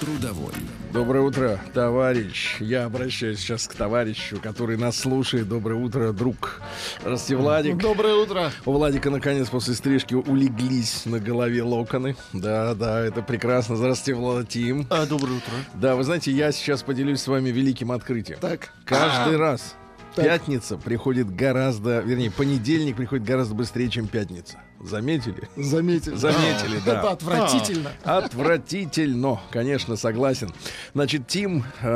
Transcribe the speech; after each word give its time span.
Трудовой. 0.00 0.52
Доброе 0.92 1.22
утро, 1.22 1.60
товарищ. 1.74 2.56
Я 2.60 2.84
обращаюсь 2.84 3.40
сейчас 3.40 3.66
к 3.66 3.74
товарищу, 3.74 4.38
который 4.40 4.76
нас 4.76 4.96
слушает. 4.96 5.48
Доброе 5.48 5.74
утро, 5.74 6.12
друг. 6.12 6.60
Здравствуйте, 7.00 7.42
Владик. 7.42 7.76
Доброе 7.78 8.14
утро. 8.14 8.52
У 8.64 8.72
Владика, 8.72 9.10
наконец, 9.10 9.48
после 9.48 9.74
стрижки 9.74 10.14
улеглись 10.14 11.04
на 11.04 11.18
голове 11.18 11.62
локоны. 11.64 12.16
Да, 12.32 12.74
да, 12.74 13.00
это 13.00 13.22
прекрасно. 13.22 13.76
Здравствуйте, 13.76 14.18
Владим. 14.18 14.86
А, 14.88 15.04
доброе 15.04 15.38
утро. 15.38 15.52
Да, 15.74 15.96
вы 15.96 16.04
знаете, 16.04 16.30
я 16.30 16.52
сейчас 16.52 16.82
поделюсь 16.84 17.20
с 17.20 17.26
вами 17.26 17.50
великим 17.50 17.90
открытием. 17.90 18.38
Так. 18.40 18.72
Каждый 18.84 19.34
А, 19.34 19.38
раз 19.38 19.74
Так. 20.14 20.24
пятница 20.24 20.76
приходит 20.78 21.28
гораздо, 21.34 22.00
вернее, 22.00 22.30
понедельник 22.30 22.96
приходит 22.96 23.26
гораздо 23.26 23.54
быстрее, 23.54 23.90
чем 23.90 24.06
пятница. 24.06 24.58
Заметили? 24.80 25.48
Заметили. 25.56 26.14
Заметили, 26.14 26.80
да. 26.86 26.98
Это 27.00 27.10
отвратительно. 27.10 27.90
Отвратительно, 28.04 29.40
конечно, 29.50 29.96
согласен. 29.96 30.52
Значит, 30.94 31.26
Тим 31.26 31.64
э, 31.80 31.86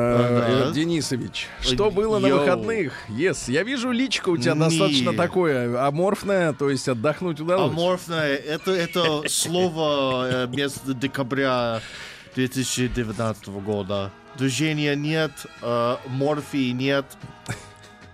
Ага. 0.65 0.71
э, 0.71 0.73
Денисович, 0.75 1.47
что 1.61 1.91
было 1.91 2.19
на 2.19 2.27
Йоу. 2.27 2.41
выходных? 2.41 2.93
Yes, 3.09 3.51
я 3.51 3.63
вижу 3.63 3.91
личко 3.93 4.31
у 4.31 4.37
тебя 4.37 4.55
Не. 4.55 4.61
достаточно 4.61 5.13
такое 5.15 5.81
аморфное, 5.87 6.53
то 6.55 6.69
есть 6.71 6.89
отдохнуть 6.89 7.41
удалось. 7.41 7.71
Аморфное, 7.73 8.35
это, 8.35 8.73
это 8.73 9.29
слово 9.29 10.29
э, 10.29 10.47
вместо 10.47 10.93
декабря 10.93 11.81
2019 12.35 13.49
года. 13.49 14.11
Движения 14.37 14.97
нет, 14.97 15.33
э, 15.61 15.97
морфии 16.09 16.71
нет, 16.73 17.07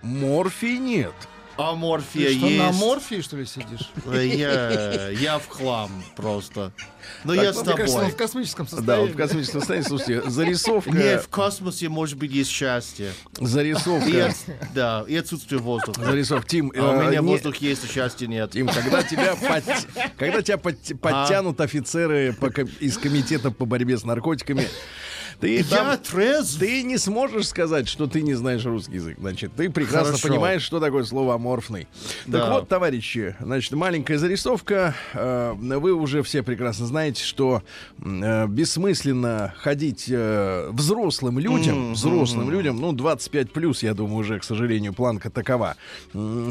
Морфий 0.02 0.78
нет. 0.78 1.12
Аморфия 1.58 2.28
Ты 2.28 2.36
что, 2.38 2.46
есть. 2.46 2.58
на 2.58 2.72
морфии, 2.72 3.20
что 3.20 3.36
ли, 3.36 3.44
сидишь? 3.44 3.90
Э, 4.06 4.24
Я, 4.26 5.08
я 5.10 5.38
в 5.38 5.48
хлам 5.48 5.90
просто. 6.16 6.72
Но 7.24 7.34
Так, 7.34 7.42
я 7.44 7.52
ну, 7.52 7.58
с 7.58 7.62
Мне 7.64 7.72
кажется, 7.74 7.94
он 7.96 8.00
тобой. 8.02 8.10
в 8.12 8.16
космическом 8.16 8.66
Да, 8.66 8.76
состоянии. 8.76 9.06
вот 9.06 9.14
в 9.14 9.16
космическом 9.16 9.60
состоянии, 9.60 9.88
слушайте, 9.88 10.30
зарисовка, 10.30 10.90
Не, 10.90 11.18
в 11.18 11.28
космосе, 11.28 11.88
может 11.88 12.16
быть, 12.16 12.30
есть 12.32 12.50
счастье. 12.50 13.12
И, 13.40 13.44
зарисовка, 13.46 14.26
от- 14.26 14.72
да, 14.74 15.04
и 15.08 15.16
отсутствие 15.16 15.60
воздуха. 15.60 16.04
зарисовка. 16.04 16.46
Тим, 16.48 16.72
А 16.76 16.90
у 16.90 17.00
э, 17.02 17.06
меня 17.08 17.20
не- 17.20 17.26
воздух 17.26 17.56
есть, 17.56 17.84
а 17.84 17.88
счастья 17.88 18.26
нет. 18.26 18.52
Тим, 18.52 18.68
когда 18.68 19.02
тебя, 19.02 19.34
под- 19.34 19.64
когда 20.16 20.42
тебя 20.42 20.58
под- 20.58 21.00
подтянут 21.00 21.60
офицеры 21.60 22.32
по 22.34 22.46
из 22.80 22.96
комитета 22.98 23.50
по 23.50 23.64
борьбе 23.64 23.98
с 23.98 24.04
наркотиками, 24.04 24.68
ты 25.40 25.62
там- 25.64 25.96
трезв. 25.98 26.58
Ты 26.58 26.82
не 26.82 26.98
сможешь 26.98 27.48
сказать, 27.48 27.88
что 27.88 28.06
ты 28.06 28.22
не 28.22 28.34
знаешь 28.34 28.64
русский 28.64 28.94
язык. 28.94 29.16
Значит, 29.18 29.52
ты 29.56 29.70
прекрасно 29.70 30.12
Хорошо. 30.12 30.28
понимаешь, 30.28 30.62
что 30.62 30.80
такое 30.80 31.04
слово 31.04 31.34
аморфный. 31.34 31.86
Так 32.24 32.32
Да. 32.32 32.52
вот, 32.54 32.68
товарищи, 32.68 33.36
значит, 33.40 33.72
маленькая 33.72 34.18
зарисовка. 34.18 34.94
Э, 35.14 35.54
Вы 35.58 35.92
уже 35.94 36.22
все 36.22 36.42
прекрасно 36.42 36.86
знаете, 36.86 37.22
что 37.22 37.62
э, 38.04 38.46
бессмысленно 38.48 39.54
ходить 39.58 40.06
э, 40.08 40.68
взрослым 40.72 41.38
людям, 41.38 41.92
взрослым 41.94 42.50
людям, 42.50 42.80
ну, 42.80 42.92
25 42.92 43.52
плюс, 43.52 43.82
я 43.82 43.94
думаю, 43.94 44.16
уже, 44.18 44.38
к 44.40 44.44
сожалению, 44.44 44.92
планка 44.92 45.30
такова, 45.30 45.76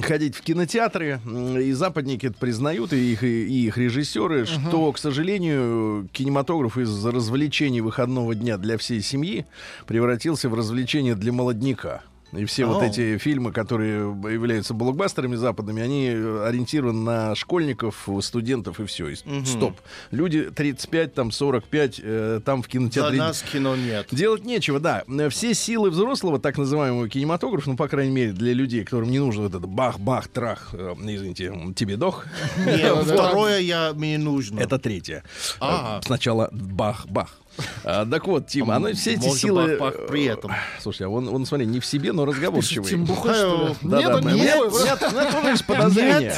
ходить 0.01 0.35
в 0.35 0.41
кинотеатры, 0.41 1.19
и 1.61 1.71
западники 1.73 2.27
это 2.27 2.37
признают, 2.37 2.93
и 2.93 3.11
их, 3.13 3.23
и 3.23 3.65
их 3.65 3.77
режиссеры, 3.77 4.45
что, 4.45 4.91
к 4.91 4.97
сожалению, 4.97 6.07
кинематограф 6.11 6.77
из 6.77 7.05
развлечений 7.05 7.81
выходного 7.81 8.33
дня 8.35 8.57
для 8.57 8.76
всей 8.77 9.01
семьи 9.01 9.45
превратился 9.85 10.49
в 10.49 10.53
развлечение 10.53 11.15
для 11.15 11.31
молодняка. 11.31 12.01
И 12.33 12.43
все 12.45 12.65
вот 12.65 12.81
О. 12.81 12.85
эти 12.85 13.17
фильмы, 13.17 13.53
которые 13.53 13.99
являются 14.31 14.73
блокбастерами 14.73 15.35
западными, 15.35 15.81
они 15.81 16.09
ориентированы 16.09 16.99
на 16.99 17.35
школьников, 17.35 18.07
студентов 18.21 18.79
и 18.79 18.85
все. 18.85 19.07
Стоп. 19.45 19.79
Люди 20.11 20.49
35, 20.51 21.13
там 21.13 21.31
45, 21.31 22.01
э, 22.03 22.41
там 22.43 22.61
в 22.61 22.65
За 22.65 22.71
кинотеатре 22.71 23.17
нас 23.17 23.41
кино 23.41 23.75
нет. 23.75 24.07
Делать 24.11 24.43
нечего, 24.43 24.79
да. 24.79 25.03
Все 25.29 25.53
силы 25.53 25.89
взрослого, 25.89 26.37
так 26.39 26.57
называемого 26.57 27.07
кинематографа, 27.07 27.69
ну, 27.69 27.77
по 27.77 27.87
крайней 27.87 28.13
мере, 28.13 28.33
для 28.33 28.53
людей, 28.53 28.83
которым 28.83 29.09
не 29.09 29.19
нужно 29.19 29.43
вот 29.43 29.55
это 29.55 29.65
бах-бах-трах, 29.65 30.71
э, 30.73 30.95
извините, 30.99 31.53
тебе 31.75 31.95
дох. 31.95 32.25
Нет, 32.65 32.97
второе 33.03 33.59
я, 33.59 33.93
мне 33.93 34.17
нужно. 34.17 34.59
Это 34.59 34.77
третье. 34.79 35.23
Э, 35.61 36.01
Сначала 36.03 36.49
бах-бах. 36.51 37.39
А, 37.83 38.05
так 38.05 38.27
вот, 38.27 38.47
Тим, 38.47 38.69
оно 38.71 38.91
все 38.93 39.13
эти 39.13 39.29
силы... 39.29 39.77
бах-бах 39.77 40.07
при 40.07 40.25
этом. 40.25 40.51
Слушай, 40.79 41.07
а 41.07 41.09
он, 41.09 41.27
он, 41.29 41.45
смотри, 41.45 41.65
не 41.65 41.79
в 41.79 41.85
себе, 41.85 42.11
но 42.11 42.25
разговорчивый. 42.25 42.89
Тим 42.89 43.05
бухой, 43.05 43.33
что 43.33 43.67
ли? 43.81 43.89
Да, 43.89 43.97
Нет, 43.97 44.07
да, 44.09 44.15
он 44.17 44.23
да. 44.23 44.31
не 44.31 44.39
У 44.39 44.43
меня- 44.43 44.57
бухой. 44.63 44.81
у 44.81 44.83
меня- 44.83 44.97
у 45.01 45.11
меня 45.11 45.31
тоже 45.31 45.47
есть 45.49 45.65
подозрение. 45.65 46.35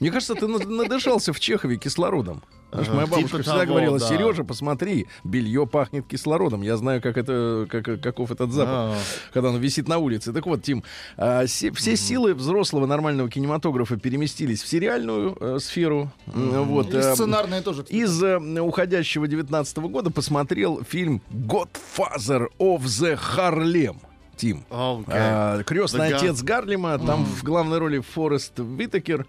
Мне 0.00 0.10
кажется, 0.10 0.34
ты 0.34 0.46
над- 0.46 0.68
надышался 0.68 1.32
в 1.32 1.40
Чехове 1.40 1.76
кислородом. 1.76 2.42
Знаешь, 2.72 2.88
моя 2.88 3.02
Ага, 3.02 3.10
бабушка 3.10 3.28
типа 3.28 3.42
всегда 3.42 3.58
того, 3.60 3.66
говорила, 3.66 3.98
да. 3.98 4.06
Сережа, 4.08 4.44
посмотри, 4.44 5.06
белье 5.24 5.66
пахнет 5.66 6.06
кислородом. 6.06 6.62
Я 6.62 6.76
знаю, 6.78 7.02
как 7.02 7.18
это, 7.18 7.66
как, 7.68 8.00
каков 8.00 8.30
этот 8.30 8.50
запах, 8.52 8.72
А. 8.72 8.96
когда 9.34 9.50
оно 9.50 9.58
висит 9.58 9.88
на 9.88 9.98
улице. 9.98 10.32
Так 10.32 10.46
вот, 10.46 10.62
Тим, 10.62 10.82
а, 11.18 11.46
се- 11.46 11.70
все 11.72 11.96
силы 11.96 12.32
взрослого 12.34 12.86
нормального 12.86 13.28
кинематографа 13.28 13.96
переместились 13.98 14.62
в 14.62 14.66
сериальную 14.68 15.36
э, 15.38 15.58
сферу. 15.60 16.10
Вот, 16.26 16.94
И 16.94 16.96
э, 16.96 17.14
сценарные 17.14 17.60
тоже. 17.60 17.82
кстати. 17.82 17.98
из 18.00 18.22
э, 18.22 18.38
уходящего 18.38 19.28
19 19.28 19.76
года 19.78 20.10
посмотрел 20.10 20.82
фильм 20.82 21.20
Godfather 21.30 22.46
of 22.58 22.82
the 22.84 23.18
Harlem. 23.36 23.96
Тим. 24.36 24.64
Окей. 24.70 25.04
А, 25.08 25.62
крестный 25.62 26.10
The 26.10 26.14
отец 26.14 26.42
Гарлема, 26.42 26.98
там 26.98 27.24
в 27.24 27.42
главной 27.44 27.78
роли 27.78 28.00
Форест 28.00 28.54
Витакер. 28.58 29.26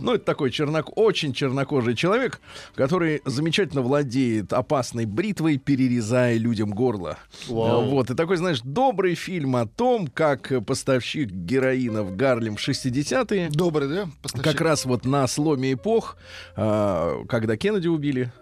Ну, 0.00 0.14
это 0.14 0.24
такой 0.24 0.50
чернок, 0.50 0.96
очень 0.96 1.32
чернокожий 1.32 1.94
человек, 1.96 2.40
который 2.74 3.20
замечательно 3.24 3.82
владеет 3.82 4.52
опасной 4.52 5.04
бритвой, 5.06 5.58
перерезая 5.58 6.36
людям 6.38 6.70
горло. 6.70 7.18
А, 7.48 7.52
Вот, 7.80 8.10
и 8.10 8.14
такой, 8.14 8.36
знаешь, 8.36 8.60
добрый 8.62 9.14
фильм 9.14 9.56
о 9.56 9.66
том, 9.66 10.06
как 10.06 10.52
поставщик 10.66 11.30
героина 11.30 12.02
в 12.04 12.16
Гарлем 12.16 12.56
в 12.56 12.60
60-е 12.66 13.50
Добрый, 13.50 13.88
да? 13.88 14.08
поставщик? 14.22 14.52
как 14.52 14.60
раз 14.60 14.84
вот 14.84 15.04
на 15.04 15.26
сломе 15.26 15.72
эпох, 15.74 16.16
а, 16.56 17.24
когда 17.28 17.56
Кеннеди 17.56 17.88
убили. 17.88 18.32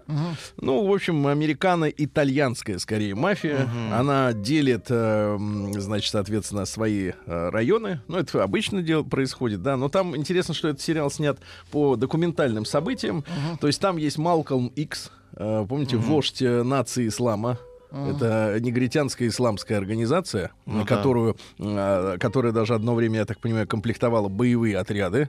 Ну, 0.59 0.87
в 0.87 0.93
общем, 0.93 1.27
американо-итальянская, 1.27 2.79
скорее, 2.79 3.15
мафия. 3.15 3.69
Она 3.93 4.33
делит, 4.33 4.87
э, 4.91 5.37
м, 5.39 5.73
значит, 6.03 6.13
соответственно, 6.13 6.65
свои 6.65 7.13
э, 7.27 7.49
районы. 7.51 8.01
Ну, 8.09 8.19
это 8.19 8.43
обычно 8.43 8.83
дело 8.83 9.05
происходит, 9.05 9.63
да. 9.63 9.77
Но 9.77 9.89
там 9.89 10.17
интересно, 10.17 10.53
что 10.53 10.69
этот 10.69 10.83
сериал 10.83 11.11
снят 11.11 11.39
по 11.71 11.97
документальным 11.97 12.65
событиям. 12.65 13.25
То 13.61 13.69
есть 13.69 13.81
там 13.81 13.97
есть 13.97 14.19
Малкольм 14.19 14.67
Икс, 14.75 15.11
э, 15.37 15.65
помните, 15.69 15.97
вождь 15.97 16.43
э, 16.43 16.63
нации 16.63 17.09
ислама. 17.09 17.59
Это 17.93 18.57
негритянская 18.61 19.29
исламская 19.29 19.77
организация, 19.79 20.51
да. 20.67 20.85
которую, 20.85 21.37
э, 21.59 22.17
которая 22.19 22.53
даже 22.53 22.75
одно 22.75 22.95
время, 22.95 23.19
я 23.21 23.25
так 23.27 23.39
понимаю, 23.39 23.67
комплектовала 23.69 24.29
боевые 24.29 24.79
отряды 24.79 25.29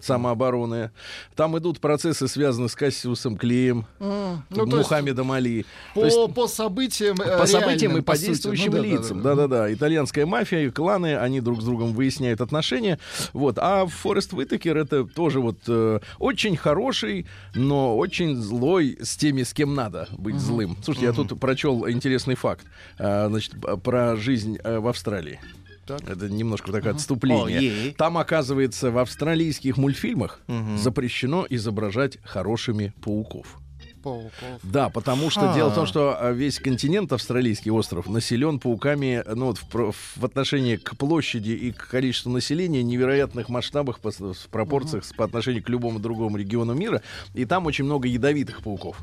самообороны. 0.00 0.90
Там 1.36 1.56
идут 1.58 1.80
процессы, 1.80 2.28
связанные 2.28 2.68
с 2.68 2.74
Кассиусом 2.74 3.36
Клеем, 3.36 3.86
М, 3.98 4.42
ну, 4.50 4.66
Мухаммедом 4.66 5.32
Али. 5.32 5.66
По, 5.94 6.04
есть 6.04 6.34
по 6.34 6.46
событиям 6.46 7.20
э, 7.20 7.38
по 7.38 7.46
событиям 7.46 7.96
и 7.96 8.00
по 8.00 8.14
сути. 8.14 8.26
действующим 8.26 8.72
Ну, 8.72 8.76
да, 8.76 8.82
да, 8.82 8.88
лицам. 8.88 9.22
да, 9.22 9.34
да. 9.34 9.40
Да-да-да. 9.40 9.72
Итальянская 9.74 10.26
мафия 10.26 10.60
и 10.66 10.70
кланы, 10.70 11.16
они 11.16 11.40
друг 11.40 11.60
с 11.60 11.64
другом 11.64 11.92
выясняют 11.92 12.40
отношения. 12.40 12.98
Вот. 13.32 13.58
А 13.58 13.86
Форест 13.86 14.32
Уитакер 14.32 14.76
это 14.76 15.04
тоже 15.04 15.40
вот 15.40 15.58
э, 15.68 16.00
очень 16.18 16.56
хороший, 16.56 17.26
но 17.54 17.96
очень 17.96 18.36
злой 18.36 18.96
с 19.00 19.16
теми, 19.16 19.42
с 19.42 19.52
кем 19.52 19.74
надо 19.74 20.08
быть 20.16 20.36
злым. 20.36 20.76
Слушайте, 20.82 21.06
я 21.06 21.12
тут 21.12 21.38
прочел 21.38 21.86
интересный 21.92 22.34
факт. 22.34 22.66
э, 22.98 23.28
значит, 23.28 23.54
про 23.82 24.16
жизнь 24.16 24.58
э, 24.62 24.78
в 24.78 24.88
Австралии. 24.88 25.40
Так. 25.86 26.08
Это 26.08 26.28
немножко 26.28 26.70
такое 26.70 26.92
отступление. 26.92 27.58
О, 27.58 27.62
ей. 27.62 27.92
Там, 27.94 28.16
оказывается, 28.16 28.90
в 28.90 28.98
австралийских 28.98 29.76
мультфильмах 29.76 30.40
запрещено 30.76 31.46
изображать 31.50 32.18
хорошими 32.22 32.92
пауков. 33.02 33.58
Пауков. 34.02 34.32
Да, 34.62 34.88
потому 34.88 35.30
что 35.30 35.50
А. 35.52 35.54
дело 35.54 35.70
в 35.70 35.74
том, 35.74 35.86
что 35.86 36.16
а, 36.18 36.32
весь 36.32 36.58
континент 36.58 37.12
австралийский 37.12 37.70
остров 37.70 38.08
населен 38.08 38.58
пауками, 38.58 39.22
ну 39.34 39.46
вот 39.46 39.58
в, 39.58 39.92
в 40.16 40.24
отношении 40.24 40.76
к 40.76 40.96
площади 40.96 41.50
и 41.50 41.72
к 41.72 41.88
количеству 41.88 42.30
населения 42.30 42.82
невероятных 42.82 43.48
масштабах 43.48 44.00
по, 44.00 44.10
в 44.10 44.48
пропорциях 44.50 45.04
с- 45.04 45.12
по 45.12 45.24
отношению 45.24 45.62
к 45.62 45.68
любому 45.68 45.98
другому 45.98 46.36
региону 46.36 46.74
мира, 46.74 47.02
и 47.34 47.44
там 47.44 47.66
очень 47.66 47.84
много 47.84 48.08
ядовитых 48.08 48.62
пауков, 48.62 48.96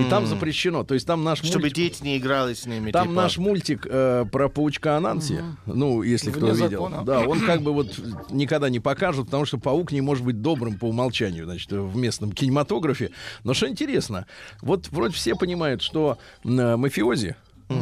и 0.00 0.04
там 0.10 0.26
запрещено, 0.26 0.84
то 0.84 0.94
есть 0.94 1.06
там 1.06 1.24
наш 1.24 1.38
Чтобы 1.42 1.60
мультик, 1.62 1.76
дети 1.76 2.02
не 2.02 2.18
играли 2.18 2.54
с 2.54 2.66
ними. 2.66 2.90
там 2.90 3.08
типа. 3.08 3.14
наш 3.22 3.38
мультик 3.38 3.86
э, 3.88 4.24
про 4.30 4.48
паучка 4.48 4.96
Ананси, 4.96 5.42
ну 5.66 6.02
если 6.02 6.30
кто 6.30 6.46
Вне 6.46 6.52
видел, 6.54 6.84
закона. 6.84 7.02
да, 7.04 7.20
он 7.20 7.40
как 7.40 7.62
бы 7.62 7.72
вот 7.72 7.98
никогда 8.30 8.68
не 8.70 8.80
покажут, 8.80 9.26
потому 9.26 9.44
что 9.46 9.58
паук 9.58 9.92
не 9.92 10.00
может 10.00 10.24
быть 10.24 10.40
добрым 10.42 10.78
по 10.78 10.86
умолчанию, 10.86 11.44
значит, 11.44 11.70
в 11.72 11.96
местном 11.96 12.32
кинематографе. 12.32 13.10
Но 13.44 13.54
что 13.54 13.68
интересно, 13.68 14.26
вот 14.62 14.88
вроде 14.90 15.14
все 15.14 15.34
понимают, 15.34 15.82
что 15.82 16.18
м, 16.44 16.80
мафиози, 16.80 17.36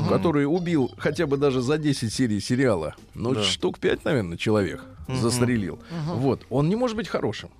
который 0.08 0.44
убил 0.46 0.90
хотя 0.98 1.26
бы 1.26 1.36
даже 1.36 1.60
за 1.60 1.76
10 1.78 2.12
серий 2.12 2.40
сериала, 2.40 2.94
ну, 3.14 3.34
Да. 3.34 3.42
штук 3.42 3.78
5, 3.78 4.04
наверное, 4.04 4.36
человек 4.36 4.84
застрелил. 5.08 5.80
Вот, 6.06 6.46
он 6.50 6.68
не 6.68 6.76
может 6.76 6.96
быть 6.96 7.08
хорошим, 7.08 7.50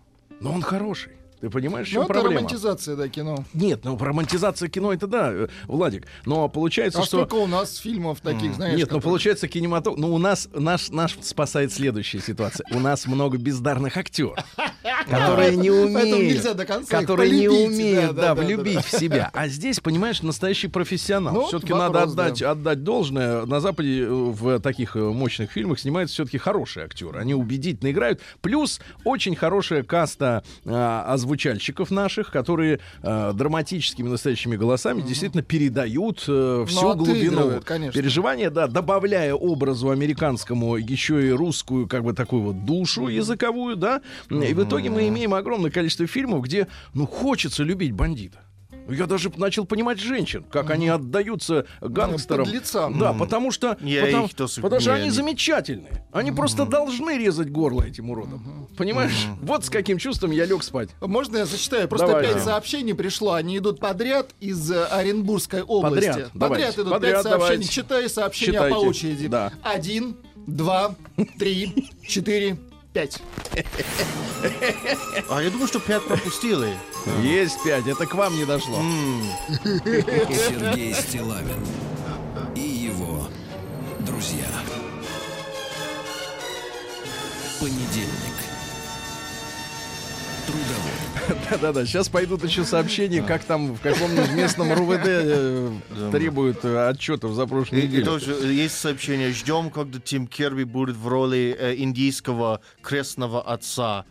но 0.41 0.53
он 0.53 0.62
хороший. 0.62 1.12
Ты 1.43 1.50
понимаешь, 1.50 1.89
в 1.89 1.91
чем 1.91 2.03
Ну, 2.03 2.05
это 2.05 2.12
проблема? 2.15 2.37
романтизация, 2.37 2.94
да, 2.94 3.09
кино. 3.09 3.44
Нет, 3.53 3.81
ну 3.83 3.97
про 3.97 4.11
романтизацию 4.11 4.71
кино 4.71 4.93
это 4.93 5.09
да, 5.09 5.33
э, 5.33 5.49
Владик. 5.67 6.06
Но 6.25 6.49
получается, 6.49 7.00
А 7.00 7.03
что 7.05 7.27
сколько 7.27 7.35
у 7.35 7.49
нас 7.49 7.79
фильмов 7.79 8.21
таких, 8.21 8.55
знаешь, 8.55 8.79
нет, 8.79 8.83
ну 8.93 8.99
которые- 8.99 9.03
получается 9.03 9.49
кинематограф. 9.49 10.00
Ну, 10.00 10.15
у 10.15 10.19
нас 10.19 10.49
наш, 10.55 10.91
наш 10.91 11.19
спасает 11.21 11.73
следующая 11.73 12.21
ситуация. 12.21 12.65
У 12.71 12.79
нас 12.79 13.06
много 13.09 13.39
бездарных 13.39 13.97
актеров, 13.97 14.39
которые 15.11 15.56
не 15.56 15.73
умеют. 15.73 16.44
Которые 16.89 17.31
не 17.33 17.49
умеют, 17.49 18.15
да, 18.15 18.37
влюбить 18.37 18.85
в 18.85 18.97
себя. 18.97 19.29
А 19.33 19.49
здесь, 19.49 19.81
понимаешь, 19.81 20.23
настоящий 20.23 20.69
профессионал. 20.69 21.35
Ну, 21.35 21.47
все-таки 21.49 21.75
надо 21.75 22.05
отдать, 22.05 22.38
да. 22.38 22.53
отдать 22.53 22.85
должное. 22.85 23.47
На 23.47 23.59
Западе 23.59 24.03
э, 24.03 24.09
в 24.09 24.61
таких 24.61 24.95
э, 24.95 25.00
мощных 25.00 25.50
фильмах 25.50 25.81
снимаются 25.81 26.15
все-таки 26.15 26.38
хорошие 26.38 26.85
актеры. 26.85 27.19
Они 27.19 27.35
убедительно 27.35 27.91
играют. 27.91 28.21
Плюс 28.43 28.81
очень 29.05 29.35
хорошая 29.35 29.83
каста 29.83 30.45
а, 30.65 31.12
озвучальщиков 31.32 31.90
наших, 31.90 32.31
которые 32.31 32.81
а, 33.02 33.32
драматическими 33.32 34.08
настоящими 34.08 34.56
голосами 34.56 35.02
действительно 35.02 35.43
передают 35.43 36.25
э, 36.29 36.64
всю 36.69 36.94
глубину 36.94 37.05
Ну, 37.05 37.12
отыгрывают, 37.12 37.64
конечно. 37.64 38.00
переживания, 38.00 38.50
да, 38.50 38.67
добавляя 38.67 39.34
образу 39.34 39.90
американскому 39.90 40.76
еще 40.76 41.26
и 41.26 41.31
русскую, 41.31 41.88
как 41.88 42.05
бы 42.05 42.12
такую 42.12 42.43
вот 42.43 42.64
душу 42.64 43.08
языковую, 43.08 43.76
да. 43.76 44.02
И 44.29 44.52
в 44.55 44.62
итоге 44.62 44.90
мы 44.90 45.08
имеем 45.08 45.34
огромное 45.34 45.70
количество 45.70 46.06
фильмов, 46.06 46.43
где, 46.44 46.69
ну, 46.94 47.06
хочется 47.06 47.62
любить 47.62 47.93
бандита. 47.93 48.40
Я 48.88 49.06
даже 49.06 49.31
начал 49.37 49.64
понимать 49.64 49.99
женщин, 50.00 50.44
как 50.50 50.70
они 50.70 50.88
отдаются 50.88 51.67
гангстерам. 51.81 52.44
подлецам. 52.44 52.99
Да, 52.99 53.12
потому 53.12 53.50
что, 53.50 53.76
Я 53.81 54.05
потому, 54.05 54.26
их 54.26 54.34
тоже- 54.34 54.61
потому 54.61 54.81
что 54.81 54.90
не, 54.90 54.96
они 54.96 55.05
не- 55.06 55.11
замечательные. 55.11 56.05
Они 56.12 56.32
просто 56.32 56.67
должны 56.67 57.17
резать 57.17 57.50
горло 57.50 57.82
этим 57.82 58.11
уродам. 58.11 58.69
Понимаешь? 58.76 59.26
Вот 59.40 59.64
с 59.64 59.70
каким 59.70 59.99
чувством 59.99 60.31
я 60.31 60.44
лег 60.44 60.62
спать. 60.62 60.90
Можно 61.00 61.38
я 61.38 61.46
зачитаю? 61.46 61.88
Просто 61.88 62.06
Давай. 62.08 62.25
пять 62.26 62.43
сообщений 62.43 62.94
пришло. 62.94 63.32
Они 63.32 63.58
идут 63.58 63.81
подряд 63.81 64.31
из 64.40 64.70
э, 64.70 64.85
Оренбургской 64.87 65.62
области. 65.62 66.08
Подряд, 66.08 66.31
давайте. 66.35 66.81
идут 66.81 66.90
Подряд, 66.93 67.12
пять 67.14 67.23
сообщений. 67.23 67.38
давайте. 67.49 67.69
Читай 67.69 68.08
сообщения 68.08 68.52
Читайте. 68.52 68.75
по 68.75 68.78
очереди. 68.81 69.28
Да. 69.28 69.52
Один, 69.62 70.17
два, 70.46 70.94
три, 71.38 71.88
четыре, 72.06 72.58
пять. 72.93 73.19
А 75.29 75.43
я 75.43 75.50
думаю, 75.50 75.69
что 75.69 75.81
пять 75.81 76.05
пропустили. 76.06 76.75
Есть 77.23 77.62
пять, 77.65 77.87
это 77.87 78.06
к 78.06 78.15
вам 78.15 78.37
не 78.37 78.44
дошло. 78.44 78.79
Сергей 79.85 80.94
Стилавин 80.94 81.67
и 82.55 82.61
его 82.61 83.29
друзья. 84.00 84.47
Понедельник. 87.61 88.22
Да-да-да, 91.51 91.85
сейчас 91.87 92.09
пойдут 92.09 92.45
еще 92.45 92.65
сообщения, 92.65 93.23
как 93.23 93.45
там 93.45 93.75
в 93.75 93.81
каком-нибудь 93.81 94.33
местном 94.33 94.73
РУВД 94.73 95.01
э, 95.05 95.71
требуют 96.11 96.65
э, 96.65 96.89
отчетов 96.89 97.35
за 97.35 97.47
прошлую 97.47 97.83
неделю. 97.85 98.05
тоже 98.05 98.33
есть 98.33 98.77
сообщение. 98.77 99.33
Ждем, 99.33 99.71
когда 99.71 99.99
Тим 99.99 100.27
Керби 100.27 100.65
будет 100.65 100.97
в 100.97 101.09
роли 101.09 101.57
э, 101.59 101.75
индийского 101.77 102.61
крестного 102.83 103.43
отца. 103.43 104.05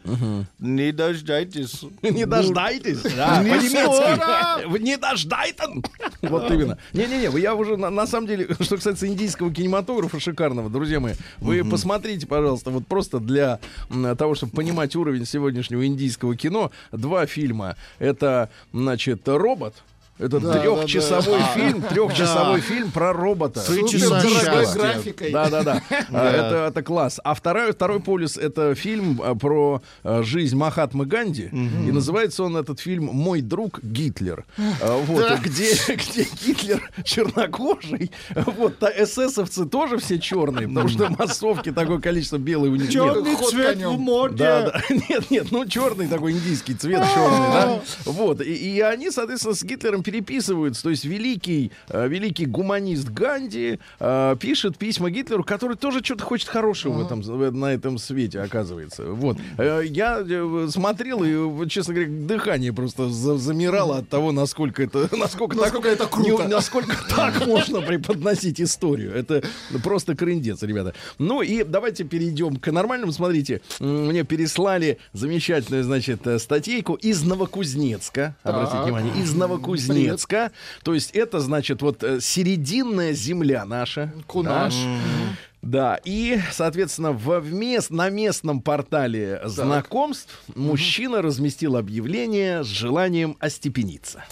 Не 0.60 0.92
дождайтесь. 0.92 1.82
Не 2.02 2.26
дождайтесь. 2.26 3.02
Да, 3.16 3.40
по-немецки. 3.40 4.80
Не 4.82 4.98
дождайтесь. 4.98 5.52
Вот 6.22 6.50
именно. 6.52 6.78
Не-не-не, 6.94 7.40
я 7.40 7.56
уже 7.56 7.78
на, 7.78 8.08
самом 8.08 8.28
деле, 8.28 8.48
что 8.60 8.76
касается 8.76 9.08
индийского 9.08 9.52
кинематографа 9.52 10.20
шикарного, 10.20 10.70
друзья 10.70 11.00
мои, 11.00 11.14
вы 11.40 11.64
посмотрите, 11.64 12.28
пожалуйста, 12.28 12.72
вот 12.72 12.88
просто 12.88 13.20
для 13.20 13.60
того, 14.18 14.36
чтобы 14.36 14.54
понимать 14.54 14.96
уровень 14.96 15.26
сегодняшнего 15.26 15.86
индийского 15.86 16.36
кино, 16.36 16.72
два 17.02 17.26
фильма. 17.26 17.76
Это, 18.00 18.50
значит, 18.72 19.28
робот. 19.28 19.76
Это 20.22 20.40
Да, 20.40 20.60
трехчасовой 20.60 21.40
да, 21.40 21.48
фильм, 21.56 21.82
трехчасовой 21.82 22.62
фильм 22.62 22.92
про 22.92 23.12
робота. 23.12 23.62
Часа 23.62 24.22
дорогой 24.22 24.74
графикой. 24.74 25.32
Да, 25.32 25.50
да, 25.50 25.64
да. 25.64 25.82
Это, 26.12 26.68
это 26.70 26.84
класс. 26.84 27.20
А 27.24 27.34
второй, 27.34 27.72
второй 27.72 28.00
полюс 28.00 28.38
это 28.38 28.76
фильм 28.76 29.20
а, 29.24 29.34
про 29.34 29.82
а, 30.04 30.22
жизнь 30.22 30.56
Махатмы 30.56 31.06
Ганди. 31.06 31.50
И 31.52 31.92
называется 31.92 32.44
он 32.44 32.56
этот 32.56 32.80
фильм 32.80 33.06
Мой 33.06 33.42
друг 33.42 33.80
Гитлер. 33.82 34.46
А, 34.82 34.98
Вот, 34.98 35.40
где, 35.40 35.72
где 35.88 36.28
Гитлер 36.46 36.92
чернокожий. 37.04 38.12
Вот, 38.36 38.84
эсэсовцы 38.84 39.66
тоже 39.66 39.98
все 39.98 40.20
черные, 40.20 40.68
потому 40.68 40.90
что 40.90 41.10
массовки 41.10 41.72
такое 41.72 42.00
количество 42.00 42.38
белой 42.38 42.70
у 42.70 42.76
них 42.76 42.84
нет. 42.84 42.94
Черный 42.94 43.36
Ход 43.36 43.50
цвет 43.50 43.78
в 43.78 43.98
моде. 43.98 44.36
Да, 44.36 44.62
да. 44.72 44.82
Нет, 45.10 45.32
нет, 45.32 45.48
ну 45.52 45.66
черный 45.66 46.08
такой 46.08 46.34
индийский 46.34 46.74
цвет 46.76 47.04
черный, 47.14 47.52
да. 47.52 47.82
Вот. 48.06 48.42
И, 48.42 48.54
и 48.54 48.80
они, 48.82 49.10
соответственно, 49.10 49.56
с 49.56 49.64
Гитлером 49.64 50.04
переписываются. 50.12 50.84
То 50.84 50.90
есть 50.90 51.06
великий, 51.06 51.72
э, 51.90 52.08
великий 52.08 52.46
гуманист 52.46 53.10
Ганди 53.10 53.80
э, 54.00 54.36
пишет 54.40 54.78
письма 54.78 55.10
Гитлеру, 55.10 55.44
который 55.44 55.78
тоже 55.78 56.02
что-то 56.04 56.24
хочет 56.24 56.50
хорошего 56.50 56.94
в 56.94 57.06
этом, 57.06 57.22
в- 57.22 57.52
на 57.52 57.74
этом 57.74 57.98
свете, 57.98 58.42
оказывается. 58.42 59.06
Вот. 59.06 59.38
Э, 59.58 59.82
Я 59.86 60.22
смотрел, 60.70 61.24
и, 61.24 61.70
честно 61.70 61.94
говоря, 61.94 62.10
дыхание 62.12 62.74
просто 62.74 63.10
за- 63.10 63.38
замирало 63.38 63.98
от 64.00 64.10
того, 64.10 64.32
насколько 64.32 64.84
это, 64.84 65.10
насколько, 65.16 65.56
Насколько 65.62 65.90
так, 65.90 66.00
это 66.00 66.08
круто. 66.08 66.44
не- 66.44 66.50
насколько 66.50 66.96
так 67.16 67.46
можно 67.48 67.82
преподносить 67.82 68.60
историю. 68.62 69.14
Это 69.16 69.44
просто 69.84 70.16
крындец, 70.16 70.62
ребята. 70.64 70.94
Ну 71.20 71.42
и 71.42 71.64
давайте 71.64 72.04
перейдем 72.04 72.58
к 72.58 72.72
нормальному. 72.72 73.12
Смотрите, 73.12 73.62
мне 73.80 74.24
переслали 74.24 74.98
замечательную, 75.14 75.84
значит, 75.84 76.22
статейку 76.40 76.96
из 76.96 77.24
Новокузнецка. 77.24 78.36
Обратите 78.44 78.82
внимание, 78.84 79.14
из 79.24 79.34
Новокузнецка. 79.34 80.01
То 80.84 80.94
есть 80.94 81.12
это, 81.12 81.40
значит, 81.40 81.82
вот 81.82 82.04
э, 82.04 82.20
серединная 82.20 83.14
земля 83.14 83.66
наша. 83.66 84.14
Кунаш. 84.28 84.76
Да, 85.62 86.00
и, 86.04 86.40
соответственно, 86.52 87.12
в 87.12 87.54
мест, 87.54 87.92
на 87.92 88.10
местном 88.10 88.62
портале 88.62 89.42
знакомств 89.46 90.42
мужчина 90.56 91.22
разместил 91.22 91.78
объявление 91.78 92.64
с 92.64 92.68
желанием 92.68 93.38
остепениться. 93.40 94.24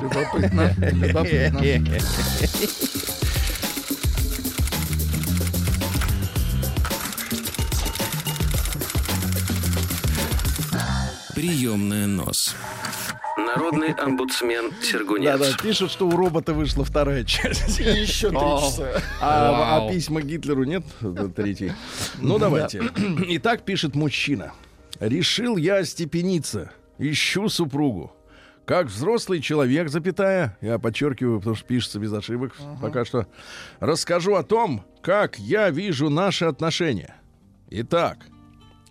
Любопытно. 0.00 0.72
Любопытно. 0.78 1.60
Приемная 11.40 12.06
нос. 12.06 12.54
Народный 13.38 13.94
омбудсмен 13.94 14.72
Сергунец. 14.82 15.40
Да-да, 15.40 15.56
пишут, 15.62 15.90
что 15.90 16.06
у 16.06 16.10
робота 16.10 16.52
вышла 16.52 16.84
вторая 16.84 17.24
часть. 17.24 17.80
И 17.80 17.82
еще 17.82 18.28
три 18.28 18.38
часа. 18.38 19.02
А, 19.22 19.78
а 19.78 19.90
письма 19.90 20.20
Гитлеру 20.20 20.64
нет? 20.64 20.84
Третий. 21.34 21.72
Ну, 22.18 22.38
давайте. 22.38 22.82
Итак, 23.28 23.62
пишет 23.62 23.94
мужчина. 23.94 24.52
Решил 25.00 25.56
я 25.56 25.78
остепениться. 25.78 26.72
Ищу 26.98 27.48
супругу. 27.48 28.12
Как 28.66 28.88
взрослый 28.88 29.40
человек, 29.40 29.88
запятая, 29.88 30.58
я 30.60 30.78
подчеркиваю, 30.78 31.38
потому 31.38 31.56
что 31.56 31.64
пишется 31.64 31.98
без 31.98 32.12
ошибок 32.12 32.54
пока 32.82 33.06
что, 33.06 33.26
расскажу 33.78 34.34
о 34.34 34.42
том, 34.42 34.84
как 35.00 35.38
я 35.38 35.70
вижу 35.70 36.10
наши 36.10 36.44
отношения. 36.44 37.14
Итак, 37.70 38.18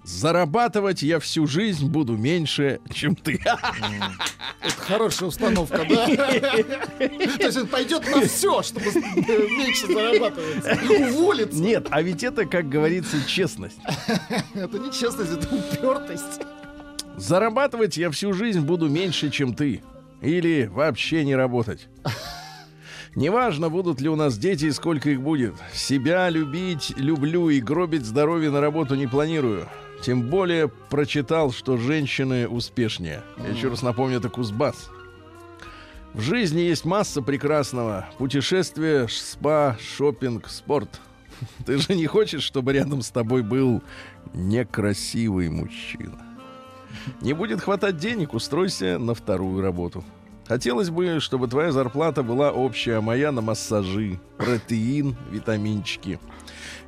зарабатывать 0.09 1.01
я 1.03 1.19
всю 1.19 1.45
жизнь 1.47 1.87
буду 1.87 2.17
меньше, 2.17 2.79
чем 2.91 3.15
ты. 3.15 3.39
Это 4.61 4.75
хорошая 4.79 5.29
установка, 5.29 5.85
да? 5.89 6.05
То 6.07 7.45
есть 7.45 7.57
он 7.57 7.67
пойдет 7.67 8.03
на 8.13 8.21
все, 8.21 8.61
чтобы 8.61 8.85
меньше 8.85 9.87
зарабатывать. 9.87 11.13
Уволится. 11.13 11.61
Нет, 11.61 11.87
а 11.91 12.01
ведь 12.01 12.23
это, 12.23 12.45
как 12.45 12.67
говорится, 12.67 13.17
честность. 13.25 13.77
Это 14.53 14.79
не 14.79 14.91
честность, 14.91 15.31
это 15.31 15.55
упертость. 15.55 16.41
Зарабатывать 17.15 17.97
я 17.97 18.09
всю 18.09 18.33
жизнь 18.33 18.61
буду 18.61 18.89
меньше, 18.89 19.29
чем 19.29 19.53
ты. 19.53 19.81
или 20.21 20.69
вообще 20.71 21.23
не 21.23 21.35
работать. 21.35 21.87
Неважно, 23.15 23.69
будут 23.69 24.01
ли 24.01 24.09
у 24.09 24.15
нас 24.15 24.37
дети 24.37 24.65
и 24.65 24.71
сколько 24.71 25.09
их 25.09 25.21
будет. 25.21 25.55
Себя 25.73 26.29
любить 26.29 26.93
люблю 26.97 27.49
и 27.49 27.59
гробить 27.59 28.05
здоровье 28.05 28.49
на 28.51 28.61
работу 28.61 28.95
не 28.95 29.07
планирую. 29.07 29.67
Тем 30.01 30.29
более 30.29 30.67
прочитал, 30.67 31.51
что 31.51 31.77
женщины 31.77 32.47
успешнее. 32.47 33.21
Я 33.37 33.49
еще 33.49 33.69
раз 33.69 33.81
напомню, 33.81 34.17
это 34.17 34.29
Кузбасс. 34.29 34.89
В 36.13 36.21
жизни 36.21 36.61
есть 36.61 36.85
масса 36.85 37.21
прекрасного. 37.21 38.07
Путешествие, 38.17 39.07
спа, 39.09 39.77
шопинг, 39.79 40.47
спорт. 40.47 40.99
Ты 41.65 41.77
же 41.77 41.95
не 41.95 42.07
хочешь, 42.07 42.43
чтобы 42.43 42.73
рядом 42.73 43.01
с 43.01 43.11
тобой 43.11 43.43
был 43.43 43.83
некрасивый 44.33 45.49
мужчина. 45.49 46.25
Не 47.21 47.33
будет 47.33 47.61
хватать 47.61 47.97
денег, 47.97 48.33
устройся 48.33 48.97
на 48.97 49.13
вторую 49.13 49.61
работу. 49.61 50.03
Хотелось 50.47 50.89
бы, 50.89 51.19
чтобы 51.19 51.47
твоя 51.47 51.71
зарплата 51.71 52.23
была 52.23 52.51
общая, 52.51 52.95
а 52.95 53.01
моя 53.01 53.31
на 53.31 53.41
массажи, 53.41 54.19
протеин, 54.37 55.15
витаминчики. 55.29 56.19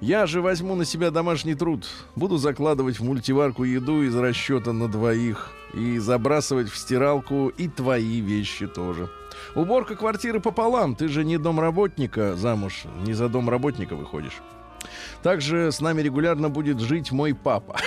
Я 0.01 0.25
же 0.25 0.41
возьму 0.41 0.75
на 0.75 0.83
себя 0.83 1.11
домашний 1.11 1.53
труд. 1.55 1.87
Буду 2.15 2.37
закладывать 2.37 2.99
в 2.99 3.03
мультиварку 3.03 3.63
еду 3.63 4.01
из 4.01 4.15
расчета 4.15 4.73
на 4.73 4.87
двоих 4.87 5.51
и 5.73 5.99
забрасывать 5.99 6.69
в 6.69 6.77
стиралку 6.77 7.49
и 7.49 7.67
твои 7.67 8.19
вещи 8.19 8.65
тоже. 8.67 9.09
Уборка 9.55 9.95
квартиры 9.95 10.39
пополам. 10.39 10.95
Ты 10.95 11.07
же 11.07 11.23
не 11.23 11.37
домработника 11.37 12.35
замуж, 12.35 12.83
не 13.05 13.13
за 13.13 13.29
домработника 13.29 13.95
выходишь. 13.95 14.41
Также 15.21 15.71
с 15.71 15.79
нами 15.79 16.01
регулярно 16.01 16.49
будет 16.49 16.79
жить 16.79 17.11
мой 17.11 17.35
папа. 17.35 17.77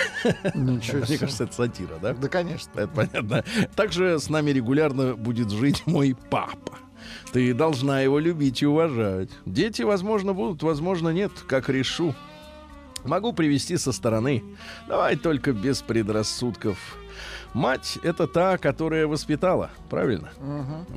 Ничего 0.55 0.97
Мне 0.99 1.07
себе. 1.07 1.17
кажется, 1.17 1.43
это 1.43 1.53
сатира, 1.53 1.95
да? 2.01 2.13
Да, 2.13 2.29
конечно. 2.29 2.71
Это 2.79 2.87
понятно. 2.87 3.43
Также 3.75 4.19
с 4.19 4.29
нами 4.29 4.51
регулярно 4.51 5.15
будет 5.15 5.51
жить 5.51 5.83
мой 5.85 6.15
папа. 6.29 6.77
Ты 7.31 7.53
должна 7.53 8.01
его 8.01 8.19
любить 8.19 8.61
и 8.61 8.65
уважать. 8.65 9.29
Дети, 9.45 9.81
возможно, 9.81 10.33
будут, 10.33 10.63
возможно, 10.63 11.09
нет, 11.09 11.31
как 11.47 11.69
решу. 11.69 12.13
Могу 13.03 13.33
привести 13.33 13.77
со 13.77 13.91
стороны. 13.91 14.43
Давай 14.87 15.15
только 15.15 15.53
без 15.53 15.81
предрассудков. 15.81 16.77
Мать— 17.53 17.99
это 18.03 18.27
та, 18.27 18.57
которая 18.57 19.07
воспитала, 19.07 19.69
правильно? 19.89 20.29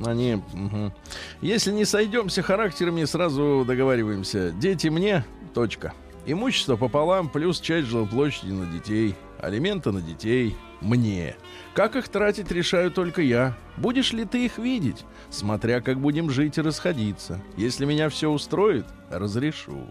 Они... 0.05 0.41
мгм. 0.53 0.93
Если 1.41 1.71
не 1.71 1.85
сойдемся 1.85 2.41
характерами, 2.41 3.05
сразу 3.05 3.63
договариваемся. 3.65 4.51
Дети 4.51 4.87
мне, 4.87 5.23
точка. 5.53 5.93
Имущество 6.25 6.75
пополам, 6.75 7.29
плюс 7.29 7.61
часть 7.61 7.87
жилплощади 7.87 8.51
на 8.51 8.65
детей. 8.65 9.15
Алименты 9.39 9.91
на 9.91 10.01
детей. 10.01 10.55
Мне. 10.81 11.35
Как 11.73 11.95
их 11.95 12.07
тратить, 12.07 12.51
решаю 12.51 12.91
только 12.91 13.21
я. 13.21 13.55
Будешь 13.77 14.13
ли 14.13 14.25
ты 14.25 14.45
их 14.45 14.57
видеть? 14.57 15.05
Смотря 15.29 15.81
как 15.81 15.99
будем 15.99 16.29
жить 16.29 16.57
и 16.57 16.61
расходиться. 16.61 17.41
Если 17.57 17.85
меня 17.85 18.09
все 18.09 18.29
устроит, 18.29 18.85
разрешу. 19.09 19.87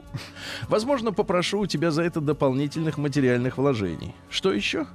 Возможно, 0.68 1.12
попрошу 1.12 1.60
у 1.60 1.66
тебя 1.66 1.90
за 1.90 2.02
это 2.02 2.20
дополнительных 2.20 2.98
материальных 2.98 3.58
вложений. 3.58 4.14
Что 4.30 4.52
еще? 4.52 4.86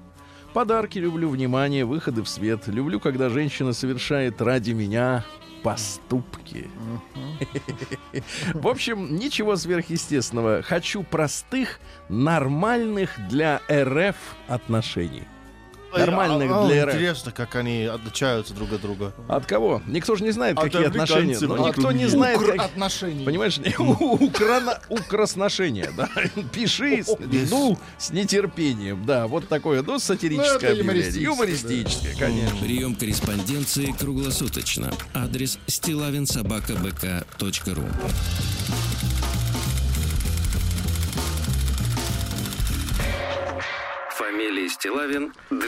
Подарки 0.54 1.00
люблю, 1.00 1.30
внимание, 1.30 1.86
выходы 1.86 2.22
в 2.22 2.30
свет. 2.30 2.68
Люблю, 2.68 3.00
когда 3.00 3.30
женщина 3.30 3.74
совершает 3.74 4.42
ради 4.42 4.72
меня 4.72 5.26
поступки. 5.64 6.70
В 8.54 8.68
общем, 8.68 9.16
ничего 9.16 9.56
сверхъестественного. 9.56 10.62
Хочу 10.62 11.04
простых, 11.04 11.80
нормальных 12.10 13.12
для 13.30 13.62
РФ 13.72 14.16
отношений. 14.48 15.24
Нормальных 16.00 16.52
А, 16.52 16.64
а, 16.64 16.68
для 16.68 16.86
РФ. 16.86 16.94
Интересно, 16.96 17.32
как 17.32 17.56
они 17.56 17.84
отличаются 17.86 18.54
друг 18.54 18.72
от 18.74 18.82
друга. 18.82 19.14
От 19.28 19.46
кого? 19.46 19.82
Никто 19.88 20.16
же 20.16 20.24
не 20.24 20.32
знает, 20.32 20.58
От 20.58 20.64
какие 20.66 20.86
отношения. 20.86 21.36
американцев, 21.38 21.50
Ну, 21.50 21.68
никто 21.68 21.92
не 21.92 22.06
знает, 22.08 22.38
Укр 22.38 22.52
как- 22.56 22.66
отношений. 22.66 23.26
Понимаешь, 23.26 23.60
украна, 23.80 24.80
украсношение, 24.90 25.90
да. 25.96 26.10
Пиши, 26.54 27.04
с- 27.04 27.18
жду 27.48 27.78
с 27.98 28.12
нетерпением, 28.12 29.06
да, 29.06 29.28
вот 29.28 29.48
такое, 29.48 29.82
ну, 29.84 30.00
сатирическое 30.00 30.76
Ну, 30.76 30.82
объявление. 30.82 31.24
юмористическое, 31.24 31.34
Юмористическое, 31.34 32.16
конечно. 32.18 32.58
Прием 32.60 32.96
корреспонденции 32.96 33.94
круглосуточно. 33.98 34.92
Адрес 35.14 35.58
стилавинсобакабк.ру 35.68 37.84
Фамилия 44.34 44.68
Стилавин 44.68 45.32
2 45.52 45.60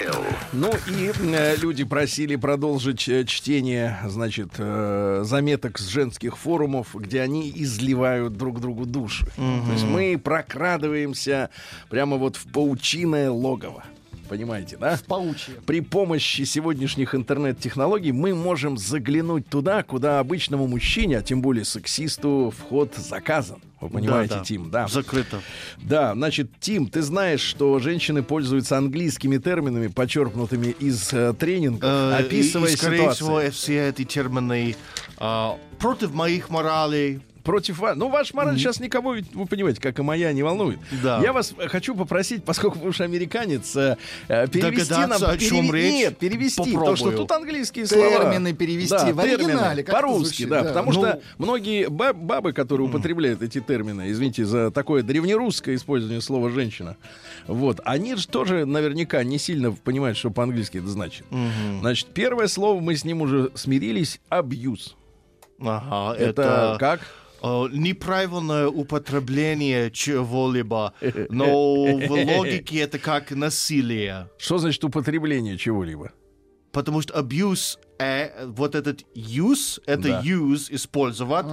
Л. 0.00 0.24
Ну 0.52 0.70
и 0.88 1.10
э, 1.18 1.56
люди 1.56 1.84
просили 1.84 2.36
продолжить 2.36 3.08
э, 3.08 3.24
чтение, 3.24 3.98
значит, 4.04 4.50
э, 4.58 5.22
заметок 5.24 5.78
с 5.78 5.86
женских 5.86 6.36
форумов, 6.36 6.94
где 6.94 7.22
они 7.22 7.50
изливают 7.56 8.36
друг 8.36 8.60
другу 8.60 8.84
души. 8.84 9.24
То 9.36 9.72
есть 9.72 9.84
мы 9.84 10.20
прокрадываемся 10.22 11.48
прямо 11.88 12.18
вот 12.18 12.36
в 12.36 12.46
паучиное 12.52 13.30
логово. 13.30 13.84
Понимаете, 14.28 14.76
да? 14.78 14.98
Паучье. 15.06 15.54
При 15.66 15.80
помощи 15.80 16.42
сегодняшних 16.42 17.14
интернет-технологий 17.14 18.12
мы 18.12 18.34
можем 18.34 18.78
заглянуть 18.78 19.48
туда, 19.48 19.82
куда 19.82 20.18
обычному 20.20 20.66
мужчине, 20.66 21.18
а 21.18 21.22
тем 21.22 21.42
более 21.42 21.64
сексисту, 21.64 22.52
вход 22.56 22.94
заказан. 22.96 23.58
Вы 23.80 23.88
понимаете, 23.90 24.34
Да, 24.34 24.38
да. 24.38 24.44
Тим, 24.44 24.70
да? 24.70 24.88
Закрыто. 24.88 25.40
Да, 25.76 26.14
значит, 26.14 26.48
Тим, 26.58 26.86
ты 26.88 27.02
знаешь, 27.02 27.40
что 27.42 27.78
женщины 27.80 28.22
пользуются 28.22 28.78
английскими 28.78 29.36
терминами, 29.36 29.88
почерпнутыми 29.88 30.68
из 30.80 31.12
э, 31.12 31.34
тренингов, 31.38 31.90
Э, 31.90 32.16
описывая 32.24 32.70
и, 32.70 32.72
и, 32.72 32.76
скорее 32.76 32.98
ситуацию. 33.12 33.26
всего, 33.26 33.50
все 33.50 33.88
эти 33.90 34.04
термины 34.04 34.74
а, 35.18 35.58
против 35.78 36.14
моих 36.14 36.48
моралей. 36.48 37.20
Против 37.44 37.78
вас. 37.78 37.94
Ну, 37.94 38.08
ваш 38.08 38.32
мораль 38.32 38.56
сейчас 38.56 38.80
никого, 38.80 39.14
ведь, 39.14 39.32
вы 39.34 39.44
понимаете, 39.46 39.78
как 39.80 39.98
и 39.98 40.02
моя, 40.02 40.32
не 40.32 40.42
волнует. 40.42 40.78
Да. 41.02 41.20
Я 41.22 41.34
вас 41.34 41.54
э, 41.58 41.68
хочу 41.68 41.94
попросить, 41.94 42.42
поскольку 42.42 42.78
вы 42.78 42.88
уж 42.88 43.02
американец, 43.02 43.76
э, 43.76 43.96
э, 44.28 44.48
перевести 44.48 44.94
нам... 44.94 45.22
О 45.22 45.36
чем 45.36 45.70
речь? 45.72 45.92
Нет, 45.92 46.18
перевести, 46.18 46.72
Попробую. 46.72 46.96
что 46.96 47.12
тут 47.12 47.30
английские 47.32 47.86
слова. 47.86 48.08
Термины 48.08 48.54
перевести 48.54 49.12
в 49.12 49.20
оригинале, 49.20 49.84
по-русски, 49.84 50.46
да, 50.46 50.62
да. 50.62 50.68
потому 50.70 50.92
Ну- 50.92 50.98
что 50.98 51.20
многие 51.36 51.88
ба- 51.90 52.14
бабы, 52.14 52.54
которые 52.54 52.88
употребляют 52.88 53.42
эти 53.42 53.60
термины, 53.60 54.10
извините 54.10 54.46
за 54.46 54.70
такое 54.70 55.02
древнерусское 55.02 55.74
использование 55.76 56.22
слова 56.22 56.48
«женщина», 56.50 56.96
вот, 57.46 57.80
они 57.84 58.14
же 58.16 58.26
тоже 58.26 58.64
наверняка 58.64 59.22
не 59.22 59.36
сильно 59.38 59.70
понимают, 59.72 60.16
что 60.16 60.30
по-английски 60.30 60.78
это 60.78 60.88
значит. 60.88 61.26
Значит, 61.80 62.08
первое 62.14 62.46
слово, 62.46 62.80
мы 62.80 62.96
с 62.96 63.04
ним 63.04 63.20
уже 63.20 63.50
смирились, 63.54 64.18
«абьюз». 64.30 64.96
Ага, 65.60 66.16
Это, 66.18 66.42
это, 66.42 66.76
как? 66.80 67.00
А, 67.46 67.68
неправильное 67.68 68.68
употребление 68.68 69.90
чего-либо, 69.90 70.94
но 71.28 71.46
в 71.84 72.10
логике 72.10 72.78
это 72.78 72.98
как 72.98 73.30
насилие. 73.32 74.30
Что 74.38 74.56
значит 74.58 74.82
употребление 74.82 75.58
чего-либо? 75.58 76.12
Потому 76.72 77.02
что 77.02 77.20
abuse, 77.20 77.78
э, 77.98 78.46
вот 78.46 78.74
этот 78.74 79.04
use, 79.14 79.78
это 79.86 80.02
Да. 80.08 80.22
use, 80.24 80.68
использовать, 80.70 81.46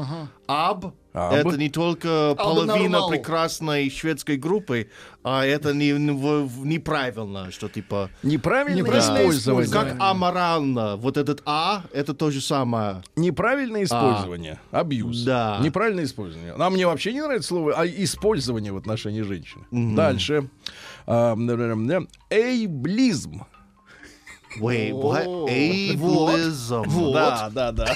ab, 0.48 0.94
Аб. 1.14 1.34
это 1.34 1.58
не 1.58 1.70
только 1.70 2.36
половина 2.38 2.90
нормал. 2.90 3.10
прекрасной 3.10 3.90
шведской 3.90 4.38
группы, 4.38 4.90
а 5.24 5.46
это 5.46 5.74
не, 5.74 5.92
неправильно, 5.92 7.52
что 7.52 7.68
типа... 7.70 8.10
Неправильное 8.24 8.84
Неправильное 8.84 9.22
использование. 9.22 9.66
использование. 9.66 9.94
Как 10.00 10.02
аморально. 10.10 10.96
Вот 10.96 11.18
этот 11.18 11.42
а, 11.46 11.84
это 11.94 12.14
то 12.14 12.32
же 12.32 12.42
самое. 12.42 13.04
Неправильное 13.16 13.84
использование. 13.84 14.60
Абьюз. 14.72 15.24
Да. 15.24 15.60
Неправильное 15.62 16.06
использование. 16.06 16.54
А 16.58 16.70
мне 16.70 16.86
вообще 16.88 17.14
не 17.14 17.22
нравится 17.22 17.50
слово 17.50 17.74
а 17.76 17.86
использование 17.86 18.72
в 18.72 18.78
отношении 18.78 19.22
женщины. 19.22 19.66
Дальше. 19.72 20.50
А, 21.06 21.34
м-м-м, 21.34 22.08
Эйблизм. 22.30 23.46
Wait, 24.60 24.92
what? 24.94 25.26
Ableism. 25.50 27.14
Да, 27.14 27.50
да, 27.54 27.72
да. 27.72 27.96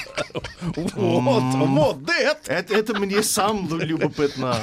Вот, 0.96 1.42
вот. 1.54 1.98
Это, 2.48 2.74
это 2.74 2.94
мне 2.98 3.22
сам 3.22 3.66
Ну, 3.70 3.78
любопытно. 3.78 4.56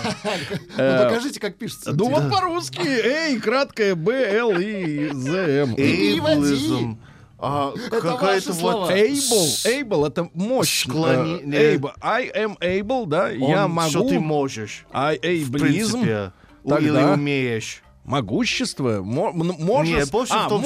покажите, 0.76 1.40
как 1.40 1.56
пишется. 1.58 1.94
Ну 1.94 2.10
вот 2.10 2.30
по-русски. 2.32 2.80
Эй, 2.88 3.40
краткое 3.40 3.96
Б, 3.96 4.12
Л 4.38 4.52
и 4.60 5.10
З, 5.14 5.30
М. 5.64 5.76
Ableism. 5.76 6.98
А, 7.46 7.74
какая-то 7.92 8.54
вот... 8.54 8.90
Able, 8.92 9.66
able 9.66 10.08
это 10.08 10.30
мощь. 10.34 10.86
Склони- 10.88 11.42
Э. 11.54 11.76
Able. 11.76 11.92
I 12.02 12.32
am 12.34 12.58
able, 12.60 13.06
да, 13.06 13.30
я 13.30 13.66
он- 13.66 13.90
Что 13.90 14.00
ты 14.08 14.14
могу. 14.16 14.26
можешь. 14.26 14.86
I 14.94 15.18
ableism. 15.18 16.32
Или 16.66 16.90
умеешь. 17.14 17.83
Могущество, 18.05 19.01
мо- 19.01 19.29
м- 19.29 19.55
можество. 19.60 19.98
Нет, 20.00 20.12
больше 20.12 20.33
в 20.33 20.36
а, 20.36 20.50
том. 20.50 20.62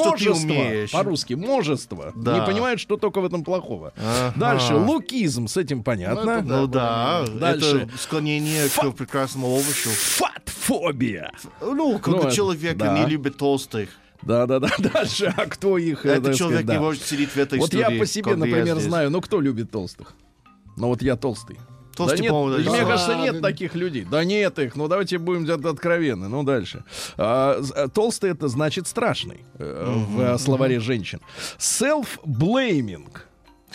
По-русски, 0.91 1.34
множество. 1.36 2.12
Да. 2.15 2.39
Не 2.39 2.46
понимают, 2.46 2.79
что 2.79 2.98
только 2.98 3.22
в 3.22 3.25
этом 3.25 3.44
плохого. 3.44 3.94
Ага. 3.96 4.34
Дальше, 4.36 4.74
лукизм, 4.75 5.48
с 5.48 5.56
этим 5.56 5.84
понятно. 5.84 6.24
Ну, 6.24 6.32
это 6.32 6.41
Ну 6.62 6.67
да, 6.67 7.25
Дальше. 7.27 7.82
это 7.89 7.98
склонение 7.98 8.67
Фа- 8.70 8.89
к 8.91 8.96
прекрасному 8.96 9.48
овощу. 9.50 9.89
Фатфобия. 9.89 11.32
Ну, 11.62 12.00
когда 12.00 12.22
это- 12.27 12.32
человек 12.32 12.75
да. 12.77 12.98
не 13.00 13.06
любит 13.06 13.38
толстых. 13.38 13.89
Да-да-да, 14.24 14.70
дальше. 14.79 15.32
А 15.38 15.46
кто 15.46 15.77
их... 15.77 16.06
э, 16.06 16.13
Этот 16.13 16.25
так 16.25 16.36
человек 16.36 16.62
сказать, 16.62 16.65
да. 16.65 16.74
не 16.74 16.79
может 16.79 17.03
сидеть 17.03 17.29
в 17.29 17.38
этой 17.38 17.60
Вот 17.60 17.67
студии. 17.67 17.91
я 17.94 18.00
по 18.00 18.06
себе, 18.08 18.36
например, 18.36 18.75
здесь. 18.75 18.84
знаю, 18.88 19.12
ну 19.12 19.22
кто 19.22 19.39
любит 19.39 19.70
толстых? 19.70 20.13
Ну 20.75 20.88
вот 20.88 21.03
я 21.03 21.15
толстый. 21.15 21.58
Толстый, 21.98 22.18
да 22.18 22.22
нет, 22.22 22.32
по-моему, 22.32 22.58
даже 22.58 22.70
мне 22.70 22.86
кажется, 22.86 23.16
нет 23.16 23.34
Ладно. 23.34 23.42
таких 23.42 23.75
людей. 23.75 24.06
Да 24.10 24.24
нет 24.24 24.60
их. 24.60 24.75
Ну 24.75 24.88
давайте 24.88 25.18
будем 25.18 25.51
откровенны. 25.68 26.27
Ну 26.27 26.44
дальше. 26.44 26.84
А, 27.18 27.60
а, 27.75 27.88
толстый 27.88 28.30
это 28.30 28.48
значит 28.48 28.88
страшный 28.88 29.46
э, 29.58 29.94
в 30.10 30.22
э, 30.22 30.38
словаре 30.38 30.80
женщин. 30.80 31.20
Self-blaming. 31.58 33.08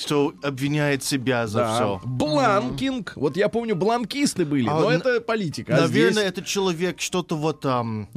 Что 0.02 0.34
обвиняет 0.42 1.02
себя 1.04 1.46
за 1.46 1.58
Да. 1.60 1.74
все. 1.74 2.00
Бланкинг. 2.04 3.12
Вот 3.16 3.36
я 3.36 3.48
помню, 3.48 3.76
бланкисты 3.76 4.44
были, 4.44 4.68
А, 4.68 4.80
но 4.80 4.90
это 4.90 5.20
политика. 5.20 5.76
А 5.76 5.80
Наверное, 5.82 6.12
здесь- 6.12 6.24
этот 6.24 6.46
человек 6.46 7.00
что-то 7.00 7.36
вот 7.36 7.60
там 7.60 8.08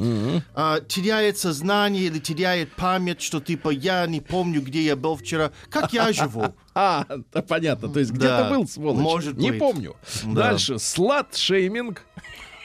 а, 0.55 0.79
теряет 0.81 1.37
сознание 1.37 2.05
или 2.05 2.19
теряет 2.19 2.71
память, 2.73 3.21
что 3.21 3.39
типа 3.39 3.69
я 3.69 4.05
не 4.07 4.21
помню, 4.21 4.61
где 4.61 4.81
я 4.81 4.95
был 4.95 5.15
вчера. 5.15 5.51
Как 5.69 5.93
я 5.93 6.11
живу? 6.13 6.55
А, 6.73 7.05
да, 7.33 7.41
понятно. 7.41 7.87
То 7.89 7.99
есть 7.99 8.11
где-то 8.11 8.37
Да, 8.37 8.49
был, 8.49 8.67
сволочь. 8.67 9.01
может 9.03 9.37
Не 9.37 9.51
быть. 9.51 9.59
помню. 9.59 9.95
Да. 10.23 10.49
Дальше. 10.49 10.79
Слат-шейминг. 10.79 12.01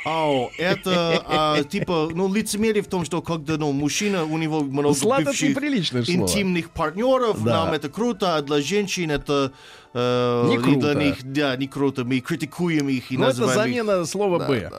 Ау, 0.04 0.50
это 0.56 1.22
а, 1.26 1.62
типа, 1.62 2.08
ну, 2.14 2.32
лицемерие 2.32 2.82
в 2.82 2.86
том, 2.86 3.04
что 3.04 3.20
когда, 3.20 3.56
ну, 3.58 3.72
мужчина, 3.72 4.24
у 4.24 4.38
него 4.38 4.60
много 4.60 4.90
это 4.90 5.24
бывших 5.24 5.54
слово. 5.56 6.08
интимных 6.08 6.70
партнеров, 6.70 7.42
Да. 7.44 7.64
нам 7.66 7.74
это 7.74 7.88
круто, 7.90 8.36
а 8.36 8.42
для 8.42 8.60
женщин 8.62 9.10
это 9.10 9.52
э, 9.92 10.46
Не 10.48 10.58
круто. 10.58 10.80
для 10.80 10.94
них, 10.94 11.16
да, 11.22 11.56
не 11.56 11.66
круто. 11.68 12.04
Мы 12.04 12.20
критикуем 12.20 12.88
их 12.88 13.12
и 13.12 13.18
Ну, 13.18 13.24
это 13.24 13.40
называем 13.40 13.70
их 13.72 13.76
замена 13.84 14.04
слова 14.06 14.38
«б». 14.38 14.70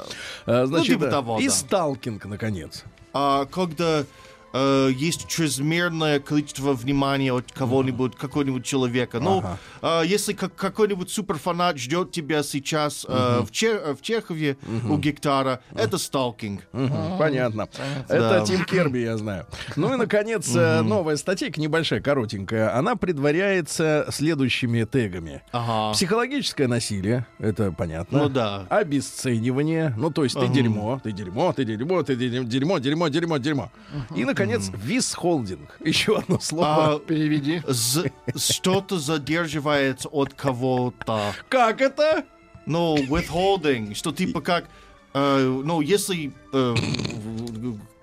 А, 0.45 0.65
Значит, 0.65 0.87
типа 0.93 1.05
да. 1.05 1.11
того, 1.11 1.39
и 1.39 1.47
да. 1.47 1.53
сталкинг, 1.53 2.25
наконец. 2.25 2.83
а, 3.13 3.45
когда 3.45 4.05
э, 4.53 4.89
есть 4.95 5.27
чрезмерное 5.27 6.19
количество 6.19 6.73
внимания 6.73 7.31
от 7.33 7.51
кого-нибудь, 7.51 8.15
какого-нибудь 8.15 8.65
человека. 8.65 9.19
Ну, 9.19 9.43
а, 9.81 10.01
если 10.03 10.33
как, 10.33 10.55
какой-нибудь 10.55 11.09
суперфанат 11.09 11.77
ждет 11.77 12.11
тебя 12.11 12.43
сейчас 12.43 13.05
э, 13.07 13.41
в, 13.45 13.51
Че- 13.51 13.79
э, 13.83 13.95
в 13.95 14.01
Чехове 14.01 14.57
у 14.89 14.97
гектара, 14.97 15.61
это 15.75 15.97
сталкинг. 15.97 16.61
Мгм, 16.71 17.17
Понятно. 17.17 17.67
Да. 18.07 18.15
Это 18.37 18.45
Тим 18.45 18.65
Керби, 18.65 18.99
я 18.99 19.17
знаю. 19.17 19.45
Ну 19.75 19.93
и, 19.93 19.97
наконец, 19.97 20.53
э, 20.55 20.81
новая 20.81 21.15
статейка, 21.17 21.59
небольшая, 21.61 22.01
коротенькая. 22.01 22.75
Она 22.77 22.95
предваряется 22.95 24.07
следующими 24.11 24.83
тегами. 24.83 25.41
Ага. 25.51 25.93
Психологическое 25.93 26.67
насилие, 26.67 27.25
это 27.39 27.71
понятно. 27.71 28.23
Ну 28.23 28.29
да. 28.29 28.65
Обесценивание, 28.69 29.93
ну 29.97 30.11
то 30.11 30.23
есть 30.23 30.39
ты 30.39 30.47
дерьмо, 30.47 30.99
ты 31.03 31.11
дерьмо, 31.11 31.53
ты 31.53 31.65
дерьмо, 31.65 32.03
ты 32.03 32.15
дерьмо, 32.15 32.47
дерьмо, 32.47 32.79
дерьмо, 32.79 33.07
дерьмо, 33.09 33.37
дерьмо. 33.37 33.71
И, 34.15 34.23
наконец, 34.25 34.40
висхолдинг. 34.75 35.77
Еще 35.85 36.17
одно 36.17 36.39
слово. 36.39 36.95
А, 36.95 36.99
Переведи. 36.99 37.61
з- 37.67 38.11
что-то 38.35 38.99
задерживается 38.99 40.09
от 40.09 40.33
кого-то. 40.33 41.19
Как 41.49 41.81
это? 41.81 42.23
Ну, 42.65 42.95
withholding, 42.97 43.95
что 43.95 44.11
типа 44.11 44.41
как, 44.41 44.65
э, 45.13 45.61
ну, 45.65 45.81
если 45.81 46.31
э, 46.53 46.75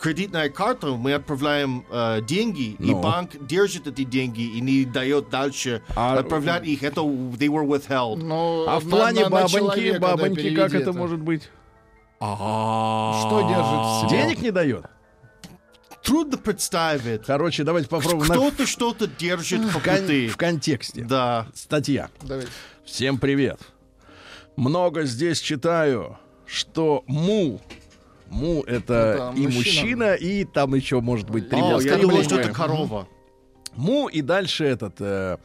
кредитная 0.00 0.50
карта, 0.50 0.88
мы 0.88 1.12
отправляем 1.14 1.84
э, 1.90 2.20
деньги, 2.22 2.74
и 2.78 2.90
Ну. 2.90 3.00
банк 3.00 3.30
держит 3.46 3.86
эти 3.86 4.02
деньги 4.04 4.42
и 4.42 4.60
не 4.60 4.84
дает 4.84 5.30
дальше 5.30 5.82
А- 5.94 6.18
отправлять 6.18 6.66
их, 6.66 6.82
это 6.82 7.00
they 7.02 7.48
were 7.48 7.64
withheld. 7.66 8.16
Ну, 8.16 8.64
А 8.68 8.80
в 8.80 8.84
на- 8.86 8.90
плане 8.96 9.20
на- 9.24 9.28
на 9.28 9.30
бабоньки, 9.30 9.56
человека, 9.56 10.00
бабоньки, 10.00 10.54
как 10.56 10.74
это 10.74 10.92
может 10.92 11.20
быть? 11.20 11.48
Что 12.20 13.46
держит 13.48 13.80
в 13.86 14.10
себе? 14.10 14.22
Денег 14.22 14.42
не 14.42 14.50
дает? 14.50 14.84
Трудно 16.08 16.38
представить. 16.38 17.26
Короче, 17.26 17.64
давайте 17.64 17.86
попробуем 17.90 18.28
на- 18.28 18.34
Кто-то 18.34 18.66
что-то 18.66 19.06
держит 19.06 19.60
в, 19.60 19.72
кон- 19.82 20.28
в 20.30 20.36
контексте. 20.38 21.04
Да. 21.04 21.46
Статья. 21.54 22.08
Давайте. 22.22 22.48
Всем 22.86 23.18
привет. 23.18 23.60
Много 24.56 25.04
здесь 25.04 25.38
читаю, 25.38 26.16
что 26.46 27.04
му. 27.06 27.60
Му 28.30 28.62
это 28.62 28.94
Это 28.94 29.32
и 29.36 29.42
мужчина. 29.48 29.54
мужчина, 29.58 30.14
и 30.14 30.44
там 30.44 30.74
еще 30.74 31.00
может 31.02 31.28
быть 31.28 31.50
три 31.50 31.60
О, 31.60 31.74
места. 31.74 31.90
я 31.90 31.98
думал, 31.98 32.22
что 32.22 32.40
это 32.40 32.52
корова. 32.54 33.06
Му 33.74 34.08
и 34.08 34.22
дальше 34.22 34.64
этот 34.64 34.94
э, 35.00 35.36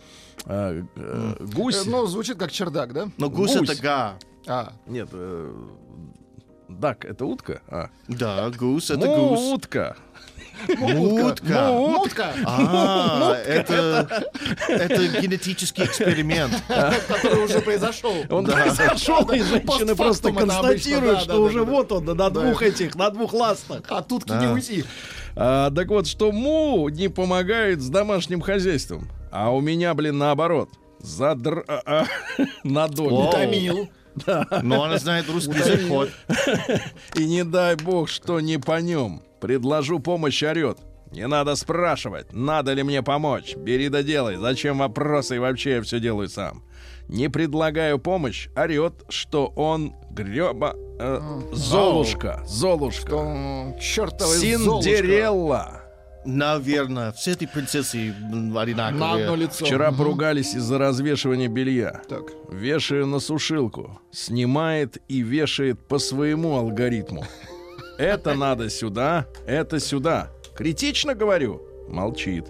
э, 0.45 0.83
э, 0.95 1.35
гусь. 1.53 1.85
Э, 1.85 1.89
Ну, 1.89 2.05
звучит 2.07 2.37
как 2.37 2.51
чердак, 2.53 2.93
да? 2.93 3.09
Но 3.17 3.29
гусь, 3.29 3.55
Гусь. 3.57 3.69
это 3.69 3.81
га. 3.81 4.15
А, 4.47 4.73
Нет, 4.87 5.09
э, 5.11 5.53
дак 6.69 7.03
это 7.05 7.25
утка. 7.25 7.61
А. 7.67 7.89
Да, 8.07 8.49
гусь 8.49 8.89
это 8.91 9.05
Му 9.05 9.29
гусь. 9.29 9.39
утка. 9.53 9.95
Утка. 10.67 11.71
мутка, 11.71 12.33
А, 12.45 13.35
это, 13.45 14.25
это 14.67 15.07
генетический 15.21 15.85
эксперимент. 15.85 16.53
который 16.67 17.43
уже 17.43 17.61
произошел. 17.61 18.13
Он 18.29 18.45
произошел, 18.45 19.29
и 19.31 19.41
женщины 19.41 19.95
просто 19.95 20.31
констатируют, 20.31 21.15
да, 21.15 21.21
что 21.21 21.33
да, 21.33 21.39
уже 21.39 21.59
да, 21.59 21.65
да. 21.65 21.71
вот 21.71 21.91
он, 21.91 22.05
на 22.05 22.29
двух 22.29 22.61
этих, 22.61 22.95
на 22.95 23.09
двух 23.09 23.33
ластах. 23.33 23.81
А 23.89 24.01
тут 24.01 24.29
не 24.29 24.47
уйти. 24.47 24.85
А, 25.35 25.71
так 25.71 25.87
вот, 25.87 26.07
что 26.07 26.31
му 26.31 26.89
не 26.89 27.07
помогает 27.07 27.81
с 27.81 27.89
домашним 27.89 28.41
хозяйством. 28.41 29.09
А 29.31 29.49
у 29.51 29.61
меня, 29.61 29.93
блин, 29.93 30.17
наоборот. 30.17 30.69
Задр... 30.99 31.65
а, 31.67 31.81
а, 31.85 32.05
на 32.63 32.87
доме. 32.87 33.09
Воу. 33.09 33.31
Томил. 33.31 33.89
Но 34.61 34.83
она 34.83 34.97
знает 34.99 35.27
русский 35.29 35.57
язык. 35.57 36.11
И 37.15 37.25
не 37.25 37.43
дай 37.43 37.75
бог, 37.75 38.09
что 38.09 38.39
не 38.39 38.59
по 38.59 38.79
нем. 38.79 39.23
Предложу 39.43 39.99
помощь, 39.99 40.41
орет. 40.41 40.77
Не 41.11 41.27
надо 41.27 41.55
спрашивать, 41.55 42.31
надо 42.31 42.71
ли 42.71 42.81
мне 42.81 43.03
помочь. 43.03 43.57
Бери 43.57 43.89
да 43.89 44.01
делай. 44.01 44.37
Зачем 44.37 44.77
вопросы 44.77 45.35
и 45.35 45.39
вообще 45.39 45.71
я 45.75 45.81
все 45.81 45.99
делаю 45.99 46.29
сам. 46.29 46.63
Не 47.09 47.29
предлагаю 47.29 47.99
помощь, 47.99 48.47
орет, 48.55 48.93
что 49.09 49.47
он 49.57 49.95
греба... 50.11 50.77
э, 50.97 51.19
Золушка. 51.51 52.41
Золушка. 52.47 53.75
Чертовый 53.81 54.37
Синдерелла. 54.37 55.81
Наверное, 56.25 57.11
все 57.11 57.31
эти 57.33 57.45
принцессы 57.45 57.97
м, 58.31 58.53
На 58.53 58.61
одно 58.61 59.11
одинаковые. 59.11 59.35
лицо. 59.35 59.65
Вчера 59.65 59.91
поругались 59.91 60.55
из-за 60.55 60.77
развешивания 60.77 61.49
белья. 61.49 62.01
Так. 62.07 62.23
Вешаю 62.49 63.07
на 63.07 63.19
сушилку. 63.19 63.99
Снимает 64.09 64.99
и 65.09 65.21
вешает 65.21 65.85
по 65.85 65.99
своему 65.99 66.55
алгоритму. 66.55 67.25
Это 67.97 68.33
надо 68.33 68.69
сюда, 68.69 69.27
это 69.45 69.79
сюда. 69.79 70.31
Критично 70.55 71.15
говорю. 71.15 71.61
Молчит. 71.87 72.45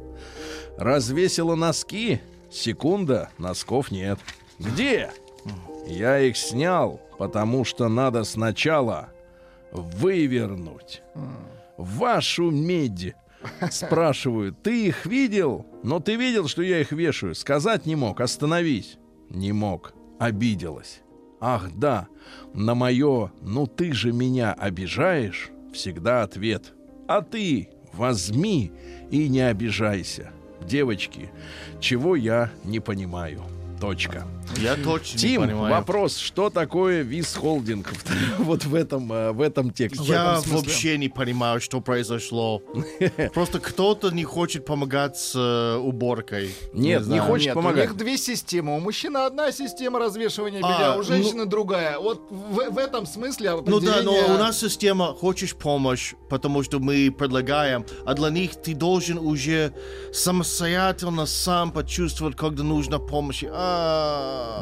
Развесила 0.77 1.55
носки. 1.55 2.21
Секунда, 2.51 3.29
носков 3.37 3.91
нет. 3.91 4.19
Где? 4.59 5.11
Я 5.87 6.19
их 6.19 6.37
снял, 6.37 7.01
потому 7.17 7.65
что 7.65 7.89
надо 7.89 8.23
сначала 8.23 9.09
вывернуть. 9.71 11.01
Вашу 11.77 12.51
медь. 12.51 13.15
Спрашиваю, 13.71 14.53
ты 14.53 14.87
их 14.87 15.05
видел? 15.05 15.65
Но 15.83 15.99
ты 15.99 16.15
видел, 16.15 16.47
что 16.47 16.61
я 16.61 16.79
их 16.79 16.91
вешаю? 16.91 17.35
Сказать 17.35 17.85
не 17.85 17.95
мог, 17.95 18.21
остановись. 18.21 18.97
Не 19.29 19.51
мог. 19.51 19.93
Обиделась. 20.19 21.01
Ах, 21.45 21.71
да, 21.75 22.07
на 22.53 22.73
мое 22.73 23.33
«ну 23.41 23.67
ты 23.67 23.91
же 23.91 24.13
меня 24.13 24.53
обижаешь» 24.53 25.51
всегда 25.73 26.23
ответ. 26.23 26.73
А 27.05 27.21
ты 27.21 27.67
возьми 27.91 28.71
и 29.11 29.27
не 29.27 29.41
обижайся. 29.41 30.31
Девочки, 30.65 31.31
чего 31.81 32.15
я 32.15 32.49
не 32.63 32.79
понимаю. 32.79 33.41
Точка. 33.83 34.25
Я 34.61 34.75
точно 34.75 35.17
не 35.17 35.21
Тим, 35.21 35.41
понимаю. 35.41 35.75
вопрос, 35.75 36.15
что 36.17 36.49
такое 36.49 37.01
виз-холдинг 37.01 37.91
вот 38.39 38.63
в 38.63 38.75
этом, 38.75 39.11
э, 39.11 39.31
в 39.33 39.41
этом 39.41 39.71
тексте? 39.71 40.05
Я 40.05 40.21
этом 40.37 40.43
смысле. 40.43 40.57
вообще 40.69 40.97
не 40.97 41.09
понимаю, 41.09 41.59
что 41.59 41.81
произошло. 41.81 42.61
Просто 43.33 43.59
кто-то 43.59 44.11
не 44.11 44.23
хочет 44.23 44.65
помогать 44.65 45.17
с 45.17 45.33
э, 45.35 45.77
уборкой. 45.77 46.55
Нет, 46.71 47.01
не 47.01 47.05
знаю. 47.05 47.23
хочет 47.23 47.47
Нет, 47.47 47.55
помогать. 47.55 47.89
у 47.89 47.89
них 47.89 47.97
две 47.97 48.17
системы. 48.17 48.77
У 48.77 48.79
мужчины 48.79 49.17
одна 49.17 49.51
система 49.51 49.99
развешивания 49.99 50.61
А, 50.63 50.71
белья, 50.77 50.93
у 50.93 50.97
ну- 50.99 51.03
женщины 51.03 51.45
другая. 51.45 51.99
Вот 51.99 52.21
в, 52.29 52.71
в 52.71 52.77
этом 52.77 53.05
смысле 53.05 53.51
Ну 53.65 53.81
да, 53.81 54.01
но 54.01 54.11
определение- 54.11 54.35
у 54.35 54.37
нас 54.37 54.59
система 54.59 55.07
«хочешь 55.13 55.55
помощь», 55.55 56.13
потому 56.29 56.63
что 56.63 56.79
мы 56.79 57.11
предлагаем, 57.11 57.85
а 58.05 58.13
для 58.13 58.29
них 58.29 58.55
ты 58.55 58.75
должен 58.75 59.17
уже 59.17 59.73
самостоятельно 60.13 61.25
сам 61.25 61.71
почувствовать, 61.71 62.37
когда 62.37 62.63
нужна 62.63 62.99
помощь. 62.99 63.43
А. 63.51 63.72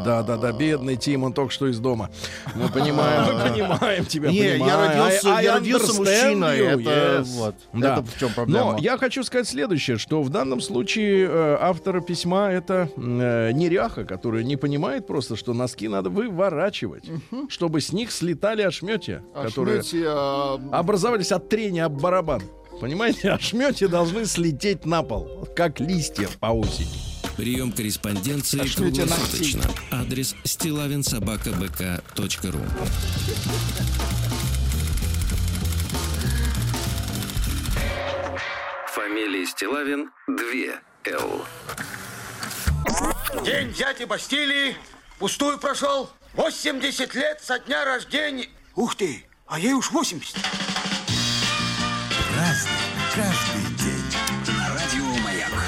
Да, 0.03 0.23
да, 0.23 0.37
да, 0.37 0.51
бедный 0.51 0.95
Тим, 0.95 1.23
он 1.23 1.33
только 1.33 1.53
что 1.53 1.67
из 1.67 1.79
дома. 1.79 2.09
Мы 2.55 2.69
понимаем, 2.69 3.35
мы 3.37 3.49
понимаем 3.49 4.05
тебя, 4.05 4.29
Не, 4.29 4.57
я 4.57 4.77
родился, 4.77 5.35
I 5.35 5.43
я 5.43 5.53
родился 5.55 5.93
мужчиной. 5.93 6.57
Это 6.57 7.23
вот. 7.25 7.55
Да. 7.73 7.93
Это 7.93 8.03
в 8.03 8.19
чем 8.19 8.33
проблема. 8.33 8.73
Но 8.73 8.77
я 8.79 8.97
хочу 8.97 9.23
сказать 9.23 9.47
следующее, 9.47 9.97
что 9.97 10.21
в 10.21 10.29
данном 10.29 10.61
случае 10.61 11.27
э, 11.27 11.57
автор 11.59 12.01
письма 12.01 12.51
это 12.51 12.89
э, 12.95 13.51
неряха, 13.51 14.05
которая 14.05 14.43
не 14.43 14.57
понимает 14.57 15.07
просто, 15.07 15.35
что 15.35 15.53
носки 15.53 15.87
надо 15.87 16.09
выворачивать, 16.09 17.05
чтобы 17.49 17.81
с 17.81 17.91
них 17.91 18.11
слетали 18.11 18.61
ошметья, 18.61 19.23
которые 19.33 19.81
а, 20.05 20.59
образовались 20.71 21.31
от 21.31 21.49
трения 21.49 21.85
об 21.85 22.01
барабан. 22.01 22.41
понимаете, 22.79 23.31
ошметья 23.31 23.87
должны 23.87 24.25
слететь 24.25 24.85
на 24.85 25.03
пол, 25.03 25.47
как 25.55 25.79
листья 25.79 26.27
по 26.39 26.47
осени. 26.47 27.10
Прием 27.37 27.71
корреспонденции 27.71 28.57
Пошлите 28.59 29.01
круглосуточно. 29.01 29.63
Адрес 29.91 30.35
стилавинсобакабк.ру 30.43 32.61
Фамилия 38.93 39.45
Стилавин 39.45 40.11
2 40.27 40.81
Л. 41.05 41.45
День 43.43 43.73
дяди 43.73 44.03
Бастилии 44.03 44.75
пустую 45.19 45.57
прошел. 45.57 46.09
80 46.33 47.15
лет 47.15 47.41
со 47.41 47.59
дня 47.59 47.85
рождения. 47.85 48.49
Ух 48.75 48.95
ты, 48.95 49.25
а 49.47 49.59
ей 49.59 49.73
уж 49.73 49.91
80. 49.91 50.35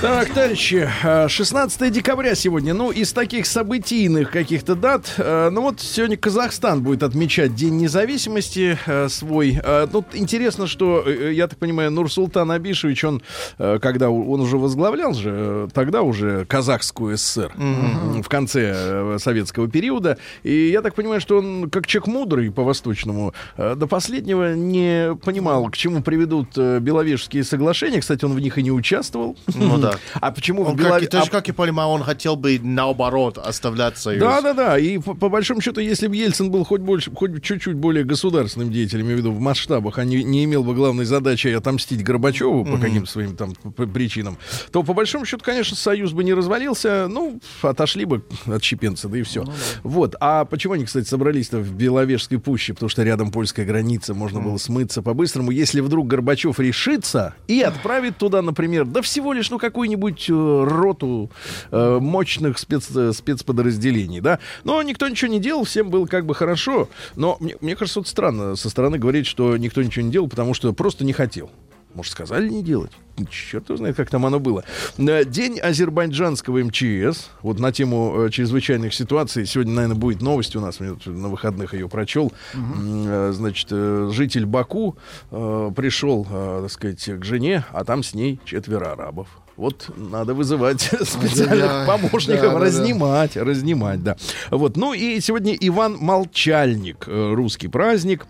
Так, 0.04 0.34
товарищи, 0.34 0.90
э, 1.04 1.30
16 1.30 1.90
декабря 1.90 2.36
сегодня. 2.36 2.74
Ну, 2.74 2.92
из 2.92 3.14
таких 3.14 3.46
событийных 3.46 4.32
каких-то 4.32 4.76
дат, 4.76 5.14
э, 5.18 5.50
ну 5.50 5.62
вот 5.62 5.80
сегодня 5.80 6.18
Казахстан 6.18 6.84
будет 6.84 7.04
отмечать 7.04 7.56
День 7.56 7.78
независимости 7.78 8.78
э, 8.86 9.08
свой. 9.08 9.62
Э, 9.64 9.88
Ну, 9.94 10.04
интересно, 10.12 10.68
что, 10.68 11.08
я 11.10 11.48
так 11.48 11.58
понимаю, 11.58 11.90
Нурсултан 11.90 12.52
Абишевич, 12.52 13.06
он, 13.06 13.22
когда 13.58 14.10
он 14.10 14.42
уже 14.42 14.58
возглавлял 14.58 15.14
же, 15.14 15.70
тогда 15.74 16.02
уже 16.02 16.44
Казахскую 16.50 17.18
ССР 17.18 17.54
м, 17.58 18.24
в 18.24 18.28
конце 18.28 19.18
советского 19.20 19.70
периода. 19.70 20.18
И 20.44 20.68
я 20.70 20.82
так 20.82 20.96
понимаю, 20.96 21.22
что 21.22 21.38
он, 21.38 21.70
как 21.70 21.88
человек 21.88 22.08
мудрый 22.08 22.52
по-восточному, 22.52 23.34
до 23.58 23.88
последнего 23.88 24.54
не 24.54 25.16
понимал, 25.24 25.70
к 25.70 25.78
чему 25.78 26.02
приведут 26.02 26.58
Беловежские 26.58 27.46
соглашения. 27.46 28.02
Кстати, 28.02 28.26
он 28.26 28.34
в 28.34 28.40
них 28.42 28.58
и 28.58 28.64
не 28.64 28.72
участвовал. 28.72 29.38
Ну 29.56 29.78
да. 29.78 29.93
А 30.22 30.32
почему 30.32 30.64
в 30.64 30.70
Он, 30.70 30.78
как, 30.78 30.88
Белове- 30.88 31.04
и- 31.06 31.08
тоже, 31.08 31.26
а- 31.28 31.30
как 31.32 31.48
я 31.48 31.54
понимаю, 31.54 31.90
он 31.90 32.04
хотел 32.04 32.36
бы 32.36 32.60
наоборот 32.62 33.38
оставлять 33.38 33.98
союз. 33.98 34.22
Да, 34.22 34.42
да, 34.42 34.54
да. 34.54 34.78
И 34.80 34.98
по, 34.98 35.14
по 35.14 35.30
большому 35.30 35.62
счету, 35.62 35.80
если 35.82 36.08
бы 36.08 36.16
Ельцин 36.16 36.52
был 36.52 36.64
хоть 36.64 36.82
больше, 36.82 37.12
хоть 37.12 37.42
чуть-чуть 37.44 37.76
более 37.76 38.04
государственным 38.04 38.72
деятелем, 38.72 39.02
я 39.06 39.12
имею 39.14 39.18
в 39.18 39.20
виду 39.22 39.32
в 39.34 39.40
масштабах, 39.40 39.98
а 39.98 40.04
не, 40.06 40.24
не 40.24 40.44
имел 40.46 40.64
бы 40.64 40.74
главной 40.74 41.06
задачи 41.06 41.48
отомстить 41.48 42.04
Горбачеву 42.04 42.66
по 42.66 42.78
каким-то 42.78 43.10
своим 43.10 43.36
там 43.36 43.54
причинам, 43.94 44.38
то 44.72 44.84
по 44.84 44.94
большому 44.94 45.26
счету, 45.26 45.44
конечно, 45.44 45.76
союз 45.76 46.12
бы 46.14 46.24
не 46.24 46.34
развалился. 46.34 47.08
Ну, 47.10 47.40
отошли 47.62 48.06
бы 48.06 48.24
отщепенцы, 48.48 49.08
да 49.08 49.18
и 49.18 49.24
все. 49.24 49.46
Вот. 49.84 50.16
А 50.20 50.46
почему 50.46 50.74
они, 50.74 50.86
кстати, 50.86 51.08
собрались-то 51.08 51.58
в 51.60 51.74
Беловежской 51.74 52.40
пуще? 52.40 52.74
Потому 52.74 52.90
что 52.90 53.04
рядом 53.04 53.32
польская 53.32 53.66
граница, 53.66 54.14
можно 54.14 54.40
было 54.40 54.58
смыться 54.58 55.02
по-быстрому. 55.02 55.52
Если 55.52 55.82
вдруг 55.82 56.08
Горбачев 56.08 56.60
решится 56.60 57.36
и 57.48 57.62
отправит 57.62 58.18
туда, 58.18 58.42
например, 58.42 58.86
да 58.86 59.02
всего 59.02 59.34
лишь, 59.34 59.50
ну, 59.50 59.58
какую-нибудь 59.74 60.30
э, 60.30 60.64
роту 60.68 61.32
э, 61.72 61.98
мощных 62.00 62.60
спец, 62.60 62.96
э, 62.96 63.12
спецподразделений, 63.12 64.22
да. 64.22 64.38
Но 64.64 64.80
никто 64.84 65.10
ничего 65.10 65.32
не 65.32 65.40
делал, 65.40 65.64
всем 65.64 65.90
было 65.90 66.06
как 66.06 66.28
бы 66.28 66.36
хорошо. 66.36 66.90
Но 67.16 67.38
мне, 67.40 67.56
мне 67.60 67.76
кажется, 67.76 68.00
вот 68.00 68.08
странно 68.08 68.56
со 68.56 68.70
стороны 68.70 69.00
говорить, 69.00 69.26
что 69.26 69.58
никто 69.58 69.82
ничего 69.82 70.06
не 70.06 70.12
делал, 70.12 70.28
потому 70.30 70.54
что 70.54 70.72
просто 70.74 71.04
не 71.04 71.12
хотел. 71.14 71.50
Может, 71.96 72.12
сказали 72.12 72.50
не 72.50 72.64
делать? 72.64 72.92
Черт 73.30 73.70
его 73.70 73.78
знает, 73.78 73.96
как 73.96 74.10
там 74.12 74.26
оно 74.28 74.40
было. 74.40 74.64
Э, 75.00 75.26
День 75.26 75.60
азербайджанского 75.60 76.64
МЧС. 76.64 77.30
Вот 77.42 77.60
на 77.60 77.72
тему 77.72 78.30
чрезвычайных 78.30 78.94
ситуаций. 78.94 79.48
Сегодня, 79.48 79.74
наверное, 79.74 79.98
будет 79.98 80.22
новость 80.22 80.56
у 80.56 80.62
нас. 80.62 80.80
Я 80.80 80.96
на 81.06 81.30
выходных 81.30 81.74
ее 81.74 81.90
прочел. 81.90 82.32
Э, 82.54 83.32
Значит, 83.34 83.70
житель 84.14 84.46
Баку 84.46 84.98
пришел, 85.32 86.26
так 86.26 86.70
сказать, 86.70 87.04
к 87.04 87.26
жене, 87.26 87.66
а 87.72 87.84
там 87.84 88.04
с 88.04 88.14
ней 88.14 88.40
четверо 88.46 88.92
арабов. 88.94 89.28
Вот 89.56 89.90
надо 89.96 90.34
вызывать 90.34 90.82
специальных 91.04 91.60
Да, 91.68 91.86
помощников, 91.86 92.42
да, 92.42 92.48
да, 92.48 92.54
да. 92.54 92.60
разнимать, 92.60 93.36
разнимать, 93.38 94.04
да. 94.04 94.18
Вот, 94.50 94.78
ну 94.78 94.94
и 94.94 95.20
сегодня 95.20 95.56
Иван 95.60 95.98
Молчальник, 96.00 97.06
э, 97.08 97.34
русский 97.34 97.68
праздник. 97.68 98.26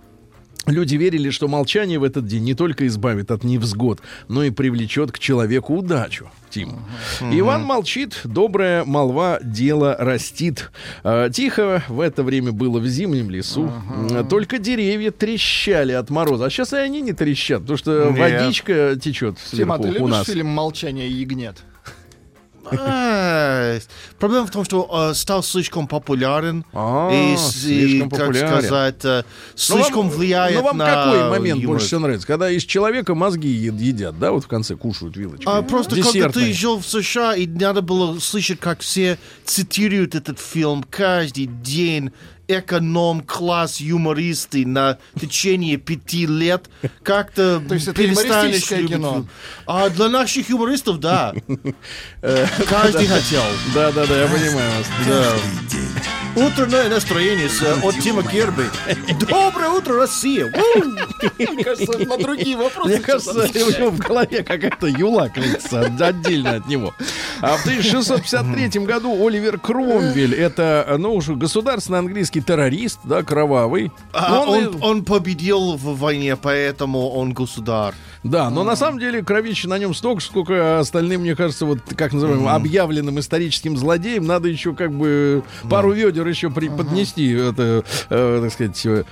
Люди 0.65 0.95
верили, 0.95 1.30
что 1.30 1.47
молчание 1.49 1.99
в 1.99 2.04
этот 2.04 2.26
день 2.26 2.43
не 2.43 2.54
только 2.54 2.88
избавит 2.88 3.32
от 3.32 3.43
невзгод, 3.43 3.99
но 4.30 4.43
и 4.43 4.49
привлечет 4.49 5.12
к 5.12 5.19
человеку 5.19 5.76
удачу. 5.76 6.30
Тим. 6.49 6.80
Иван 7.19 7.63
молчит, 7.63 8.21
добрая 8.23 8.86
молва 8.86 9.39
дело 9.43 9.95
растит. 9.99 10.71
А, 11.04 11.30
тихо 11.30 11.84
в 11.89 11.99
это 11.99 12.23
время 12.23 12.52
было 12.54 12.80
в 12.80 12.88
зимнем 12.88 13.30
лесу. 13.30 13.71
М, 13.93 14.28
Только 14.28 14.58
деревья 14.60 15.12
трещали 15.12 15.91
от 15.91 16.10
мороза. 16.10 16.45
А 16.45 16.49
сейчас 16.49 16.71
и 16.73 16.78
они 16.78 17.02
не 17.02 17.12
трещат, 17.13 17.62
потому 17.62 17.78
что 17.78 18.12
Нет. 18.12 18.19
водичка 18.19 18.95
течет 19.02 19.38
Тима, 19.52 19.76
сверху 19.78 19.84
ты 19.84 19.89
у 19.89 19.91
любишь 20.06 20.10
нас. 20.12 20.28
фильм 20.28 20.47
«Молчание 20.47 21.10
ягнет»? 21.10 21.58
Проблема 24.19 24.47
в 24.47 24.52
том, 24.52 24.63
что 24.63 25.10
э, 25.12 25.13
стал 25.13 25.43
слишком 25.43 25.88
популярен. 25.88 26.65
А, 26.73 27.10
и, 27.12 28.02
как 28.10 28.36
сказать, 28.36 29.04
э, 29.04 29.23
слишком 29.56 30.10
вам- 30.10 30.17
влияет 30.17 30.62
вам 30.62 30.78
на 30.78 30.86
какой 30.86 31.30
момент 31.30 31.62
юмор. 31.62 31.76
больше 31.76 31.88
всего 31.88 32.02
нравится? 32.02 32.28
Когда 32.28 32.49
из 32.49 32.63
человека 32.63 33.15
мозги 33.15 33.49
едят, 33.49 34.17
да, 34.19 34.32
вот 34.32 34.45
в 34.45 34.47
конце 34.47 34.76
кушают 34.76 35.17
вилочкой. 35.17 35.45
А 35.54 35.62
просто 35.62 36.02
когда 36.02 36.30
ты 36.30 36.54
жил 36.54 36.80
в 36.80 36.86
США, 36.86 37.36
и 37.36 37.47
надо 37.47 37.82
было 37.82 38.19
слышать, 38.19 38.60
как 38.60 38.82
все 38.82 39.17
цитируют 39.45 40.15
этот 40.15 40.39
фильм 40.39 40.84
каждый 40.89 41.45
день, 41.47 42.12
эконом-класс 42.47 43.79
юмористы 43.79 44.65
на 44.65 44.97
течение 45.19 45.77
пяти 45.77 46.25
лет, 46.25 46.69
как-то 47.03 47.62
То 47.67 47.75
есть 47.75 47.88
это 47.88 48.01
юмористическое 48.01 48.79
любить 48.79 48.95
кино? 48.95 49.25
А 49.65 49.89
для 49.89 50.10
наших 50.10 50.49
юмористов, 50.49 50.99
да. 50.99 51.34
Каждый 52.21 53.08
хотел. 53.08 53.43
Да, 53.73 53.91
да, 53.91 54.06
да, 54.06 54.21
я 54.21 54.27
понимаю 54.27 54.71
вас. 54.77 54.88
Да. 55.08 55.36
Утреннее 56.36 56.89
настроение 56.89 57.47
э, 57.62 57.79
от 57.84 57.99
Тима 57.99 58.23
Керби. 58.23 58.63
Доброе 59.29 59.69
утро, 59.69 59.97
Россия! 59.97 60.51
Мне 61.38 61.63
кажется, 61.63 61.99
на 61.99 62.17
другие 62.17 62.58
вопросы. 62.58 62.89
Мне 62.89 62.99
кажется, 62.99 63.34
у 63.34 63.69
него 63.69 63.89
в 63.91 63.99
голове 63.99 64.41
какая-то 64.43 64.88
юла 64.88 65.29
крутится 65.29 65.82
от- 65.82 66.01
отдельно 66.01 66.56
от 66.56 66.67
него. 66.67 66.95
А 67.39 67.56
в 67.56 67.62
1653 67.62 68.84
году 68.84 69.27
Оливер 69.27 69.60
Кромвель, 69.60 70.34
это, 70.34 70.95
ну 70.97 71.13
уж 71.13 71.27
государственный 71.29 71.99
английский 71.99 72.33
террорист, 72.41 73.00
да, 73.04 73.24
кровавый. 73.24 73.91
А, 74.13 74.43
и- 74.46 74.65
он, 74.67 74.78
он 74.82 75.06
победил 75.06 75.76
в 75.76 75.98
войне, 76.00 76.36
поэтому 76.36 77.10
он 77.10 77.34
государь. 77.34 77.93
Да, 78.23 78.49
но 78.49 78.63
на 78.63 78.75
самом 78.75 78.99
деле 78.99 79.21
кровища 79.21 79.67
на 79.67 79.77
нем 79.77 79.93
столько, 79.93 80.21
сколько 80.21 80.79
остальным, 80.79 81.21
мне 81.21 81.36
кажется, 81.36 81.65
вот 81.65 81.79
как 81.95 82.13
называемым 82.13 82.47
объявленным 82.47 83.19
историческим 83.19 83.77
злодеем, 83.77 84.25
надо 84.25 84.47
еще 84.47 84.73
как 84.73 84.91
бы 84.93 85.43
пару 85.69 85.91
ведер 85.91 86.25
еще 86.25 86.49
преподнести, 86.49 87.33
это, 87.33 87.83
э, 88.09 88.39
так 88.43 88.53
сказать, 88.53 88.86
э, 88.86 89.03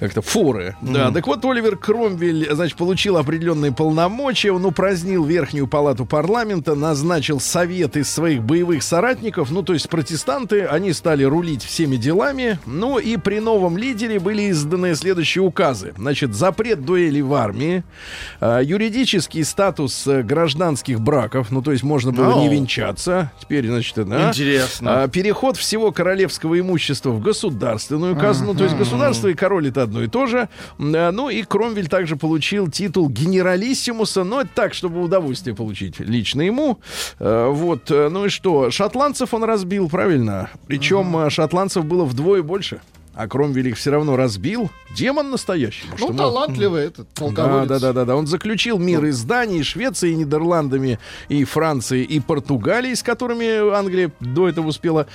как-то 0.00 0.22
форы. 0.22 0.76
Да, 0.80 1.10
так 1.10 1.26
вот 1.26 1.44
Оливер 1.44 1.76
Кромвель, 1.76 2.48
значит, 2.52 2.76
получил 2.76 3.18
определенные 3.18 3.72
полномочия, 3.72 4.52
он 4.52 4.64
упразднил 4.64 5.24
верхнюю 5.24 5.66
палату 5.66 6.06
парламента, 6.06 6.74
назначил 6.74 7.40
совет 7.40 7.96
из 7.96 8.10
своих 8.10 8.42
боевых 8.42 8.82
соратников, 8.82 9.50
ну, 9.50 9.62
то 9.62 9.74
есть 9.74 9.88
протестанты, 9.88 10.64
они 10.64 10.94
стали 10.94 11.24
рулить 11.24 11.62
всеми 11.62 11.96
делами, 11.96 12.58
ну, 12.64 12.98
и 12.98 13.18
при 13.18 13.40
новом 13.40 13.76
лидере 13.76 14.18
были 14.18 14.50
изданы 14.50 14.94
следующие 14.94 15.42
указы. 15.42 15.92
Значит, 15.98 16.34
запрет 16.34 16.84
дуэли 16.84 17.20
в 17.20 17.34
армии, 17.34 17.84
а, 18.40 18.45
юридический 18.62 19.44
статус 19.44 20.06
э, 20.06 20.22
гражданских 20.22 21.00
браков, 21.00 21.50
ну, 21.50 21.62
то 21.62 21.72
есть 21.72 21.82
можно 21.82 22.12
было 22.12 22.40
не 22.40 22.46
Ау. 22.46 22.52
венчаться, 22.52 23.30
теперь, 23.40 23.66
значит, 23.66 23.94
да. 24.06 24.28
Интересно. 24.28 25.02
А, 25.02 25.08
переход 25.08 25.56
всего 25.56 25.92
королевского 25.92 26.58
имущества 26.58 27.10
в 27.10 27.20
государственную 27.20 28.16
казну, 28.16 28.54
то 28.54 28.64
есть 28.64 28.76
государство 28.76 29.28
и 29.28 29.34
король 29.34 29.68
это 29.68 29.82
одно 29.82 30.02
и 30.02 30.08
то 30.08 30.26
же. 30.26 30.48
А, 30.78 31.12
Ну 31.12 31.28
и 31.28 31.42
Кромвель 31.42 31.88
также 31.88 32.16
получил 32.16 32.70
титул 32.70 33.08
генералиссимуса, 33.08 34.24
но 34.24 34.42
это 34.42 34.50
так, 34.54 34.74
чтобы 34.74 35.02
удовольствие 35.02 35.54
получить 35.54 36.00
лично 36.00 36.42
ему. 36.42 36.78
Вот, 37.18 37.90
э, 37.90 38.08
ну 38.08 38.26
и 38.26 38.28
что, 38.28 38.70
шотландцев 38.70 39.34
он 39.34 39.44
разбил, 39.44 39.88
правильно? 39.88 40.50
Причем 40.66 41.16
э, 41.16 41.30
шотландцев 41.30 41.84
было 41.84 42.04
вдвое 42.04 42.42
больше. 42.42 42.80
А 43.16 43.26
Кромвель 43.28 43.68
их 43.68 43.76
все 43.76 43.90
равно 43.90 44.14
разбил. 44.16 44.70
Демон 44.94 45.30
настоящий. 45.30 45.86
Ну, 45.98 46.08
ему- 46.08 46.18
талантливый 46.18 46.84
этот 46.84 47.08
да, 47.14 47.20
полководец. 47.24 47.68
да, 47.68 47.78
да, 47.78 47.92
да, 47.92 48.04
да. 48.04 48.16
Он 48.16 48.26
заключил 48.26 48.78
мир 48.78 49.04
из 49.06 49.22
Дании, 49.24 49.62
Швеции, 49.62 50.12
Нидерландами 50.12 50.98
и 51.28 51.44
Франции 51.44 52.02
и 52.04 52.20
Португалии, 52.20 52.94
с 52.94 53.02
которыми 53.02 53.74
Англия 53.74 54.12
до 54.20 54.48
этого 54.48 54.68
успела 54.68 55.06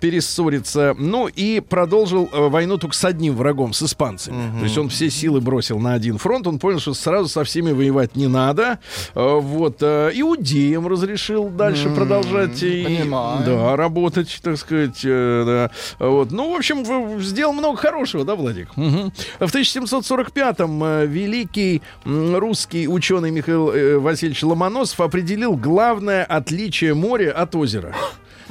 перессориться. 0.00 0.94
Ну 0.98 1.28
и 1.28 1.60
продолжил 1.60 2.28
э, 2.32 2.48
войну 2.48 2.76
только 2.78 2.94
с 2.96 3.04
одним 3.04 3.34
врагом, 3.36 3.72
с 3.72 3.82
испанцами. 3.82 4.58
То 4.58 4.64
есть 4.64 4.76
он 4.78 4.88
все 4.88 5.08
силы 5.10 5.40
бросил 5.40 5.78
на 5.78 5.94
один 5.94 6.18
фронт. 6.18 6.46
Он 6.46 6.58
понял, 6.58 6.80
что 6.80 6.94
сразу 6.94 7.28
со 7.28 7.44
всеми 7.44 7.72
воевать 7.72 8.16
не 8.16 8.26
надо. 8.26 8.78
Э, 9.14 9.38
Вот. 9.40 9.78
э, 9.80 10.10
Иудеям 10.14 10.86
разрешил 10.86 11.48
дальше 11.48 11.88
продолжать 11.90 12.62
и, 12.62 13.04
да, 13.46 13.76
работать, 13.76 14.40
так 14.42 14.56
сказать. 14.58 15.00
да. 15.04 15.70
Вот. 15.98 16.30
Ну, 16.32 16.52
в 16.52 16.56
общем, 16.56 17.20
сделал 17.20 17.43
сделал 17.44 17.52
много 17.52 17.76
хорошего, 17.76 18.24
да, 18.24 18.36
Владик? 18.36 18.74
Мгм. 18.74 19.12
В 19.38 19.54
1745-м 19.54 20.82
э, 20.82 21.06
великий 21.06 21.82
русский 22.04 22.88
ученый 22.88 23.30
Михаил 23.30 23.70
э, 23.70 23.98
Васильевич 23.98 24.42
Ломоносов 24.42 24.98
определил 25.02 25.54
главное 25.54 26.24
отличие 26.24 26.94
моря 26.94 27.32
от 27.32 27.54
озера. 27.54 27.94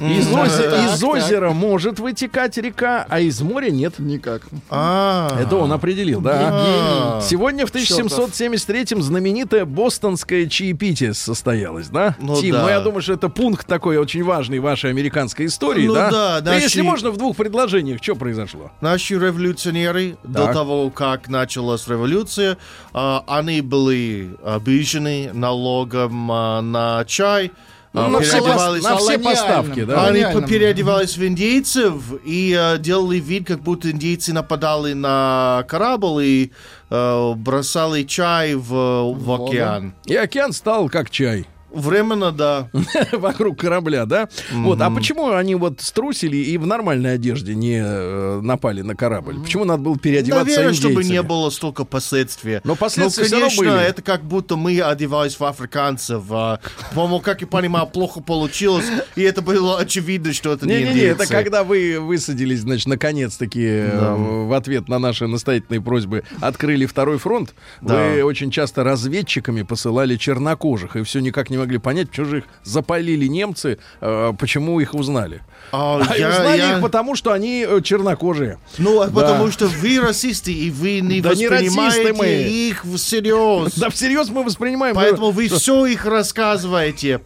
Из, 0.00 0.26
озе- 0.28 0.70
Так, 0.70 0.94
из 0.94 1.00
так. 1.00 1.08
озера 1.10 1.50
может 1.52 1.98
вытекать 2.00 2.56
река, 2.58 3.06
а 3.08 3.20
из 3.20 3.40
моря 3.42 3.70
нет. 3.70 3.98
Никак. 3.98 4.42
А, 4.70 5.36
Это 5.40 5.56
он 5.56 5.72
определил, 5.72 6.20
да. 6.20 7.20
Сегодня 7.22 7.66
в 7.66 7.70
1773-м 7.72 9.02
знаменитая 9.02 9.64
бостонская 9.64 10.46
чаепитие 10.46 11.14
состоялось, 11.14 11.88
да? 11.88 12.16
Ну 12.18 12.40
Тим, 12.40 12.52
да. 12.54 12.62
ну 12.62 12.68
я 12.68 12.80
думаю, 12.80 13.02
что 13.02 13.12
это 13.12 13.28
пункт 13.28 13.66
такой 13.66 13.96
очень 13.98 14.24
важный 14.24 14.58
в 14.58 14.62
вашей 14.62 14.90
американской 14.90 15.46
истории, 15.46 15.86
Ну 15.86 15.94
да? 15.94 16.40
да, 16.40 16.52
Ну, 16.52 16.58
Если 16.58 16.80
можно, 16.82 17.10
в 17.10 17.16
двух 17.16 17.36
предложениях, 17.36 18.02
что 18.02 18.14
произошло? 18.16 18.70
Наши 18.80 19.14
революционеры, 19.14 20.16
до 20.24 20.46
Так. 20.46 20.54
того, 20.54 20.90
как 20.90 21.28
началась 21.28 21.86
революция, 21.88 22.58
а, 22.92 23.22
они 23.26 23.60
были 23.60 24.30
обижены 24.44 25.30
налогом 25.32 26.30
а, 26.32 26.60
на 26.60 27.04
чай, 27.06 27.52
на 27.94 28.20
все, 28.20 28.38
переодевались- 28.40 28.82
на 28.82 28.96
все 28.96 29.18
поставки, 29.18 29.84
да? 29.84 30.06
Они 30.06 30.20
переодевались 30.48 31.16
в 31.16 31.24
индейцев 31.26 31.94
и 32.24 32.56
э, 32.58 32.78
делали 32.78 33.18
вид, 33.20 33.46
как 33.46 33.60
будто 33.62 33.90
индейцы 33.90 34.32
нападали 34.32 34.92
на 34.94 35.64
корабль 35.68 36.22
и 36.24 36.52
э, 36.90 37.32
бросали 37.36 38.02
чай 38.02 38.54
в, 38.54 38.68
в 39.14 39.32
океан. 39.32 39.94
И 40.06 40.16
океан 40.16 40.52
стал 40.52 40.88
как 40.88 41.10
чай. 41.10 41.46
Временно, 41.74 42.32
да. 42.32 42.70
вокруг 43.12 43.58
корабля, 43.60 44.06
да? 44.06 44.28
Вот, 44.52 44.80
а 44.80 44.90
почему 44.90 45.30
они 45.30 45.54
вот 45.54 45.80
струсили 45.80 46.36
и 46.36 46.56
в 46.58 46.66
нормальной 46.66 47.14
одежде 47.14 47.54
не 47.54 47.82
э, 47.84 48.40
напали 48.40 48.82
на 48.82 48.94
корабль? 48.94 49.40
Почему 49.40 49.64
надо 49.64 49.82
было 49.82 49.98
переодеваться 49.98 50.46
Наверное, 50.56 50.74
чтобы 50.74 51.04
не 51.04 51.22
было 51.22 51.50
столько 51.50 51.84
последствий. 51.84 52.60
Но 52.64 52.76
последствия 52.76 53.22
Ну, 53.24 53.26
всё 53.28 53.34
равно 53.36 53.48
конечно, 53.48 53.74
были. 53.76 53.84
это 53.88 54.02
как 54.02 54.24
будто 54.24 54.56
мы 54.56 54.80
одевались 54.80 55.38
в 55.38 55.44
африканцев. 55.44 56.22
а, 56.30 56.60
По-моему, 56.94 57.20
как 57.20 57.40
я 57.40 57.46
понимаю, 57.46 57.86
плохо 57.86 58.20
получилось. 58.20 58.86
И 59.16 59.22
это 59.22 59.42
было 59.42 59.78
очевидно, 59.78 60.32
что 60.32 60.52
это 60.52 60.66
не 60.66 60.74
Не-не-не, 60.74 60.90
индейцы. 60.92 61.22
это 61.22 61.26
когда 61.32 61.64
вы 61.64 61.98
высадились, 62.00 62.60
значит, 62.60 62.86
наконец-таки 62.86 63.64
э, 63.66 64.14
в 64.46 64.52
ответ 64.52 64.88
на 64.88 64.98
наши 64.98 65.26
настоятельные 65.26 65.80
просьбы 65.80 66.24
открыли 66.40 66.86
второй 66.86 67.18
фронт. 67.18 67.54
Вы 67.80 67.88
Да. 68.18 68.24
очень 68.26 68.50
часто 68.50 68.84
разведчиками 68.84 69.62
посылали 69.62 70.16
чернокожих, 70.16 70.96
и 70.96 71.02
все 71.02 71.20
никак 71.20 71.50
не 71.50 71.56
могли 71.64 71.78
понять, 71.78 72.08
почему 72.10 72.26
же 72.26 72.38
их 72.38 72.44
запалили 72.62 73.26
немцы, 73.26 73.78
э, 74.00 74.32
почему 74.38 74.78
их 74.80 74.94
узнали. 74.94 75.42
А, 75.72 76.00
А 76.08 76.16
я- 76.16 76.28
узнали 76.28 76.58
я- 76.58 76.76
их 76.76 76.82
потому, 76.82 77.16
что 77.16 77.32
они 77.32 77.64
э, 77.68 77.80
чернокожие. 77.82 78.58
Ну, 78.78 79.00
а 79.00 79.06
Да. 79.08 79.12
потому 79.20 79.50
что 79.50 79.66
вы 79.66 79.98
расисты, 80.00 80.52
и 80.52 80.70
вы 80.70 81.00
не 81.00 81.20
Да 81.20 81.34
не 81.34 81.48
воспринимаете 81.48 82.02
расисты 82.08 82.12
мы. 82.22 82.26
их 82.28 82.84
всерьез. 82.96 83.74
Да 83.76 83.90
всерьез 83.90 84.28
мы 84.28 84.44
воспринимаем. 84.44 84.94
Поэтому 84.94 85.30
вы 85.30 85.48
все 85.48 85.86
их 85.86 86.04
рассказываете. 86.06 87.20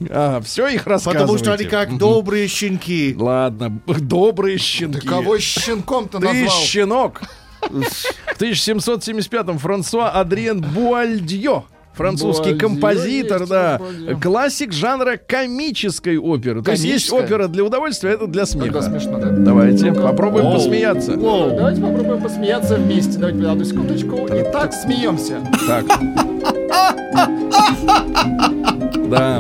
все 0.45 0.69
их 0.69 0.87
рассказываете. 0.87 1.21
Потому 1.21 1.39
что 1.39 1.53
они 1.55 1.65
как 1.65 1.99
добрые 1.99 2.49
щенки. 2.49 3.15
Ладно, 3.19 3.81
добрые 3.87 4.59
щенки. 4.59 5.01
Ты 5.01 5.07
кого 5.09 5.39
щенком-то 5.39 6.19
Ты 6.19 6.27
назвал? 6.27 6.63
щенок. 6.63 7.23
В 7.61 8.41
1775-м 8.41 9.59
Франсуа 9.59 10.11
Адриен 10.11 10.61
Буальдьо. 10.61 11.65
Французский 11.99 12.55
Буальдьё 12.55 12.69
композитор, 12.69 13.41
есть, 13.41 13.51
да. 13.51 13.79
Буальдьё. 13.79 14.19
Классик 14.21 14.73
жанра 14.73 15.19
комической 15.27 16.17
оперы. 16.17 16.63
То 16.63 16.71
есть 16.71 16.85
есть 16.85 17.11
Комическая? 17.11 17.37
опера 17.39 17.49
для 17.49 17.65
удовольствия, 17.65 18.11
а 18.11 18.13
это 18.15 18.27
для 18.27 18.47
Тогда 18.47 18.67
смеха. 18.81 18.83
смешно, 18.83 19.19
да? 19.19 19.27
Давайте 19.31 19.93
попробуем 19.93 20.47
Оу. 20.47 20.55
посмеяться. 20.55 21.13
Воу. 21.13 21.51
Давайте 21.57 21.83
попробуем 21.83 22.23
посмеяться 22.23 22.77
вместе. 22.77 23.19
Давайте 23.19 23.47
одну 23.47 23.65
секундочку. 23.65 24.27
Итак, 24.31 24.73
смеемся. 24.73 25.39
Так. 25.67 25.85
Да. 29.11 29.39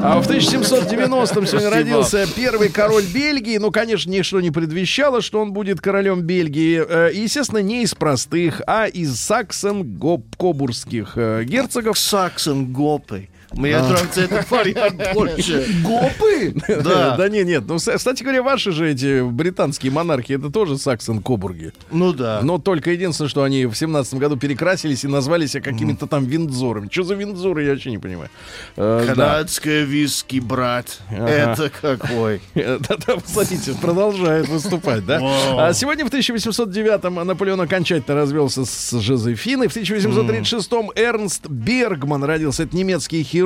А 0.00 0.20
в 0.20 0.30
1790-м 0.30 1.46
сегодня 1.46 1.70
родился 1.70 2.24
первый 2.36 2.68
король 2.68 3.04
Бельгии. 3.04 3.58
Ну, 3.58 3.72
конечно, 3.72 4.10
ничто 4.10 4.40
не 4.40 4.52
предвещало, 4.52 5.20
что 5.20 5.40
он 5.40 5.52
будет 5.52 5.80
королем 5.80 6.22
Бельгии. 6.22 6.80
Э, 6.86 7.10
естественно, 7.12 7.58
не 7.58 7.82
из 7.82 7.96
простых, 7.96 8.62
а 8.68 8.86
из 8.86 9.16
саксон-кобурских 9.16 11.12
э, 11.16 11.42
герцогов. 11.44 11.98
Саксон 11.98 12.72
гопы. 12.72 13.28
Мне 13.52 13.78
нравится 13.80 14.20
этот 14.22 14.50
вариант 14.50 15.02
больше. 15.14 15.66
Гопы? 15.82 16.54
Да. 16.68 17.08
Да 17.18 17.28
не, 17.28 17.42
нет. 17.42 17.64
Ну, 17.66 17.76
кстати 17.78 18.22
говоря, 18.22 18.42
ваши 18.42 18.70
же 18.70 18.90
эти 18.90 19.28
британские 19.28 19.90
монархи, 19.90 20.32
это 20.34 20.50
тоже 20.50 20.78
саксон-кобурги. 20.78 21.72
Ну 21.90 22.12
да. 22.12 22.40
Но 22.42 22.58
только 22.58 22.90
единственное, 22.90 23.28
что 23.28 23.42
они 23.42 23.66
в 23.66 23.74
семнадцатом 23.74 24.18
году 24.18 24.36
перекрасились 24.36 25.04
и 25.04 25.08
назвали 25.08 25.46
себя 25.46 25.62
какими-то 25.62 26.06
там 26.06 26.26
Виндзорами. 26.26 26.88
Что 26.90 27.02
за 27.04 27.14
Виндзоры, 27.14 27.64
я 27.64 27.70
вообще 27.72 27.90
не 27.90 27.98
понимаю. 27.98 28.30
Э, 28.76 29.04
да. 29.06 29.14
Канадская 29.14 29.84
виски, 29.84 30.38
брат. 30.38 31.00
Это 31.10 31.70
какой? 31.80 32.40
Да-да, 32.54 33.16
смотрите, 33.26 33.72
продолжает 33.80 34.48
выступать, 34.48 35.04
да? 35.06 35.18
А 35.56 35.72
сегодня 35.72 36.04
в 36.04 36.10
1809-м 36.10 37.26
Наполеон 37.26 37.60
окончательно 37.60 38.16
развелся 38.16 38.64
с 38.64 39.00
Жозефиной. 39.00 39.68
В 39.68 39.76
1836-м 39.76 40.92
Эрнст 40.94 41.48
Бергман 41.48 42.22
родился. 42.24 42.64
Это 42.64 42.76
немецкий 42.76 43.22
хирург. 43.22 43.37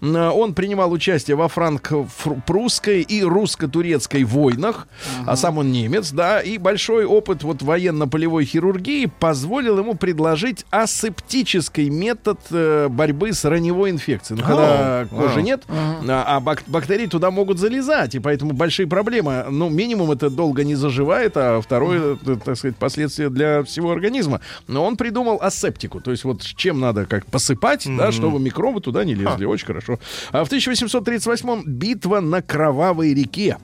М, 0.00 0.16
Он 0.16 0.54
принимал 0.54 0.92
участие 0.92 1.36
во 1.36 1.48
франко-прусской 1.48 3.02
и 3.02 3.22
русско-турецкой 3.22 4.24
войнах. 4.24 4.86
А 5.26 5.36
сам 5.36 5.58
он 5.58 5.72
немец, 5.72 6.10
да. 6.12 6.40
И 6.40 6.58
большой 6.58 7.04
опыт 7.04 7.42
вот 7.42 7.62
военно-полевой 7.62 8.44
хирургии 8.44 9.06
позволил 9.06 9.78
ему 9.78 9.94
предложить 9.94 10.64
асептический 10.70 11.88
метод 11.90 12.38
э, 12.50 12.88
борьбы 12.88 13.32
с 13.32 13.44
раневой 13.44 13.90
инфекцией. 13.90 14.40
Ну, 14.40 14.46
когда 14.46 15.06
кожи 15.10 15.42
нет, 15.42 15.62
а, 15.68 16.24
а 16.36 16.40
бак- 16.40 16.64
бактерии 16.66 17.06
туда 17.06 17.30
могут 17.30 17.58
залезать, 17.58 18.14
и 18.14 18.18
поэтому 18.18 18.52
большие 18.52 18.86
проблемы. 18.86 19.44
Ну, 19.50 19.68
минимум 19.68 20.10
это 20.12 20.30
долго 20.30 20.64
не 20.64 20.74
заживает, 20.74 21.32
а 21.36 21.60
второе, 21.60 22.14
это, 22.14 22.36
так 22.36 22.56
сказать, 22.56 22.76
последствия 22.76 23.28
для 23.30 23.62
всего 23.64 23.90
организма. 23.92 24.40
Но 24.68 24.84
он 24.84 24.96
придумал 24.96 25.38
асептику, 25.40 26.00
то 26.00 26.10
есть 26.10 26.24
вот 26.24 26.42
чем 26.42 26.80
надо 26.80 27.06
как 27.06 27.26
посыпать, 27.26 27.86
да, 27.86 28.12
чтобы 28.12 28.38
микробы 28.40 28.80
туда 28.80 29.04
не 29.04 29.14
лезли. 29.14 29.21
Очень 29.46 29.66
хорошо. 29.66 29.98
А 30.30 30.44
в 30.44 30.50
1838-м 30.52 31.64
битва 31.66 32.20
на 32.20 32.42
Кровавой 32.42 33.14
реке. 33.14 33.56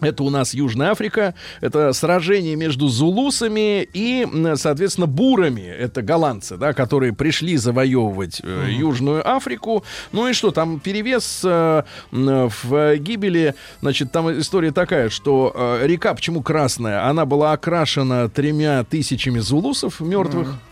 Это 0.00 0.22
у 0.22 0.30
нас 0.30 0.54
Южная 0.54 0.90
Африка. 0.92 1.34
Это 1.60 1.92
сражение 1.92 2.54
между 2.54 2.86
зулусами 2.88 3.82
и, 3.92 4.26
соответственно, 4.54 5.08
бурами. 5.08 5.62
Это 5.62 6.02
голландцы, 6.02 6.56
да, 6.56 6.72
которые 6.72 7.12
пришли 7.12 7.56
завоевывать 7.56 8.40
э, 8.44 8.68
Южную 8.70 9.28
Африку. 9.28 9.84
Ну 10.12 10.28
и 10.28 10.34
что, 10.34 10.52
там 10.52 10.78
перевес 10.78 11.40
э, 11.44 11.82
в 12.12 12.96
гибели. 12.98 13.54
Значит, 13.80 14.12
там 14.12 14.38
история 14.38 14.70
такая, 14.70 15.08
что 15.08 15.52
э, 15.54 15.86
река, 15.86 16.14
почему 16.14 16.42
красная? 16.42 17.08
Она 17.08 17.24
была 17.24 17.52
окрашена 17.52 18.28
тремя 18.28 18.84
тысячами 18.84 19.40
зулусов 19.40 20.00
мертвых. 20.00 20.48
э, 20.48 20.68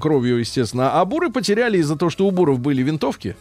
Кровью, 0.00 0.38
естественно. 0.38 1.00
А 1.00 1.04
буры 1.04 1.30
потеряли 1.30 1.78
из-за 1.78 1.96
того, 1.96 2.10
что 2.10 2.26
у 2.26 2.30
буров 2.30 2.58
были 2.60 2.82
винтовки, 2.82 3.36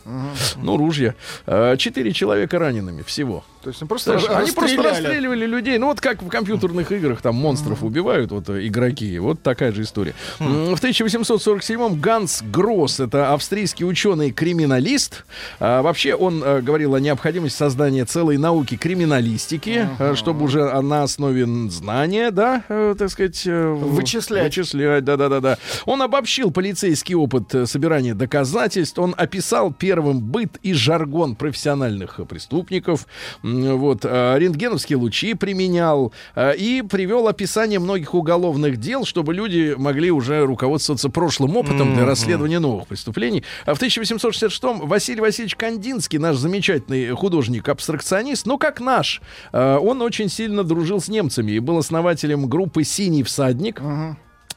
ну, 0.62 0.78
ружья. 0.78 1.16
Э, 1.46 1.76
Четыре 1.78 2.14
человека 2.14 2.60
ранеными 2.60 3.02
всего. 3.02 3.44
То 3.64 3.70
есть 3.70 3.82
они 3.82 3.88
просто 3.88 4.20
Знаешь, 4.20 4.38
они 4.44 4.52
просто 4.52 4.84
расстреливали 4.84 5.46
людей. 5.46 5.78
Ну, 5.78 5.88
вот 5.88 6.02
как 6.02 6.22
в 6.22 6.28
компьютерных 6.28 6.92
играх 6.92 7.22
там 7.22 7.36
монстров 7.36 7.82
убивают 7.84 8.32
вот 8.32 8.50
э, 8.50 8.68
игроки. 8.68 9.18
Вот 9.20 9.42
такая 9.42 9.72
же 9.72 9.84
история. 9.84 10.14
М, 10.40 10.76
В 10.76 10.84
1847-м 10.84 12.00
Ганс 12.00 12.42
Гросс, 12.42 13.00
это 13.00 13.34
австрийский 13.34 13.86
ученый-криминалист. 13.86 15.24
А, 15.60 15.82
вообще 15.82 16.14
он 16.16 16.44
э, 16.44 16.62
говорил 16.62 16.96
о 16.96 17.00
необходимости 17.00 17.58
создания 17.58 18.06
целой 18.06 18.38
науки 18.38 18.76
криминалистики, 18.76 19.88
э, 20.00 20.16
чтобы 20.16 20.44
уже 20.46 20.70
а, 20.70 20.82
на 20.82 21.04
основе 21.04 21.46
знания, 21.70 22.32
да, 22.32 22.64
э, 22.70 22.96
так 22.98 23.10
сказать... 23.10 23.44
э, 23.46 23.72
Вычислять. 23.74 24.44
Вычислять, 24.44 25.04
да-да-да. 25.06 25.58
Он 25.86 26.02
обобщил 26.14 26.52
полицейский 26.52 27.16
опыт 27.16 27.56
э, 27.56 27.66
собирания 27.66 28.14
доказательств. 28.14 29.00
Он 29.00 29.16
описал 29.18 29.74
первым 29.74 30.22
быт 30.22 30.60
и 30.62 30.74
жаргон 30.74 31.36
профессиональных 31.36 32.20
э, 32.20 32.26
преступников. 32.26 33.08
Вот, 33.42 34.06
э, 34.06 34.36
рентгеновские 34.38 34.98
лучи 34.98 35.34
применял 35.34 36.14
и 36.38 36.84
привел 36.88 37.28
описание 37.28 37.80
многих 37.80 38.14
уголовных 38.14 38.78
дел, 38.78 39.06
чтобы 39.06 39.34
люди 39.34 39.74
могли 39.76 40.12
уже 40.12 40.46
руководствоваться 40.46 41.10
прошлым 41.10 41.58
опытом 41.58 41.96
для 41.96 42.06
расследования 42.06 42.60
новых 42.60 42.88
преступлений. 42.88 43.44
А 43.66 43.74
в 43.74 43.82
1866-м 43.82 44.88
Василий 44.88 45.22
Васильевич 45.22 45.56
Кандинский, 45.56 46.20
наш 46.20 46.36
замечательный 46.36 47.10
художник-абстракционист, 47.10 48.46
ну 48.46 48.58
как 48.60 48.80
наш, 48.80 49.22
он 49.52 50.02
очень 50.02 50.30
сильно 50.30 50.64
дружил 50.64 51.02
с 51.02 51.08
немцами 51.08 51.54
и 51.54 51.60
был 51.60 51.78
основателем 51.78 52.48
группы 52.48 52.84
«Синий 52.84 53.24
всадник». 53.24 53.82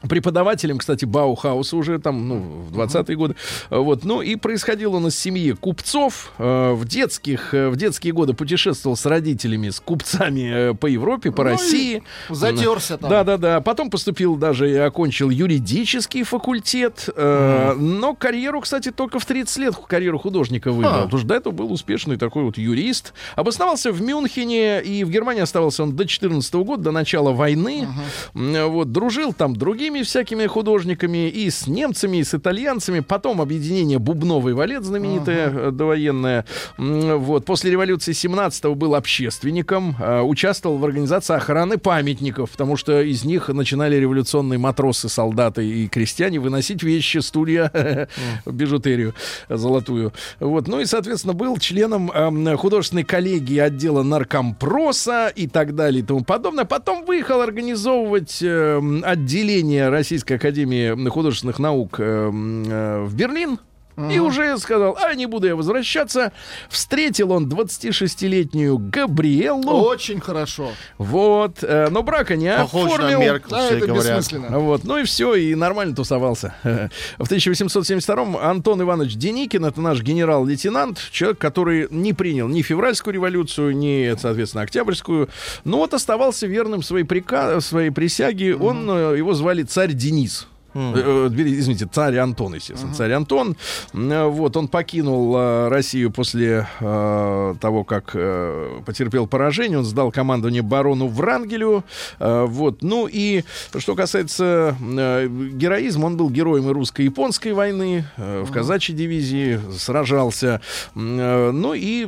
Преподавателем, 0.07 0.77
кстати, 0.77 1.05
Баухауса 1.05 1.75
уже 1.77 1.99
там, 1.99 2.27
ну, 2.27 2.39
в 2.69 2.77
20-е 2.77 3.15
годы. 3.15 3.35
Вот. 3.69 4.03
Ну, 4.03 4.21
и 4.21 4.35
происходил 4.35 4.95
он 4.95 5.07
из 5.07 5.17
семьи 5.19 5.51
купцов. 5.53 6.31
Э, 6.37 6.73
В 6.73 6.85
детских, 6.85 7.53
э, 7.53 7.69
в 7.69 7.75
детские 7.75 8.13
годы 8.13 8.33
путешествовал 8.33 8.95
с 8.97 9.05
родителями, 9.05 9.69
с 9.69 9.79
купцами 9.79 10.71
э, 10.71 10.73
по 10.73 10.87
Европе, 10.87 11.31
по 11.31 11.43
Ну 11.43 11.49
России. 11.51 12.03
затерся 12.29 12.97
там. 12.97 13.09
Да, 13.09 13.23
да, 13.23 13.37
да. 13.37 13.61
Потом 13.61 13.89
поступил 13.89 14.35
даже 14.35 14.69
и 14.71 14.75
окончил 14.75 15.29
юридический 15.29 16.23
факультет. 16.23 17.09
Э, 17.15 17.73
Но 17.77 18.13
карьеру, 18.15 18.61
кстати, 18.61 18.91
только 18.91 19.19
в 19.19 19.25
30 19.25 19.57
лет 19.57 19.75
карьеру 19.87 20.19
художника 20.19 20.71
выбрал. 20.71 20.93
А. 20.93 21.03
Потому 21.03 21.19
что 21.19 21.27
до 21.27 21.35
этого 21.35 21.53
был 21.53 21.71
успешный 21.71 22.17
такой 22.17 22.43
вот 22.43 22.57
юрист. 22.57 23.13
Обосновался 23.35 23.91
в 23.91 24.01
Мюнхене, 24.01 24.81
и 24.81 25.03
в 25.03 25.09
Германии 25.09 25.41
оставался 25.41 25.83
он 25.83 25.95
до 25.95 26.05
14 26.05 26.53
года, 26.55 26.83
до 26.83 26.91
начала 26.91 27.31
войны. 27.31 27.87
М, 28.35 28.71
Вот, 28.71 28.91
дружил 28.91 29.33
там 29.33 29.55
другими 29.55 29.96
всякими 30.03 30.45
художниками, 30.45 31.29
и 31.29 31.49
с 31.49 31.67
немцами, 31.67 32.17
и 32.17 32.23
с 32.23 32.33
итальянцами. 32.33 32.99
Потом 32.99 33.41
объединение 33.41 33.99
«Бубновый 33.99 34.53
валет» 34.53 34.83
знаменитое, 34.83 35.49
э, 35.49 35.71
довоенное. 35.71 36.45
Вот, 36.77 37.45
после 37.45 37.71
революции 37.71 38.13
17-го 38.13 38.75
был 38.75 38.95
общественником, 38.95 39.95
э, 39.99 40.21
участвовал 40.21 40.77
в 40.77 40.85
организации 40.85 41.35
охраны 41.35 41.77
памятников, 41.77 42.51
потому 42.51 42.77
что 42.77 43.01
из 43.01 43.23
них 43.23 43.49
начинали 43.49 43.95
революционные 43.95 44.59
матросы, 44.59 45.09
солдаты 45.09 45.65
и 45.65 45.87
крестьяне 45.87 46.39
выносить 46.39 46.83
вещи, 46.83 47.19
стулья, 47.19 48.07
бижутерию 48.45 49.13
золотую. 49.49 50.13
Вот. 50.39 50.67
Ну 50.67 50.79
и, 50.79 50.85
соответственно, 50.85 51.33
был 51.33 51.57
членом 51.57 52.11
эм, 52.11 52.57
художественной 52.57 53.03
коллегии 53.03 53.57
отдела 53.57 54.03
наркомпроса 54.03 55.31
и 55.35 55.47
так 55.47 55.75
далее 55.75 56.01
и 56.01 56.05
тому 56.05 56.23
подобное. 56.23 56.65
Потом 56.65 57.05
выехал 57.05 57.41
организовывать 57.41 58.39
эм, 58.41 59.03
Российской 59.79 60.33
Академии 60.33 61.09
художественных 61.09 61.59
наук 61.59 61.99
эм, 61.99 62.63
э, 62.67 63.03
в 63.03 63.15
Берлин. 63.15 63.59
И 63.97 64.19
уже 64.19 64.57
сказал, 64.59 64.95
а 65.01 65.13
не 65.15 65.25
буду 65.25 65.47
я 65.47 65.55
возвращаться. 65.55 66.31
Встретил 66.69 67.31
он 67.31 67.47
26-летнюю 67.47 68.77
Габриэлу. 68.77 69.71
Очень 69.83 70.19
хорошо. 70.19 70.69
Вот. 70.99 71.63
э, 71.63 71.87
но 71.89 72.03
брака 72.03 72.35
не 72.35 72.55
Похож 72.55 72.91
оформил. 72.91 73.19
на 73.19 73.23
Меркель, 73.23 73.49
Да, 73.49 73.69
это 73.71 73.87
говорят. 73.87 74.17
бессмысленно. 74.19 74.59
Вот, 74.59 74.83
ну 74.83 74.97
и 74.99 75.03
все, 75.03 75.33
и 75.33 75.55
нормально 75.55 75.95
тусовался. 75.95 76.53
В 77.17 77.23
1872-м 77.31 78.37
Антон 78.37 78.81
Иванович 78.81 79.15
Деникин, 79.15 79.65
это 79.65 79.81
наш 79.81 80.01
генерал-лейтенант, 80.01 80.99
человек, 81.11 81.39
который 81.39 81.87
не 81.89 82.13
принял 82.13 82.47
ни 82.47 82.61
февральскую 82.61 83.13
революцию, 83.15 83.75
ни, 83.75 84.15
соответственно, 84.19 84.63
октябрьскую, 84.63 85.29
но 85.63 85.77
вот 85.77 85.93
оставался 85.93 86.45
верным 86.45 86.83
своей, 86.83 87.03
прика... 87.05 87.59
своей 87.61 87.89
присяге. 87.89 88.55
Он, 88.55 88.87
э, 88.89 89.17
его 89.17 89.33
звали 89.33 89.63
царь 89.63 89.93
Денис. 89.93 90.47
Э, 90.73 90.93
э, 90.95 91.29
Извините, 91.57 91.87
царь 91.91 92.17
Антон, 92.17 92.53
естественно. 92.55 92.93
Царь 92.93 93.11
Антон. 93.13 93.55
М, 93.93 94.29
Вот, 94.31 94.55
он 94.57 94.67
покинул 94.67 95.35
э, 95.37 95.67
Россию 95.69 96.11
после 96.11 96.67
э, 96.79 97.55
того, 97.59 97.83
как 97.83 98.11
э, 98.13 98.79
потерпел 98.85 99.27
поражение. 99.27 99.79
Он 99.79 99.85
сдал 99.85 100.11
командование 100.11 100.61
барону 100.61 101.07
Врангелю. 101.07 101.83
Э, 102.19 102.45
Вот, 102.47 102.81
ну 102.83 103.07
и 103.11 103.43
что 103.77 103.95
касается 103.95 104.75
э, 104.79 105.27
героизма, 105.53 106.05
он 106.05 106.17
был 106.17 106.29
героем 106.29 106.69
и 106.69 106.73
русско-японской 106.73 107.53
войны. 107.53 108.05
э, 108.17 108.43
В 108.45 108.51
казачьей 108.51 108.95
дивизии 108.97 109.59
сражался. 109.77 110.61
Э, 110.95 111.51
Ну 111.51 111.73
и, 111.73 112.07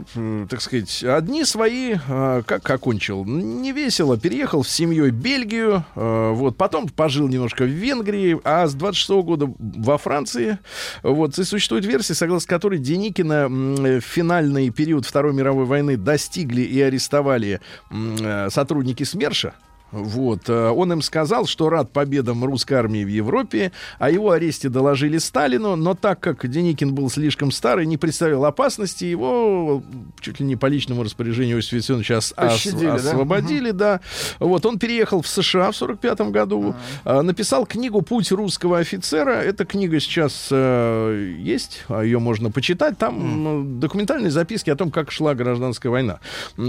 так 0.50 0.62
сказать, 0.62 1.04
одни 1.04 1.44
свои, 1.46 1.96
э, 2.08 2.44
как 2.46 2.70
окончил, 2.70 3.26
не 3.26 3.72
весело, 3.72 4.18
переехал 4.18 4.64
с 4.64 4.70
семьей 4.70 5.12
в 5.12 5.14
Бельгию. 5.16 5.84
э, 5.96 6.32
Вот, 6.34 6.58
потом 6.58 6.88
пожил 6.90 7.28
немножко 7.28 7.64
в 7.64 7.68
Венгрии, 7.68 8.40
а 8.50 8.68
с 8.68 8.74
26 8.74 9.10
года 9.24 9.54
во 9.58 9.98
Франции. 9.98 10.60
Вот, 11.04 11.38
и 11.38 11.44
существует 11.44 11.86
версия, 11.86 12.14
согласно 12.14 12.50
которой 12.50 12.80
Деникина 12.80 13.48
в 13.48 14.02
финальный 14.02 14.70
период 14.70 15.06
Второй 15.06 15.34
мировой 15.34 15.66
войны 15.66 15.98
достигли 15.98 16.62
и 16.62 16.82
арестовали 16.82 17.62
э, 17.92 18.50
сотрудники 18.50 19.04
СМЕРШа. 19.04 19.54
Вот. 19.92 20.50
э, 20.50 20.70
Он 20.70 20.92
им 20.94 21.02
сказал, 21.02 21.46
что 21.46 21.70
рад 21.70 21.92
победам 21.92 22.44
русской 22.46 22.74
армии 22.76 23.04
в 23.04 23.08
Европе, 23.08 23.72
о 23.98 24.10
его 24.10 24.32
аресте 24.32 24.70
доложили 24.70 25.18
Сталину, 25.18 25.76
но 25.76 25.96
так 25.96 26.20
как 26.20 26.48
Деникин 26.48 26.94
был 26.94 27.10
слишком 27.10 27.52
старый, 27.52 27.86
не 27.86 27.98
представил 27.98 28.46
опасности, 28.46 29.06
его 29.06 29.84
чуть 30.20 30.40
ли 30.40 30.46
не 30.46 30.56
по 30.56 30.68
личному 30.68 31.04
распоряжению 31.04 31.58
Иосифа 31.58 31.78
Виссарионовича 31.78 32.18
ос- 32.18 32.34
ос- 32.38 32.52
Пощадили, 32.54 32.86
да? 32.86 32.94
освободили, 32.96 33.72
да. 33.72 34.00
Вот. 34.40 34.66
Он 34.66 34.78
переехал 34.80 35.22
в 35.22 35.28
США 35.28 35.72
в 35.72 35.76
45 35.76 36.22
году, 36.32 36.76
э, 37.06 37.22
написал 37.22 37.66
книгу 37.66 38.02
«Путь 38.02 38.32
русского 38.32 38.78
офицера». 38.80 39.32
Эта 39.42 39.66
книга 39.66 40.00
сейчас 40.00 40.50
э, 40.52 41.36
есть, 41.40 41.84
а 41.88 42.04
ее 42.04 42.20
можно 42.20 42.52
почитать. 42.52 42.98
Там 42.98 43.62
э, 43.78 43.80
документальные 43.80 44.32
записки 44.32 44.70
о 44.70 44.76
том, 44.76 44.92
как 44.92 45.12
шла 45.12 45.34
гражданская 45.36 45.92
война. 45.92 46.20
Э, 46.58 46.60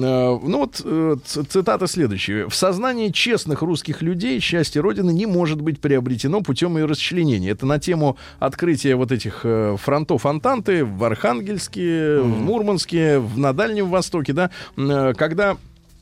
ну 0.42 0.59
вот 0.59 0.80
э, 0.85 1.16
цитата 1.26 1.87
следующая. 1.87 2.48
«В 2.48 2.54
сознании 2.54 3.10
честных 3.12 3.62
русских 3.62 4.03
людей 4.03 4.40
счастье 4.40 4.81
Родины 4.81 5.12
не 5.12 5.27
может 5.27 5.61
быть 5.61 5.81
приобретено 5.81 6.40
путем 6.40 6.77
ее 6.77 6.87
расчленения». 6.87 7.53
Это 7.53 7.66
на 7.66 7.79
тему 7.79 8.16
открытия 8.38 8.96
вот 8.96 9.12
этих 9.12 9.40
э, 9.44 9.77
фронтов 9.79 10.27
Антанты 10.27 10.85
в 10.85 11.03
Архангельске, 11.05 12.20
в 12.20 12.40
Мурманске, 12.40 13.18
в, 13.18 13.38
на 13.38 13.53
Дальнем 13.53 13.88
Востоке, 13.90 14.33
да, 14.33 14.51
э, 14.77 15.14
когда 15.16 15.57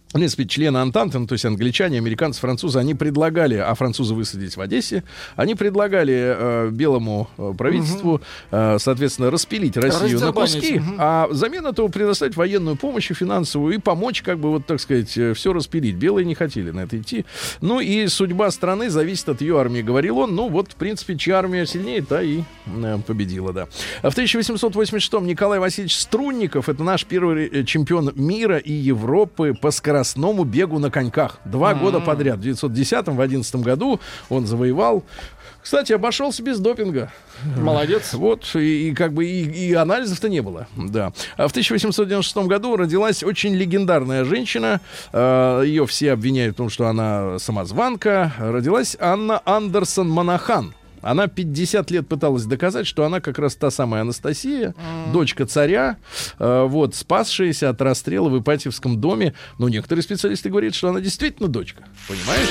в 0.08 0.12
принципе, 0.12 0.46
члены 0.46 0.78
Антанты, 0.78 1.18
ну, 1.18 1.26
то 1.26 1.34
есть 1.34 1.44
англичане, 1.44 1.98
американцы, 1.98 2.40
французы, 2.40 2.78
они 2.78 2.94
предлагали, 2.94 3.56
а 3.56 3.74
французы 3.74 4.14
высадились 4.14 4.56
в 4.56 4.60
Одессе, 4.60 5.04
они 5.36 5.54
предлагали 5.54 6.14
э, 6.14 6.70
белому 6.70 7.28
э, 7.36 7.52
правительству, 7.56 8.22
э, 8.50 8.78
соответственно, 8.78 9.30
распилить 9.30 9.76
Россию 9.76 10.20
на 10.20 10.32
куски, 10.32 10.78
мгм. 10.78 10.96
а 10.98 11.26
взамен 11.28 11.66
этого 11.66 11.88
предоставить 11.88 12.36
военную 12.36 12.76
помощь 12.76 13.10
и 13.10 13.14
финансовую 13.14 13.74
и 13.74 13.78
помочь, 13.78 14.22
как 14.22 14.38
бы, 14.38 14.50
вот, 14.50 14.66
так 14.66 14.80
сказать, 14.80 15.10
все 15.10 15.52
распилить. 15.52 15.96
Белые 15.96 16.24
не 16.24 16.34
хотели 16.34 16.70
на 16.70 16.80
это 16.80 16.98
идти. 16.98 17.26
Ну 17.60 17.80
и 17.80 18.06
судьба 18.06 18.50
страны 18.50 18.88
зависит 18.90 19.28
от 19.28 19.42
ее 19.42 19.60
армии, 19.60 19.82
говорил 19.82 20.18
он. 20.18 20.34
Ну 20.34 20.48
вот, 20.48 20.72
в 20.72 20.76
принципе, 20.76 21.16
чья 21.16 21.38
армия 21.38 21.66
сильнее, 21.66 22.02
та 22.02 22.22
и 22.22 22.42
э, 22.66 22.98
победила, 23.06 23.52
да. 23.52 23.68
А 24.02 24.10
В 24.10 24.16
1886-м 24.16 25.26
Николай 25.26 25.58
Васильевич 25.58 25.96
Струнников, 25.96 26.68
это 26.68 26.82
наш 26.82 27.04
первый 27.04 27.46
э, 27.46 27.64
чемпион 27.64 28.12
мира 28.14 28.56
и 28.56 28.72
Европы 28.72 29.54
по 29.60 29.70
скоростному 30.04 30.44
бегу 30.44 30.78
на 30.78 30.90
коньках. 30.90 31.38
Два 31.44 31.74
года 31.74 32.00
подряд. 32.00 32.38
В 32.38 32.42
1910-м, 32.42 33.16
в 33.16 33.20
11 33.20 33.56
году 33.56 34.00
он 34.28 34.46
завоевал. 34.46 35.02
Кстати, 35.62 35.92
обошелся 35.92 36.42
без 36.42 36.60
допинга. 36.60 37.12
Молодец. 37.56 38.14
Вот, 38.14 38.54
и, 38.54 38.88
и 38.88 38.94
как 38.94 39.12
бы 39.12 39.26
и, 39.26 39.42
и 39.70 39.74
анализов-то 39.74 40.28
не 40.28 40.40
было, 40.40 40.66
да. 40.76 41.12
А 41.36 41.48
в 41.48 41.50
1896 41.50 42.46
году 42.48 42.76
родилась 42.76 43.22
очень 43.22 43.54
легендарная 43.54 44.24
женщина. 44.24 44.80
э, 45.12 45.62
Ее 45.66 45.86
все 45.86 46.12
обвиняют 46.12 46.54
в 46.54 46.58
том, 46.58 46.70
что 46.70 46.86
она 46.86 47.38
самозванка. 47.38 48.32
Родилась 48.38 48.96
Анна 49.00 49.42
Андерсон 49.44 50.08
Монахан. 50.08 50.74
Она 51.02 51.26
50 51.26 51.90
лет 51.90 52.08
пыталась 52.08 52.44
доказать, 52.44 52.86
что 52.86 53.04
она 53.04 53.20
как 53.20 53.38
раз 53.38 53.56
та 53.56 53.70
самая 53.70 54.02
Анастасия, 54.02 54.74
дочка 55.12 55.46
царя, 55.46 55.96
э, 56.38 56.64
вот, 56.68 56.94
спасшаяся 56.94 57.70
от 57.70 57.80
расстрела 57.80 58.28
в 58.28 58.40
Ипатьевском 58.40 59.00
доме. 59.00 59.34
Но 59.58 59.68
некоторые 59.68 60.02
специалисты 60.02 60.50
говорят, 60.50 60.74
что 60.74 60.88
она 60.88 61.00
действительно 61.00 61.48
дочка. 61.48 61.84
Понимаешь? 62.06 62.48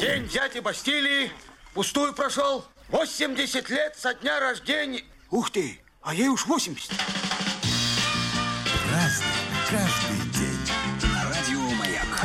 День 0.00 0.28
дяди 0.28 0.60
Бастилии 0.60 1.30
пустую 1.74 2.14
прошел. 2.14 2.64
80 2.88 3.70
лет 3.70 3.94
со 3.96 4.14
дня 4.14 4.40
рождения. 4.40 5.02
Ух 5.30 5.50
ты, 5.50 5.80
а 6.02 6.14
ей 6.14 6.28
уж 6.28 6.46
80. 6.46 6.90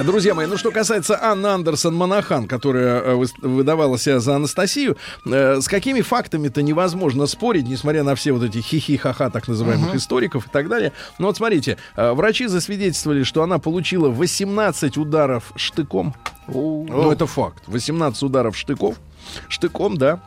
Друзья 0.04 0.34
мои, 0.34 0.46
ну 0.46 0.56
что 0.56 0.72
касается 0.72 1.22
Анны 1.22 1.48
Андерсон 1.48 1.94
Монахан, 1.94 2.48
которая 2.48 3.02
э, 3.02 3.26
выдавала 3.42 3.98
себя 3.98 4.20
за 4.22 4.36
Анастасию, 4.36 4.96
э, 5.26 5.60
с 5.60 5.68
какими 5.68 6.00
фактами-то 6.00 6.62
невозможно 6.62 7.28
спорить, 7.28 7.68
несмотря 7.68 8.04
на 8.04 8.16
все 8.16 8.32
вот 8.32 8.44
эти 8.44 8.60
хихи-ха-ха 8.60 9.30
так 9.30 9.50
называемых 9.50 9.96
историков 9.96 10.48
и 10.48 10.50
так 10.50 10.70
далее. 10.70 10.94
Но 11.18 11.28
вот 11.28 11.38
смотрите, 11.38 11.78
э, 11.98 12.12
врачи 12.14 12.48
засвидетельствовали, 12.48 13.24
что 13.24 13.44
она 13.44 13.60
получила 13.60 14.08
18 14.08 14.98
ударов 14.98 15.52
штыком. 15.58 16.16
Ну, 16.48 17.12
это 17.12 17.28
факт. 17.28 17.64
18 17.68 18.24
ударов 18.24 18.58
штыков. 18.58 18.96
Штыком, 19.50 19.98
да. 19.98 20.22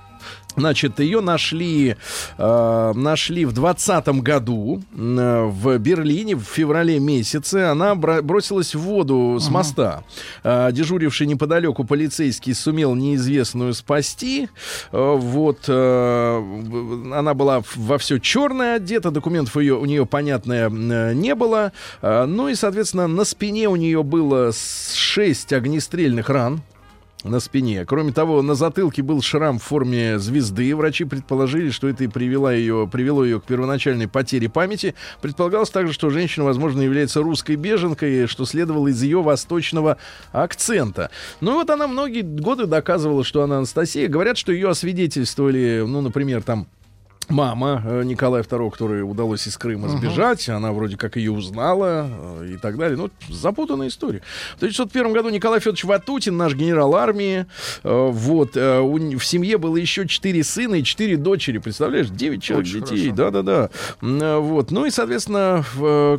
Значит, 0.57 1.01
ее 1.01 1.21
нашли, 1.21 1.97
э, 2.39 2.93
нашли 2.95 3.45
в 3.47 3.53
двадцатом 3.53 4.21
году 4.21 4.83
э, 4.95 5.45
в 5.47 5.79
Берлине 5.79 6.37
в 6.37 6.43
феврале 6.45 6.99
месяце. 6.99 7.71
Она 7.71 7.95
бра- 7.95 8.21
бросилась 8.23 8.75
в 8.75 8.81
воду 8.81 9.39
с 9.41 9.49
моста. 9.49 10.05
Э, 10.45 10.71
дежуривший 10.73 11.27
неподалеку 11.27 11.85
полицейский 11.85 12.55
сумел 12.55 12.95
неизвестную 12.95 13.73
спасти. 13.75 14.49
Э, 14.93 15.15
вот 15.17 15.61
э, 15.69 16.37
она 17.15 17.35
была 17.35 17.63
во 17.75 17.97
все 17.99 18.19
черное 18.19 18.77
одета, 18.77 19.11
документов 19.11 19.57
ее, 19.57 19.75
у 19.79 19.85
нее, 19.87 20.05
понятное, 20.07 20.69
э, 20.69 21.15
не 21.15 21.35
было. 21.35 21.73
Э, 22.03 22.27
ну 22.27 22.49
и, 22.49 22.55
соответственно, 22.55 23.07
на 23.07 23.25
спине 23.25 23.69
у 23.69 23.77
нее 23.77 24.03
было 24.03 24.51
с- 24.53 24.93
шесть 24.95 25.53
огнестрельных 25.53 26.29
ран. 26.29 26.61
На 27.25 27.41
спине. 27.41 27.85
Кроме 27.85 28.13
того, 28.13 28.43
на 28.43 28.55
затылке 28.55 29.03
был 29.03 29.23
шрам 29.23 29.59
в 29.59 29.63
форме 29.63 30.19
звезды. 30.19 30.75
Врачи 30.75 31.05
предположили, 31.05 31.71
что 31.71 31.89
это 31.89 32.05
и 32.05 32.09
привело 32.09 32.51
ее, 32.51 32.89
привело 32.91 33.25
ее 33.25 33.41
к 33.41 33.45
первоначальной 33.45 34.09
потере 34.09 34.49
памяти. 34.49 34.95
Предполагалось 35.21 35.71
также, 35.71 35.93
что 35.93 36.11
женщина, 36.11 36.45
возможно, 36.45 36.81
является 36.83 37.23
русской 37.23 37.57
беженкой, 37.57 38.27
что 38.27 38.45
следовало 38.45 38.89
из 38.89 39.03
ее 39.03 39.23
восточного 39.23 39.99
акцента. 40.33 41.11
Ну 41.41 41.53
и 41.53 41.55
вот 41.55 41.71
она 41.71 41.87
многие 41.87 42.23
годы 42.23 42.67
доказывала, 42.67 43.25
что 43.25 43.43
она 43.43 43.59
Анастасия. 43.59 44.09
Говорят, 44.09 44.39
что 44.39 44.53
ее 44.53 44.69
освидетельствовали, 44.69 45.85
ну, 45.87 46.01
например, 46.01 46.43
там 46.43 46.67
мама 47.33 47.83
э, 47.85 48.03
Николая 48.05 48.43
II, 48.43 48.71
которой 48.71 49.03
удалось 49.03 49.47
из 49.47 49.57
Крыма 49.57 49.89
сбежать, 49.89 50.49
она 50.49 50.73
вроде 50.73 50.97
как 50.97 51.17
ее 51.17 51.33
узнала 51.33 52.07
э, 52.41 52.53
и 52.55 52.57
так 52.59 52.77
далее. 52.77 52.97
Ну, 52.97 53.11
запутанная 53.29 53.89
история. 53.89 54.23
В 54.55 54.57
1901 54.57 55.13
году 55.13 55.31
Николай 55.31 55.59
Федорович 55.59 55.85
Ватутин, 55.85 56.37
наш 56.37 56.55
генерал 56.55 56.95
армии, 56.95 57.47
э, 57.83 58.09
вот, 58.13 58.57
у 58.57 59.19
в 59.19 59.25
семье 59.25 59.59
было 59.59 59.77
еще 59.77 60.07
четыре 60.07 60.45
сына 60.45 60.77
и 60.77 60.85
четыре 60.85 61.17
дочери, 61.17 61.59
представляешь, 61.59 62.09
девять 62.09 62.43
человек 62.43 62.67
Очень 62.67 62.81
детей, 62.85 63.11
да-да-да. 63.11 63.71
Вот, 64.01 64.71
ну 64.71 64.85
и, 64.85 64.91
соответственно, 64.91 65.65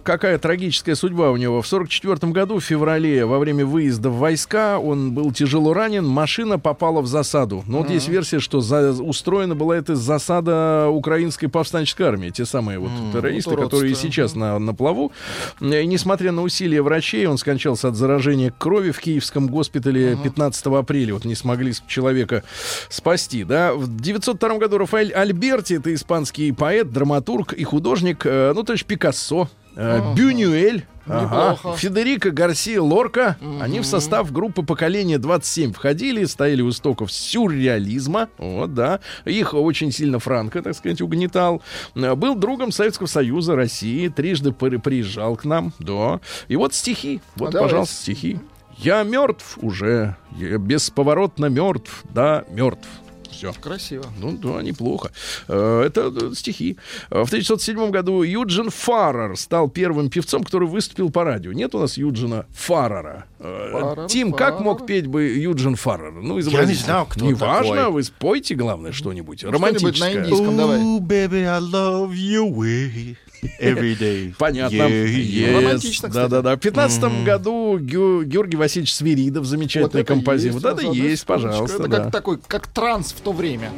какая 0.03 0.37
трагическая 0.39 0.95
судьба 0.95 1.31
у 1.31 1.37
него. 1.37 1.61
В 1.61 1.67
1944 1.67 2.31
году, 2.31 2.59
в 2.59 2.63
феврале, 2.63 3.25
во 3.25 3.39
время 3.39 3.65
выезда 3.65 4.09
в 4.09 4.17
войска, 4.17 4.79
он 4.79 5.11
был 5.13 5.31
тяжело 5.31 5.73
ранен, 5.73 6.05
машина 6.05 6.57
попала 6.57 7.01
в 7.01 7.07
засаду. 7.07 7.63
Но 7.67 7.79
вот 7.79 7.89
есть 7.89 8.07
версия, 8.07 8.39
что 8.39 8.61
за, 8.61 8.91
устроена 8.91 9.55
была 9.55 9.77
эта 9.77 9.95
засада 9.95 10.87
украинской 11.03 11.47
повстанческой 11.47 12.03
армии, 12.03 12.29
те 12.29 12.45
самые 12.45 12.79
вот 12.79 12.91
террористы, 13.11 13.49
вот 13.49 13.63
которые 13.65 13.93
сейчас 13.93 14.35
на, 14.35 14.57
на 14.57 14.73
плаву. 14.73 15.11
И 15.59 15.85
несмотря 15.85 16.31
на 16.31 16.43
усилия 16.43 16.81
врачей, 16.81 17.25
он 17.25 17.37
скончался 17.37 17.89
от 17.89 17.95
заражения 17.95 18.53
крови 18.57 18.91
в 18.91 19.01
киевском 19.01 19.47
госпитале 19.47 20.17
15 20.23 20.65
апреля. 20.67 21.15
Вот 21.15 21.25
не 21.25 21.35
смогли 21.35 21.73
человека 21.87 22.43
спасти, 22.87 23.43
да. 23.43 23.73
В 23.73 23.93
902 23.93 24.57
году 24.57 24.77
Рафаэль 24.77 25.11
Альберти, 25.11 25.73
это 25.73 25.93
испанский 25.93 26.53
поэт, 26.53 26.89
драматург 26.89 27.51
и 27.51 27.65
художник, 27.65 28.25
э, 28.25 28.53
ну, 28.55 28.63
то 28.63 28.71
есть 28.71 28.85
Пикассо, 28.85 29.49
э, 29.75 30.13
Бюнюэль, 30.15 30.85
ага. 31.07 31.57
Федерико 31.75 32.31
Гарсия 32.31 32.81
Лорка. 32.81 33.37
Они 33.61 33.79
в 33.79 33.85
состав 33.85 34.31
группы 34.31 34.63
поколения 34.63 35.17
27 35.17 35.73
входили, 35.73 36.25
стояли 36.25 36.61
у 36.61 36.69
истоков 36.69 37.11
сюрреализма. 37.11 38.29
Вот, 38.37 38.73
да. 38.73 38.99
Их 39.25 39.53
очень 39.53 39.91
сильно 39.91 40.19
Франко, 40.19 40.61
так 40.61 40.75
сказать, 40.75 41.01
угнетал. 41.01 41.61
Э, 41.95 42.15
Был 42.15 42.35
другом 42.35 42.71
Советского 42.71 43.07
Союза, 43.07 43.55
России. 43.55 44.07
Трижды 44.07 44.51
при- 44.51 44.77
приезжал 44.77 45.35
к 45.35 45.45
нам. 45.45 45.73
Да. 45.79 46.19
И 46.47 46.55
вот 46.55 46.73
стихи. 46.73 47.21
Вот, 47.35 47.51
давайте. 47.51 47.69
пожалуйста, 47.71 47.95
стихи. 47.95 48.39
Я 48.77 49.03
мертв 49.03 49.57
уже. 49.61 50.15
Я 50.35 50.57
бесповоротно 50.57 51.45
мертв. 51.45 52.03
Да, 52.13 52.43
мертв. 52.49 52.87
Все. 53.33 53.53
Красиво. 53.53 54.05
Ну 54.19 54.31
да, 54.33 54.61
неплохо. 54.61 55.11
Э, 55.47 55.83
Это 55.85 56.11
э, 56.15 56.33
стихи. 56.35 56.77
Э, 57.09 57.23
В 57.23 57.27
1907 57.27 57.89
году 57.91 58.21
Юджин 58.23 58.69
Фаррер 58.69 59.35
стал 59.37 59.69
первым 59.69 60.09
певцом, 60.09 60.43
который 60.43 60.67
выступил 60.67 61.09
по 61.09 61.23
радио. 61.23 61.51
Нет 61.51 61.73
у 61.75 61.79
нас 61.79 61.97
Юджина 61.97 62.45
Фаррера. 62.53 63.25
Фаррер, 63.39 64.07
Тим, 64.07 64.31
как 64.31 64.53
Фаррер. 64.55 64.63
мог 64.63 64.85
петь 64.85 65.07
бы 65.07 65.23
Юджин 65.23 65.75
Фаррер? 65.75 66.11
Ну, 66.13 66.39
изобразите. 66.39 66.79
не 66.79 66.83
знаю, 66.85 67.05
кто 67.07 67.25
Неважно, 67.25 67.75
такой. 67.75 67.91
вы 67.93 68.03
спойте, 68.03 68.55
главное, 68.55 68.91
что-нибудь. 68.91 69.39
Что-нибудь 69.39 69.59
на 69.61 69.65
Романтическое. 69.67 70.23
индийском 70.25 70.57
давай. 70.57 70.79
Ooh, 70.79 70.99
baby, 70.99 71.43
I 71.45 71.59
love 71.59 72.11
you 72.13 72.49
way 72.53 73.15
every 73.59 73.97
day. 73.97 74.33
Понятно. 74.37 74.75
Yes. 74.75 75.55
Романтично, 75.55 76.09
кстати. 76.09 76.29
Да-да-да. 76.29 76.55
В 76.55 76.59
15 76.59 77.23
году 77.23 77.77
Гео- 77.79 78.23
Георгий 78.23 78.57
Васильевич 78.57 78.93
Свиридов, 78.93 79.45
замечательный 79.45 80.01
это 80.01 80.13
композитор. 80.13 80.61
Вот 80.61 80.79
это 80.79 80.91
есть, 80.91 81.25
пожалуйста. 81.25 81.77
Это 81.77 81.87
да. 81.87 81.97
как 82.03 82.11
такой, 82.11 82.39
как 82.47 82.67
транс 82.67 83.13
в 83.13 83.21
то 83.21 83.31
время. 83.31 83.71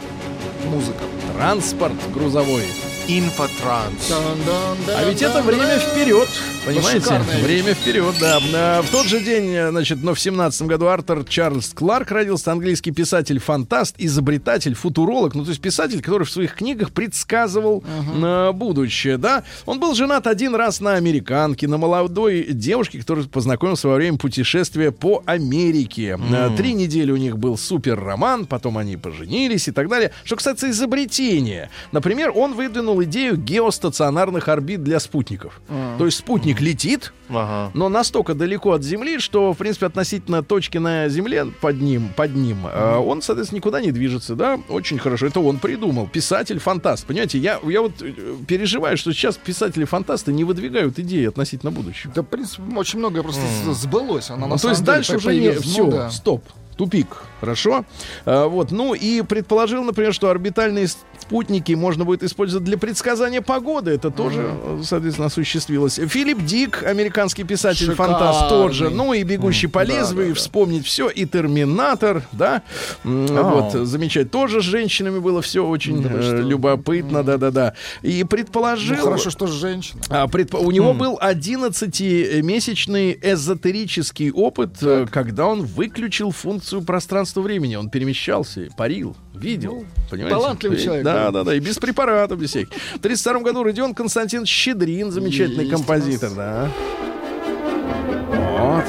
Музыка. 0.66 1.04
Транспорт 1.36 1.96
грузовой. 2.14 2.64
Инфотранс. 3.08 4.12
А 4.12 5.04
ведь 5.08 5.22
это 5.22 5.42
время 5.42 5.78
вперед, 5.80 6.28
понимаете? 6.66 7.20
Время 7.44 7.74
вперед, 7.74 8.16
да. 8.20 8.40
А, 8.54 8.82
В 8.82 8.90
тот 8.90 9.06
же 9.06 9.20
день, 9.20 9.50
э, 9.54 9.70
значит, 9.70 10.02
но 10.02 10.14
в 10.14 10.20
семнадцатом 10.20 10.68
году 10.68 10.88
Артур 10.88 11.24
Чарльз 11.26 11.74
Кларк 11.74 12.12
родился, 12.12 12.52
английский 12.52 12.92
писатель-фантаст, 12.92 13.96
изобретатель, 14.00 14.74
футуролог, 14.74 15.36
ну, 15.36 15.44
то 15.44 15.50
есть 15.50 15.62
писатель, 15.62 16.02
который 16.02 16.24
в 16.26 16.32
своих 16.32 16.56
книгах 16.56 16.92
предсказывал 16.92 17.84
э, 17.86 18.52
будущее, 18.54 19.18
да. 19.18 19.44
Он 19.66 19.80
был 19.80 19.94
женат 19.94 20.26
один 20.28 20.56
раз 20.56 20.80
на 20.82 20.94
американке, 20.96 21.68
на 21.68 21.78
молодой 21.78 22.44
девушке, 22.50 23.00
которая 23.00 23.26
познакомился 23.26 23.88
во 23.88 23.96
время 23.96 24.18
путешествия 24.18 24.92
по 24.92 25.22
Америке. 25.26 26.18
Э, 26.32 26.50
Три 26.58 26.74
недели 26.74 27.12
у 27.12 27.18
них 27.18 27.38
был 27.38 27.58
супер 27.58 28.00
роман, 28.00 28.46
потом 28.46 28.78
они 28.78 28.98
поженились 28.98 29.68
и 29.68 29.72
так 29.72 29.90
далее. 29.90 30.12
Что 30.24 30.36
касается 30.38 30.70
изобретения, 30.70 31.70
например, 31.92 32.32
он 32.36 32.54
выдвинул 32.54 32.95
идею 33.04 33.38
геостационарных 33.38 34.48
орбит 34.48 34.84
для 34.84 35.00
спутников. 35.00 35.60
То 35.98 36.06
есть 36.06 36.18
спутник 36.18 36.62
летит, 36.62 37.14
Ага. 37.30 37.72
но 37.74 37.90
настолько 37.90 38.34
далеко 38.34 38.74
от 38.74 38.84
Земли, 38.84 39.20
что, 39.20 39.54
в 39.54 39.58
принципе, 39.58 39.88
относительно 39.88 40.44
точки 40.44 40.78
на 40.78 41.10
Земле 41.10 41.46
под 41.62 41.82
ним, 41.82 42.10
под 42.16 42.36
ним, 42.36 42.68
э, 42.68 42.96
он, 42.98 43.22
соответственно, 43.22 43.58
никуда 43.58 43.82
не 43.82 43.92
движется, 43.92 44.36
да? 44.36 44.60
Очень 44.70 45.00
хорошо. 45.00 45.26
Это 45.28 45.40
он 45.40 45.58
придумал. 45.60 46.08
Писатель, 46.08 46.60
фантаст. 46.60 47.06
Понимаете, 47.06 47.38
я, 47.40 47.60
я 47.64 47.82
вот 47.82 47.94
э, 48.02 48.14
переживаю, 48.48 48.98
что 48.98 49.12
сейчас 49.14 49.38
писатели-фантасты 49.38 50.32
не 50.32 50.44
выдвигают 50.44 51.00
идеи 51.00 51.28
относительно 51.28 51.72
будущего. 51.72 52.14
Да, 52.16 52.22
в 52.22 52.26
принципе, 52.26 52.62
очень 52.76 53.00
многое 53.00 53.24
просто 53.24 53.42
с- 53.42 53.76
сбылось. 53.82 54.30
Она, 54.30 54.42
на 54.42 54.48
Ну, 54.48 54.52
то 54.54 54.58
самом 54.60 54.72
есть 54.74 54.84
дальше 54.84 55.18
уже 55.18 55.36
не 55.36 55.52
все, 55.54 55.84
Ну, 55.86 55.92
да. 55.92 56.10
стоп, 56.12 56.44
тупик, 56.78 57.08
хорошо. 57.40 57.86
А, 58.26 58.48
вот, 58.48 58.72
ну 58.72 58.94
и 58.94 59.22
предположил, 59.22 59.84
например, 59.84 60.14
что 60.14 60.30
орбитальные 60.30 60.88
спутники 61.20 61.74
можно 61.74 62.06
будет 62.06 62.24
использовать 62.24 62.66
для 62.66 62.78
предсказания 62.78 63.42
погоды. 63.42 63.92
Это 63.92 64.12
тоже, 64.12 64.46
э, 64.46 64.82
соответственно, 64.84 65.28
осуществилось. 65.28 65.96
Филипп 65.96 66.44
Дик, 66.46 66.84
американский 66.84 67.44
писатель, 67.44 67.94
фантаст, 67.94 68.50
тот 68.50 68.74
же. 68.74 68.90
Ну 68.90 69.14
и 69.14 69.24
бегущий 69.24 69.68
по 69.68 69.86
да, 69.86 69.94
лезвию, 69.94 70.28
да, 70.28 70.34
да. 70.34 70.36
вспомнить 70.36 70.86
все. 70.86 71.10
И 71.10 71.26
Терминатор, 71.26 72.24
да. 72.32 72.62
М, 73.04 73.26
Вот, 73.28 73.74
замечательно. 73.74 74.30
Тоже 74.30 74.62
с 74.62 74.64
женщинами 74.66 75.20
было 75.20 75.42
все 75.42 75.66
очень 75.66 76.02
Да 76.02 76.10
вы 76.10 76.20
э, 76.20 76.42
любопытно, 76.42 77.24
да-да-да. 77.24 77.74
И 78.02 78.24
предположил. 78.24 78.98
Ну, 78.98 79.04
хорошо, 79.04 79.30
что 79.30 79.48
женщина. 79.48 80.02
А, 80.10 80.26
предпо- 80.28 80.60
У 80.60 80.72
него 80.72 80.94
был 80.94 81.18
11-месячный 81.22 83.18
эзотерический 83.22 84.32
опыт, 84.32 84.78
э, 84.82 85.06
когда 85.12 85.48
он 85.48 85.64
выключил 85.64 86.32
функцию 86.32 86.82
пространства-времени. 87.26 87.76
Он 87.76 87.90
перемещался, 87.90 88.68
парил, 88.78 89.16
видел. 89.34 89.86
понимаете? 90.10 90.36
Ну, 90.36 90.42
талантливый 90.42 90.78
И- 90.78 90.84
человек, 90.84 91.04
Да, 91.04 91.32
да. 91.32 91.44
да. 91.44 91.56
И 91.56 91.60
без 91.60 91.78
препаратов, 91.78 92.40
без 92.40 92.50
всяких. 92.52 92.70
В 92.96 93.00
1932 93.00 93.42
году 93.42 93.64
Родион 93.64 93.94
Константин 93.94 94.46
Щедрин, 94.46 95.12
замечательный 95.12 95.66
Есть 95.66 95.76
композитор, 95.76 96.30
нас. 96.32 96.38
да. 96.38 96.70
Вот. 98.58 98.86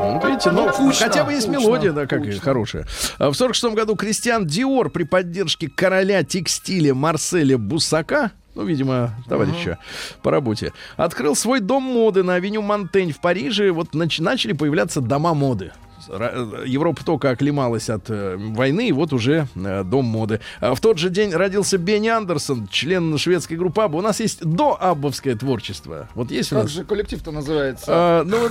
Ну, 0.00 0.14
вот 0.14 0.24
видите, 0.24 0.50
ну, 0.50 0.68
Кучно, 0.70 1.06
хотя 1.06 1.24
бы 1.24 1.32
есть 1.32 1.46
кучно, 1.46 1.60
мелодия, 1.60 1.92
да, 1.92 2.06
как 2.06 2.24
кучно. 2.24 2.40
хорошая. 2.40 2.86
А 3.18 3.30
В 3.30 3.34
46 3.34 3.74
году 3.74 3.94
Кристиан 3.96 4.46
Диор 4.46 4.90
при 4.90 5.04
поддержке 5.04 5.68
короля 5.68 6.22
текстиля 6.24 6.94
Марселя 6.94 7.58
Бусака 7.58 8.32
ну, 8.58 8.64
видимо, 8.64 9.14
товарища 9.28 9.78
по 10.20 10.32
работе, 10.32 10.72
открыл 10.96 11.36
свой 11.36 11.60
дом 11.60 11.84
моды 11.84 12.24
на 12.24 12.34
авеню 12.34 12.60
Монтень 12.60 13.12
в 13.12 13.20
Париже. 13.20 13.70
Вот 13.70 13.94
нач- 13.94 14.20
начали 14.20 14.52
появляться 14.52 15.00
дома 15.00 15.32
моды. 15.32 15.70
Э, 16.08 16.64
Европа 16.66 17.04
только 17.04 17.30
оклемалась 17.30 17.88
от 17.88 18.08
э, 18.08 18.36
войны, 18.36 18.88
и 18.88 18.92
вот 18.92 19.12
уже 19.12 19.46
э, 19.54 19.84
дом 19.84 20.06
моды. 20.06 20.40
А 20.60 20.74
в 20.74 20.80
тот 20.80 20.98
же 20.98 21.10
день 21.10 21.32
родился 21.32 21.78
Бенни 21.78 22.08
Андерсон, 22.08 22.66
член 22.68 23.16
шведской 23.18 23.56
группы 23.56 23.82
Абба. 23.82 23.98
У 23.98 24.02
нас 24.02 24.18
есть 24.20 24.44
до 24.44 24.76
аббовское 24.80 25.36
творчество. 25.36 26.08
Вот 26.14 26.30
есть 26.30 26.52
у 26.52 26.56
Как 26.56 26.64
нас... 26.64 26.72
же 26.72 26.84
коллектив-то 26.84 27.30
называется? 27.30 27.86
А, 27.88 28.24
ну, 28.24 28.48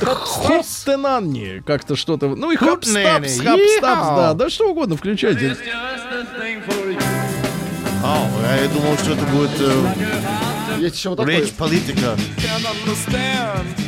Хоптенанни, 0.00 1.62
как-то 1.66 1.96
что-то. 1.96 2.28
Ну 2.28 2.52
и 2.52 2.56
хапстапс, 2.56 3.36
еу. 3.40 3.80
да, 3.82 4.34
да 4.34 4.48
что 4.48 4.70
угодно, 4.70 4.96
включайте. 4.96 5.56
А, 8.02 8.26
я 8.62 8.68
думал, 8.68 8.96
что 8.98 9.12
это 9.12 9.24
будет 9.26 9.50
э, 9.60 10.78
Есть 10.78 10.96
еще 10.96 11.10
вот 11.10 11.18
такой. 11.18 11.36
речь 11.36 11.52
политика. 11.52 12.16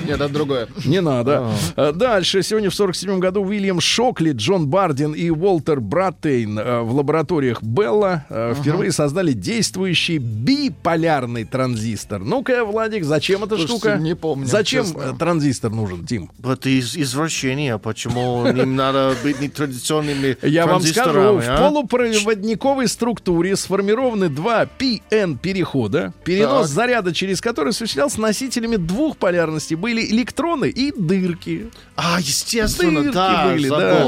Нет, 0.07 0.20
это 0.20 0.28
другое. 0.28 0.68
Не 0.84 1.00
надо. 1.00 1.48
А, 1.76 1.92
Дальше. 1.92 2.42
Сегодня 2.42 2.70
в 2.70 2.74
47 2.74 3.18
году 3.18 3.42
Уильям 3.42 3.80
Шокли, 3.80 4.32
Джон 4.32 4.68
Бардин 4.68 5.12
и 5.12 5.30
Уолтер 5.30 5.80
Браттейн 5.80 6.59
э, 6.59 6.80
в 6.80 6.94
лабораториях 6.94 7.62
Белла 7.62 8.24
э, 8.28 8.55
впервые 8.59 8.92
создали 8.92 9.32
действующий 9.32 10.18
биполярный 10.18 11.44
транзистор. 11.44 12.20
Ну-ка, 12.20 12.64
Владик, 12.64 13.05
зачем 13.05 13.44
эта 13.44 13.57
Слушайте, 13.57 13.78
штука? 13.78 13.96
не 13.98 14.14
помню, 14.14 14.46
Зачем 14.46 14.84
честно. 14.86 15.00
э, 15.00 15.18
транзистор 15.18 15.70
нужен, 15.70 16.07
Тим? 16.07 16.30
Это 16.44 16.68
из 16.68 16.96
извращение. 16.96 17.78
Почему 17.78 18.46
им 18.48 18.76
надо 18.76 19.14
быть 19.22 19.40
нетрадиционными 19.40 20.36
Я 20.42 20.66
вам 20.66 20.82
скажу, 20.82 21.38
в 21.38 21.48
а? 21.48 21.59
полупроводниковой 21.59 22.88
структуре 22.88 23.57
сформированы 23.57 24.28
два 24.28 24.64
PN 24.78 25.38
перехода, 25.38 26.12
перенос 26.24 26.66
Так. 26.68 26.74
заряда 26.74 27.14
через 27.14 27.40
который 27.40 27.70
осуществлялся 27.70 28.20
носителями 28.20 28.76
двух 28.76 29.16
полярностей, 29.16 29.76
были 29.93 30.07
электроны 30.11 30.68
и 30.70 30.93
дырки. 30.97 31.70
А, 31.95 32.18
естественно, 32.18 33.03
Дырки 33.03 33.14
да, 33.14 33.49
были, 33.53 33.68
забыл. 33.68 33.84
да. 33.84 34.05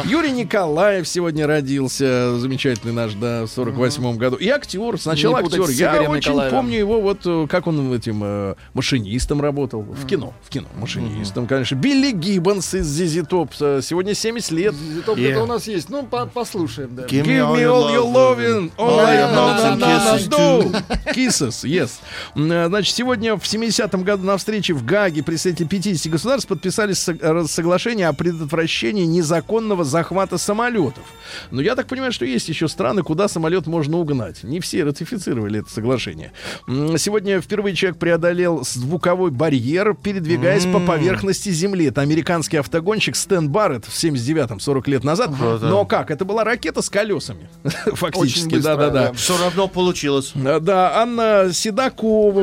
Ага. 0.00 0.08
Юрий 0.08 0.32
Николаев 0.32 1.06
сегодня 1.06 1.46
родился, 1.46 2.38
замечательный 2.38 2.92
наш, 2.94 3.12
да, 3.12 3.44
в 3.44 3.50
48-м 3.58 4.16
году. 4.16 4.36
И 4.36 4.48
актер, 4.48 4.98
сначала 4.98 5.40
Не 5.40 5.46
актер. 5.46 5.68
Я 5.68 5.92
Игорем 5.92 6.10
очень 6.12 6.30
Николаевым. 6.30 6.58
помню 6.58 6.78
его, 6.78 7.00
вот 7.02 7.18
э, 7.26 7.46
как 7.50 7.66
он 7.66 7.92
этим 7.92 8.22
э, 8.24 8.54
машинистом 8.72 9.42
работал. 9.42 9.82
В 9.82 10.06
кино, 10.06 10.32
в 10.42 10.48
кино, 10.48 10.66
машинистом, 10.78 11.46
конечно. 11.46 11.74
Билли 11.74 12.12
Гиббонс 12.12 12.72
из 12.74 12.86
Зизи 12.86 13.22
Топ. 13.22 13.50
э, 13.60 13.80
Сегодня 13.82 14.14
70 14.14 14.50
лет. 14.52 14.74
Топ 15.04 15.18
Yeah. 15.18 15.32
это 15.32 15.42
у 15.42 15.46
нас 15.46 15.66
есть. 15.68 15.90
Ну, 15.90 16.04
по- 16.04 16.26
послушаем, 16.26 16.94
да. 16.96 17.04
Give 17.04 17.24
Give 17.24 17.54
me 17.54 17.62
all 17.64 17.92
your 17.94 18.10
loving, 18.10 18.70
all 18.78 18.98
I 19.00 20.26
know. 20.26 20.82
Kisses, 21.14 21.64
yes. 21.64 22.00
Э, 22.34 22.66
Значит, 22.68 22.94
сегодня 22.94 23.36
в 23.36 23.42
70-м 23.42 24.02
году 24.02 24.24
на 24.24 24.36
встрече 24.38 24.72
в 24.72 24.84
Гаге 24.84 25.22
представители 25.26 25.66
50 25.66 26.10
государств 26.10 26.48
подписали 26.48 26.94
э, 26.94 27.44
соглашение 27.46 28.08
о 28.08 28.12
предотвращении 28.12 29.04
незаконного 29.04 29.84
захвата 29.84 30.38
самолетов. 30.38 31.04
Но 31.50 31.60
я 31.60 31.74
так 31.74 31.86
понимаю, 31.86 32.12
что 32.12 32.24
есть 32.24 32.48
еще 32.48 32.68
страны, 32.68 33.02
куда 33.02 33.28
самолет 33.28 33.66
можно 33.66 33.98
угнать. 33.98 34.42
Не 34.42 34.60
все 34.60 34.84
ратифицировали 34.84 35.60
это 35.60 35.70
соглашение. 35.70 36.32
Сегодня 36.66 37.40
впервые 37.40 37.74
человек 37.74 37.98
преодолел 37.98 38.64
звуковой 38.64 39.30
барьер, 39.30 39.94
передвигаясь 39.94 40.64
по 40.64 40.80
поверхности 40.80 41.50
Земли. 41.50 41.86
Это 41.86 42.00
американский 42.00 42.56
автогонщик 42.56 43.16
Стэн 43.16 43.50
Барретт 43.50 43.84
в 43.86 43.92
79-м, 43.92 44.60
40 44.60 44.88
лет 44.88 45.04
назад. 45.04 45.30
Но 45.60 45.84
как? 45.84 46.10
Это 46.10 46.24
была 46.24 46.44
ракета 46.44 46.80
с 46.80 46.88
колесами. 46.88 47.48
Фактически, 47.64 48.58
да-да-да. 48.58 49.08
да. 49.08 49.12
Все 49.12 49.36
равно 49.38 49.68
получилось. 49.68 50.32
Да, 50.34 51.02
Анна 51.02 51.50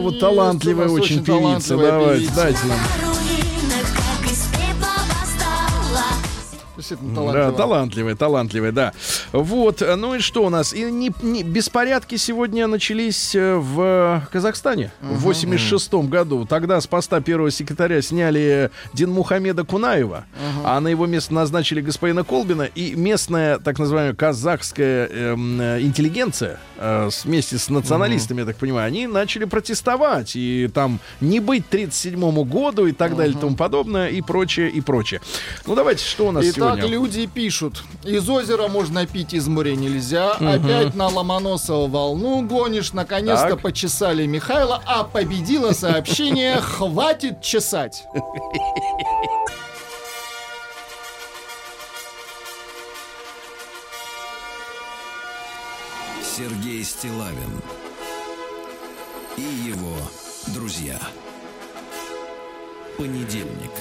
Есть 0.10 0.20
талантливая 0.20 0.90
очень 0.90 1.24
певица. 1.24 1.78
Давайте, 1.78 2.30
дайте 2.36 2.60
нам. 2.74 3.12
Действительно 6.84 7.14
Да, 7.16 7.22
талантливо. 7.22 7.58
талантливая, 7.58 8.16
талантливая, 8.16 8.72
да. 8.74 8.94
Вот, 9.32 9.82
ну 9.98 10.16
и 10.16 10.20
что 10.20 10.46
у 10.46 10.50
нас? 10.50 10.74
И 10.74 10.84
не, 10.84 11.12
не- 11.22 11.44
беспорядки 11.44 12.18
сегодня 12.18 12.68
начались 12.68 13.34
э, 13.36 13.56
в 13.56 14.22
Казахстане 14.32 14.92
в 15.02 15.22
86 15.22 15.94
году. 15.94 16.46
Тогда 16.46 16.82
с 16.82 16.88
поста 16.88 17.22
первого 17.22 17.52
секретаря 17.52 18.02
сняли 18.02 18.70
Динмухамеда 18.94 19.64
Кунаева, 19.64 20.26
а 20.66 20.80
на 20.82 20.90
его 20.90 21.06
место 21.06 21.34
назначили 21.34 21.80
господина 21.80 22.24
Колбина. 22.26 22.64
И 22.64 22.96
местная, 22.96 23.60
так 23.60 23.80
называемая, 23.80 24.14
казахская 24.14 25.08
э, 25.10 25.36
интеллигенция 25.82 26.60
э, 26.78 27.10
вместе 27.24 27.58
с 27.58 27.70
националистами, 27.70 28.42
я 28.42 28.46
так 28.46 28.58
понимаю, 28.58 28.88
они 28.88 29.08
начали 29.08 29.46
протестовать. 29.46 30.36
И 30.36 30.70
там 30.74 31.00
не 31.22 31.40
быть 31.40 31.70
37 31.70 32.44
году 32.44 32.88
и 32.88 32.92
так 32.92 33.16
далее 33.16 33.36
и 33.38 33.40
тому 33.40 33.56
подобное, 33.56 34.10
и 34.10 34.22
прочее, 34.22 34.70
и 34.70 34.82
прочее. 34.82 35.22
Ну 35.66 35.76
давайте, 35.76 36.04
что 36.04 36.28
у 36.28 36.32
нас 36.32 36.44
Итак, 36.44 36.56
сегодня? 36.56 36.73
Люди 36.82 37.26
пишут. 37.26 37.84
Из 38.04 38.28
озера 38.30 38.68
можно 38.68 39.06
пить, 39.06 39.34
из 39.34 39.48
моря 39.48 39.76
нельзя. 39.76 40.32
Опять 40.34 40.96
на 40.96 41.08
Ломоносова 41.08 41.88
волну 41.88 42.42
гонишь. 42.46 42.94
Наконец-то 42.94 43.50
Так. 43.52 43.62
почесали 43.62 44.26
Михайла, 44.26 44.82
а 44.86 45.04
победило 45.04 45.72
сообщение 45.72 46.56
«Хватит 46.62 47.42
чесать». 47.42 48.06
Сергей 56.36 56.84
Стилавин 56.84 57.62
и 59.38 59.42
его 59.42 59.96
друзья. 60.48 61.00
Понедельник. 62.98 63.72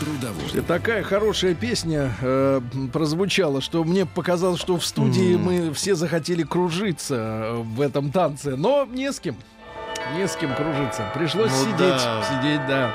Трудовой. 0.00 0.62
Такая 0.66 1.02
хорошая 1.02 1.54
песня 1.54 2.10
э, 2.22 2.60
прозвучала, 2.92 3.60
что 3.60 3.84
мне 3.84 4.06
показалось, 4.06 4.58
что 4.60 4.76
в 4.78 4.84
студии 4.84 5.36
мы 5.36 5.72
все 5.74 5.94
захотели 5.94 6.42
кружиться 6.42 7.14
э, 7.16 7.54
в 7.62 7.80
этом 7.80 8.10
танце, 8.10 8.56
но 8.56 8.86
не 8.86 9.12
с 9.12 9.20
кем. 9.20 9.36
Не 10.16 10.26
с 10.26 10.34
кем 10.36 10.54
кружиться. 10.54 11.04
Пришлось 11.14 11.50
Ну 11.52 11.64
сидеть. 11.64 11.78
да. 11.78 12.24
Сидеть, 12.28 12.66
да. 12.66 12.94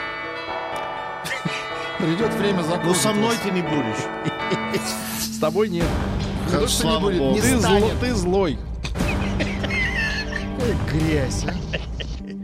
Придет 2.00 2.34
время 2.34 2.62
Ну, 2.62 2.68
закрутить 2.68 3.02
со 3.02 3.14
мной 3.14 3.36
ты 3.44 3.52
не 3.52 3.62
будешь. 3.62 4.82
С 5.20 5.38
тобой 5.40 5.70
нет. 5.70 5.86
Не 6.52 6.52
то, 6.60 6.68
что 6.68 6.84
не 6.86 6.90
Слава 6.92 7.00
будет, 7.12 7.22
не 7.22 7.42
Ты, 7.42 7.48
зло- 7.56 7.60
станет. 7.62 8.00
ты 8.00 8.14
злой. 8.16 8.58
Ой, 10.60 10.76
Грязь. 10.92 11.46
а. 11.48 11.54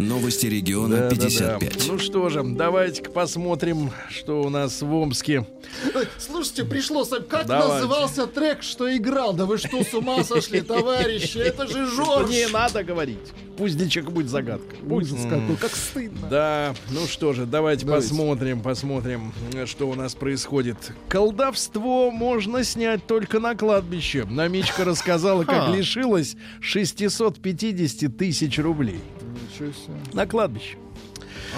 Новости 0.02 0.48
региона 0.48 1.10
Да-да-да. 1.10 1.60
55. 1.60 1.88
Ну 1.88 2.00
что 2.00 2.30
же, 2.30 2.44
давайте-ка 2.44 3.12
посмотрим, 3.12 3.92
что 4.10 4.42
у 4.42 4.50
нас 4.50 4.82
в 4.82 4.94
Омске. 4.94 5.46
Слушайте, 6.18 6.66
пришло, 6.66 7.06
как 7.06 7.46
Давайте. 7.48 7.74
назывался 7.76 8.28
трек, 8.28 8.64
что 8.64 8.96
играл? 8.96 9.34
Да 9.34 9.46
вы 9.46 9.58
что, 9.58 9.84
с 9.84 9.94
ума 9.94 10.24
сошли, 10.24 10.62
товарищи? 10.62 11.38
Это 11.38 11.68
же 11.68 11.86
Жорж. 11.86 12.30
Не 12.30 12.48
надо 12.52 12.84
говорить. 12.84 13.20
Пусть 13.58 13.78
для 13.78 13.88
человека 13.90 14.12
будет 14.12 14.30
загадка. 14.30 14.76
Пусть. 14.88 15.12
Ужас 15.12 15.26
какой, 15.30 15.56
как 15.56 15.76
стыдно. 15.76 16.28
Да, 16.30 16.74
ну 16.90 17.06
что 17.06 17.34
же, 17.34 17.46
давайте, 17.46 17.86
Давайте. 17.86 18.08
посмотрим, 18.10 18.62
посмотрим, 18.62 19.34
что 19.66 19.90
у 19.90 19.94
нас 19.94 20.16
происходит. 20.16 20.78
Колдовство 21.10 22.10
можно 22.12 22.64
снять 22.64 23.06
только 23.06 23.40
на 23.40 23.56
кладбище. 23.56 24.26
Намичка 24.26 24.84
рассказала, 24.84 25.44
как 25.44 25.76
лишилась 25.76 26.36
650 26.62 28.18
тысяч 28.18 28.58
рублей. 28.58 29.00
Ничего 29.62 29.74
себе. 29.74 29.96
На 30.14 30.26
кладбище. 30.26 30.78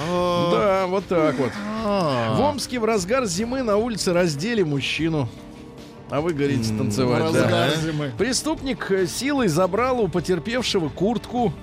А, 0.09 0.51
Да, 0.51 0.87
вот 0.87 1.05
так 1.07 1.35
вот. 1.37 1.51
а. 1.85 2.35
В 2.35 2.41
Омске 2.41 2.79
в 2.79 2.85
разгар 2.85 3.25
зимы 3.25 3.63
на 3.63 3.77
улице 3.77 4.13
раздели 4.13 4.63
мужчину. 4.63 5.29
А 6.09 6.21
вы 6.21 6.33
говорите 6.33 6.75
танцевать, 6.75 7.31
да. 7.33 7.69
Преступник 8.17 8.91
э, 8.91 9.07
силой 9.07 9.47
забрал 9.47 10.01
у 10.01 10.07
потерпевшего 10.07 10.89
куртку. 10.89 11.53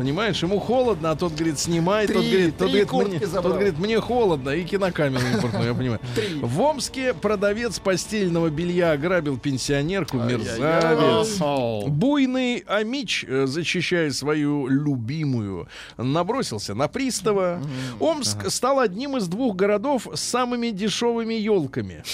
Понимаешь, 0.00 0.42
ему 0.42 0.58
холодно, 0.58 1.10
а 1.10 1.14
тот 1.14 1.34
говорит, 1.34 1.58
снимай. 1.58 2.06
тот 2.06 2.22
Три- 2.22 2.30
говорит, 2.30 2.56
тот 2.56 2.68
говорит, 2.70 2.90
мне, 2.90 3.26
забрал. 3.26 3.42
тот 3.42 3.52
говорит, 3.52 3.78
мне 3.78 4.00
холодно. 4.00 4.48
И 4.48 4.64
кинокамеру 4.64 5.26
импортную, 5.34 5.66
я 5.68 5.74
понимаю. 5.74 6.00
Три. 6.14 6.38
В 6.40 6.58
Омске 6.58 7.12
продавец 7.12 7.78
постельного 7.78 8.48
белья 8.48 8.92
ограбил 8.92 9.36
пенсионерку, 9.36 10.16
мерзавец. 10.16 11.38
Буйный 11.86 12.64
Амич, 12.66 13.26
э, 13.28 13.44
защищая 13.46 14.10
свою 14.10 14.68
любимую, 14.68 15.68
набросился 15.98 16.74
на 16.74 16.88
пристава. 16.88 17.60
Омск 17.98 18.50
стал 18.50 18.80
одним 18.80 19.18
из 19.18 19.28
двух 19.28 19.54
городов 19.54 20.08
с 20.14 20.20
самыми 20.22 20.70
дешевыми 20.70 21.34
елками. 21.34 22.04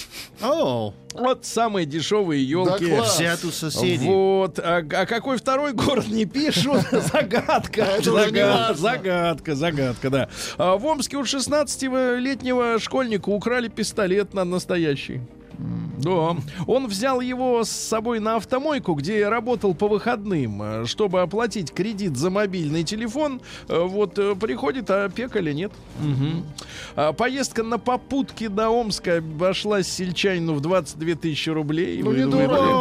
О, 0.40 0.92
Вот 1.20 1.44
самые 1.44 1.86
дешевые 1.86 2.44
елки. 2.44 2.86
класс. 2.86 3.18
взят 3.18 3.44
у 3.44 3.50
соседей. 3.50 4.06
Вот. 4.06 4.58
А, 4.58 4.78
а 4.78 5.06
какой 5.06 5.38
второй 5.38 5.72
город 5.72 6.08
не 6.08 6.24
пишут? 6.24 6.82
Загадка. 6.90 7.86
Загадка, 8.02 9.54
загадка, 9.54 10.10
да. 10.10 10.28
А 10.58 10.76
в 10.76 10.84
Омске 10.86 11.16
у 11.16 11.22
16-летнего 11.22 12.78
школьника 12.78 13.28
украли 13.28 13.68
пистолет 13.68 14.34
на 14.34 14.44
настоящий. 14.44 15.20
Да. 15.58 16.36
Он 16.66 16.86
взял 16.86 17.20
его 17.20 17.64
с 17.64 17.70
собой 17.70 18.20
на 18.20 18.36
автомойку, 18.36 18.94
где 18.94 19.28
работал 19.28 19.74
по 19.74 19.88
выходным, 19.88 20.62
э, 20.62 20.84
чтобы 20.86 21.22
оплатить 21.22 21.72
кредит 21.72 22.16
за 22.16 22.30
мобильный 22.30 22.84
телефон. 22.84 23.40
Э, 23.68 23.80
Вот 23.86 24.18
э, 24.18 24.34
приходит, 24.34 24.90
а 24.90 25.08
пекали 25.08 25.52
нет. 25.52 25.72
А 26.94 27.12
Поездка 27.12 27.62
на 27.62 27.78
попутке 27.78 28.48
до 28.48 28.68
Омска 28.70 29.18
обошлась 29.18 29.88
сельчанину 29.88 30.54
в 30.54 30.60
22 30.60 31.14
тысячи 31.14 31.50
рублей. 31.50 32.02
Ну, 32.02 32.10
Вы- 32.10 32.16
не 32.18 32.24
в 32.24 32.30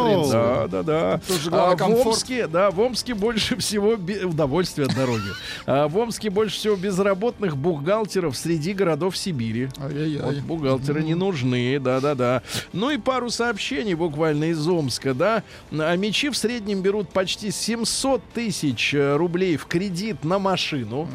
принципе. 0.04 0.32
Да, 0.32 0.68
да, 0.68 0.82
да. 0.82 1.20
А 1.52 1.74
в 1.74 1.76
комфорт. 1.76 2.06
Омске, 2.08 2.46
да, 2.46 2.70
в 2.70 2.80
Омске 2.80 3.14
больше 3.14 3.56
всего 3.56 3.96
бе- 3.96 4.24
удовольствия 4.24 4.84
от 4.84 4.94
дороги. 4.94 5.22
А 5.66 5.88
в 5.88 5.96
Омске 5.96 6.30
больше 6.30 6.56
всего 6.56 6.76
безработных 6.76 7.56
бухгалтеров 7.56 8.36
среди 8.36 8.72
городов 8.72 9.16
Сибири. 9.16 9.68
Вот 9.76 9.86
Ай-яй-яй. 9.92 10.40
бухгалтеры 10.42 11.02
не 11.02 11.14
нужны, 11.14 11.78
да-да-да. 11.80 12.42
Ну 12.72 12.90
и 12.90 12.98
пару 12.98 13.30
сообщений 13.30 13.94
буквально 13.94 14.50
из 14.50 14.66
Омска, 14.66 15.14
да. 15.14 15.42
А 15.72 15.96
мечи 15.96 16.30
в 16.30 16.36
среднем 16.36 16.82
берут 16.82 17.08
почти 17.08 17.50
700 17.50 18.22
тысяч 18.34 18.94
э, 18.94 19.16
рублей 19.16 19.56
в 19.56 19.66
кредит 19.66 20.24
на 20.24 20.38
машину. 20.38 21.08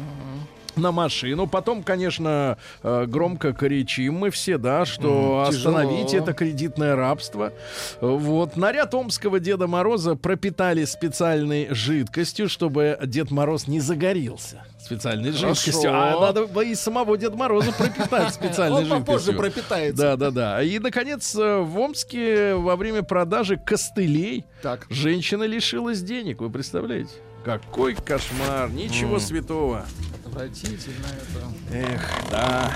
На 0.74 0.90
машину. 0.90 1.46
Потом, 1.46 1.82
конечно, 1.82 2.56
э, 2.82 3.04
громко 3.06 3.52
кричим 3.52 4.14
мы 4.14 4.30
все, 4.30 4.56
да, 4.56 4.86
что 4.86 5.44
М, 5.46 5.52
тяжело. 5.52 5.76
остановите 5.76 6.16
это 6.16 6.32
кредитное 6.32 6.96
рабство. 6.96 7.52
Вот. 8.00 8.56
Наряд 8.56 8.94
омского 8.94 9.38
Деда 9.38 9.66
Мороза 9.66 10.14
пропитали 10.16 10.84
специальной 10.86 11.68
жидкостью, 11.74 12.48
чтобы 12.48 12.98
Дед 13.04 13.30
Мороз 13.30 13.66
не 13.68 13.80
загорелся. 13.80 14.64
Специальной 14.80 15.30
Хорошо. 15.32 15.54
жидкостью. 15.54 15.90
А 15.92 16.18
надо 16.18 16.46
бы 16.46 16.66
и 16.66 16.74
самого 16.74 17.18
Деда 17.18 17.36
Мороза 17.36 17.72
пропитать 17.72 18.32
специальной 18.34 18.82
Он 18.82 18.88
попозже 18.88 19.32
жидкостью. 19.32 19.38
пропитается. 19.38 20.02
Да, 20.02 20.16
да, 20.16 20.30
да. 20.30 20.62
И, 20.62 20.78
наконец, 20.78 21.34
э, 21.34 21.58
в 21.60 21.78
Омске 21.78 22.54
во 22.54 22.76
время 22.76 23.02
продажи 23.02 23.56
костылей 23.58 24.44
Так. 24.62 24.86
женщина 24.88 25.44
лишилась 25.44 26.00
денег. 26.02 26.40
Вы 26.40 26.48
представляете? 26.50 27.10
Какой 27.44 27.94
кошмар, 27.94 28.70
ничего 28.70 29.18
святого. 29.18 29.84
Отвратительно 30.24 31.06
это. 31.70 31.76
Эх, 31.76 32.10
да. 32.30 32.72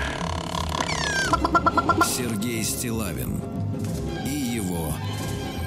Сергей 2.05 2.63
Стилавин 2.63 3.41
и 4.25 4.29
его 4.29 4.91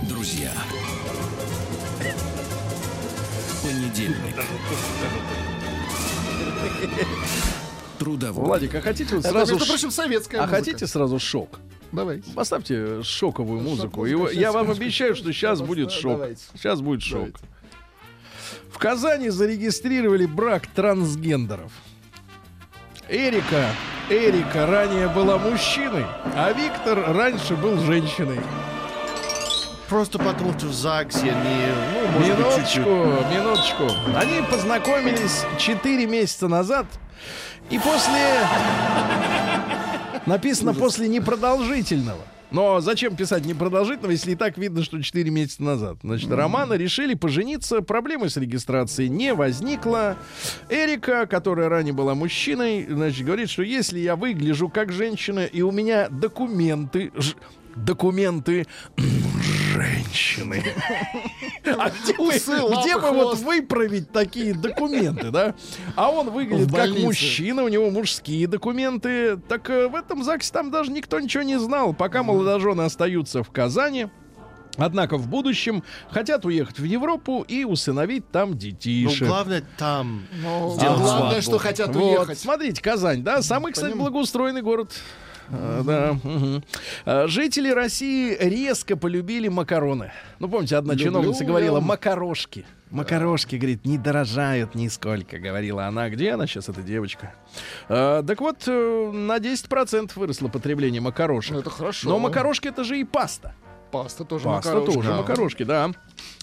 друзья. 0.08 0.52
Понедельник. 3.62 4.36
Трудовой. 7.98 8.44
Владик, 8.44 8.74
а 8.74 8.80
хотите 8.80 9.14
вот 9.14 9.24
Это, 9.24 9.32
сразу... 9.34 9.52
между 9.52 9.66
ш- 9.66 9.72
прочим, 9.72 9.90
советская 9.90 10.40
А 10.40 10.44
музыка. 10.44 10.58
хотите 10.64 10.86
сразу 10.86 11.18
шок? 11.18 11.58
Давайте. 11.92 12.30
Поставьте 12.32 13.02
шоковую 13.02 13.60
музыку. 13.60 14.06
И 14.06 14.14
музыка, 14.14 14.38
я 14.40 14.52
вам 14.52 14.70
обещаю, 14.70 15.14
что 15.14 15.32
сейчас 15.32 15.60
будет 15.60 15.90
шок. 15.90 16.12
давайте. 16.12 16.42
Сейчас 16.54 16.80
будет 16.80 17.02
шок. 17.02 17.18
Давайте. 17.18 17.38
В 18.72 18.78
Казани 18.78 19.30
зарегистрировали 19.30 20.26
брак 20.26 20.66
трансгендеров. 20.68 21.72
Эрика, 23.08 23.66
Эрика 24.08 24.66
ранее 24.66 25.08
была 25.08 25.36
мужчиной, 25.38 26.06
а 26.34 26.52
Виктор 26.52 27.14
раньше 27.14 27.56
был 27.56 27.78
женщиной. 27.78 28.40
Просто 29.88 30.18
потому, 30.20 30.52
что 30.56 30.66
в 30.66 30.72
ЗАГСе 30.72 31.32
они, 31.32 31.66
ну, 31.92 32.20
может 32.20 32.36
быть, 32.36 32.54
чуть-чуть. 32.56 32.86
Минуточку, 32.86 33.34
минуточку. 33.34 33.90
Они 34.16 34.40
познакомились 34.48 35.44
4 35.58 36.06
месяца 36.06 36.46
назад. 36.46 36.86
И 37.70 37.78
после... 37.78 38.46
Написано 40.26 40.74
после 40.74 41.08
непродолжительного. 41.08 42.20
Но 42.50 42.80
зачем 42.80 43.14
писать 43.16 43.44
непродолжительного, 43.44 44.10
если 44.12 44.32
и 44.32 44.34
так 44.34 44.58
видно, 44.58 44.82
что 44.82 45.00
4 45.02 45.30
месяца 45.30 45.62
назад? 45.62 45.98
Значит, 46.02 46.30
Романа 46.32 46.74
решили 46.74 47.14
пожениться, 47.14 47.80
проблемы 47.80 48.28
с 48.28 48.36
регистрацией 48.36 49.08
не 49.08 49.34
возникло. 49.34 50.16
Эрика, 50.68 51.26
которая 51.26 51.68
ранее 51.68 51.92
была 51.92 52.14
мужчиной, 52.14 52.86
значит, 52.88 53.24
говорит, 53.24 53.50
что 53.50 53.62
если 53.62 54.00
я 54.00 54.16
выгляжу 54.16 54.68
как 54.68 54.92
женщина, 54.92 55.44
и 55.44 55.62
у 55.62 55.70
меня 55.70 56.08
документы, 56.08 57.12
ж- 57.16 57.34
документы 57.76 58.66
женщины. 59.70 60.62
А 61.64 61.90
где 61.90 62.16
лапы, 62.18 62.80
где 62.82 62.98
бы 62.98 63.10
вот 63.10 63.38
выправить 63.38 64.10
такие 64.10 64.54
документы, 64.54 65.30
да? 65.30 65.54
А 65.94 66.10
он 66.10 66.30
выглядит 66.30 66.72
как 66.74 66.90
мужчина, 66.98 67.62
у 67.62 67.68
него 67.68 67.90
мужские 67.90 68.46
документы. 68.48 69.36
Так 69.36 69.68
э, 69.70 69.88
в 69.88 69.94
этом 69.94 70.24
ЗАГСе 70.24 70.52
там 70.52 70.70
даже 70.70 70.90
никто 70.90 71.20
ничего 71.20 71.42
не 71.42 71.58
знал. 71.58 71.92
Пока 71.92 72.22
молодожены 72.22 72.82
остаются 72.82 73.42
в 73.42 73.50
Казани, 73.50 74.06
Однако 74.76 75.16
в 75.18 75.28
будущем 75.28 75.82
хотят 76.10 76.44
уехать 76.46 76.78
в 76.78 76.84
Европу 76.84 77.44
и 77.46 77.64
усыновить 77.64 78.30
там 78.30 78.50
Ну, 78.50 78.56
детишек. 78.56 79.28
главное 79.28 79.64
там. 79.76 80.22
Ну, 80.42 80.74
Сделать 80.76 80.98
главное, 81.00 81.30
свадьбу. 81.32 81.42
что 81.42 81.58
хотят 81.58 81.88
Вот, 81.94 82.18
уехать. 82.18 82.38
смотрите, 82.38 82.80
Казань, 82.80 83.22
да, 83.22 83.42
самый, 83.42 83.72
кстати, 83.72 83.94
благоустроенный 83.94 84.62
город. 84.62 84.92
А, 85.52 85.82
Да. 85.82 86.60
А, 87.04 87.26
Жители 87.26 87.70
России 87.70 88.36
резко 88.38 88.96
полюбили 88.96 89.48
макароны. 89.48 90.12
Ну, 90.38 90.48
помните, 90.48 90.76
одна 90.76 90.92
Люблю 90.94 91.06
чиновница 91.06 91.44
я. 91.44 91.48
говорила 91.48 91.80
макарошки. 91.80 92.64
Макарошки, 92.90 93.54
говорит, 93.54 93.84
не 93.84 93.98
дорожают 93.98 94.74
нисколько, 94.74 95.38
говорила 95.38 95.86
она. 95.86 96.08
Где 96.10 96.32
она 96.32 96.46
сейчас, 96.46 96.68
эта 96.68 96.82
девочка? 96.82 97.34
А, 97.88 98.22
так 98.22 98.40
вот, 98.40 98.64
э, 98.66 99.10
на 99.12 99.38
10% 99.38 100.12
выросло 100.16 100.48
потребление 100.48 101.00
макарошек. 101.00 101.52
Ну, 101.54 101.60
это 101.60 101.70
хорошо. 101.70 102.08
Но 102.08 102.18
макарошки 102.18 102.66
это 102.68 102.82
же 102.82 102.98
и 102.98 103.04
паста. 103.04 103.54
Паста 103.92 104.24
тоже 104.24 104.44
Паста 104.44 104.70
макарошка. 104.74 104.92
тоже, 104.94 105.12
макарошки, 105.14 105.62
да. 105.64 105.90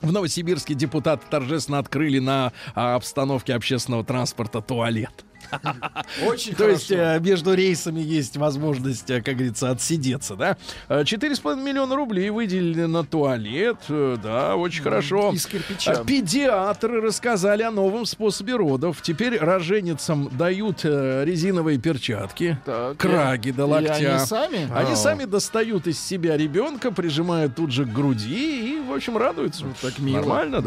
В 0.01 0.11
Новосибирске 0.11 0.73
депутаты 0.73 1.25
торжественно 1.29 1.79
открыли 1.79 2.19
на 2.19 2.51
а, 2.75 2.95
обстановке 2.95 3.53
общественного 3.53 4.03
транспорта 4.03 4.61
туалет. 4.61 5.23
Очень 6.25 6.55
То 6.55 6.69
есть 6.69 6.91
э, 6.91 7.19
между 7.21 7.53
рейсами 7.53 7.99
есть 7.99 8.37
возможность, 8.37 9.09
э, 9.09 9.21
как 9.21 9.35
говорится, 9.35 9.69
отсидеться, 9.71 10.35
да? 10.35 10.57
Э, 10.89 11.01
4,5 11.03 11.61
миллиона 11.61 11.95
рублей 11.95 12.29
выделили 12.29 12.85
на 12.85 13.03
туалет, 13.03 13.77
э, 13.89 14.17
да, 14.21 14.55
очень 14.55 14.83
хорошо. 14.83 15.31
из 15.33 15.45
кирпича. 15.45 16.03
Педиатры 16.03 17.01
рассказали 17.01 17.63
о 17.63 17.71
новом 17.71 18.05
способе 18.05 18.55
родов. 18.55 19.01
Теперь 19.01 19.37
роженицам 19.37 20.29
дают 20.37 20.81
э, 20.83 21.23
резиновые 21.25 21.77
перчатки, 21.77 22.57
Так, 22.65 22.97
краги 22.97 23.51
до 23.51 23.63
и 23.63 23.69
локтя. 23.69 23.93
они 23.93 24.25
сами? 24.25 24.69
Они 24.73 24.95
сами 24.95 25.25
достают 25.25 25.87
из 25.87 25.99
себя 25.99 26.37
ребенка, 26.37 26.91
прижимают 26.91 27.55
тут 27.55 27.71
же 27.71 27.85
к 27.85 27.89
груди 27.93 28.75
и, 28.75 28.81
в 28.81 28.93
общем, 28.93 29.17
радуются. 29.17 29.65
так 29.81 29.99
мило. 29.99 30.17
Нормально, 30.17 30.61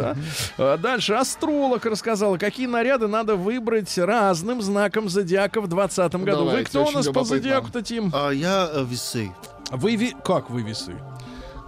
да. 0.56 0.76
Дальше 0.76 1.14
астролог 1.14 1.84
рассказала, 1.86 2.36
какие 2.38 2.66
наряды 2.66 3.06
надо 3.08 3.36
выбрать 3.36 3.96
разным 3.98 4.60
знаком 4.70 5.08
зодиака 5.08 5.60
в 5.60 5.68
2020 5.68 6.12
году. 6.24 6.24
Вы 6.44 6.44
Давайте, 6.46 6.68
кто 6.70 6.84
у 6.84 6.90
нас 6.90 7.06
по 7.08 7.24
зодиаку-то, 7.24 7.82
Тим? 7.82 8.10
А 8.14 8.30
я 8.30 8.68
э, 8.72 8.84
весы. 8.84 9.30
Вы 9.70 9.96
ви- 9.96 10.14
Как 10.24 10.50
вы 10.50 10.62
весы? 10.62 10.94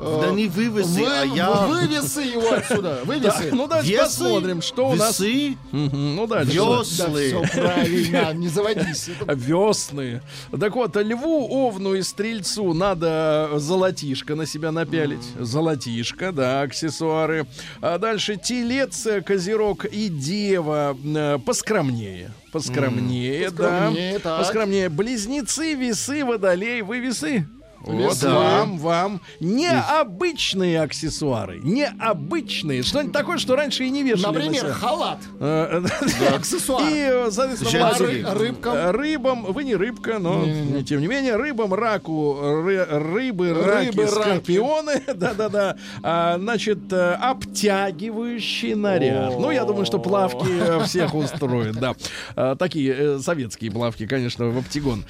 Да 0.03 0.30
не 0.32 0.48
вы 0.48 0.64
весы, 0.64 1.00
Вы, 1.00 1.07
а 1.07 1.24
я... 1.24 1.50
Вывесы 1.66 2.20
его 2.22 2.53
отсюда. 2.53 3.00
Вывесы. 3.05 3.50
Ну, 3.53 3.68
Весы, 3.82 3.98
посмотрим, 3.98 4.62
что 4.62 4.88
у 4.88 4.94
нас... 4.94 5.20
Весы, 5.20 5.57
Ну, 5.70 6.26
дальше. 6.26 6.55
Да 6.57 6.76
веслы. 6.76 7.48
правильно, 7.53 8.32
не 8.34 8.48
заводись. 8.48 9.09
Весны. 9.28 10.22
Так 10.59 10.74
вот, 10.74 10.96
льву, 10.96 11.46
овну 11.50 11.94
и 11.94 12.03
стрельцу 12.03 12.72
надо 12.72 13.50
золотишко 13.57 14.34
на 14.34 14.46
себя 14.46 14.72
напялить. 14.72 15.24
Золотишко, 15.38 16.32
да, 16.32 16.62
аксессуары. 16.62 17.46
А 17.80 17.98
дальше 17.98 18.36
телец, 18.36 19.07
э, 19.07 19.20
козерог 19.22 19.84
и 19.84 20.09
дева 20.09 20.96
э, 21.05 21.38
поскромнее. 21.44 22.32
Поскромнее, 22.53 23.50
да. 23.50 23.68
Поскромнее, 23.68 24.18
так. 24.18 24.38
Поскромнее. 24.40 24.88
Близнецы, 24.88 25.74
весы, 25.74 26.24
водолей. 26.24 26.82
Вы 26.82 26.98
весы? 27.00 27.46
Вот 27.85 27.95
Весы. 28.12 28.28
вам, 28.28 28.78
вам 28.78 29.20
необычные 29.41 30.80
аксессуары. 30.83 31.61
Необычные. 31.62 32.83
Что-нибудь 32.83 33.12
такое, 33.12 33.39
что 33.39 33.57
раньше 33.57 33.85
и 33.85 33.91
не 33.91 34.03
вешали. 34.03 34.22
на 34.26 34.33
Например, 34.33 34.72
халат. 34.72 35.18
Э, 35.41 35.83
э, 36.20 36.35
Аксессуар. 36.37 36.83
И, 36.89 36.95
э, 36.95 37.30
соответственно, 37.30 38.35
Рыбкам. 38.35 38.91
Рыбам, 38.93 39.45
вы 39.53 39.64
не 39.64 39.74
рыбка, 39.74 40.18
но 40.18 40.45
тем 40.83 41.01
не 41.01 41.07
менее, 41.09 41.37
рыбам, 41.37 41.74
раку, 41.74 42.39
ры- 42.41 42.85
рыбы, 42.85 43.53
раки, 43.53 44.07
скорпионы, 44.07 45.03
да-да-да, 45.14 45.76
А, 46.03 46.39
значит, 46.39 46.93
обтягивающий 46.93 48.74
наряд. 48.74 49.39
Ну, 49.39 49.51
я 49.51 49.64
думаю, 49.64 49.87
что 49.87 49.99
плавки 49.99 50.85
всех 50.87 51.14
устроят, 51.14 51.76
да. 51.76 52.55
Такие 52.57 53.18
советские 53.20 53.70
плавки, 53.70 54.07
конечно, 54.07 54.47
в 54.49 54.59
оптигон. 54.59 55.05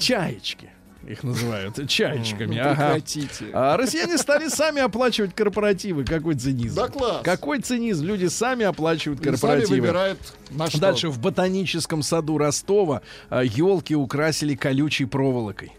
Чаечки. 0.00 0.70
Их 1.06 1.22
называют 1.22 1.88
чаечками. 1.88 2.58
ага. 2.58 2.74
Прекратите. 2.94 3.46
А 3.52 3.76
россияне 3.76 4.18
стали 4.18 4.48
сами 4.48 4.80
оплачивать 4.82 5.34
корпоративы. 5.34 6.04
Какой 6.04 6.34
цинизм. 6.34 6.74
Да 6.76 6.88
класс. 6.88 7.20
Какой 7.22 7.60
цинизм. 7.60 8.04
Люди 8.04 8.26
сами 8.26 8.64
оплачивают 8.64 9.20
И 9.20 9.24
сами 9.24 9.36
корпоративы. 9.36 9.80
выбирают 9.80 10.18
на 10.50 10.68
что. 10.68 10.80
Дальше 10.80 11.08
в 11.08 11.20
ботаническом 11.20 12.02
саду 12.02 12.38
Ростова 12.38 13.02
елки 13.30 13.94
украсили 13.94 14.54
колючей 14.56 15.04
проволокой. 15.04 15.72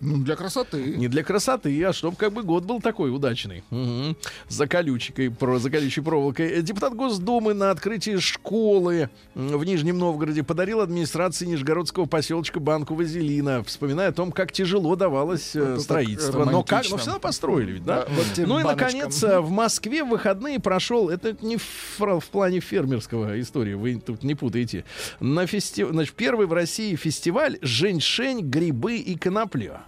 Ну, 0.00 0.18
для 0.18 0.36
красоты. 0.36 0.96
Не 0.96 1.08
для 1.08 1.24
красоты, 1.24 1.82
а 1.84 1.92
чтобы 1.92 2.16
как 2.16 2.32
бы 2.32 2.42
год 2.42 2.64
был 2.64 2.80
такой 2.80 3.14
удачный. 3.14 3.64
Мгм. 3.70 4.16
За 4.48 4.66
колючкой, 4.66 5.30
про, 5.30 5.58
за 5.58 5.70
колючей 5.70 6.02
проволокой. 6.02 6.50
Э, 6.50 6.62
Депутат 6.62 6.94
Госдумы 6.94 7.54
на 7.54 7.70
открытии 7.70 8.18
школы 8.18 9.08
в 9.34 9.64
Нижнем 9.64 9.98
Новгороде 9.98 10.42
подарил 10.42 10.80
администрации 10.80 11.46
Нижегородского 11.46 12.06
поселочка 12.06 12.60
банку 12.60 12.94
вазелина, 12.94 13.64
вспоминая 13.64 14.08
о 14.08 14.12
том, 14.12 14.32
как 14.32 14.52
тяжело 14.52 14.96
давалось 14.96 15.56
э, 15.56 15.60
Это 15.60 15.74
так 15.74 15.80
строительство. 15.80 16.44
Но 16.44 16.62
как, 16.62 16.88
но 16.90 16.96
все 16.98 17.06
равно 17.06 17.20
построили 17.20 17.72
ведь, 17.72 17.84
да? 17.84 18.04
Да, 18.04 18.08
вот 18.10 18.46
ну 18.46 18.60
и, 18.60 18.62
наконец, 18.62 19.22
э, 19.22 19.40
в 19.40 19.50
Москве 19.50 20.04
в 20.04 20.08
выходные 20.08 20.60
прошел, 20.60 21.08
это 21.08 21.36
не 21.40 21.56
в, 21.56 21.98
в 21.98 22.24
плане 22.30 22.60
фермерского 22.60 23.40
истории, 23.40 23.74
вы 23.74 24.00
тут 24.04 24.22
не 24.22 24.34
путаете, 24.34 24.84
на 25.20 25.46
фести... 25.46 25.84
Значит, 25.84 26.14
первый 26.14 26.46
в 26.46 26.52
России 26.52 26.94
фестиваль 26.96 27.58
«Женьшень, 27.62 28.40
грибы 28.40 28.96
и 28.96 29.16
конопля». 29.16 29.85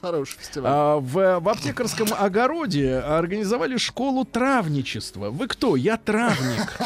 Хороший 0.00 0.38
фестиваль. 0.38 0.70
А, 0.72 0.96
в, 0.96 1.40
в 1.40 1.48
аптекарском 1.48 2.08
огороде 2.18 2.94
организовали 2.96 3.76
школу 3.76 4.24
травничества. 4.24 5.30
Вы 5.30 5.46
кто? 5.46 5.76
Я 5.76 5.96
травник. 5.98 6.78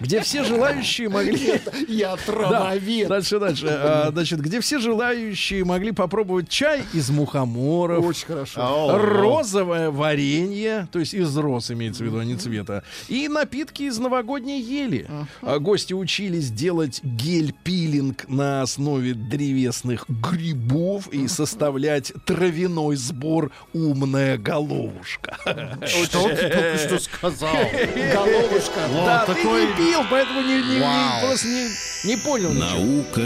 Где 0.00 0.20
все 0.20 0.44
желающие 0.44 1.08
могли... 1.08 1.60
Я 1.88 2.16
Да, 2.16 2.16
травовед. 2.26 3.08
дальше, 3.08 3.38
дальше. 3.40 3.66
А, 3.68 4.10
Значит, 4.12 4.40
где 4.40 4.60
все 4.60 4.78
желающие 4.78 5.64
могли 5.64 5.90
попробовать 5.92 6.48
чай 6.48 6.84
из 6.92 7.10
мухоморов, 7.10 8.04
Очень 8.04 8.26
хорошо. 8.26 8.60
Ау. 8.62 8.98
розовое 8.98 9.90
варенье, 9.90 10.88
то 10.92 10.98
есть 11.00 11.14
из 11.14 11.36
роз 11.36 11.70
имеется 11.70 12.04
в 12.04 12.06
виду, 12.06 12.18
а 12.18 12.24
не 12.24 12.36
цвета, 12.36 12.84
и 13.08 13.28
напитки 13.28 13.82
из 13.84 13.98
новогодней 13.98 14.60
ели. 14.60 15.08
А 15.42 15.58
Гости 15.58 15.92
учились 15.92 16.50
делать 16.50 17.00
гель-пилинг 17.02 18.28
на 18.28 18.62
основе 18.62 19.14
древесных 19.14 20.04
грибов 20.08 21.08
и 21.08 21.26
составлять 21.64 22.12
травяной 22.26 22.96
сбор 22.96 23.50
«Умная 23.72 24.36
головушка». 24.36 25.38
Что 25.86 26.28
ты 26.28 26.36
только 26.36 26.78
что 26.78 26.98
сказал? 26.98 27.54
Головушка. 28.12 28.80
Да, 28.92 29.24
ты 29.24 29.34
такой- 29.34 29.66
не 29.66 29.72
пил, 29.72 30.00
поэтому 30.10 30.42
просто 31.22 31.46
не, 32.04 32.16
понял. 32.18 32.50
Наука 32.52 33.22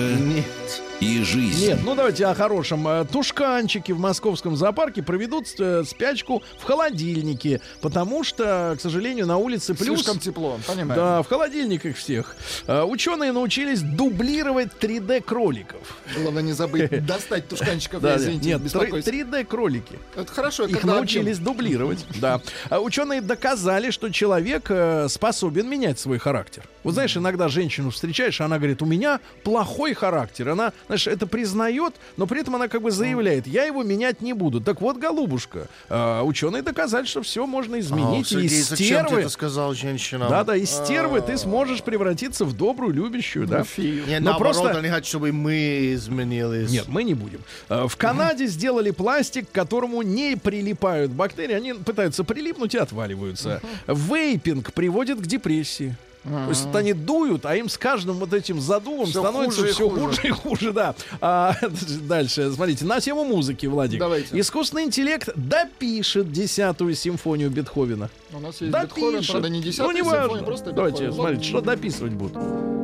и 1.01 1.22
жизнь. 1.22 1.66
Нет, 1.66 1.78
ну 1.84 1.95
давайте 1.95 2.26
о 2.26 2.34
хорошем. 2.34 2.86
Э, 2.89 3.05
Тушканчики 3.05 3.93
в 3.93 4.01
московском 4.01 4.57
зоопарке 4.57 5.03
проведут 5.03 5.47
э, 5.59 5.84
спячку 5.84 6.43
в 6.59 6.64
холодильнике, 6.64 7.61
потому 7.80 8.24
что, 8.24 8.74
к 8.76 8.80
сожалению, 8.80 9.26
на 9.26 9.36
улице 9.36 9.74
плюс... 9.74 10.01
Слишком 10.01 10.18
тепло, 10.18 10.59
понимаю. 10.66 11.01
Да, 11.01 11.22
в 11.22 11.28
холодильниках 11.28 11.97
всех. 11.97 12.36
Э, 12.66 12.82
Ученые 12.82 13.32
научились 13.32 13.80
дублировать 13.80 14.70
3D-кроликов. 14.80 15.80
Главное 16.16 16.43
не 16.43 16.53
забыть 16.53 17.05
достать 17.07 17.49
тушканчиков, 17.49 18.01
Да, 18.03 18.14
я, 18.14 18.18
извините, 18.29 18.49
нет, 18.49 18.61
беспокоюсь. 18.62 19.05
3D-кролики. 19.07 19.99
Это 20.16 20.33
хорошо, 20.33 20.64
Их 20.66 20.85
научились 20.85 21.39
дублировать. 21.39 22.05
Да. 22.20 22.41
А 22.68 22.81
ученые 22.81 23.20
доказали, 23.20 23.91
что 23.91 24.09
человек 24.11 24.66
э, 24.70 25.07
способен 25.09 25.68
менять 25.68 25.99
свой 26.01 26.18
характер. 26.18 26.64
Вот 26.83 26.95
знаешь, 26.95 27.16
иногда 27.16 27.49
женщину 27.49 27.91
встречаешь, 27.91 28.41
и 28.41 28.43
она 28.43 28.59
говорит, 28.59 28.83
у 28.83 28.87
меня 28.87 29.20
плохой 29.45 29.95
характер. 29.95 30.49
Она, 30.49 30.72
знаешь, 30.87 31.07
это 31.07 31.26
признает, 31.26 31.95
но 32.16 32.26
при 32.26 32.41
этом 32.41 32.57
она 32.57 32.68
как 32.68 32.83
бы 32.83 32.91
заявляет, 32.91 33.47
я 33.47 33.64
его 33.64 33.83
менять 33.83 34.20
не 34.20 34.33
буду. 34.33 34.61
Так 34.61 34.81
вот, 34.81 34.97
голубушка, 34.97 35.68
э, 35.89 36.20
ученые 36.22 36.62
доказали, 36.62 37.07
что 37.07 37.22
все 37.22 37.47
можно 37.47 37.79
изменить. 37.79 38.33
О, 38.33 38.41
и 38.41 38.49
ты 38.49 38.62
стервы, 38.62 39.20
это 39.20 39.29
сказал 39.29 39.74
женщинам? 39.74 40.29
да, 40.31 40.45
да, 40.45 40.57
из 40.57 40.70
стервы 40.70 41.20
ты 41.20 41.37
сможешь 41.39 41.83
превратиться 41.83 42.45
в 42.45 42.57
добрую, 42.57 42.93
любящую, 42.93 43.47
да. 43.47 43.64
Нет, 43.76 44.20
Но 44.20 44.31
наоборот, 44.31 44.57
просто- 44.57 44.79
они 44.79 44.89
хотят, 44.89 45.07
чтобы 45.07 45.33
мы 45.33 45.95
изменились. 45.95 46.70
Нет, 46.70 46.89
мы 46.89 47.05
не 47.05 47.14
будем. 47.14 47.41
Э, 47.68 47.87
В 47.89 47.97
Канаде 47.97 48.18
сделали 48.47 48.91
пластик, 48.91 49.49
к 49.49 49.53
которому 49.53 50.03
не 50.03 50.37
прилипают 50.37 51.11
бактерии. 51.12 51.55
Они 51.55 51.73
пытаются 51.75 52.25
прилипнуть 52.25 52.75
и 52.75 52.79
отваливаются. 52.79 53.61
Вейпинг 53.87 54.73
приводит 54.73 55.21
к 55.21 55.27
депрессии. 55.27 55.97
То 56.25 56.49
есть 56.51 56.66
вот 56.66 56.77
они 56.77 56.93
дуют, 56.93 57.47
а 57.47 57.57
им 57.57 57.69
с 57.69 57.79
каждым 57.79 58.16
вот 58.16 58.33
этим 58.33 58.61
задувом 58.61 59.07
Всё 59.07 59.21
становится 59.21 59.61
хуже 59.61 59.73
все 59.73 59.89
хуже. 59.89 60.07
хуже 60.07 60.21
и 60.25 60.31
хуже, 60.31 60.73
да. 60.73 60.95
А, 61.21 61.55
дальше, 62.03 62.53
смотрите, 62.53 62.85
на 62.85 63.01
тему 63.01 63.25
музыки, 63.25 63.66
Владик. 63.66 63.99
Давайте. 64.01 64.39
Искусственный 64.39 64.85
интеллект 64.85 65.31
допишет 65.37 66.31
десятую 66.31 66.95
симфонию 66.95 67.51
Бетховена. 67.51 68.11
У 68.33 68.41
нас 68.41 68.61
есть 68.61 68.73
Бетховен, 68.73 69.12
Допишет. 69.12 69.31
правда, 69.31 69.49
не 69.49 69.62
десятая 69.62 69.89
ну, 69.89 69.93
не 69.93 70.03
важно. 70.03 70.43
просто 70.43 70.73
Давайте, 70.73 71.07
Бетховен. 71.07 71.14
смотрите, 71.14 71.45
что 71.49 71.61
дописывать 71.61 72.12
будут. 72.12 72.78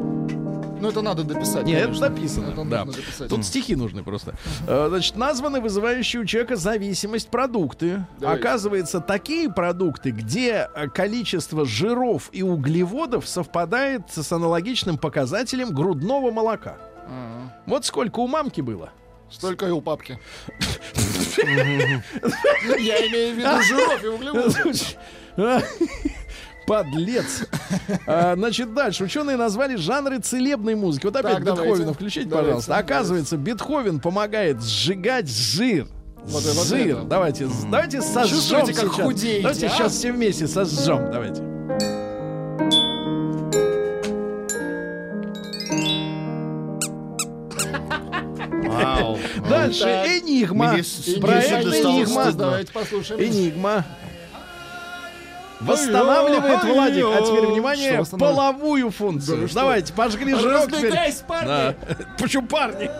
Ну, 0.85 0.91
это 0.91 1.01
надо 1.01 1.24
дописать, 1.24 1.64
Нет, 1.64 1.82
конечно. 1.82 2.05
это 2.05 2.14
написано. 2.14 2.49
Это 2.51 2.64
да. 2.64 2.85
дописать. 2.85 3.30
Тут 3.30 3.47
стихи 3.47 3.74
нужны 3.74 4.03
просто. 4.03 4.35
Э, 4.68 4.89
Значит, 4.91 5.16
названы 5.16 5.62
вызывающие 5.62 6.20
у 6.20 6.26
человека 6.26 6.57
зависимость 6.57 7.30
продукты. 7.30 8.05
Давайте. 8.18 8.41
Оказывается, 8.41 9.01
такие 9.01 9.51
продукты, 9.51 10.11
где 10.11 10.68
э, 10.74 10.89
количество 10.89 11.64
жиров 11.64 12.28
и 12.32 12.43
углеводов 12.43 13.26
совпадает 13.26 14.03
с 14.12 14.30
аналогичным 14.30 14.99
показателем 14.99 15.70
грудного 15.70 16.30
молока. 16.30 16.76
Ага. 17.07 17.57
Вот 17.64 17.87
сколько 17.87 18.20
у 18.20 18.26
мамки 18.26 18.61
было. 18.61 18.91
Столько 19.30 19.66
и 19.66 19.70
у 19.70 19.80
папки. 19.80 20.18
Я 21.39 23.07
имею 23.09 23.35
в 23.35 23.39
виду 23.39 23.62
жиров 23.62 24.05
и 24.05 24.07
углеводов. 24.07 24.97
Подлец. 26.66 27.44
А, 28.06 28.34
значит, 28.36 28.72
дальше. 28.74 29.04
Ученые 29.04 29.36
назвали 29.36 29.76
жанры 29.76 30.18
целебной 30.18 30.74
музыки. 30.74 31.06
Вот 31.06 31.16
опять 31.16 31.34
Так, 31.36 31.44
давайте. 31.44 31.70
Бетховена 31.70 31.92
включите, 31.92 32.26
Давайте, 32.26 32.46
пожалуйста. 32.46 32.68
давайте. 32.70 32.92
Оказывается, 32.94 33.36
Бетховен 33.36 34.00
помогает 34.00 34.62
сжигать 34.62 35.28
жир. 35.28 35.86
Вот 36.24 36.42
жир. 36.42 36.98
это. 36.98 37.02
Давайте, 37.04 37.48
с- 37.48 37.64
давайте 37.64 38.00
сожжем 38.00 38.28
Чувствуете, 38.38 38.72
как 38.74 38.92
сейчас. 38.92 39.04
худеете, 39.06 39.42
Давайте 39.42 39.66
а? 39.66 39.70
сейчас 39.70 39.92
все 39.92 40.12
вместе 40.12 40.46
сожжем. 40.46 41.10
Давайте. 41.10 41.42
Вау. 48.66 49.18
Дальше. 49.48 49.84
Энигма. 49.84 50.76
Проект 51.20 51.66
Энигма. 51.66 52.32
Давайте 52.32 52.72
послушаем. 52.72 53.20
Энигма. 53.22 53.84
Восстанавливает 55.61 56.64
Владик. 56.64 57.05
А 57.07 57.22
теперь 57.22 57.46
внимание, 57.46 58.05
половую 58.18 58.90
функцию. 58.90 59.48
Да? 59.48 59.55
Давайте, 59.55 59.92
пожгли 59.92 60.34
жирок. 60.34 60.70
Разбегайся, 60.70 61.24
парни! 61.24 61.46
Да. 61.46 61.74
Почему 62.18 62.46
парни? 62.46 62.90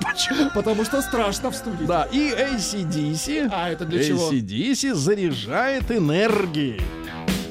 Почему? 0.00 0.50
Потому 0.54 0.84
что 0.84 1.02
страшно 1.02 1.50
в 1.50 1.56
студии. 1.56 1.84
Да, 1.84 2.08
и 2.12 2.30
ACDC. 2.30 3.50
А, 3.52 3.70
это 3.70 3.84
для 3.84 4.04
чего? 4.04 4.30
ACDC 4.30 4.94
заряжает 4.94 5.90
энергией. 5.90 6.80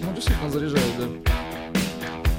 Ну, 0.02 0.14
действительно 0.14 0.50
заряжает, 0.50 0.86
да. 0.98 1.32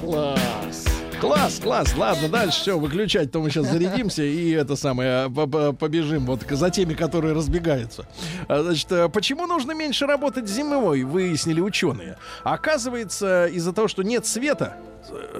Класс. 0.01 0.85
Класс, 1.23 1.57
класс. 1.63 1.95
Ладно, 1.95 2.27
дальше 2.27 2.59
все, 2.59 2.77
выключать, 2.77 3.31
то 3.31 3.39
мы 3.39 3.49
сейчас 3.49 3.67
зарядимся 3.69 4.23
и 4.23 4.51
это 4.51 4.75
самое, 4.75 5.29
по- 5.29 5.71
побежим 5.71 6.25
вот 6.25 6.41
за 6.49 6.69
теми, 6.69 6.95
которые 6.95 7.33
разбегаются. 7.33 8.05
А, 8.49 8.61
Значит, 8.61 8.91
э, 8.91 9.07
почему 9.07 9.47
нужно 9.47 9.71
меньше 9.71 10.05
работать 10.05 10.49
зимой, 10.49 11.03
выяснили 11.03 11.61
ученые. 11.61 12.17
Оказывается, 12.43 13.45
из-за 13.45 13.71
того, 13.71 13.87
что 13.87 14.03
нет 14.03 14.25
света, 14.25 14.75
э, 14.75 14.92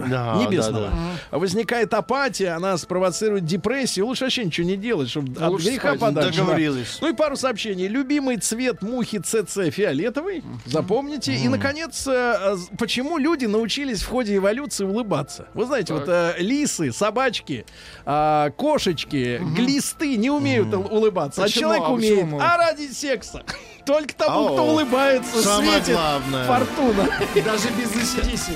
Да, 0.10 0.36
небесного. 0.46 0.88
да, 0.88 0.94
да. 1.32 1.38
Возникает 1.38 1.94
апатия, 1.94 2.50
она 2.50 2.78
спровоцирует 2.78 3.46
депрессию. 3.46 4.06
Лучше 4.08 4.26
вообще 4.26 4.46
ничего 4.46 4.68
не 4.68 4.76
делать, 4.78 5.10
чтобы 5.10 5.34
от 5.42 5.52
лучше 5.52 5.68
греха 5.70 5.90
спать. 5.90 6.00
подальше. 6.00 6.32
да. 6.32 6.38
Договорились. 6.44 6.98
Ну 7.02 7.10
и 7.10 7.14
пару 7.14 7.36
сообщений. 7.36 7.88
Любимый 7.88 8.38
цвет 8.38 8.82
мухи 8.82 9.20
ЦЦ 9.20 9.70
фиолетовый. 9.72 10.44
Запомните. 10.66 11.34
И, 11.36 11.48
наконец, 11.48 12.06
э, 12.08 12.56
почему 12.78 13.18
люди 13.18 13.46
научились 13.46 14.02
в 14.04 14.08
ходе 14.10 14.38
эволюции 14.38 14.86
улыбаться? 14.86 15.48
Вы 15.54 15.66
знаете, 15.66 15.94
вот 15.94 16.06
э, 16.08 16.36
лисы, 16.40 16.92
собачки, 16.92 17.66
а, 18.06 18.50
кошечки, 18.52 19.40
глисты 19.56 20.16
не 20.18 20.30
умеют 20.30 20.74
ул- 20.74 20.88
улыбаться, 20.92 21.42
а 21.42 21.46
Почему? 21.46 21.62
человек 21.62 21.84
А 21.86 21.92
умеет. 21.92 22.16
почему? 22.22 22.40
А 22.42 22.58
ради 22.58 22.88
секса. 22.92 23.44
Только 23.86 24.14
тому, 24.16 24.46
кто 24.50 24.60
Ау. 24.60 24.70
улыбается, 24.72 25.42
Самое 25.42 25.72
светит 25.74 25.94
главное. 25.96 26.46
фортуна. 26.48 27.06
Даже 27.36 27.70
без 27.72 27.92
ACDC. 27.92 28.54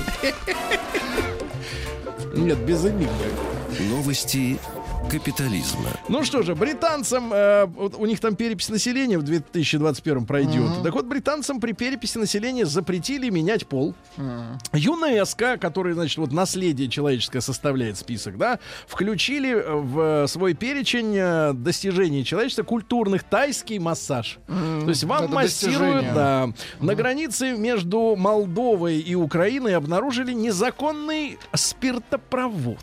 Нет, 2.34 2.58
без 2.58 2.84
энигмы. 2.84 3.12
Новости 3.90 4.58
капитализма. 5.08 5.88
Ну 6.08 6.22
что 6.24 6.42
же, 6.42 6.54
британцам, 6.54 7.32
э, 7.32 7.66
вот 7.66 7.94
у 7.96 8.06
них 8.06 8.20
там 8.20 8.36
перепись 8.36 8.68
населения 8.68 9.18
в 9.18 9.22
2021 9.22 10.26
пройдет. 10.26 10.82
Так 10.82 10.92
вот, 10.94 11.06
британцам 11.06 11.60
при 11.60 11.72
переписи 11.72 12.18
населения 12.18 12.66
запретили 12.66 13.30
менять 13.30 13.66
пол. 13.66 13.94
ЮНЕСКО, 14.72 15.56
который, 15.58 15.94
значит, 15.94 16.18
вот 16.18 16.32
наследие 16.32 16.88
человеческое 16.88 17.40
составляет 17.40 17.96
список, 17.96 18.36
да, 18.36 18.58
включили 18.86 19.54
в 19.66 20.26
свой 20.28 20.54
перечень 20.54 21.14
э, 21.16 21.52
достижений 21.54 22.24
человечества 22.24 22.62
культурных 22.62 23.24
тайский 23.24 23.78
массаж. 23.78 24.38
То 24.46 24.88
есть 24.88 25.04
вам 25.04 25.24
это 25.24 25.34
массируют, 25.34 26.04
достижение. 26.04 26.12
да. 26.14 26.48
На 26.80 26.94
границе 26.94 27.52
между 27.52 28.14
Молдовой 28.16 28.98
и 28.98 29.14
Украиной 29.14 29.74
обнаружили 29.76 30.32
незаконный 30.32 31.38
спиртопровод. 31.54 32.78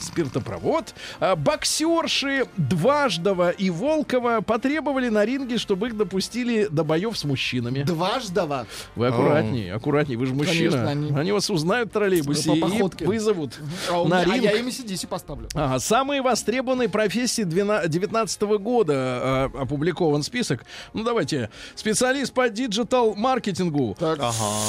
Спиртопровод. 0.00 0.94
А, 1.20 1.36
Боксерши 1.68 2.46
Дваждова 2.56 3.50
и 3.50 3.68
Волкова 3.68 4.40
потребовали 4.40 5.10
на 5.10 5.24
ринге, 5.26 5.58
чтобы 5.58 5.88
их 5.88 5.96
допустили 5.98 6.66
до 6.70 6.82
боев 6.82 7.16
с 7.18 7.24
мужчинами. 7.24 7.82
Дваждова. 7.82 8.66
Вы 8.96 9.08
аккуратнее, 9.08 9.74
аккуратнее, 9.74 10.16
вы 10.18 10.26
же 10.26 10.34
мужчина. 10.34 10.70
Конечно, 10.72 10.90
они... 10.90 11.12
они- 11.14 11.32
вас 11.32 11.50
узнают 11.50 11.90
в 11.90 11.92
троллейбусе 11.92 12.50
По 12.50 12.54
и 12.54 13.04
вызовут 13.06 13.54
А, 13.90 14.00
у 14.00 14.08
на 14.08 14.24
меня- 14.24 14.32
а 14.32 14.34
ринг. 14.36 14.44
я 14.44 14.52
им 14.58 14.66
ACDC 14.68 15.06
поставлю. 15.08 15.48
Ага, 15.54 15.78
самые 15.78 16.22
востребованные 16.22 16.88
профессии 16.88 17.42
2019 17.42 18.40
года 18.58 19.50
э, 19.54 19.58
опубликован 19.60 20.22
список. 20.22 20.64
Ну 20.94 21.04
давайте. 21.04 21.50
Специалист 21.74 22.32
по 22.32 22.48
диджитал-маркетингу. 22.48 23.94
Так. 23.98 24.18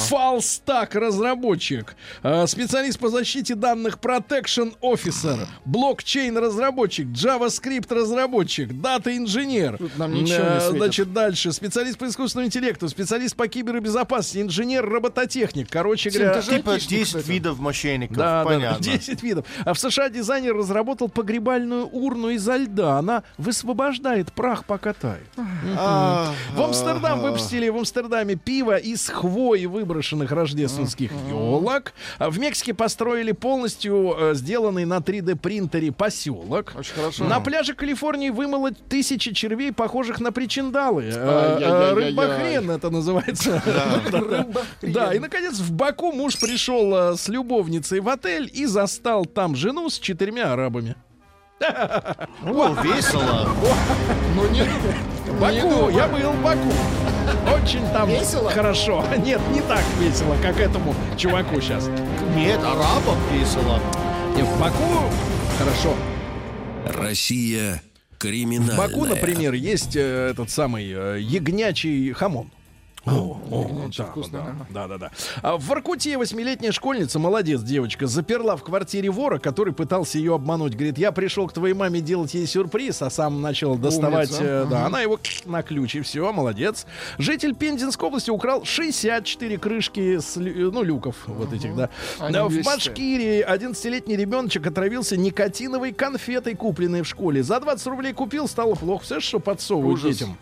Фалстак 0.08 0.94
разработчик. 0.96 1.96
Э, 2.22 2.46
специалист 2.46 2.98
по 2.98 3.08
защите 3.08 3.54
данных 3.54 3.98
Protection 4.02 4.74
Officer. 4.82 5.46
Блокчейн 5.64 6.36
разработчик. 6.36 6.89
JavaScript 6.98 7.92
разработчик. 7.94 8.72
Дата 8.72 9.16
инженер. 9.16 9.78
Тут 9.78 9.96
нам 9.98 10.12
ничего 10.12 10.38
не 10.54 10.60
светит. 10.60 10.76
Значит, 10.76 11.12
дальше. 11.12 11.52
Специалист 11.52 11.98
по 11.98 12.06
искусственному 12.06 12.46
интеллекту. 12.48 12.88
Специалист 12.88 13.36
по 13.36 13.48
кибербезопасности. 13.48 14.42
Инженер-робототехник. 14.42 15.68
Короче 15.70 16.10
Тим, 16.10 16.22
говоря. 16.22 16.42
Типа 16.42 16.72
айтишник, 16.72 16.98
10 16.98 17.06
кстати. 17.08 17.30
видов 17.30 17.58
мошенников. 17.58 18.16
Да, 18.16 18.42
да, 18.42 18.50
Понятно. 18.50 18.84
10 18.84 19.22
видов. 19.22 19.46
А 19.64 19.74
в 19.74 19.78
США 19.78 20.08
дизайнер 20.08 20.54
разработал 20.56 21.08
погребальную 21.08 21.86
урну 21.86 22.30
изо 22.30 22.56
льда. 22.56 22.98
Она 22.98 23.22
высвобождает 23.38 24.32
прах, 24.32 24.64
пока 24.64 24.92
тает. 24.92 25.26
В 25.36 26.62
Амстердам 26.62 27.20
выпустили 27.20 27.68
в 27.68 27.76
Амстердаме 27.76 28.36
пиво 28.36 28.76
из 28.76 29.08
хвои 29.08 29.66
выброшенных 29.66 30.30
рождественских 30.32 31.12
елок. 31.28 31.92
А 32.18 32.30
В 32.30 32.38
Мексике 32.38 32.74
построили 32.74 33.32
полностью 33.32 34.14
э, 34.18 34.34
сделанный 34.34 34.84
на 34.84 34.98
3D 34.98 35.36
принтере 35.36 35.92
поселок. 35.92 36.72
Очень 36.80 36.94
хорошо. 36.94 37.24
На 37.24 37.40
пляже 37.40 37.74
Калифорнии 37.74 38.30
вымыло 38.30 38.70
тысячи 38.72 39.34
червей, 39.34 39.70
похожих 39.70 40.18
на 40.18 40.32
причиндалы. 40.32 41.02
Э, 41.04 41.10
э, 41.12 41.62
Ай-яй-яй-яй-яй. 41.62 42.10
Рыбохрен 42.10 42.70
это 42.70 42.88
называется. 42.88 43.62
Да, 44.80 45.12
и, 45.14 45.18
наконец, 45.18 45.58
в 45.58 45.72
Баку 45.72 46.10
муж 46.12 46.40
пришел 46.40 46.94
э, 47.12 47.16
с 47.16 47.28
любовницей 47.28 48.00
в 48.00 48.08
отель 48.08 48.50
и 48.50 48.64
застал 48.64 49.26
там 49.26 49.56
жену 49.56 49.90
с 49.90 49.98
четырьмя 49.98 50.54
арабами. 50.54 50.96
О, 51.60 52.74
весело. 52.82 53.50
Ну 54.34 54.48
нет. 54.48 54.66
Баку, 55.38 55.90
я 55.90 56.08
был 56.08 56.30
в 56.32 56.42
Баку. 56.42 56.72
Очень 57.54 57.86
там 57.92 58.08
Весело? 58.08 58.50
хорошо. 58.50 59.04
Нет, 59.18 59.40
не 59.52 59.60
так 59.60 59.82
весело, 59.98 60.34
как 60.42 60.58
этому 60.58 60.94
чуваку 61.18 61.60
сейчас. 61.60 61.88
Нет, 62.34 62.58
арабам 62.60 63.18
весело. 63.32 63.78
Нет, 64.34 64.46
в 64.46 64.60
Баку 64.60 64.84
хорошо. 65.58 65.94
Россия 66.92 67.82
криминальная. 68.18 68.74
В 68.74 68.78
Баку, 68.78 69.04
например, 69.04 69.54
есть 69.54 69.96
э, 69.96 70.30
этот 70.30 70.50
самый 70.50 70.90
э, 70.92 71.18
ягнячий 71.20 72.12
хамон. 72.12 72.50
О, 73.06 73.40
о, 73.50 73.88
да, 73.96 74.04
вкусно, 74.04 74.56
да, 74.70 74.86
да, 74.86 74.88
да, 74.88 74.98
да. 74.98 75.10
А 75.42 75.56
в 75.56 75.64
Воркуте 75.64 76.18
восьмилетняя 76.18 76.70
школьница, 76.70 77.18
молодец 77.18 77.62
девочка, 77.62 78.06
заперла 78.06 78.56
в 78.56 78.62
квартире 78.62 79.08
вора, 79.10 79.38
который 79.38 79.72
пытался 79.72 80.18
ее 80.18 80.34
обмануть. 80.34 80.74
Говорит, 80.74 80.98
я 80.98 81.10
пришел 81.10 81.48
к 81.48 81.52
твоей 81.54 81.72
маме 81.74 82.00
делать 82.02 82.34
ей 82.34 82.46
сюрприз, 82.46 83.00
а 83.00 83.08
сам 83.08 83.40
начал 83.40 83.76
доставать. 83.76 84.30
Умница. 84.32 84.44
э, 84.44 84.66
да, 84.68 84.84
она 84.86 85.00
его 85.00 85.18
на 85.46 85.62
ключ 85.62 85.94
и 85.96 86.02
все, 86.02 86.30
молодец. 86.30 86.84
Житель 87.16 87.54
Пензенской 87.54 88.08
области 88.08 88.30
украл 88.30 88.64
64 88.64 89.56
крышки 89.56 90.18
с 90.18 90.36
лю- 90.36 90.70
ну, 90.70 90.82
люков 90.82 91.16
вот 91.26 91.54
этих, 91.54 91.74
да. 91.74 91.88
Они 92.18 92.36
В. 92.38 92.62
Башкирии 92.64 93.42
11-летний 93.48 94.16
ребеночек 94.16 94.66
отравился 94.66 95.16
никотиновой 95.16 95.92
конфетой, 95.92 96.54
купленной 96.54 97.00
в 97.02 97.06
школе. 97.08 97.42
За 97.42 97.60
20 97.60 97.86
рублей 97.86 98.12
купил, 98.12 98.46
стало 98.46 98.74
плохо. 98.74 98.98
Представляешь, 99.00 99.24
что 99.24 99.40
подсовывают 99.40 99.98
Ужас. 100.00 100.18
детям? 100.18 100.36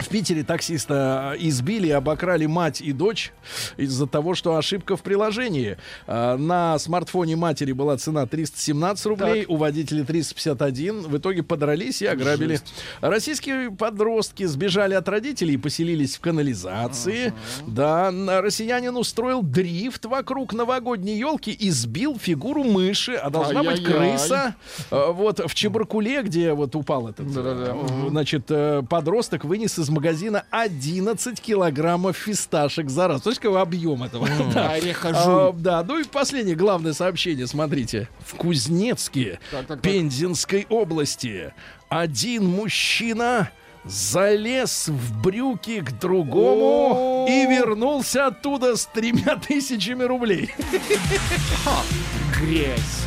В 0.00 0.08
Питере 0.08 0.42
таксиста 0.44 1.32
э, 1.34 1.36
избили 1.40 1.88
и 1.88 1.90
обокрали 1.90 2.46
мать 2.46 2.80
и 2.80 2.92
дочь 2.92 3.32
из-за 3.76 4.06
того, 4.06 4.34
что 4.34 4.56
ошибка 4.56 4.96
в 4.96 5.02
приложении. 5.02 5.76
Э, 6.06 6.36
На 6.36 6.78
смартфоне 6.78 7.36
матери 7.36 7.72
была 7.72 7.96
цена 7.98 8.26
317 8.26 9.06
рублей, 9.06 9.44
у 9.46 9.56
водителя 9.56 10.04
351. 10.04 11.02
В 11.02 11.18
итоге 11.18 11.42
подрались 11.42 12.00
и 12.02 12.06
ограбили. 12.06 12.60
Российские 13.02 13.70
подростки 13.70 14.44
сбежали 14.46 14.94
от 14.94 15.06
родителей 15.08 15.54
и 15.54 15.58
поселились 15.58 16.16
в 16.16 16.20
канализации. 16.20 17.32
Да, 17.66 18.10
на- 18.10 18.40
россиянин 18.40 18.96
устроил 18.96 19.42
дрифт 19.42 20.06
вокруг 20.06 20.54
новогодней 20.54 21.18
елки 21.18 21.50
и 21.50 21.70
сбил 21.70 22.18
фигуру 22.18 22.64
мыши, 22.64 23.14
а 23.14 23.28
должна 23.28 23.62
быть 23.62 23.84
крыса. 23.84 24.54
Э, 24.90 25.10
Вот 25.12 25.40
в 25.46 25.54
Чебаркуле, 25.54 26.22
где 26.22 26.54
вот 26.54 26.74
упал 26.74 27.08
этот, 27.08 27.30
Да-да-да. 27.32 27.76
значит, 28.08 28.46
подросток 28.88 29.44
вынес 29.44 29.78
из 29.78 29.89
магазина 29.90 30.44
11 30.50 31.40
килограммов 31.40 32.16
фисташек 32.16 32.88
за 32.88 33.08
раз. 33.08 33.26
Есть 33.26 33.40
какой 33.40 33.60
объем 33.60 34.02
этого? 34.02 34.28
Да. 34.54 34.70
Ореха 34.70 35.10
А. 35.14 35.52
Да, 35.52 35.84
ну 35.86 35.98
и 36.00 36.04
последнее 36.04 36.56
главное 36.56 36.92
сообщение, 36.92 37.46
смотрите. 37.46 38.08
В 38.20 38.34
Кузнецке, 38.34 39.38
Так, 39.50 39.66
так, 39.66 39.66
так. 39.66 39.80
Пензенской 39.82 40.66
области, 40.68 41.52
один 41.88 42.46
мужчина 42.46 43.50
залез 43.84 44.88
в 44.88 45.22
брюки 45.22 45.80
к 45.80 45.92
другому 45.98 47.26
и 47.28 47.46
вернулся 47.46 48.26
оттуда 48.26 48.76
с 48.76 48.86
тремя 48.86 49.36
тысячами 49.48 50.04
рублей. 50.04 50.54
Грязь. 52.38 53.06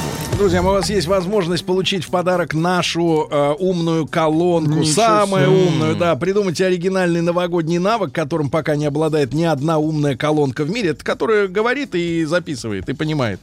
Друзья, 0.37 0.61
у 0.61 0.65
вас 0.65 0.89
есть 0.89 1.07
возможность 1.07 1.65
получить 1.65 2.03
в 2.03 2.09
подарок 2.09 2.53
нашу 2.53 3.27
э, 3.29 3.53
умную 3.59 4.07
колонку. 4.07 4.79
Ничего 4.79 4.93
самую 4.93 5.45
себе. 5.45 5.67
умную, 5.67 5.95
да. 5.95 6.15
Придумайте 6.15 6.65
оригинальный 6.65 7.21
новогодний 7.21 7.77
навык, 7.77 8.11
которым 8.11 8.49
пока 8.49 8.75
не 8.75 8.85
обладает 8.85 9.33
ни 9.33 9.43
одна 9.43 9.77
умная 9.77 10.15
колонка 10.15 10.63
в 10.63 10.71
мире, 10.71 10.95
которая 10.95 11.47
говорит 11.47 11.93
и 11.93 12.23
записывает, 12.25 12.89
и 12.89 12.93
понимает. 12.93 13.39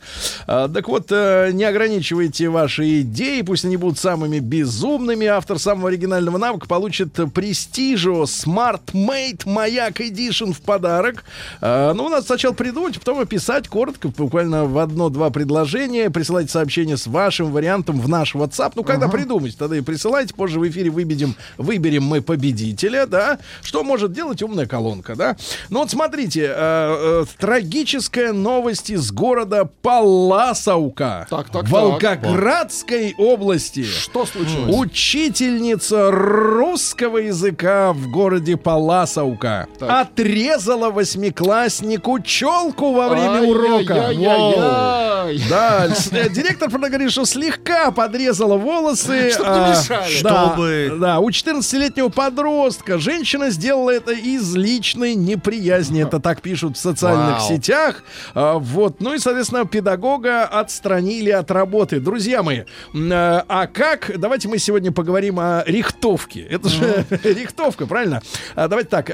А, 0.46 0.68
так 0.68 0.88
вот, 0.88 1.06
э, 1.10 1.50
не 1.52 1.64
ограничивайте 1.64 2.48
ваши 2.48 3.02
идеи, 3.02 3.42
пусть 3.42 3.64
они 3.64 3.76
будут 3.76 3.98
самыми 3.98 4.40
безумными. 4.40 5.26
Автор 5.26 5.58
самого 5.60 5.90
оригинального 5.90 6.38
навыка 6.38 6.66
получит 6.66 7.16
Prestigio 7.18 8.24
Smart 8.24 8.92
Mate 8.92 9.42
Маяк 9.44 10.00
Edition 10.00 10.52
в 10.52 10.60
подарок. 10.62 11.24
А, 11.60 11.92
ну, 11.92 12.08
надо 12.08 12.26
сначала 12.26 12.54
придумать, 12.54 12.98
потом 12.98 13.20
описать 13.20 13.68
коротко, 13.68 14.08
буквально 14.08 14.64
в 14.64 14.78
одно-два 14.78 15.30
предложения. 15.30 16.10
Присылайте 16.10 16.50
сообщение 16.50 16.77
с 16.86 17.06
вашим 17.06 17.50
вариантом 17.52 18.00
в 18.00 18.08
наш 18.08 18.34
WhatsApp. 18.34 18.72
Ну, 18.76 18.84
когда 18.84 19.08
придумаете, 19.08 19.56
тогда 19.58 19.76
и 19.76 19.80
присылайте. 19.80 20.34
Позже 20.34 20.60
в 20.60 20.68
эфире 20.68 20.90
выберем, 20.90 21.34
выберем 21.56 22.04
мы 22.04 22.20
победителя, 22.22 23.06
да. 23.06 23.38
Что 23.62 23.82
может 23.84 24.12
делать 24.12 24.42
умная 24.42 24.66
колонка, 24.66 25.14
да? 25.16 25.36
Ну, 25.70 25.80
вот 25.80 25.90
смотрите, 25.90 26.42
э, 26.44 26.52
э, 26.56 27.24
трагическая 27.38 28.32
новость 28.32 28.90
из 28.90 29.10
города 29.12 29.64
Паласаука. 29.82 31.26
Так, 31.30 31.46
так, 31.50 31.62
так. 31.64 31.68
Волгоградской 31.70 33.14
области. 33.18 33.84
Что 33.84 34.26
случилось? 34.26 34.74
Учительница 34.76 36.10
русского 36.10 37.18
языка 37.18 37.92
в 37.92 38.10
городе 38.10 38.56
Паласаука 38.56 39.66
Так. 39.78 39.90
отрезала 39.90 40.90
восьмикласснику 40.90 42.20
челку 42.20 42.92
во 42.92 43.08
время 43.08 43.42
урока. 43.42 43.94
Вау. 43.94 44.04
Ай-яй-яй-яй. 44.08 45.08
Да, 45.50 45.88
с- 45.94 46.10
э, 46.12 46.28
директор 46.68 46.90
говорит, 46.90 47.12
что 47.12 47.24
слегка 47.24 47.90
подрезала 47.90 48.56
волосы. 48.56 49.30
Чтоб 49.30 49.46
не 49.46 49.52
а, 49.52 49.70
мешали. 49.70 50.22
Да, 50.22 50.46
Чтобы- 50.46 50.98
да, 51.00 51.18
у 51.20 51.30
14-летнего 51.30 52.08
подростка 52.08 52.98
женщина 52.98 53.50
сделала 53.50 53.90
это 53.90 54.12
из 54.12 54.54
личной 54.54 55.14
неприязни. 55.14 56.02
Это 56.02 56.20
так 56.20 56.42
пишут 56.42 56.76
в 56.76 56.80
социальных 56.80 57.38
Вау. 57.38 57.48
сетях. 57.48 58.04
А, 58.34 58.58
вот, 58.58 59.00
ну 59.00 59.14
и, 59.14 59.18
соответственно, 59.18 59.64
педагога 59.64 60.44
отстранили 60.44 61.30
от 61.30 61.50
работы. 61.50 62.00
Друзья 62.00 62.42
мои, 62.42 62.62
а 62.94 63.44
а 63.48 63.66
как? 63.66 64.12
Давайте 64.18 64.48
мы 64.48 64.58
сегодня 64.58 64.92
поговорим 64.92 65.38
о 65.40 65.62
рихтовке. 65.66 66.40
Это 66.42 66.68
же 66.68 67.04
рихтовка, 67.24 67.86
правильно? 67.86 68.22
Давайте 68.54 68.88
так, 68.88 69.06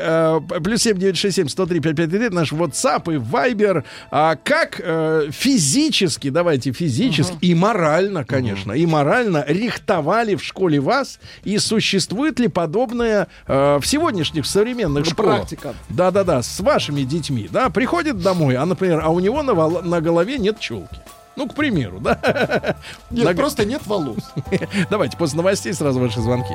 плюс 0.62 0.82
7967 0.82 1.48
103 1.48 1.80
5533, 1.80 2.28
наш 2.34 2.52
WhatsApp 2.52 3.14
и 3.14 3.18
Viber. 3.18 3.84
А 4.11 4.36
как 4.36 4.80
э, 4.82 5.28
физически, 5.30 6.30
давайте 6.30 6.72
физически 6.72 7.43
и 7.45 7.55
морально, 7.55 8.24
конечно, 8.24 8.72
и 8.72 8.86
морально 8.86 9.45
рихтовали 9.47 10.34
в 10.34 10.42
школе 10.42 10.80
вас? 10.80 11.18
И 11.42 11.59
существует 11.59 12.38
ли 12.40 12.49
подобное 12.49 13.28
э, 13.47 13.78
в 13.80 13.86
сегодняшних 13.86 14.47
современных 14.47 15.05
Ну, 15.05 15.11
школах? 15.11 15.36
практика. 15.36 15.74
Да-да-да, 15.90 16.42
с 16.42 16.61
вашими 16.61 17.03
детьми, 17.03 17.49
да, 17.51 17.68
приходит 17.70 18.20
домой, 18.20 18.57
а, 18.57 18.64
например, 18.64 19.01
а 19.05 19.11
у 19.11 19.20
него 19.20 19.42
на, 19.42 19.53
вол- 19.53 19.82
на 19.82 20.01
голове 20.01 20.38
нет 20.38 20.59
челки. 20.59 20.97
Ну, 21.36 21.49
к 21.49 21.55
примеру, 21.55 21.99
да. 22.01 22.76
Нет, 23.11 23.24
На- 23.26 23.34
просто 23.34 23.64
нет 23.64 23.82
волос. 23.86 24.20
Давайте 24.90 25.16
после 25.16 25.36
новостей 25.36 25.74
сразу 25.74 26.01
ваши 26.01 26.20
звонки. 26.20 26.55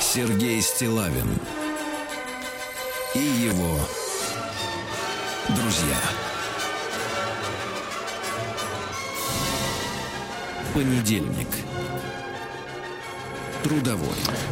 Сергей 0.00 0.60
Стилавин 0.62 1.38
и 3.14 3.18
его 3.18 3.78
друзья. 5.48 5.96
Понедельник. 10.74 11.48
Трудовой. 13.62 14.08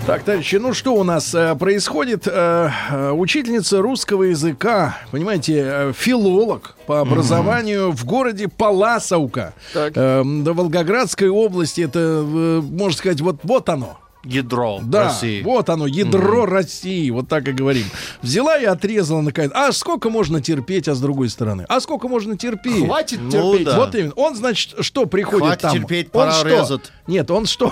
Так, 0.06 0.24
товарищи, 0.24 0.56
ну 0.56 0.74
что 0.74 0.94
у 0.94 1.04
нас 1.04 1.32
э, 1.34 1.54
происходит? 1.54 2.26
Э, 2.26 2.70
э, 2.90 3.10
учительница 3.12 3.80
русского 3.80 4.24
языка, 4.24 4.98
понимаете, 5.12 5.62
э, 5.64 5.92
филолог 5.96 6.74
по 6.86 7.00
образованию 7.00 7.92
в 7.92 8.04
городе 8.04 8.48
Паласовка. 8.48 9.54
Так. 9.72 9.92
Э, 9.94 10.22
до 10.24 10.52
Волгоградской 10.54 11.28
области, 11.28 11.82
это, 11.82 12.00
э, 12.00 12.60
можно 12.62 12.98
сказать, 12.98 13.20
вот, 13.20 13.36
вот 13.44 13.68
оно. 13.68 13.98
Ядро 14.26 14.80
Да, 14.82 15.04
России. 15.04 15.42
вот 15.42 15.68
оно, 15.70 15.86
ядро 15.86 16.46
России, 16.46 17.08
вот 17.10 17.28
так 17.28 17.46
и 17.48 17.52
говорим. 17.52 17.84
Взяла 18.22 18.58
и 18.58 18.64
отрезала 18.64 19.20
наконец. 19.20 19.52
А 19.54 19.70
сколько 19.72 20.10
можно 20.10 20.40
терпеть, 20.42 20.88
а 20.88 20.94
с 20.94 21.00
другой 21.00 21.28
стороны? 21.28 21.64
А 21.68 21.80
сколько 21.80 22.08
можно 22.08 22.36
терпеть? 22.36 22.84
Хватит 22.86 23.20
Ну 23.22 23.30
терпеть. 23.30 23.66
да. 23.66 23.76
Вот 23.78 23.94
именно. 23.94 24.12
Он, 24.16 24.34
значит, 24.36 24.74
что 24.80 25.06
приходит 25.06 25.46
Хватит 25.46 25.62
там? 25.62 25.72
терпеть, 25.78 26.06
Он 26.06 26.12
пора 26.12 26.32
что? 26.32 26.48
резать. 26.48 26.92
Нет, 27.06 27.30
он 27.30 27.46
что? 27.46 27.70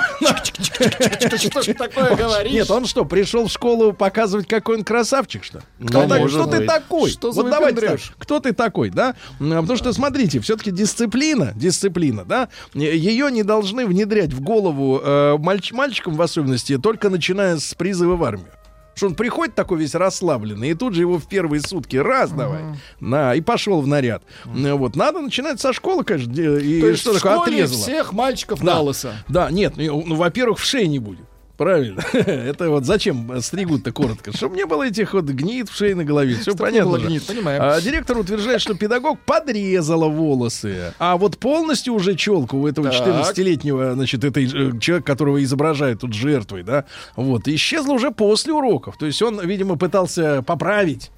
Что 1.38 1.62
ж 1.62 1.74
такое 1.74 2.14
говоришь? 2.14 2.52
Нет, 2.52 2.70
он 2.70 2.86
что, 2.86 3.04
пришел 3.04 3.46
в 3.48 3.50
школу 3.50 3.92
показывать, 3.92 4.46
какой 4.46 4.76
он 4.78 4.84
красавчик, 4.84 5.44
что? 5.44 5.60
Кто, 5.84 6.06
ты 6.46 6.66
такой? 6.66 7.10
Что 7.10 7.32
за 7.32 7.42
вот 7.42 7.50
давайте 7.50 7.98
кто 8.18 8.40
ты 8.40 8.52
такой, 8.52 8.90
да? 8.90 9.14
Потому 9.38 9.76
что, 9.76 9.92
смотрите, 9.92 10.40
все-таки 10.40 10.70
дисциплина, 10.70 11.52
дисциплина, 11.54 12.24
да, 12.24 12.48
ее 12.74 13.30
не 13.30 13.42
должны 13.42 13.86
внедрять 13.86 14.32
в 14.32 14.40
голову 14.40 15.00
мальч- 15.38 15.74
мальчикам 15.74 16.14
в 16.14 16.22
особенности, 16.22 16.43
только 16.78 17.10
начиная 17.10 17.58
с 17.58 17.74
призыва 17.74 18.16
в 18.16 18.24
армию. 18.24 18.48
Что 18.96 19.06
он 19.08 19.16
приходит 19.16 19.56
такой 19.56 19.78
весь 19.78 19.94
расслабленный, 19.96 20.70
и 20.70 20.74
тут 20.74 20.94
же 20.94 21.00
его 21.00 21.18
в 21.18 21.26
первые 21.26 21.60
сутки 21.60 21.96
раз 21.96 22.30
давай, 22.30 22.60
на, 23.00 23.34
и 23.34 23.40
пошел 23.40 23.80
в 23.80 23.88
наряд. 23.88 24.22
М, 24.44 24.76
Вот, 24.76 24.94
надо 24.94 25.20
начинать 25.20 25.60
со 25.60 25.72
школы, 25.72 26.04
конечно, 26.04 26.30
и 26.30 26.80
То 26.80 26.86
есть 26.88 27.00
что 27.00 27.12
такое 27.14 27.40
отрезало. 27.40 27.82
всех 27.82 28.12
мальчиков 28.12 28.60
Да. 28.60 28.74
на 28.74 28.80
лысо. 28.82 29.14
Да, 29.26 29.50
нет, 29.50 29.72
ну, 29.76 30.04
ну, 30.06 30.14
во-первых, 30.14 30.60
в 30.60 30.64
шее 30.64 30.86
не 30.86 31.00
будет. 31.00 31.26
Правильно. 31.56 32.02
Это 32.12 32.68
вот 32.70 32.84
зачем 32.84 33.40
стригут-то 33.40 33.92
коротко? 33.92 34.36
Чтобы 34.36 34.56
не 34.56 34.66
было 34.66 34.84
этих 34.84 35.14
вот 35.14 35.24
гнит 35.24 35.68
в 35.68 35.76
шее 35.76 35.94
на 35.94 36.04
голове. 36.04 36.34
Все 36.36 36.54
понятно. 36.56 36.98
гнит, 36.98 37.24
понимаем. 37.24 37.62
А, 37.62 37.80
директор 37.80 38.18
утверждает, 38.18 38.60
что 38.60 38.74
педагог 38.74 39.20
подрезала 39.20 40.08
волосы. 40.08 40.92
А 40.98 41.16
вот 41.16 41.38
полностью 41.38 41.94
уже 41.94 42.16
челку 42.16 42.58
у 42.58 42.66
этого 42.66 42.90
Так. 42.90 43.00
14-летнего, 43.00 43.94
значит, 43.94 44.24
этой 44.24 44.46
э, 44.46 44.78
человека, 44.80 45.06
которого 45.06 45.42
изображают 45.42 46.00
тут 46.00 46.12
жертвой, 46.12 46.64
да, 46.64 46.84
вот, 47.14 47.46
исчезла 47.46 47.92
уже 47.92 48.10
после 48.10 48.52
уроков. 48.52 48.96
То 48.98 49.06
есть 49.06 49.22
он, 49.22 49.40
видимо, 49.46 49.76
пытался 49.76 50.42
поправить 50.42 51.10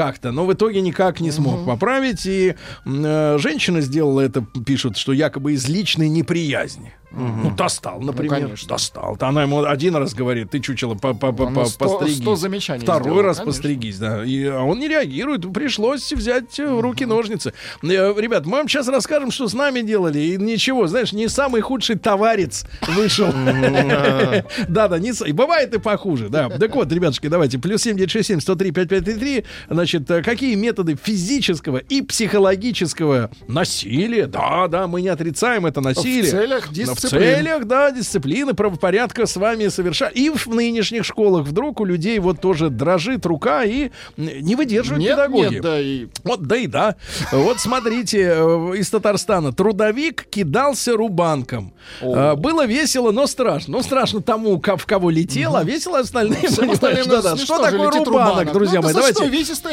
как-то, 0.00 0.32
но 0.32 0.46
в 0.46 0.52
итоге 0.54 0.80
никак 0.80 1.20
не 1.20 1.30
смог 1.30 1.66
поправить. 1.66 2.24
И 2.24 2.54
э, 2.86 3.36
женщина 3.38 3.82
сделала 3.82 4.22
это, 4.22 4.40
пишут, 4.64 4.96
что 4.96 5.12
якобы 5.12 5.52
из 5.52 5.68
личной 5.68 6.08
неприязни. 6.08 6.94
Ну, 7.12 7.50
достал, 7.56 8.00
например. 8.00 8.36
конечно. 8.42 8.68
достал. 8.68 9.16
То 9.16 9.26
она 9.26 9.42
ему 9.42 9.64
один 9.64 9.96
раз 9.96 10.14
говорит, 10.14 10.52
ты 10.52 10.60
чучело, 10.60 10.94
по- 10.94 11.12
по- 11.12 11.32
по- 11.32 11.48
Она 11.48 11.64
по- 11.64 11.70
постригись. 11.76 12.18
сто 12.18 12.36
замечаний 12.36 12.82
Второй 12.84 13.02
сделала, 13.02 13.22
раз 13.24 13.38
конечно. 13.38 13.52
постригись, 13.52 13.98
да. 13.98 14.24
И, 14.24 14.44
а 14.44 14.60
он 14.62 14.78
не 14.78 14.86
реагирует. 14.86 15.52
Пришлось 15.52 16.12
взять 16.12 16.60
э, 16.60 16.72
в 16.72 16.80
руки 16.80 17.04
ножницы. 17.06 17.52
Э, 17.82 18.14
Ребят, 18.16 18.46
мы 18.46 18.58
вам 18.58 18.68
сейчас 18.68 18.86
расскажем, 18.86 19.32
что 19.32 19.48
с 19.48 19.54
нами 19.54 19.80
делали. 19.80 20.20
И 20.20 20.36
ничего, 20.36 20.86
знаешь, 20.86 21.12
не 21.12 21.28
самый 21.28 21.62
худший 21.62 21.96
товарец 21.98 22.64
вышел. 22.94 23.26
Да-да, 24.68 24.98
не 25.00 25.10
бывает 25.32 25.74
и 25.74 25.80
похуже, 25.80 26.28
да. 26.28 26.48
Так 26.48 26.76
вот, 26.76 26.92
ребятушки, 26.92 27.26
давайте, 27.26 27.58
плюс 27.58 27.82
7967 27.82 28.38
103 28.40 28.70
5533. 28.70 29.44
Значит, 29.68 29.89
э, 29.94 30.22
какие 30.22 30.54
методы 30.54 30.96
физического 31.00 31.78
и 31.78 32.02
психологического 32.02 33.30
насилия, 33.48 34.26
да-да, 34.26 34.86
мы 34.86 35.02
не 35.02 35.08
отрицаем 35.08 35.66
это 35.66 35.80
насилие. 35.80 36.22
В 36.24 36.30
целях 36.30 36.66
Но 36.66 36.70
В 36.70 36.74
дисциплины. 36.74 37.34
целях, 37.34 37.64
да, 37.66 37.90
дисциплины, 37.90 38.54
правопорядка 38.54 39.26
с 39.26 39.36
вами 39.36 39.68
совершать. 39.68 40.16
И 40.16 40.30
в 40.30 40.46
нынешних 40.48 41.04
школах 41.04 41.46
вдруг 41.46 41.80
у 41.80 41.84
людей 41.84 42.18
вот 42.18 42.40
тоже 42.40 42.70
дрожит 42.70 43.24
рука 43.26 43.64
и 43.64 43.90
не 44.16 44.54
выдерживают 44.56 45.02
Нет, 45.02 45.16
педагоги. 45.16 45.54
нет, 45.54 45.62
да, 45.62 45.80
и 45.80 46.06
Вот, 46.24 46.42
да 46.42 46.56
и 46.56 46.66
да. 46.66 46.96
Вот 47.32 47.60
смотрите, 47.60 48.32
э, 48.36 48.74
из 48.76 48.90
Татарстана. 48.90 49.52
Трудовик 49.52 50.24
кидался 50.30 50.96
рубанком. 50.96 51.72
Э, 52.00 52.34
Было 52.36 52.66
весело, 52.66 53.10
но 53.12 53.26
страшно. 53.26 53.72
Ну, 53.76 53.82
страшно 53.82 54.20
тому, 54.22 54.60
в 54.60 54.86
кого 54.86 55.10
летело, 55.10 55.60
а 55.60 55.64
весело 55.64 55.98
остальным. 55.98 56.40
Понимаешь, 56.40 56.72
остальным 56.74 57.04
Что 57.38 57.58
такое 57.58 57.86
рубанок, 57.90 58.06
рубанок. 58.06 58.52
друзья 58.52 58.80
Ну, 58.80 58.84
мои? 58.84 58.94
Давайте. 58.94 59.28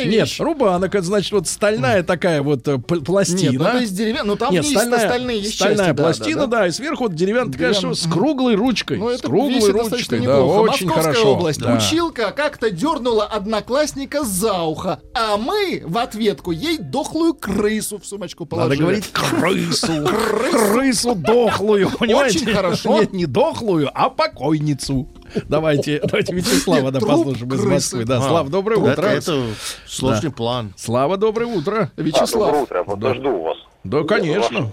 Увесистая 0.05 0.19
Нет, 0.19 0.29
вещь. 0.29 0.39
рубанок, 0.39 0.95
это 0.95 1.05
значит 1.05 1.31
вот 1.31 1.47
стальная 1.47 2.03
такая 2.03 2.41
вот 2.41 2.67
э, 2.67 2.75
пл- 2.75 3.03
пластина. 3.03 3.51
Нет, 3.51 3.59
ну, 3.61 3.65
это 3.67 3.77
из 3.83 3.91
деревья- 3.91 4.23
ну, 4.23 4.35
там 4.35 4.51
Нет, 4.51 4.63
есть 4.63 4.75
стальная, 4.75 5.05
остальные 5.05 5.39
есть 5.39 5.55
стальная 5.55 5.77
части, 5.77 5.91
да, 5.97 6.03
пластина, 6.03 6.47
да, 6.47 6.59
да, 6.59 6.67
и 6.67 6.71
сверху 6.71 7.03
вот 7.03 7.15
деревянная 7.15 7.51
такая, 7.53 7.73
Деревянная, 7.73 7.95
что 7.95 8.07
с 8.07 8.11
круглой 8.11 8.55
ручкой. 8.55 8.97
Ну, 8.97 9.09
с 9.17 9.21
круглой 9.21 9.71
ручкой, 9.71 10.19
да, 10.19 10.41
очень 10.43 10.87
Московская 10.87 11.13
хорошо. 11.13 11.33
область. 11.33 11.59
да. 11.61 11.75
Училка 11.75 12.31
как-то 12.31 12.69
дернула 12.71 13.25
одноклассника 13.25 14.23
за 14.23 14.61
ухо, 14.61 14.99
а 15.13 15.37
мы 15.37 15.83
в 15.85 15.97
ответку 15.97 16.51
ей 16.51 16.77
дохлую 16.77 17.33
крысу 17.33 17.99
в 17.99 18.05
сумочку 18.05 18.45
положили. 18.45 18.69
Надо 18.69 18.81
говорить 18.81 19.11
крысу. 19.11 20.07
Крысу 20.51 21.15
дохлую, 21.15 21.89
понимаете? 21.97 22.45
хорошо. 22.53 22.99
Нет, 22.99 23.13
не 23.13 23.25
дохлую, 23.25 23.89
а 23.93 24.09
покойницу. 24.09 25.07
Давайте, 25.47 25.99
давайте 26.03 26.33
Вячеслава 26.33 26.91
да, 26.91 26.99
послушаем 26.99 27.53
из. 27.53 27.63
Москвы. 27.65 28.05
Да, 28.05 28.17
А, 28.17 28.21
Слав, 28.21 28.49
доброе 28.49 28.77
утро. 28.77 29.05
это 29.07 29.43
сложный 29.85 30.31
план. 30.31 30.73
Слава, 30.77 31.17
доброе 31.17 31.45
утро. 31.45 31.91
Вячеслав. 31.97 32.51
Доброе 32.51 32.63
утро, 32.63 32.83
подожду 32.83 33.41
вас. 33.41 33.57
Да, 33.89 34.03
конечно. 34.03 34.67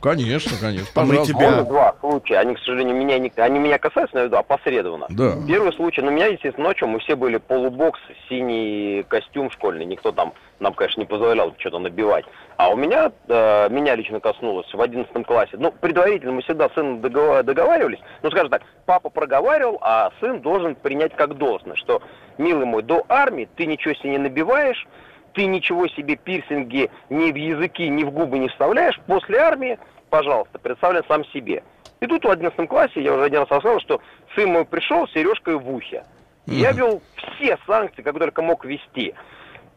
Конечно, 0.00 0.52
конечно. 0.60 0.86
А 0.94 1.00
мы 1.04 1.08
Пожалуйста. 1.08 1.32
тебя- 1.34 1.50
Было 1.50 1.64
два 1.64 1.94
случая. 2.00 2.38
Они, 2.38 2.54
к 2.54 2.58
сожалению, 2.60 2.96
меня 2.96 3.18
не, 3.18 3.32
они 3.36 3.58
меня 3.58 3.78
касаются, 3.78 4.14
но 4.16 4.20
я 4.22 4.26
веду 4.26 4.36
опосредованно. 4.36 5.06
Да. 5.10 5.34
Первый 5.46 5.72
случай, 5.74 6.00
ну, 6.00 6.10
меня, 6.10 6.26
естественно, 6.26 6.68
ночью 6.68 6.88
мы 6.88 6.98
все 7.00 7.14
были 7.16 7.36
полубокс, 7.36 8.00
синий 8.28 9.04
костюм 9.08 9.50
школьный. 9.50 9.84
Никто 9.84 10.12
там 10.12 10.32
нам, 10.60 10.72
конечно, 10.72 11.00
не 11.00 11.06
позволял 11.06 11.54
что-то 11.58 11.78
набивать. 11.78 12.24
А 12.56 12.70
у 12.70 12.76
меня, 12.76 13.12
э, 13.28 13.68
меня 13.70 13.96
лично 13.96 14.20
коснулось 14.20 14.72
в 14.72 14.80
11 14.80 15.24
классе. 15.24 15.56
Ну, 15.58 15.72
предварительно 15.72 16.32
мы 16.32 16.42
всегда 16.42 16.68
с 16.68 16.72
сыном 16.74 17.00
догова- 17.00 17.42
договаривались. 17.42 17.98
Ну, 18.22 18.30
скажем 18.30 18.48
так, 18.50 18.62
папа 18.86 19.10
проговаривал, 19.10 19.78
а 19.82 20.10
сын 20.20 20.40
должен 20.40 20.74
принять 20.74 21.14
как 21.16 21.36
должное, 21.36 21.76
что, 21.76 22.00
милый 22.38 22.64
мой, 22.66 22.82
до 22.82 23.04
армии 23.08 23.48
ты 23.56 23.66
ничего 23.66 23.94
себе 23.94 24.10
не 24.10 24.18
набиваешь, 24.18 24.86
ты 25.34 25.46
ничего 25.46 25.86
себе 25.88 26.16
пирсинги 26.16 26.90
ни 27.10 27.30
в 27.32 27.36
языки, 27.36 27.88
ни 27.88 28.04
в 28.04 28.10
губы 28.10 28.38
не 28.38 28.48
вставляешь. 28.48 28.98
После 29.06 29.38
армии, 29.38 29.78
пожалуйста, 30.08 30.58
представляй 30.58 31.02
сам 31.08 31.24
себе. 31.26 31.62
И 32.00 32.06
тут 32.06 32.24
в 32.24 32.30
11 32.30 32.68
классе, 32.68 33.02
я 33.02 33.12
уже 33.14 33.24
один 33.24 33.40
раз 33.40 33.50
рассказал, 33.50 33.80
что 33.80 34.00
сын 34.34 34.50
мой 34.50 34.64
пришел 34.64 35.06
с 35.06 35.12
сережкой 35.12 35.56
в 35.56 35.70
ухе. 35.70 36.04
И 36.46 36.54
Я 36.54 36.72
вел 36.72 37.02
все 37.16 37.58
санкции, 37.66 38.02
как 38.02 38.18
только 38.18 38.42
мог 38.42 38.64
вести. 38.64 39.14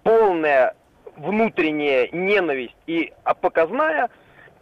Полная 0.03 0.75
внутренняя 1.15 2.09
ненависть 2.11 2.75
и 2.85 3.13
а, 3.23 3.33
показная, 3.33 4.09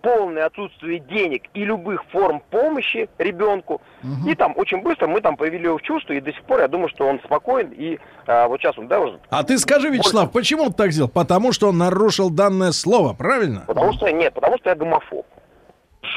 полное 0.06 0.46
отсутствие 0.46 1.00
денег 1.00 1.44
и 1.56 1.66
любых 1.66 2.04
форм 2.12 2.42
помощи 2.52 3.10
ребенку. 3.18 3.82
И 4.28 4.36
там 4.36 4.54
очень 4.56 4.82
быстро 4.84 5.08
мы 5.08 5.20
там 5.20 5.36
повели 5.36 5.64
его 5.64 5.80
в 5.80 5.82
чувство, 5.82 6.14
и 6.14 6.22
до 6.22 6.32
сих 6.32 6.44
пор 6.44 6.60
я 6.62 6.68
думаю, 6.68 6.90
что 6.90 7.08
он 7.08 7.20
спокоен. 7.26 7.72
И 7.72 7.98
а, 8.28 8.48
вот 8.48 8.62
сейчас 8.62 8.78
он, 8.78 8.88
да, 8.88 9.00
уже 9.00 9.20
А 9.32 9.44
ты 9.44 9.58
скажи, 9.58 9.90
Вячеслав, 9.90 10.32
почему 10.32 10.68
ты 10.68 10.74
так 10.74 10.92
сделал? 10.92 11.10
Потому 11.10 11.52
что 11.54 11.70
он 11.70 11.80
нарушил 11.80 12.30
данное 12.30 12.72
слово, 12.72 13.14
правильно? 13.14 13.64
Потому 13.66 13.94
что 13.94 14.12
нет, 14.12 14.34
потому 14.36 14.58
что 14.60 14.70
я 14.70 14.76
гомофоб. 14.76 15.26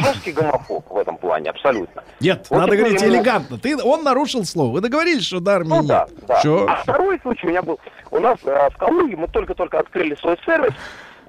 Жесткий 0.01 0.33
гомофоб 0.33 0.85
в 0.91 0.97
этом 0.99 1.17
плане, 1.17 1.49
абсолютно. 1.49 2.05
Нет, 2.21 2.47
Вот 2.51 2.59
надо 2.59 2.77
говорить 2.77 3.01
ему- 3.01 3.15
элегантно. 3.15 3.59
Ты, 3.59 3.75
он 3.83 4.05
нарушил 4.05 4.45
слово. 4.45 4.73
Вы 4.75 4.81
договорились, 4.83 5.25
что 5.25 5.41
до 5.41 5.53
армии 5.55 5.69
Ну 5.69 5.77
нет? 5.79 5.87
да, 5.89 6.09
да. 6.27 6.35
Всё. 6.41 6.67
А 6.69 6.77
второй 6.77 7.19
случай 7.21 7.47
у 7.47 7.51
меня 7.51 7.63
был. 7.63 7.81
У 8.11 8.19
нас 8.19 8.39
э, 8.45 8.69
в 8.71 8.77
Калуге 8.77 9.17
мы 9.17 9.29
только-только 9.29 9.79
открыли 9.79 10.15
свой 10.17 10.37
сервис. 10.45 10.73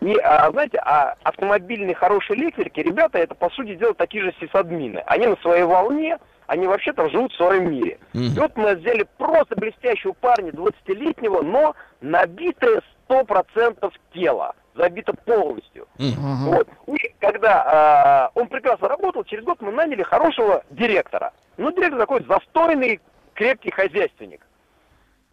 И, 0.01 0.15
а, 0.23 0.49
знаете, 0.51 0.79
а 0.79 1.15
автомобильные 1.23 1.93
хорошие 1.93 2.39
электрики, 2.39 2.79
ребята, 2.79 3.17
это, 3.17 3.35
по 3.35 3.49
сути 3.49 3.75
дела, 3.75 3.93
такие 3.93 4.23
же 4.23 4.33
сисадмины. 4.39 5.03
Они 5.05 5.27
на 5.27 5.35
своей 5.37 5.63
волне, 5.63 6.17
они 6.47 6.67
вообще 6.67 6.93
там 6.93 7.09
живут 7.09 7.33
в 7.33 7.37
своем 7.37 7.69
мире. 7.71 7.99
И 8.35 8.39
вот 8.39 8.55
мы 8.55 8.75
взяли 8.75 9.05
просто 9.17 9.55
блестящего 9.55 10.13
парня, 10.13 10.51
20-летнего, 10.51 11.41
но 11.41 11.75
набитое 12.01 12.81
100% 13.09 13.91
тело. 14.13 14.55
Забито 14.75 15.13
полностью. 15.13 15.87
Вот. 15.97 16.67
И 16.87 17.13
когда 17.19 17.63
а, 17.65 18.31
он 18.35 18.47
прекрасно 18.47 18.87
работал, 18.87 19.25
через 19.25 19.43
год 19.43 19.61
мы 19.61 19.71
наняли 19.73 20.03
хорошего 20.03 20.63
директора. 20.69 21.33
Ну, 21.57 21.71
директор 21.71 21.99
такой 21.99 22.23
застойный, 22.23 23.01
крепкий 23.33 23.71
хозяйственник. 23.71 24.45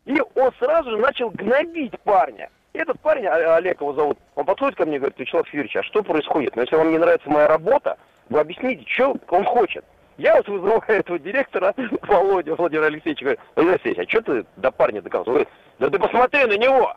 И 0.05 0.21
он 0.35 0.53
сразу 0.59 0.91
же 0.91 0.97
начал 0.97 1.31
гнобить 1.31 1.99
парня. 2.01 2.51
И 2.77 2.79
этот 2.79 3.01
парень, 3.01 3.27
Олег 3.27 3.81
его 3.81 3.95
зовут, 3.95 4.19
он 4.35 4.45
подходит 4.45 4.77
ко 4.77 4.85
мне 4.85 4.97
и 4.97 4.99
говорит, 4.99 5.19
Вячеслав 5.19 5.49
Юрьевич, 5.49 5.77
а 5.77 5.83
что 5.83 6.03
происходит? 6.03 6.55
Ну, 6.57 6.61
если 6.61 6.77
вам 6.77 6.91
не 6.91 6.99
нравится 6.99 7.31
моя 7.31 7.49
работа, 7.49 7.97
вы 8.29 8.39
объясните, 8.39 8.85
что 8.87 9.17
он 9.31 9.45
хочет. 9.45 9.83
Я 10.19 10.37
вот 10.37 10.47
вызываю 10.47 10.83
этого 10.87 11.19
директора, 11.19 11.73
Володя, 12.03 12.55
Владимир 12.55 12.85
Алексеевич, 12.85 13.23
говорю, 13.23 13.39
Владимир 13.55 13.81
Алексеевич, 13.83 14.07
а 14.07 14.11
что 14.11 14.21
ты 14.21 14.47
до 14.57 14.71
парня 14.71 15.01
говорит, 15.01 15.49
да 15.79 15.89
ты 15.89 15.99
посмотри 15.99 16.45
на 16.45 16.59
него! 16.59 16.95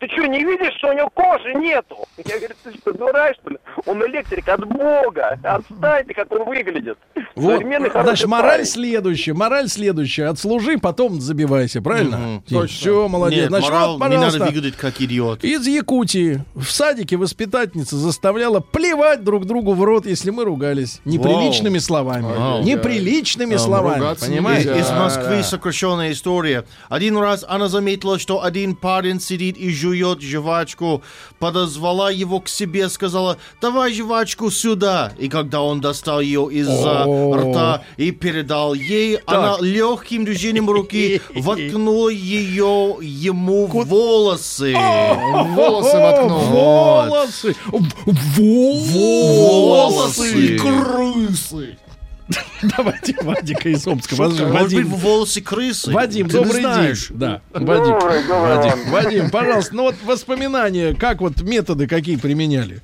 Ты 0.00 0.06
что, 0.12 0.26
не 0.26 0.44
видишь, 0.44 0.74
что 0.78 0.90
у 0.90 0.92
него 0.92 1.10
кожи 1.12 1.54
нету? 1.54 1.96
Я 2.24 2.38
говорю, 2.38 2.54
ты 2.62 2.72
что, 2.78 2.92
дурак, 2.92 3.34
что 3.40 3.50
ли? 3.50 3.58
Он 3.84 4.00
электрик 4.06 4.48
от 4.48 4.64
Бога. 4.64 5.36
Отстань 5.42 6.06
ты, 6.06 6.14
как 6.14 6.30
он 6.30 6.44
выглядит. 6.44 6.96
Вот, 7.34 7.62
значит, 8.02 8.28
мораль 8.28 8.50
парень. 8.52 8.64
следующая, 8.64 9.32
мораль 9.32 9.68
следующая. 9.68 10.26
Отслужи, 10.28 10.78
потом 10.78 11.20
забивайся, 11.20 11.82
правильно? 11.82 12.40
Мгм. 12.48 12.66
Все, 12.68 13.08
молодец. 13.08 13.38
Нет, 13.40 13.48
Значит, 13.48 13.70
морал, 13.70 13.98
вот, 13.98 14.08
не 14.08 14.16
надо 14.18 14.38
выглядеть 14.44 14.76
как 14.76 15.00
идиот. 15.00 15.42
Из 15.42 15.66
Якутии 15.66 16.44
в 16.54 16.66
садике 16.70 17.16
воспитательница 17.16 17.96
заставляла 17.96 18.60
плевать 18.60 19.24
друг 19.24 19.46
другу 19.46 19.74
в 19.74 19.82
рот, 19.82 20.06
если 20.06 20.30
мы 20.30 20.44
ругались. 20.44 21.00
Неприличными 21.06 21.78
словами. 21.78 22.22
Вау. 22.22 22.62
Неприличными 22.62 23.56
Там 23.56 23.58
словами. 23.66 23.98
ругаться 24.00 24.26
Понимаете? 24.26 24.68
нельзя. 24.68 24.80
Из 24.80 24.90
Москвы 24.90 25.36
Да. 25.38 25.42
сокращенная 25.42 26.12
история. 26.12 26.64
Один 26.88 27.16
раз 27.18 27.44
она 27.48 27.66
заметила, 27.68 28.18
что 28.20 28.44
один 28.44 28.76
парень 28.76 29.20
сидит 29.20 29.56
и 29.58 29.72
жует 29.72 29.87
жвачку, 29.94 31.02
подозвала 31.38 32.10
его 32.10 32.40
к 32.40 32.48
себе, 32.48 32.88
сказала, 32.88 33.38
давай 33.60 33.92
жвачку 33.92 34.50
сюда. 34.50 35.12
И 35.18 35.28
когда 35.28 35.62
он 35.62 35.80
достал 35.80 36.20
ее 36.20 36.48
из, 36.50 36.68
рта 36.68 37.82
и 37.96 38.10
передал 38.10 38.74
ей. 38.74 39.18
Она 39.26 39.56
легким 39.60 40.24
движением 40.24 40.68
руки 40.70 41.20
воткнула 41.34 42.08
ее 42.08 42.96
ему 43.00 43.66
в 43.66 43.84
волосы. 43.84 44.74
Волосы 44.74 45.98
воткнул. 45.98 46.38
Волосы! 46.48 47.54
Волосы. 49.16 50.58
Крысы. 50.58 51.78
Давайте 52.76 53.16
Вадика 53.22 53.68
из 53.68 53.86
Омска. 53.86 54.14
Вадим, 54.16 54.50
Может 54.50 54.74
быть, 54.74 54.86
волосы 54.86 55.42
крысы? 55.42 55.92
Вадим, 55.92 56.28
Ты 56.28 56.38
добрый 56.38 56.62
день. 56.62 56.94
Да, 57.10 57.40
Вадим. 57.52 57.98
Добрый, 57.98 58.26
добрый 58.26 58.56
Вадим. 58.56 58.90
Вадим, 58.90 59.30
пожалуйста, 59.30 59.74
ну 59.74 59.82
вот 59.84 59.94
воспоминания, 60.04 60.94
как 60.94 61.20
вот 61.20 61.40
методы 61.42 61.86
какие 61.86 62.16
применяли? 62.16 62.80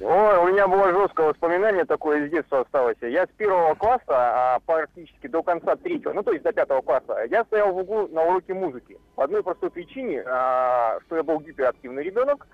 Ой, 0.00 0.36
у 0.38 0.52
меня 0.52 0.68
было 0.68 0.92
жесткое 0.92 1.28
воспоминание 1.28 1.84
такое 1.84 2.24
из 2.24 2.30
детства 2.30 2.60
осталось. 2.60 2.96
Я 3.00 3.24
с 3.24 3.28
первого 3.36 3.74
класса, 3.74 4.04
а 4.08 4.58
практически 4.64 5.26
до 5.26 5.42
конца 5.42 5.74
третьего, 5.76 6.12
ну 6.12 6.22
то 6.22 6.32
есть 6.32 6.44
до 6.44 6.52
пятого 6.52 6.82
класса, 6.82 7.24
я 7.28 7.44
стоял 7.44 7.72
в 7.72 7.78
углу 7.78 8.06
на 8.08 8.22
уроке 8.22 8.54
музыки. 8.54 8.96
По 9.16 9.24
одной 9.24 9.42
простой 9.42 9.70
причине, 9.70 10.22
а, 10.24 10.98
что 11.06 11.16
я 11.16 11.24
был 11.24 11.40
гиперактивный 11.40 12.04
ребенок, 12.04 12.46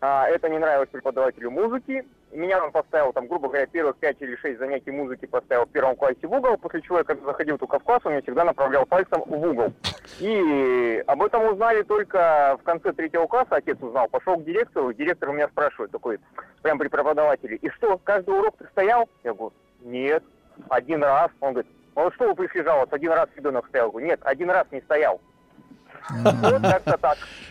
а, 0.00 0.28
это 0.28 0.48
не 0.48 0.58
нравилось 0.58 0.88
преподавателю 0.90 1.50
музыки. 1.50 2.06
Меня 2.32 2.62
он 2.62 2.70
поставил, 2.70 3.12
там, 3.12 3.26
грубо 3.26 3.48
говоря, 3.48 3.66
первых 3.66 3.96
пять 3.96 4.20
или 4.20 4.36
шесть 4.36 4.58
занятий 4.58 4.90
музыки 4.90 5.26
поставил 5.26 5.64
в 5.64 5.70
первом 5.70 5.96
классе 5.96 6.26
в 6.26 6.32
угол, 6.32 6.58
после 6.58 6.82
чего 6.82 6.98
я, 6.98 7.04
когда 7.04 7.24
заходил 7.24 7.56
только 7.58 7.78
в 7.78 7.84
класс, 7.84 8.02
он 8.04 8.12
меня 8.12 8.22
всегда 8.22 8.44
направлял 8.44 8.84
пальцем 8.86 9.22
в 9.24 9.32
угол. 9.32 9.72
И 10.20 11.02
об 11.06 11.22
этом 11.22 11.46
узнали 11.48 11.82
только 11.82 12.58
в 12.60 12.64
конце 12.64 12.92
третьего 12.92 13.26
класса, 13.26 13.56
отец 13.56 13.78
узнал, 13.80 14.08
пошел 14.08 14.36
к 14.36 14.44
директору, 14.44 14.92
директор 14.92 15.30
у 15.30 15.32
меня 15.32 15.48
спрашивает, 15.48 15.90
такой, 15.90 16.20
прям 16.62 16.78
при 16.78 16.88
преподавателе, 16.88 17.56
и 17.56 17.70
что, 17.70 17.98
каждый 18.04 18.38
урок 18.38 18.56
ты 18.58 18.66
стоял? 18.66 19.08
Я 19.24 19.32
говорю, 19.32 19.54
нет, 19.80 20.22
один 20.68 21.02
раз. 21.02 21.30
Он 21.40 21.52
говорит, 21.52 21.70
ну 21.94 22.10
что 22.12 22.28
вы 22.28 22.34
пришли 22.34 22.62
жаловаться, 22.62 22.96
один 22.96 23.12
раз 23.12 23.28
ребенок 23.36 23.66
стоял? 23.68 23.86
Я 23.86 23.90
говорю, 23.90 24.06
нет, 24.06 24.20
один 24.22 24.50
раз 24.50 24.66
не 24.70 24.80
стоял. 24.82 25.20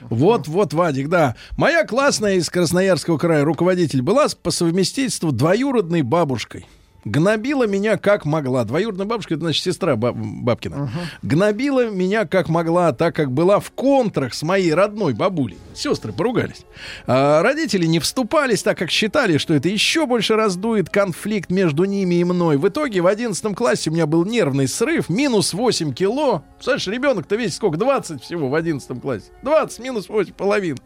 Вот. 0.02 0.48
Вот, 0.48 0.74
Вадик, 0.74 1.10
да. 1.10 1.36
Моя 1.58 1.86
классная 1.86 2.36
из 2.36 2.50
Красноярского 2.50 3.18
края 3.18 3.44
руководитель 3.44 4.02
была 4.02 4.28
по 4.42 4.52
совместительству 4.52 5.32
двоюродной 5.32 6.02
бабушкой. 6.02 6.66
Гнобила 7.12 7.66
меня 7.66 7.98
как 7.98 8.26
могла. 8.26 8.64
Двоюродная 8.64 9.06
бабушка, 9.06 9.34
это 9.36 9.42
значит 9.44 9.64
сестра 9.64 9.96
баб- 9.96 10.16
бабкина. 10.16 10.90
Гнобила 11.22 11.90
меня 11.90 12.26
как 12.26 12.50
могла, 12.50 12.92
так 12.92 13.16
как 13.16 13.32
была 13.32 13.60
в 13.60 13.72
контрах 13.72 14.34
с 14.34 14.44
моей 14.44 14.74
родной 14.74 15.14
бабулей. 15.14 15.58
Сестры 15.74 16.12
поругались. 16.12 16.66
А 17.06 17.42
родители 17.42 17.86
не 17.86 18.00
вступались, 18.00 18.64
так 18.64 18.78
как 18.78 18.90
считали, 18.92 19.38
что 19.38 19.54
это 19.54 19.70
еще 19.70 20.06
больше 20.06 20.36
раздует 20.36 20.90
конфликт 20.90 21.50
между 21.50 21.86
ними 21.86 22.16
и 22.16 22.24
мной. 22.24 22.58
В 22.58 22.68
итоге 22.68 23.02
в 23.02 23.08
11 23.08 23.56
классе 23.56 23.90
у 23.90 23.94
меня 23.94 24.06
был 24.06 24.26
нервный 24.26 24.68
срыв, 24.68 25.10
минус 25.10 25.54
8 25.54 25.94
кило. 25.94 26.44
Слышишь, 26.60 26.88
ребенок-то 26.88 27.36
весит 27.36 27.54
сколько? 27.56 27.78
20 27.78 28.22
всего 28.22 28.50
в 28.50 28.56
11 28.56 29.02
классе. 29.02 29.26
20 29.44 29.80
минус 29.80 30.10
8, 30.10 30.34
половина. 30.34 30.78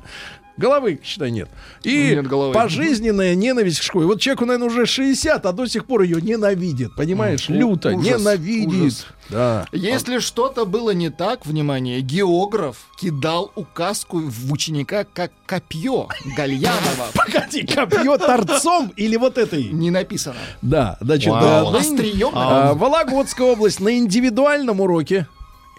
Головы, 0.61 0.99
считай, 1.03 1.31
нет. 1.31 1.49
И 1.83 2.11
Нет 2.11 2.27
головы. 2.27 2.53
пожизненная 2.53 3.33
ненависть 3.33 3.79
к 3.79 3.83
школе. 3.83 4.05
Вот 4.05 4.21
человеку, 4.21 4.45
наверное, 4.45 4.67
уже 4.67 4.85
60, 4.85 5.43
а 5.43 5.51
до 5.51 5.65
сих 5.65 5.85
пор 5.85 6.03
ее 6.03 6.21
ненавидит. 6.21 6.95
Понимаешь? 6.95 7.49
Люто. 7.49 7.89
ужас, 7.89 8.05
ненавидит. 8.05 8.67
ужас. 8.81 9.07
Да. 9.29 9.65
Если 9.71 10.19
что-то 10.19 10.65
было 10.65 10.91
не 10.91 11.09
так, 11.09 11.45
внимание, 11.45 12.01
географ 12.01 12.77
кидал 12.99 13.51
указку 13.55 14.19
в 14.19 14.51
ученика 14.51 15.03
как 15.05 15.31
копье 15.47 16.07
Гальянова. 16.37 17.07
Погоди, 17.15 17.65
копье 17.65 18.17
торцом 18.17 18.93
или 18.97 19.15
вот 19.15 19.37
этой? 19.37 19.63
Не 19.63 19.89
написано. 19.89 20.35
Да, 20.61 20.97
значит, 21.01 21.33
Острием. 21.33 22.31
А, 22.33 22.73
Вологодская 22.75 23.47
область 23.47 23.79
на 23.79 23.97
индивидуальном 23.97 24.79
уроке. 24.81 25.27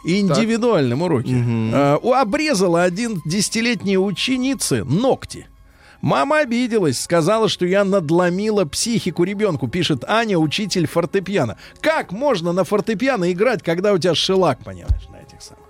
Индивидуальном 0.04 1.02
уроке. 1.02 1.32
а, 1.74 1.98
у- 2.02 2.12
обрезала 2.12 2.82
один 2.82 3.20
десятилетней 3.24 3.96
ученицы 3.96 4.84
ногти. 4.84 5.46
Мама 6.00 6.38
обиделась, 6.40 7.00
сказала, 7.00 7.48
что 7.48 7.64
я 7.64 7.84
надломила 7.84 8.64
психику 8.64 9.22
ребенку, 9.22 9.68
пишет 9.68 10.02
Аня, 10.08 10.36
учитель 10.36 10.86
фортепиано. 10.88 11.56
Как 11.80 12.10
можно 12.10 12.52
на 12.52 12.64
фортепиано 12.64 13.30
играть, 13.30 13.62
когда 13.62 13.92
у 13.92 13.98
тебя 13.98 14.14
шелак, 14.16 14.58
понимаешь, 14.64 15.06
на 15.12 15.18
этих 15.18 15.40
самых? 15.40 15.62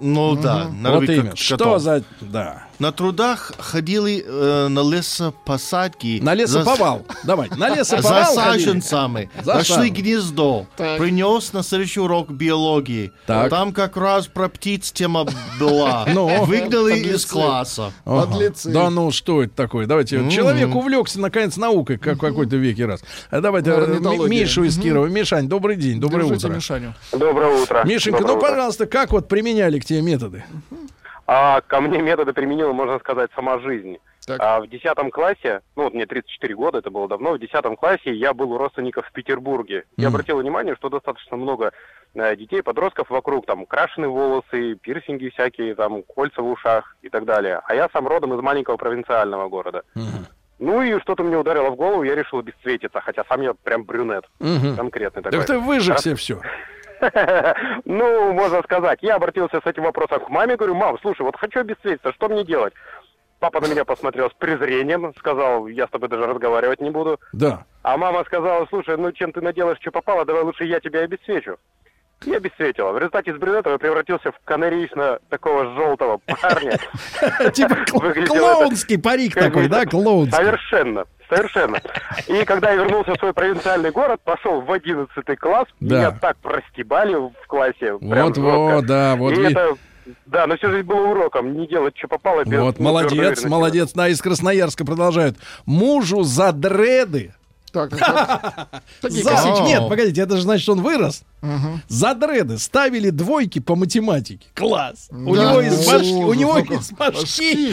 Ну 0.00 0.36
да, 0.36 0.68
надо 0.70 0.96
вот 0.96 1.08
именно. 1.10 1.36
Что 1.36 1.78
за... 1.78 2.02
Да. 2.22 2.66
На 2.78 2.90
трудах 2.92 3.52
ходили 3.58 4.24
э, 4.26 4.68
на 4.68 4.80
лесопосадки. 4.80 6.18
На 6.20 6.34
лесоповал. 6.34 7.06
Давай, 7.22 7.48
на 7.56 7.68
За, 7.70 7.74
лесоповал 7.76 8.34
за 8.34 8.40
саженцами. 8.40 9.30
За 9.42 9.54
Нашли 9.54 9.90
гнездо. 9.90 10.66
Так. 10.76 10.98
Принес 10.98 11.52
на 11.52 11.62
следующий 11.62 12.00
урок 12.00 12.30
биологии. 12.30 13.12
Так. 13.26 13.50
Там 13.50 13.72
как 13.72 13.96
раз 13.96 14.26
про 14.26 14.48
птиц 14.48 14.90
тема 14.92 15.26
была. 15.60 16.06
Ну. 16.14 16.44
Выгнали 16.44 16.98
из 16.98 17.02
Подлецы. 17.02 17.28
класса. 17.28 17.92
Ага. 18.04 18.26
Подлецы. 18.26 18.70
Да 18.70 18.90
ну 18.90 19.10
что 19.10 19.42
это 19.42 19.54
такое? 19.54 19.86
Давайте. 19.86 20.28
Человек 20.30 20.74
увлекся 20.74 21.20
наконец 21.20 21.56
наукой, 21.56 21.98
как 21.98 22.16
в 22.16 22.20
какой-то 22.20 22.56
веке 22.56 22.86
раз. 22.86 23.02
А 23.30 23.40
давайте 23.40 23.70
э, 23.70 23.98
Мишу 24.28 24.64
из 24.64 24.78
Кирова. 24.78 25.06
Мишань, 25.06 25.48
добрый 25.48 25.76
день, 25.76 26.00
доброе 26.00 26.24
Держите 26.24 26.46
утро. 26.46 26.56
Мишаню. 26.56 26.94
Доброе 27.12 27.62
утро. 27.62 27.84
Мишенька, 27.84 28.18
Доброе 28.20 28.32
ну 28.34 28.38
утро. 28.38 28.50
пожалуйста, 28.50 28.86
как 28.86 29.12
вот 29.12 29.28
применяли 29.28 29.78
к 29.78 29.84
тебе 29.84 30.02
методы? 30.02 30.44
А 31.36 31.60
ко 31.62 31.80
мне 31.80 32.00
методы 32.00 32.32
применила, 32.32 32.72
можно 32.72 33.00
сказать, 33.00 33.28
сама 33.34 33.58
жизнь. 33.58 33.98
Так. 34.24 34.40
А 34.40 34.60
в 34.60 34.68
10 34.68 35.10
классе, 35.12 35.62
ну 35.74 35.82
вот 35.82 35.92
мне 35.92 36.06
34 36.06 36.54
года, 36.54 36.78
это 36.78 36.90
было 36.90 37.08
давно, 37.08 37.32
в 37.32 37.38
10 37.40 37.76
классе 37.76 38.14
я 38.14 38.32
был 38.32 38.52
у 38.52 38.58
родственников 38.58 39.04
в 39.08 39.12
Петербурге. 39.12 39.84
Я 39.96 40.08
Мгм. 40.08 40.14
обратил 40.14 40.38
внимание, 40.38 40.76
что 40.76 40.88
достаточно 40.90 41.36
много 41.36 41.72
э, 42.14 42.36
детей, 42.36 42.62
подростков 42.62 43.10
вокруг, 43.10 43.46
там, 43.46 43.66
крашеные 43.66 44.08
волосы, 44.08 44.76
пирсинги 44.76 45.30
всякие, 45.30 45.74
там, 45.74 46.04
кольца 46.04 46.40
в 46.40 46.48
ушах 46.48 46.96
и 47.02 47.08
так 47.08 47.24
далее. 47.24 47.60
А 47.64 47.74
я 47.74 47.88
сам 47.92 48.06
родом 48.06 48.32
из 48.34 48.40
маленького 48.40 48.76
провинциального 48.76 49.48
города. 49.48 49.82
Ну 50.60 50.82
и 50.82 51.00
что-то 51.00 51.24
мне 51.24 51.36
ударило 51.36 51.70
в 51.70 51.74
голову, 51.74 52.04
я 52.04 52.14
решил 52.14 52.38
обесцветиться, 52.38 53.00
хотя 53.00 53.24
сам 53.28 53.42
я 53.42 53.54
прям 53.54 53.82
брюнет, 53.82 54.24
Мгм. 54.38 54.76
конкретный 54.76 55.24
такой. 55.24 55.38
Так 55.40 55.46
ты 55.48 55.58
выжегся 55.58 56.14
все. 56.14 56.40
Ну, 57.84 58.32
можно 58.32 58.62
сказать. 58.62 58.98
Я 59.02 59.16
обратился 59.16 59.60
с 59.60 59.66
этим 59.66 59.84
вопросом 59.84 60.20
к 60.20 60.28
маме, 60.28 60.56
говорю, 60.56 60.74
мам, 60.74 60.98
слушай, 61.00 61.22
вот 61.22 61.36
хочу 61.36 61.60
обесцветиться, 61.60 62.12
что 62.12 62.28
мне 62.28 62.44
делать? 62.44 62.74
Папа 63.40 63.60
на 63.60 63.66
меня 63.66 63.84
посмотрел 63.84 64.30
с 64.30 64.34
презрением, 64.34 65.12
сказал, 65.18 65.66
я 65.66 65.86
с 65.86 65.90
тобой 65.90 66.08
даже 66.08 66.26
разговаривать 66.26 66.80
не 66.80 66.90
буду. 66.90 67.20
Да. 67.32 67.64
А 67.82 67.96
мама 67.96 68.24
сказала, 68.24 68.66
слушай, 68.70 68.96
ну 68.96 69.12
чем 69.12 69.32
ты 69.32 69.40
наделаешь, 69.40 69.78
что 69.80 69.90
попало, 69.90 70.24
давай 70.24 70.42
лучше 70.42 70.64
я 70.64 70.80
тебя 70.80 71.00
обесцвечу. 71.00 71.58
И 72.24 72.32
обесцветила. 72.34 72.92
В 72.92 72.98
результате 72.98 73.32
из 73.32 73.36
брюнета 73.36 73.70
я 73.70 73.78
превратился 73.78 74.32
в 74.32 74.36
канарично 74.44 75.18
такого 75.28 75.74
желтого 75.74 76.18
парня. 76.18 76.78
Типа 77.52 77.76
клоунский 77.86 78.98
парик 78.98 79.34
такой, 79.34 79.68
да, 79.68 79.84
клоунский. 79.84 80.34
Совершенно. 80.36 81.04
Совершенно. 81.28 81.80
И 82.26 82.44
когда 82.44 82.70
я 82.70 82.76
вернулся 82.76 83.12
в 83.14 83.18
свой 83.18 83.32
провинциальный 83.32 83.90
город, 83.90 84.20
пошел 84.24 84.60
в 84.60 84.70
11 84.70 85.38
класс, 85.38 85.66
Да. 85.80 85.96
меня 85.96 86.10
так 86.12 86.36
простебали 86.38 87.14
в 87.14 87.32
классе. 87.46 87.94
Вот, 87.94 88.36
вот, 88.38 88.86
да, 88.86 89.16
вот. 89.16 89.32
И 89.32 89.36
ви- 89.36 89.46
это, 89.52 89.74
да, 90.26 90.46
но 90.46 90.56
всю 90.56 90.70
жизнь 90.70 90.86
было 90.86 91.08
уроком, 91.08 91.54
не 91.58 91.66
делать, 91.66 91.96
что 91.96 92.08
попало. 92.08 92.44
без 92.44 92.60
Вот, 92.60 92.78
молодец, 92.78 93.44
молодец. 93.44 93.92
Да, 93.92 94.08
из 94.08 94.20
Красноярска 94.20 94.84
продолжают. 94.84 95.36
Мужу 95.66 96.22
за 96.24 96.52
дреды. 96.52 97.34
Так, 97.72 97.90
так, 97.90 97.98
так. 98.00 98.82
Такие. 99.00 99.24
Нет, 99.66 99.88
погодите, 99.88 100.20
это 100.20 100.36
же 100.36 100.42
значит, 100.42 100.62
что 100.62 100.72
он 100.74 100.82
вырос. 100.82 101.24
За 101.88 102.14
дреды 102.14 102.58
ставили 102.58 103.10
двойки 103.10 103.58
по 103.58 103.76
математике. 103.76 104.46
Класс. 104.54 105.08
У 105.10 105.34
Да 105.34 105.42
него 105.50 105.60
из 105.60 105.86
ну, 105.86 105.92
башки, 105.92 106.14
у 106.14 106.34
него 106.34 106.58
из 106.58 106.90
башки 106.92 107.20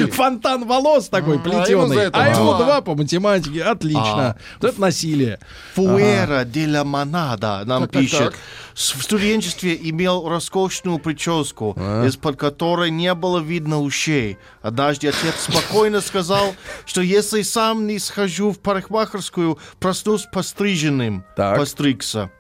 Башки. 0.02 0.06
фонтан 0.12 0.66
волос 0.68 1.10
такой 1.10 1.36
а 1.36 1.40
ему 1.40 1.44
плетеный. 1.44 1.98
это 1.98 2.18
А 2.24 2.30
ему 2.30 2.54
два. 2.56 2.82
по 2.82 2.96
математике. 2.96 3.64
Отлично. 3.64 4.38
Вот 4.62 4.70
это 4.70 4.82
насилие. 4.82 5.40
Фуэра 5.76 6.44
де 6.46 6.68
ла 6.68 6.84
Монада 6.84 7.64
нам 7.66 7.84
Так, 7.84 7.92
так, 7.92 8.02
пишет. 8.02 8.20
так. 8.20 8.36
С- 8.74 8.94
В 8.96 9.04
студенчестве 9.04 9.78
имел 9.82 10.28
роскошную 10.28 11.00
прическу, 11.00 11.74
из-под 12.06 12.38
которой 12.38 12.90
не 12.92 13.14
было 13.14 13.40
видно 13.40 13.82
ушей. 13.82 14.38
Однажды 14.62 15.08
отец 15.10 15.36
спокойно 15.50 16.02
сказал, 16.02 16.56
что 16.86 17.02
если 17.02 17.42
сам 17.42 17.88
не 17.88 18.00
схожу 18.00 18.52
в 18.52 18.60
парикмахерскую, 18.60 19.58
проснусь 19.80 20.28
постриженным. 20.32 21.24
Так. 21.36 21.58
Постригся. 21.58 22.32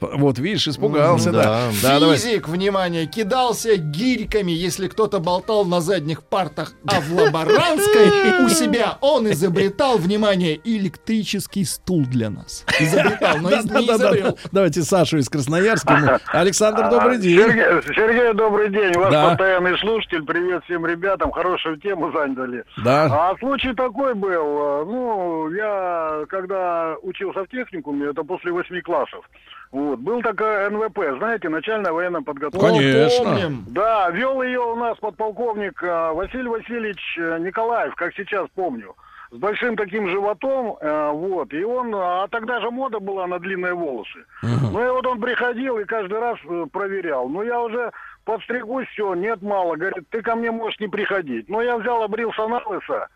Вот, 0.00 0.38
видишь, 0.38 0.68
испугался, 0.68 1.32
да. 1.32 1.42
Да. 1.42 1.60
Да, 1.82 2.00
давай. 2.00 2.16
Физик, 2.16 2.48
внимание, 2.48 3.06
кидался 3.06 3.76
гирьками, 3.76 4.52
если 4.52 4.86
кто-то 4.88 5.18
болтал 5.18 5.64
на 5.64 5.80
задних 5.80 6.22
партах, 6.22 6.72
а 6.86 7.00
в 7.00 7.12
Лаборанской 7.12 8.44
у 8.44 8.48
себя 8.48 8.98
он 9.00 9.30
изобретал, 9.30 9.98
внимание, 9.98 10.60
электрический 10.64 11.64
стул 11.64 12.04
для 12.06 12.30
нас. 12.30 12.64
Изобретал, 12.78 13.38
но 13.38 13.50
не 13.50 13.56
изобрел. 13.86 14.38
Давайте 14.52 14.82
Сашу 14.82 15.18
из 15.18 15.28
Красноярска. 15.28 15.92
Мы- 15.96 16.18
Александр, 16.38 16.88
добрый 16.90 17.18
день. 17.18 17.38
Сергей, 17.38 17.94
Сергей, 17.94 18.32
добрый 18.34 18.70
день. 18.70 18.96
У 18.96 19.00
вас 19.00 19.12
Да. 19.12 19.28
постоянный 19.30 19.76
слушатель. 19.78 20.24
Привет 20.24 20.62
всем 20.64 20.86
ребятам. 20.86 21.30
Хорошую 21.32 21.78
тему 21.80 22.12
заняли. 22.12 22.64
Да. 22.84 23.30
А 23.30 23.36
случай 23.38 23.74
такой 23.74 24.14
был. 24.14 24.84
Ну, 24.86 25.50
я 25.50 26.24
когда 26.28 26.94
учился 27.02 27.44
в 27.44 27.48
техникуме, 27.48 28.10
это 28.10 28.22
после 28.22 28.52
восьми 28.52 28.80
классов. 28.80 29.24
Вот, 29.70 29.98
был 29.98 30.22
такая 30.22 30.70
НВП, 30.70 30.98
знаете, 31.18 31.48
начальная 31.48 31.92
военная 31.92 32.22
подготовка. 32.22 32.68
Конечно. 32.68 33.24
Помним. 33.24 33.64
Да, 33.68 34.08
вел 34.10 34.42
ее 34.42 34.60
у 34.60 34.76
нас 34.76 34.96
подполковник 34.98 35.82
э, 35.82 36.12
Василий 36.12 36.48
Васильевич 36.48 37.18
э, 37.18 37.38
Николаев, 37.40 37.94
как 37.94 38.14
сейчас 38.14 38.48
помню. 38.54 38.94
С 39.30 39.36
большим 39.36 39.76
таким 39.76 40.08
животом, 40.08 40.78
э, 40.80 41.10
вот, 41.12 41.52
и 41.52 41.62
он, 41.62 41.94
а 41.94 42.26
тогда 42.28 42.62
же 42.62 42.70
мода 42.70 42.98
была 42.98 43.26
на 43.26 43.38
длинные 43.38 43.74
волосы. 43.74 44.24
Ну 44.42 44.86
и 44.86 44.88
вот 44.90 45.06
он 45.06 45.20
приходил 45.20 45.78
и 45.78 45.84
каждый 45.84 46.18
раз 46.18 46.38
э, 46.48 46.64
проверял. 46.72 47.28
Ну 47.28 47.42
я 47.42 47.60
уже 47.60 47.92
подстригусь, 48.24 48.86
все, 48.88 49.14
нет, 49.14 49.42
мало. 49.42 49.76
Говорит, 49.76 50.08
ты 50.08 50.22
ко 50.22 50.34
мне 50.34 50.50
можешь 50.50 50.80
не 50.80 50.88
приходить. 50.88 51.46
Ну 51.50 51.60
я 51.60 51.76
взял, 51.76 52.02
обрился 52.02 52.46
на 52.46 52.66
лысо. 52.66 53.08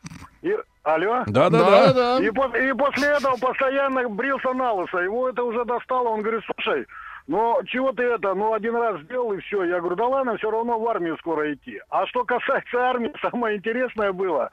И... 0.43 0.55
Алло? 0.85 1.23
Да-да-да. 1.27 1.93
Да-да. 1.93 2.25
И, 2.27 2.31
по- 2.31 2.57
и 2.57 2.73
после 2.73 3.09
этого 3.09 3.37
постоянно 3.37 4.09
брился 4.09 4.53
на 4.53 4.73
лысо. 4.73 4.99
Его 4.99 5.29
это 5.29 5.45
уже 5.45 5.65
достало. 5.65 6.09
Он 6.09 6.23
говорит, 6.23 6.43
слушай, 6.45 6.87
ну 7.29 7.61
чего 7.67 7.93
ты 7.93 8.03
это, 8.03 8.35
ну 8.35 8.53
один 8.53 8.75
раз 8.77 9.01
сделал 9.03 9.33
и 9.33 9.39
все. 9.41 9.63
Я 9.65 9.79
говорю, 9.79 9.95
да 9.97 10.07
ладно, 10.07 10.37
все 10.37 10.51
равно 10.51 10.79
в 10.81 10.89
армию 10.89 11.17
скоро 11.19 11.53
идти. 11.55 11.81
А 11.89 12.07
что 12.07 12.25
касается 12.25 12.79
армии, 12.81 13.13
самое 13.23 13.59
интересное 13.59 14.13
было, 14.13 14.51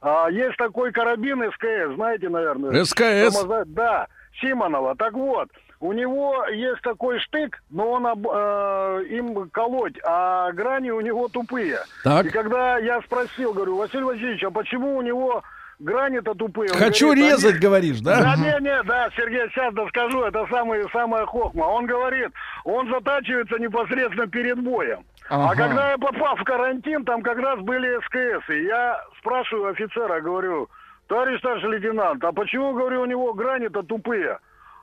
а, 0.00 0.28
есть 0.30 0.56
такой 0.56 0.92
карабин 0.92 1.42
СКС, 1.52 1.94
знаете, 1.96 2.28
наверное. 2.30 2.84
СКС. 2.84 3.36
Самоза- 3.36 3.64
Да, 3.66 4.06
Симонова. 4.40 4.94
Так 4.96 5.12
вот, 5.12 5.48
у 5.80 5.92
него 5.92 6.46
есть 6.46 6.80
такой 6.82 7.18
штык, 7.20 7.58
но 7.70 7.90
он 7.92 8.06
об- 8.06 8.26
э, 8.26 9.02
им 9.10 9.50
колоть, 9.50 9.98
а 10.06 10.52
грани 10.52 10.90
у 10.90 11.00
него 11.02 11.28
тупые. 11.28 11.80
Так. 12.02 12.24
И 12.26 12.30
когда 12.30 12.78
я 12.78 13.00
спросил, 13.02 13.52
говорю, 13.52 13.76
Василий 13.76 14.04
Васильевич, 14.04 14.42
а 14.44 14.50
почему 14.50 14.96
у 14.96 15.02
него 15.02 15.42
грани-то 15.78 16.34
тупые? 16.34 16.68
Хочу 16.70 17.06
говорит, 17.06 17.24
резать, 17.24 17.52
«Они- 17.52 17.60
говоришь, 17.60 18.00
да, 18.00 18.20
да? 18.22 18.36
не, 18.36 18.64
не, 18.64 18.82
да, 18.84 19.08
Сергей, 19.16 19.48
сейчас 19.50 19.72
доскажу, 19.74 20.22
это 20.22 20.46
самый, 20.50 20.82
самая 20.90 21.26
хохма. 21.26 21.64
Он 21.64 21.86
говорит, 21.86 22.30
он 22.64 22.88
затачивается 22.90 23.58
непосредственно 23.58 24.26
перед 24.26 24.58
боем. 24.62 25.04
А 25.28 25.50
Ага. 25.50 25.56
когда 25.56 25.90
я 25.90 25.98
попал 25.98 26.36
в 26.36 26.44
карантин, 26.44 27.04
там 27.04 27.22
как 27.22 27.38
раз 27.38 27.58
были 27.60 27.98
СКС. 28.06 28.48
И 28.50 28.64
я 28.64 29.00
спрашиваю 29.18 29.72
офицера, 29.72 30.20
говорю, 30.20 30.68
товарищ 31.08 31.38
старший 31.40 31.70
лейтенант, 31.70 32.22
а 32.24 32.32
почему, 32.32 32.72
говорю, 32.72 33.02
у 33.02 33.06
него 33.06 33.32
грани-то 33.34 33.82
тупые? 33.82 34.38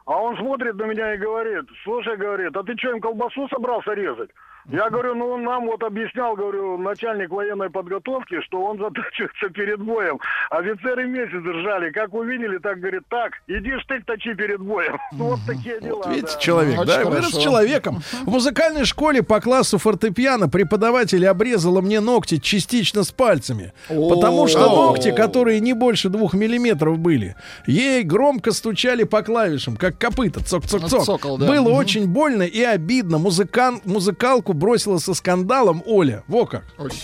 А 0.06 0.18
он 0.18 0.36
смотрит 0.38 0.76
на 0.76 0.84
меня 0.84 1.14
и 1.14 1.18
говорит, 1.18 1.64
слушай, 1.86 2.18
говорит, 2.18 2.56
а 2.57 2.64
ты 2.64 2.76
что, 2.78 2.90
им 2.90 2.99
колбасу 2.99 3.48
собрался 3.48 3.94
резать? 3.94 4.30
Я 4.72 4.90
говорю, 4.90 5.15
ну 5.15 5.27
он 5.31 5.44
нам 5.44 5.65
вот 5.65 5.84
объяснял, 5.84 6.35
говорю, 6.35 6.77
начальник 6.77 7.30
военной 7.30 7.69
подготовки, 7.69 8.41
что 8.41 8.64
он 8.64 8.77
затачивается 8.77 9.49
перед 9.49 9.81
боем. 9.81 10.19
Офицеры 10.49 11.06
месяц 11.07 11.44
ржали, 11.45 11.91
как 11.91 12.14
увидели, 12.14 12.57
так 12.60 12.80
говорит, 12.80 13.03
так, 13.10 13.34
иди 13.48 13.72
штык 13.81 14.06
точи 14.06 14.34
перед 14.35 14.61
боем. 14.61 14.98
Ну, 15.11 15.26
Вот 15.34 15.40
такие 15.45 15.81
дела. 15.81 16.03
Вот 16.06 16.07
видите, 16.15 16.34
да. 16.34 16.40
человек, 16.40 16.80
Очень 16.80 16.88
да, 16.88 17.03
вырос 17.03 17.26
хорошо. 17.26 17.41
человеком. 17.41 18.02
В 18.23 18.30
музыкальной 18.30 18.85
школе 18.85 19.22
по 19.22 19.41
классу 19.41 19.77
фортепиано 19.77 20.48
преподаватель 20.48 21.26
обрезала 21.27 21.81
мне 21.81 21.99
ногти 21.99 22.38
частично 22.38 23.03
с 23.03 23.11
пальцами. 23.11 23.73
Потому 23.90 24.48
что 24.48 24.69
ногти, 24.69 25.11
которые 25.11 25.60
не 25.60 25.73
больше 25.73 26.10
двух 26.10 26.34
миллиметров 26.34 26.99
были, 26.99 27.35
ей 27.68 28.03
громко 28.03 28.52
стучали 28.52 29.03
по 29.03 29.23
клавишам, 29.23 29.76
как 29.76 29.98
копыта, 29.98 30.40
цок-цок-цок. 30.40 31.03
Цокол, 31.03 31.38
да. 31.38 31.48
Было 31.48 31.69
очень 31.69 32.07
больно 32.07 32.44
и 32.44 32.61
обидно. 32.61 33.18
Музыкан, 33.18 33.81
музыкалку 33.85 34.52
бросила 34.53 34.97
со 34.97 35.13
скандалом 35.13 35.84
Оля. 35.85 36.23
Во 36.27 36.45
как. 36.45 36.65
Очень. 36.77 36.99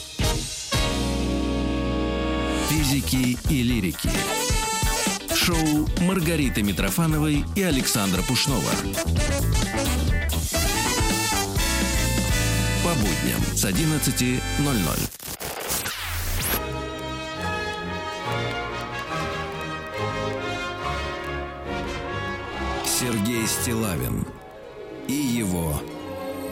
Физики 2.69 3.38
и 3.49 3.63
лирики. 3.63 4.09
Шоу 5.34 5.88
Маргариты 6.01 6.61
Митрофановой 6.61 7.43
и 7.55 7.63
Александра 7.63 8.21
Пушнова. 8.21 8.71
По 12.84 12.93
будням 12.95 13.41
с 13.55 13.65
11.00. 13.65 15.19
Сергей 22.85 23.47
Стилавин 23.47 24.26
и 25.07 25.13
его 25.13 25.73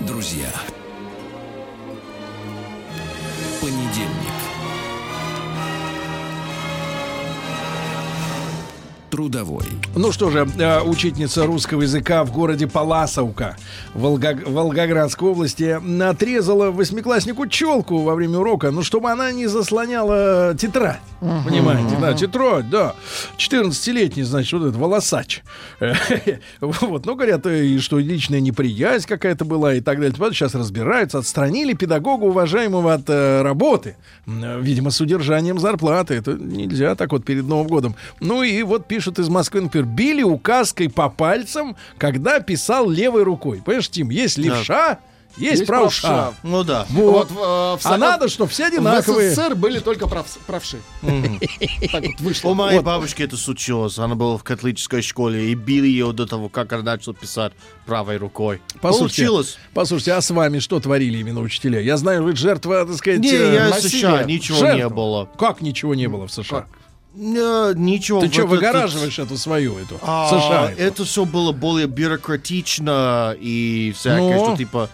друзья. 0.02 0.50
Понедельник. 3.60 4.37
Трудовой. 9.10 9.64
Ну 9.96 10.12
что 10.12 10.30
же, 10.30 10.48
э, 10.58 10.82
учительница 10.82 11.46
русского 11.46 11.84
языка 11.84 12.24
в 12.26 12.32
городе 12.32 12.68
Паласовка 12.68 13.56
Волга- 13.94 14.38
Волгоградской 14.46 15.30
области 15.30 15.80
отрезала 16.04 16.72
восьмикласснику 16.72 17.48
челку 17.48 18.00
во 18.00 18.16
время 18.16 18.40
урока, 18.40 18.72
ну, 18.72 18.84
чтобы 18.84 19.10
она 19.10 19.32
не 19.32 19.48
заслоняла 19.48 20.56
тетрадь. 20.60 21.00
Понимаете, 21.20 21.96
да, 22.00 22.14
тетрадь, 22.14 22.70
да. 22.70 22.96
14-летний, 23.38 24.24
значит, 24.24 24.54
вот 24.60 24.68
этот 24.68 24.76
волосач. 24.80 25.42
Вот, 26.60 27.06
ну, 27.06 27.16
говорят, 27.16 27.46
э, 27.46 27.66
и 27.66 27.80
что 27.80 28.00
личная 28.00 28.40
неприязнь 28.40 29.08
какая-то 29.08 29.46
была 29.46 29.74
и 29.76 29.82
так 29.82 30.00
далее. 30.00 30.14
Сейчас 30.32 30.56
разбираются, 30.56 31.18
отстранили 31.20 31.74
педагога, 31.74 32.26
уважаемого 32.26 32.94
от 32.94 33.10
э, 33.10 33.42
работы. 33.42 33.96
Э, 34.28 34.60
Видимо, 34.62 34.92
с 34.92 35.00
удержанием 35.02 35.60
зарплаты. 35.60 36.16
Это 36.16 36.34
нельзя 36.34 36.96
так 36.96 37.12
вот 37.12 37.24
перед 37.26 37.46
Новым 37.46 37.68
годом. 37.68 37.96
Ну 38.20 38.44
и 38.44 38.62
вот 38.64 38.86
пишут 38.98 39.20
из 39.20 39.30
Москвы, 39.30 39.62
например, 39.62 39.86
били 39.86 40.24
указкой 40.24 40.90
по 40.90 41.08
пальцам, 41.08 41.76
когда 42.00 42.40
писал 42.40 42.90
левой 42.90 43.22
рукой. 43.22 43.62
Понимаешь, 43.64 43.90
Тим, 43.90 44.10
есть 44.10 44.40
левша, 44.40 44.98
есть, 45.38 45.60
Есть 45.60 45.68
правша. 45.68 46.08
правша. 46.08 46.34
Ну 46.42 46.64
да. 46.64 46.88
Вот. 46.90 47.30
Вот, 47.30 47.32
э, 47.32 47.36
в 47.80 47.86
А 47.86 47.90
Со- 47.92 47.98
надо, 47.98 48.28
что 48.28 48.48
все 48.48 48.64
В 48.64 48.68
одинаковые. 48.74 49.30
СССР 49.36 49.54
были 49.54 49.78
только 49.78 50.08
прав- 50.08 50.36
правши. 50.48 50.78
Так 51.92 52.02
вот 52.06 52.20
вышло. 52.22 52.50
У 52.50 52.54
моей 52.56 52.80
бабушки 52.80 53.22
это 53.22 53.38
случилось. 53.38 54.00
Она 54.00 54.16
была 54.16 54.40
в 54.40 54.44
католической 54.44 55.04
школе 55.04 55.52
и 55.52 55.54
били 55.54 55.86
ее 55.88 56.12
до 56.12 56.26
того, 56.26 56.50
как 56.50 56.74
она 56.74 56.82
начала 56.82 57.14
писать 57.14 57.54
правой 57.86 58.18
рукой. 58.18 58.62
Послушайте, 58.82 59.26
Получилось. 59.28 59.58
послушайте, 59.76 60.14
а 60.14 60.22
с 60.22 60.32
вами 60.32 60.58
что 60.58 60.80
творили 60.80 61.20
именно 61.20 61.42
учителя? 61.42 61.82
Я 61.82 61.98
знаю, 61.98 62.24
вы 62.24 62.36
жертва, 62.36 62.84
так 62.88 62.96
сказать, 62.98 63.20
Не, 63.20 63.30
э, 63.32 63.54
я 63.54 63.70
насилия. 63.70 64.00
США, 64.00 64.24
ничего 64.24 64.72
не 64.72 64.90
было. 64.90 65.30
Как 65.38 65.62
ничего 65.62 65.94
не 65.94 66.08
было 66.08 66.26
в 66.28 66.32
США? 66.34 66.66
Не, 67.18 67.74
ничего. 67.74 68.22
Ты 68.22 68.32
что, 68.32 68.46
выгораживаешь 68.46 69.18
эту 69.18 69.38
свою, 69.38 69.80
эту, 69.80 69.98
США? 69.98 70.72
это 70.78 71.04
все 71.04 71.26
было 71.26 71.52
более 71.52 71.88
бюрократично 71.88 73.36
и 73.40 73.92
всякое, 73.98 74.38
Ну? 74.38 74.46
что 74.46 74.58
типа... 74.58 74.90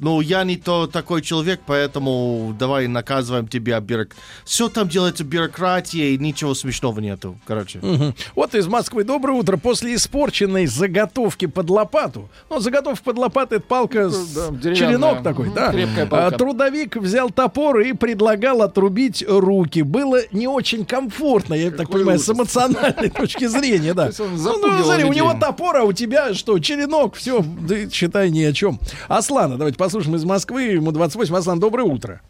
Ну, 0.00 0.20
я 0.20 0.44
не 0.44 0.56
то 0.56 0.86
такой 0.86 1.22
человек, 1.22 1.60
поэтому 1.66 2.54
давай 2.58 2.86
наказываем 2.86 3.48
тебя. 3.48 3.80
Бюрок... 3.80 4.10
Все 4.44 4.68
там 4.68 4.88
делается 4.88 5.24
бюрократией, 5.24 6.16
ничего 6.16 6.54
смешного 6.54 7.00
нету, 7.00 7.38
короче. 7.46 7.80
Мгм. 7.82 8.14
Вот 8.34 8.54
из 8.54 8.66
Москвы. 8.66 9.04
Доброе 9.04 9.32
утро. 9.32 9.56
После 9.56 9.94
испорченной 9.94 10.66
заготовки 10.66 11.46
под 11.46 11.68
лопату. 11.70 12.28
Ну, 12.48 12.60
заготовка 12.60 13.04
под 13.04 13.18
лопатой 13.18 13.58
это 13.58 13.66
палка 13.66 14.10
с 14.10 14.50
да, 14.50 14.74
черенок 14.74 15.22
такой, 15.22 15.50
да. 15.52 15.70
крепкая 15.72 16.04
А, 16.04 16.08
палка. 16.08 16.38
трудовик 16.38 16.96
взял 16.96 17.30
топор 17.30 17.80
и 17.80 17.92
предлагал 17.92 18.62
отрубить 18.62 19.24
руки. 19.26 19.82
Было 19.82 20.20
не 20.32 20.46
очень 20.46 20.84
комфортно, 20.84 21.54
я 21.54 21.70
так 21.70 21.86
Какой 21.86 22.00
понимаю, 22.00 22.18
ужас. 22.18 22.26
с 22.26 22.30
эмоциональной 22.30 23.10
точки 23.16 23.46
зрения, 23.46 23.94
да. 23.94 24.10
Ну, 24.18 24.82
смотри, 24.84 25.04
у 25.04 25.12
него 25.12 25.34
топор, 25.38 25.76
а 25.78 25.84
у 25.84 25.92
тебя 25.92 26.34
что, 26.34 26.58
черенок, 26.58 27.16
все, 27.16 27.44
считай 27.92 28.30
ни 28.30 28.42
о 28.42 28.52
чем. 28.52 28.78
Аслана, 29.08 29.56
давайте 29.56 29.78
послушаем 29.88 30.16
из 30.16 30.24
Москвы, 30.26 30.64
ему 30.64 30.92
28. 30.92 31.34
Аслан, 31.34 31.58
доброе 31.60 31.84
утро. 31.84 32.20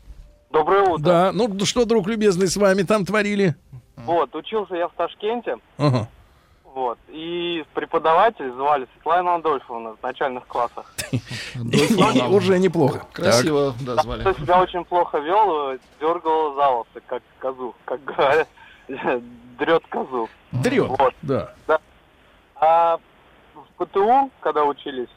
Доброе 0.53 0.83
утро. 0.85 1.03
Да, 1.03 1.33
ну 1.33 1.53
что, 1.65 1.85
друг 1.85 2.07
любезный, 2.07 2.47
с 2.47 2.57
вами 2.57 2.83
там 2.83 3.05
творили? 3.05 3.57
Вот, 3.97 4.33
учился 4.37 4.77
я 4.77 4.87
в 4.87 4.93
Ташкенте, 4.93 5.57
Ага. 5.77 6.07
вот, 6.63 6.99
и 7.09 7.65
преподаватель 7.75 8.53
звали 8.53 8.87
Светлана 8.95 9.35
Адольфовна 9.35 9.97
в 9.97 10.03
начальных 10.05 10.47
классах. 10.47 10.95
Уже 12.31 12.61
неплохо. 12.61 13.05
Красиво, 13.13 13.75
да, 13.81 13.97
звали. 13.97 14.21
Кто 14.21 14.33
себя 14.35 14.63
очень 14.63 14.85
плохо 14.85 15.19
вел, 15.19 15.73
дергал 16.01 16.55
за 16.55 16.71
волосы, 16.71 17.01
как 17.09 17.23
козу, 17.41 17.75
как 17.85 18.05
говорят, 18.05 18.49
дрет 19.59 19.83
козу. 19.89 20.29
Дрет, 20.53 20.89
Вот. 20.97 21.13
да. 21.23 21.55
А 22.55 22.99
ПТУ, 23.79 24.31
когда 24.41 24.65
учились, 24.65 25.09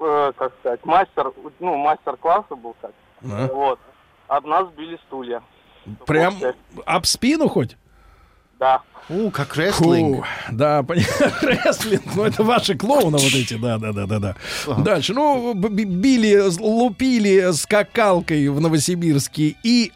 э, 0.00 0.32
как 0.36 0.52
сказать, 0.60 0.84
мастер, 0.84 1.32
ну, 1.60 1.76
мастер-класса 1.76 2.54
был 2.56 2.74
как. 2.80 2.92
А. 3.24 3.48
Вот. 3.52 3.78
Об 4.28 4.46
нас 4.46 4.68
били 4.76 4.98
стулья. 5.06 5.42
Прям 6.06 6.36
об 6.84 7.06
спину 7.06 7.48
хоть? 7.48 7.76
Да. 8.58 8.82
У, 9.08 9.30
как 9.30 9.56
рестлинг. 9.56 10.24
Фу, 10.24 10.52
да, 10.52 10.82
понятно. 10.86 11.32
Рестлинг, 11.42 12.02
ну 12.14 12.24
это 12.24 12.42
ваши 12.42 12.76
клоуны 12.76 13.16
вот 13.16 13.34
эти, 13.34 13.54
да, 13.54 13.78
да, 13.78 13.92
да, 13.92 14.06
да, 14.06 14.18
да. 14.18 14.36
Дальше, 14.78 15.14
ну, 15.14 15.54
били, 15.54 16.42
лупили 16.60 17.52
скакалкой 17.52 18.48
в 18.48 18.60
Новосибирске 18.60 19.56
и 19.62 19.92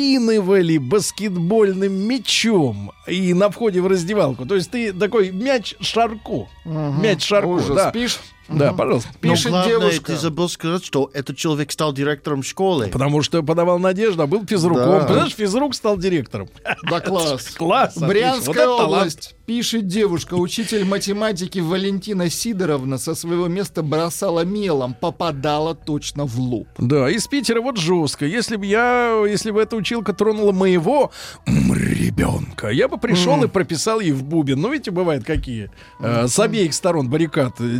распинывали 0.00 0.78
баскетбольным 0.78 1.92
мячом 1.92 2.92
и 3.08 3.34
на 3.34 3.50
входе 3.50 3.80
в 3.80 3.86
раздевалку. 3.88 4.46
То 4.46 4.54
есть 4.54 4.70
ты 4.70 4.92
такой 4.92 5.30
мяч 5.30 5.74
шарку. 5.80 6.48
Мяч 6.64 7.24
шарку, 7.24 7.54
Ужас. 7.54 7.68
да. 7.74 7.90
Пишет, 7.90 8.20
Да, 8.48 8.72
пожалуйста. 8.72 9.08
Но 9.14 9.30
пишет 9.30 9.50
главное, 9.50 9.68
девушка. 9.78 10.04
ты 10.12 10.16
забыл 10.16 10.48
сказать, 10.48 10.84
что 10.84 11.10
этот 11.12 11.36
человек 11.36 11.72
стал 11.72 11.92
директором 11.92 12.42
школы. 12.42 12.86
Потому 12.88 13.22
что 13.22 13.42
подавал 13.42 13.78
надежду, 13.78 14.22
а 14.22 14.26
был 14.26 14.46
физруком. 14.46 14.84
Да. 14.84 15.06
Понимаешь, 15.06 15.34
физрук 15.34 15.74
стал 15.74 15.96
директором. 15.98 16.48
Да 16.88 17.00
класс. 17.00 17.50
Класс. 17.56 17.94
Вот 17.96 18.08
Брянская 18.08 18.54
талант. 18.66 18.82
область. 18.92 19.34
Пишет 19.50 19.88
девушка, 19.88 20.34
учитель 20.34 20.84
математики 20.84 21.58
Валентина 21.58 22.30
Сидоровна 22.30 22.98
со 22.98 23.16
своего 23.16 23.48
места 23.48 23.82
бросала 23.82 24.44
мелом, 24.44 24.94
попадала 24.94 25.74
точно 25.74 26.24
в 26.24 26.38
лоб. 26.38 26.68
Да, 26.78 27.10
из 27.10 27.26
Питера 27.26 27.60
вот 27.60 27.76
жестко. 27.76 28.26
Если 28.26 28.54
бы 28.54 28.64
я, 28.64 29.24
если 29.28 29.50
бы 29.50 29.60
эта 29.60 29.74
училка 29.74 30.12
тронула 30.12 30.52
моего 30.52 31.10
ребенка, 31.48 32.68
я 32.68 32.86
бы 32.86 32.96
пришел 32.96 33.42
и 33.42 33.48
прописал 33.48 33.98
ей 33.98 34.12
в 34.12 34.22
бубен. 34.22 34.60
Ну, 34.60 34.70
видите, 34.70 34.92
бывают 34.92 35.24
какие 35.24 35.68
э, 35.98 36.28
с 36.28 36.38
обеих 36.38 36.72
сторон 36.72 37.10
баррикад 37.10 37.54
э, 37.58 37.78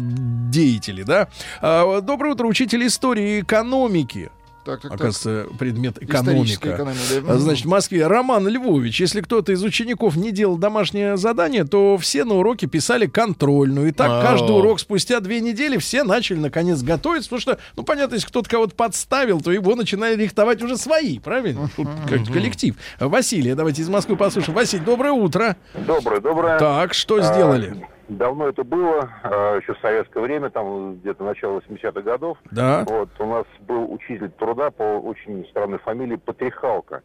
деятели, 0.50 1.04
да? 1.04 1.28
А, 1.62 2.00
доброе 2.00 2.32
утро, 2.32 2.48
учитель 2.48 2.84
истории 2.84 3.36
и 3.36 3.40
экономики. 3.42 4.32
Так, 4.64 4.82
так, 4.82 4.90
так. 4.90 5.00
Оказывается, 5.00 5.46
предмет 5.58 5.96
Историческая 6.02 6.74
экономика. 6.74 6.74
экономия, 6.74 7.20
да. 7.26 7.38
Значит, 7.38 7.64
в 7.64 7.68
Москве 7.68 8.06
Роман 8.06 8.46
Львович, 8.46 9.00
если 9.00 9.22
кто-то 9.22 9.52
из 9.52 9.62
учеников 9.62 10.16
не 10.16 10.32
делал 10.32 10.58
домашнее 10.58 11.16
задание, 11.16 11.64
то 11.64 11.96
все 11.96 12.24
на 12.24 12.34
уроке 12.34 12.66
писали 12.66 13.06
контрольную. 13.06 13.88
И 13.88 13.92
так 13.92 14.10
Ау. 14.10 14.22
каждый 14.22 14.56
урок 14.56 14.78
спустя 14.80 15.20
две 15.20 15.40
недели 15.40 15.78
все 15.78 16.04
начали 16.04 16.38
наконец 16.38 16.82
готовиться, 16.82 17.30
потому 17.30 17.40
что, 17.40 17.58
ну, 17.76 17.84
понятно, 17.84 18.14
если 18.16 18.26
кто-то 18.28 18.50
кого-то 18.50 18.74
подставил, 18.74 19.40
то 19.40 19.50
его 19.50 19.74
начинали 19.74 20.14
рихтовать 20.16 20.62
уже 20.62 20.76
свои, 20.76 21.18
правильно? 21.18 21.70
Тут 21.76 21.88
как 22.08 22.26
коллектив. 22.26 22.76
Василий, 22.98 23.54
давайте 23.54 23.80
из 23.80 23.88
Москвы 23.88 24.16
послушаем. 24.16 24.54
Василий, 24.54 24.84
доброе 24.84 25.12
утро. 25.12 25.56
Доброе, 25.86 26.20
доброе. 26.20 26.58
Так, 26.58 26.92
что 26.92 27.16
А, 27.16 27.22
сделали? 27.22 27.86
Давно 28.10 28.48
это 28.48 28.64
было, 28.64 29.08
а, 29.22 29.56
еще 29.58 29.72
в 29.72 29.78
советское 29.78 30.20
время, 30.20 30.50
там 30.50 30.96
где-то 30.96 31.22
начало 31.22 31.60
80-х 31.60 32.00
годов. 32.00 32.38
Да. 32.50 32.84
Вот, 32.88 33.08
у 33.20 33.24
нас 33.26 33.46
был 33.60 33.92
учитель 33.92 34.30
труда 34.30 34.72
по 34.72 34.82
очень 34.82 35.46
странной 35.46 35.78
фамилии 35.78 36.16
Патрихалка. 36.16 37.02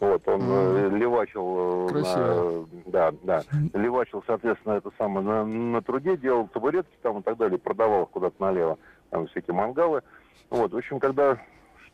Вот, 0.00 0.26
он 0.26 0.40
э, 0.42 0.90
левачил... 0.96 1.86
э, 1.86 1.88
Красиво. 1.90 2.66
на- 2.86 2.90
да, 2.90 3.12
да. 3.22 3.42
Левачил, 3.72 4.24
соответственно, 4.26 4.74
это 4.74 4.90
самое, 4.98 5.24
на, 5.24 5.44
на 5.44 5.80
труде, 5.82 6.16
делал 6.16 6.48
табуретки 6.48 6.96
там 7.02 7.18
и 7.20 7.22
так 7.22 7.36
далее, 7.36 7.58
продавал 7.58 8.04
их 8.04 8.10
куда-то 8.10 8.34
налево, 8.42 8.78
там 9.10 9.28
всякие 9.28 9.54
мангалы. 9.54 10.02
Вот, 10.50 10.72
в 10.72 10.76
общем, 10.76 10.98
когда 10.98 11.38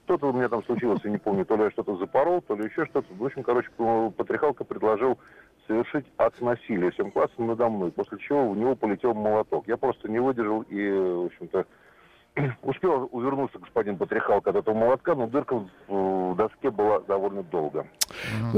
что-то 0.05 0.29
у 0.29 0.33
меня 0.33 0.49
там 0.49 0.63
случилось, 0.65 1.01
я 1.05 1.11
не 1.11 1.19
помню, 1.19 1.45
то 1.45 1.57
ли 1.57 1.65
я 1.65 1.71
что-то 1.71 1.97
запорол, 1.97 2.41
то 2.43 2.55
ли 2.55 2.65
еще 2.65 2.87
что-то. 2.87 3.07
В 3.15 3.25
общем, 3.25 3.43
короче, 3.43 3.69
э, 3.79 4.11
Патрихалка 4.17 4.65
предложил 4.65 5.19
совершить 5.67 6.07
акт 6.19 6.41
насилия 6.41 6.91
всем 6.91 7.11
классом 7.11 7.47
надо 7.47 7.69
мной, 7.69 7.91
после 7.91 8.19
чего 8.19 8.51
у 8.51 8.55
него 8.55 8.75
полетел 8.75 9.15
молоток. 9.15 9.67
Я 9.67 9.77
просто 9.77 10.09
не 10.09 10.19
выдержал 10.21 10.63
и, 10.63 10.91
в 10.91 11.27
общем-то, 11.27 11.67
успел 12.63 13.09
увернуться 13.13 13.59
господин 13.59 13.97
Патрихалка 13.97 14.51
от 14.51 14.57
этого 14.57 14.75
молотка, 14.75 15.15
но 15.15 15.27
дырка 15.27 15.57
в 15.89 16.15
в 16.35 16.37
доске 16.37 16.71
была 16.71 17.01
довольно 17.01 17.43
долго. 17.45 17.87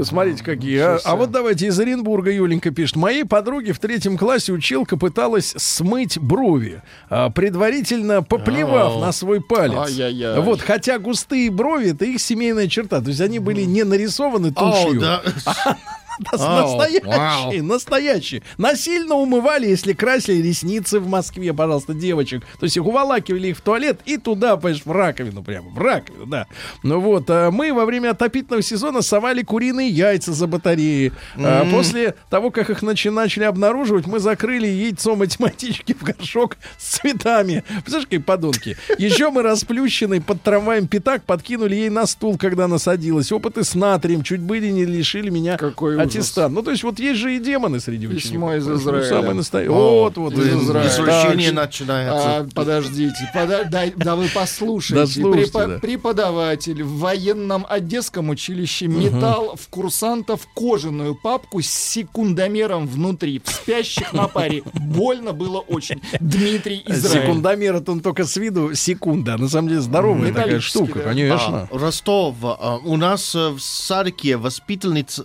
Смотрите, 0.01 0.43
какие. 0.43 0.79
А, 0.79 0.99
а 1.03 1.15
вот 1.15 1.31
давайте 1.31 1.67
из 1.67 1.79
Оренбурга 1.79 2.31
Юленька 2.31 2.71
пишет. 2.71 2.95
Моей 2.95 3.23
подруге 3.23 3.73
в 3.73 3.79
третьем 3.79 4.17
классе 4.17 4.51
училка 4.51 4.97
пыталась 4.97 5.53
смыть 5.57 6.17
брови, 6.19 6.81
а, 7.09 7.29
предварительно 7.29 8.23
поплевав 8.23 8.93
Ау. 8.93 8.99
на 8.99 9.11
свой 9.11 9.41
палец. 9.41 9.77
Ай-яй-яй. 9.77 10.41
Вот, 10.41 10.61
хотя 10.61 10.97
густые 10.97 11.51
брови 11.51 11.91
это 11.91 12.05
их 12.05 12.19
семейная 12.19 12.67
черта. 12.67 12.99
То 12.99 13.09
есть 13.09 13.21
они 13.21 13.39
были 13.39 13.61
не 13.61 13.83
нарисованы 13.83 14.51
Ау, 14.55 14.71
тушью. 14.71 15.01
да. 15.01 15.21
Да, 15.23 15.51
Ау, 15.65 15.75
настоящие, 16.19 17.61
настоящие. 17.61 18.43
Насильно 18.57 19.15
умывали, 19.15 19.67
если 19.67 19.93
красили 19.93 20.41
ресницы 20.47 20.99
в 20.99 21.07
Москве, 21.07 21.53
пожалуйста, 21.53 21.93
девочек. 21.93 22.43
То 22.59 22.65
есть 22.65 22.77
их 22.77 22.85
уволакивали 22.85 23.49
их 23.49 23.57
в 23.57 23.61
туалет 23.61 23.99
и 24.05 24.17
туда, 24.17 24.57
понимаешь, 24.57 24.81
в 24.85 24.91
раковину 24.91 25.43
прямо, 25.43 25.69
в 25.69 25.77
раковину, 25.77 26.25
да. 26.25 26.47
Ну 26.83 26.99
вот, 26.99 27.25
а 27.29 27.51
мы 27.51 27.73
во 27.73 27.85
время 27.85 28.11
отопительного 28.11 28.61
сезона 28.61 29.01
совали 29.01 29.43
куриные 29.43 29.89
яйца 29.89 30.33
за 30.33 30.47
батареи. 30.47 31.11
А 31.37 31.65
После 31.71 32.15
того, 32.29 32.51
как 32.51 32.69
их 32.69 32.81
начали 32.81 33.43
обнаруживать, 33.43 34.07
мы 34.07 34.19
закрыли 34.19 34.67
яйцо 34.67 35.15
математички 35.15 35.93
в 35.99 36.03
горшок 36.03 36.57
с 36.77 36.97
цветами. 36.97 37.63
Представляешь, 37.67 38.05
какие 38.05 38.19
подонки. 38.19 38.77
Еще 38.97 39.29
мы 39.29 39.43
расплющенный 39.43 40.21
под 40.21 40.41
трамваем 40.41 40.87
пятак 40.87 41.23
подкинули 41.23 41.75
ей 41.75 41.89
на 41.89 42.05
стул, 42.05 42.37
когда 42.37 42.65
она 42.65 42.79
садилась. 42.79 43.31
Опыты 43.31 43.63
с 43.63 43.75
натрием 43.75 44.23
чуть 44.23 44.41
были 44.41 44.69
не 44.69 44.85
лишили 44.85 45.29
меня 45.29 45.57
Какой 45.57 45.95
аттестат. 46.07 46.51
Ну, 46.51 46.61
то 46.63 46.71
есть 46.71 46.83
вот 46.83 46.99
есть 46.99 47.19
же 47.19 47.35
и 47.35 47.39
демоны 47.39 47.79
среди 47.79 48.07
Письмо 48.07 48.47
учеников. 48.47 48.55
из 48.57 48.67
Ну, 48.67 48.75
Израиля. 48.75 49.09
Самое 49.09 49.33
настоящее. 49.33 49.71
Вот, 49.75 50.17
вот. 50.17 50.33
из 50.33 50.47
из 50.47 50.63
Израиля. 50.63 50.89
Извращение 50.89 51.51
начинается. 51.51 52.37
А, 52.37 52.47
подождите, 52.53 53.31
пода- 53.33 53.63
да 53.95 54.15
вы 54.15 54.27
послушайте. 54.33 54.95
Да 54.95 55.07
слушайте, 55.07 55.51
Препо- 55.51 55.67
да. 55.67 55.79
Преподаватель 55.79 56.83
в 56.83 56.99
военном 56.99 57.65
одесском 57.69 58.29
училище 58.29 58.87
метал 58.87 59.55
в 59.55 59.67
курсантов 59.69 60.47
кожаную 60.53 61.15
папку 61.15 61.61
с 61.61 61.67
секундомером 61.67 62.87
внутри, 62.87 63.41
в 63.43 63.49
спящих 63.49 64.13
на 64.13 64.27
паре. 64.27 64.63
Больно 64.73 65.33
было 65.33 65.59
очень. 65.59 66.01
Дмитрий 66.19 66.83
Израиль. 66.85 67.23
Секундомер, 67.23 67.75
это 67.75 67.91
он 67.91 67.99
только 68.01 68.25
с 68.25 68.35
виду 68.37 68.73
секунда. 68.75 69.37
На 69.37 69.47
самом 69.49 69.69
деле 69.69 69.81
здоровая 69.81 70.33
такая 70.33 70.59
штука, 70.59 70.99
да. 70.99 71.01
конечно. 71.05 71.67
А, 71.71 71.77
Ростов. 71.77 72.35
а, 72.43 72.77
у 72.83 72.97
нас 72.97 73.35
э, 73.35 73.49
в 73.49 73.59
садике 73.59 74.37
воспитательница, 74.37 75.23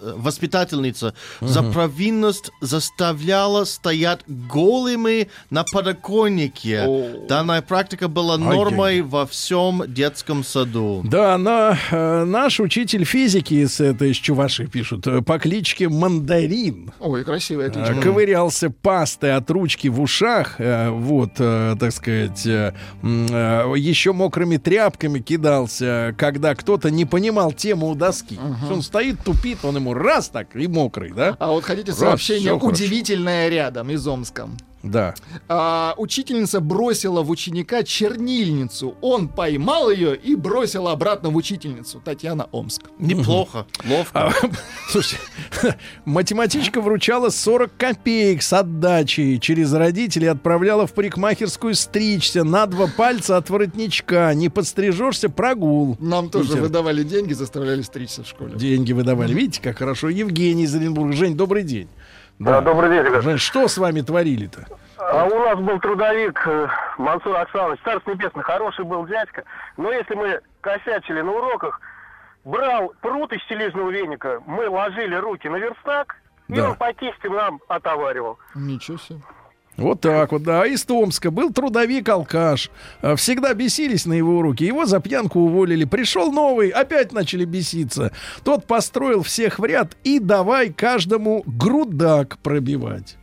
воспитательница 0.73 1.15
за 1.41 1.63
провинность 1.63 2.51
заставляла 2.61 3.65
стоять 3.65 4.21
голыми 4.27 5.29
на 5.51 5.65
подоконнике. 5.65 6.83
О. 6.87 7.27
Данная 7.29 7.63
практика 7.63 8.09
была 8.09 8.39
нормой 8.39 9.03
во 9.03 9.27
всем 9.27 9.83
детском 9.87 10.45
саду. 10.45 11.03
Да, 11.05 11.39
но 11.39 11.77
э, 11.91 12.25
наш 12.25 12.61
учитель 12.61 13.05
физики 13.05 13.55
из 13.55 13.81
этой 13.81 14.11
из 14.11 14.17
Чуваши 14.17 14.67
пишут 14.67 15.07
э, 15.07 15.23
по 15.23 15.39
кличке 15.39 15.89
Мандарин. 15.89 16.93
Ой, 17.01 17.25
красивая 17.25 17.69
э, 17.69 17.73
кличка. 17.73 18.01
Ковырялся 18.01 18.71
пастой 18.71 19.35
от 19.37 19.51
ручки 19.51 19.89
в 19.89 20.01
ушах, 20.01 20.57
э, 20.59 20.91
вот, 20.91 21.33
э, 21.39 21.77
так 21.79 21.93
сказать, 21.93 22.47
э, 22.47 22.75
э, 23.03 23.75
еще 23.77 24.13
мокрыми 24.13 24.57
тряпками 24.57 25.21
кидался, 25.21 26.15
когда 26.19 26.55
кто-то 26.55 26.91
не 26.91 27.05
понимал 27.05 27.53
тему 27.53 27.89
у 27.89 27.95
доски. 27.95 28.39
Он 28.71 28.83
стоит, 28.83 29.23
тупит, 29.23 29.65
он 29.65 29.77
ему 29.77 29.95
раз 29.95 30.29
так 30.29 30.55
и 30.63 30.69
мокрый, 30.69 31.13
да? 31.13 31.37
А 31.39 31.51
вот 31.51 31.65
хотите 31.65 31.91
Раз, 31.93 31.99
сообщение 32.01 32.51
всё 32.53 32.59
хорошо. 32.59 32.75
удивительное 32.85 33.49
рядом 33.49 33.91
из 33.91 34.07
Омска. 34.07 34.49
Да. 34.83 35.15
А, 35.49 35.95
учительница 35.97 36.61
бросила 36.61 37.23
в 37.23 37.31
ученика 37.31 37.83
чернильницу. 37.83 38.97
Он 39.01 39.29
поймал 39.29 39.91
ее 39.91 40.17
и 40.17 40.35
бросил 40.35 40.89
обратно 40.89 41.31
в 41.31 41.37
учительницу. 41.37 42.01
Татьяна 42.05 42.49
Омск. 42.53 42.83
Неплохо, 42.99 43.67
ловко. 43.89 44.29
А, 44.29 44.33
Слушайте, 44.91 45.23
математичка 46.05 46.81
вручала 46.81 47.31
40 47.31 47.77
копеек 47.77 48.43
с 48.43 48.53
отдачей 48.53 49.39
через 49.39 49.73
родителей, 49.73 50.27
отправляла 50.27 50.87
в 50.87 50.93
парикмахерскую 50.95 51.75
стричься 51.75 52.45
на 52.45 52.67
два 52.67 52.89
пальца 52.89 53.37
от 53.37 53.51
воротничка. 53.51 54.35
Не 54.35 54.49
подстрижешься, 54.49 55.29
прогул. 55.29 55.97
Нам 56.01 56.29
тоже 56.29 56.49
Питер. 56.49 56.63
выдавали 56.63 57.03
деньги, 57.05 57.33
заставляли 57.33 57.83
стричься 57.83 58.25
в 58.25 58.27
школе. 58.29 58.57
Деньги 58.57 58.93
выдавали. 58.93 59.33
Видите, 59.33 59.61
как 59.63 59.79
хорошо. 59.79 60.09
Евгений 60.09 60.65
из 60.65 60.75
Оренбурга. 60.75 61.13
Жень, 61.13 61.37
добрый 61.37 61.63
день. 61.63 61.89
Да, 62.45 62.61
добрый. 62.61 63.21
Жень, 63.23 63.39
что 63.39 63.69
с 63.69 63.79
вами 63.79 64.01
творили-то? 64.01 64.67
А 64.99 65.25
у 65.27 65.39
нас 65.45 65.59
был 65.59 65.79
трудовик 65.81 66.43
э, 66.47 66.69
Мансур 66.99 67.37
Оксанович, 67.37 67.81
царство 67.85 68.11
небесное, 68.13 68.43
хороший 68.43 68.85
был 68.85 69.07
дядька. 69.07 69.45
Но 69.77 69.93
если 69.93 70.15
мы 70.15 70.41
косячили 70.61 71.21
на 71.21 71.33
уроках, 71.33 71.81
брал 72.45 72.93
пруд 73.01 73.33
из 73.33 73.43
стилизного 73.45 73.91
веника, 73.91 74.41
мы 74.47 74.69
ложили 74.69 75.15
руки 75.15 75.49
на 75.49 75.57
верстак, 75.57 76.17
и 76.49 76.55
Да. 76.55 76.71
он 76.71 76.77
по 76.77 76.93
кисти 76.93 77.27
нам 77.29 77.61
отоваривал. 77.69 78.39
Ничего 78.55 78.97
себе. 78.99 79.21
Вот 79.77 80.01
так 80.01 80.33
вот, 80.33 80.43
да. 80.43 80.63
А 80.63 80.67
Из 80.67 80.85
Томска 80.85 81.31
был 81.31 81.51
трудовик-алкаш. 81.51 82.71
А, 83.01 83.17
Всегда 83.17 83.55
бесились 83.55 84.07
на 84.07 84.13
его 84.13 84.39
уроки. 84.39 84.65
Его 84.65 84.85
за 84.85 85.01
пьянку 85.01 85.41
уволили. 85.41 85.85
Пришел 85.85 86.31
новый, 86.31 86.69
опять 86.69 87.13
начали 87.13 87.45
беситься. 87.45 88.13
Тот 88.45 88.67
построил 88.67 89.23
всех 89.23 89.59
в 89.59 89.65
ряд 89.65 89.97
и 90.05 90.19
давай 90.19 90.71
каждому 90.71 91.43
грудак 91.47 92.39
пробивать. 92.43 93.17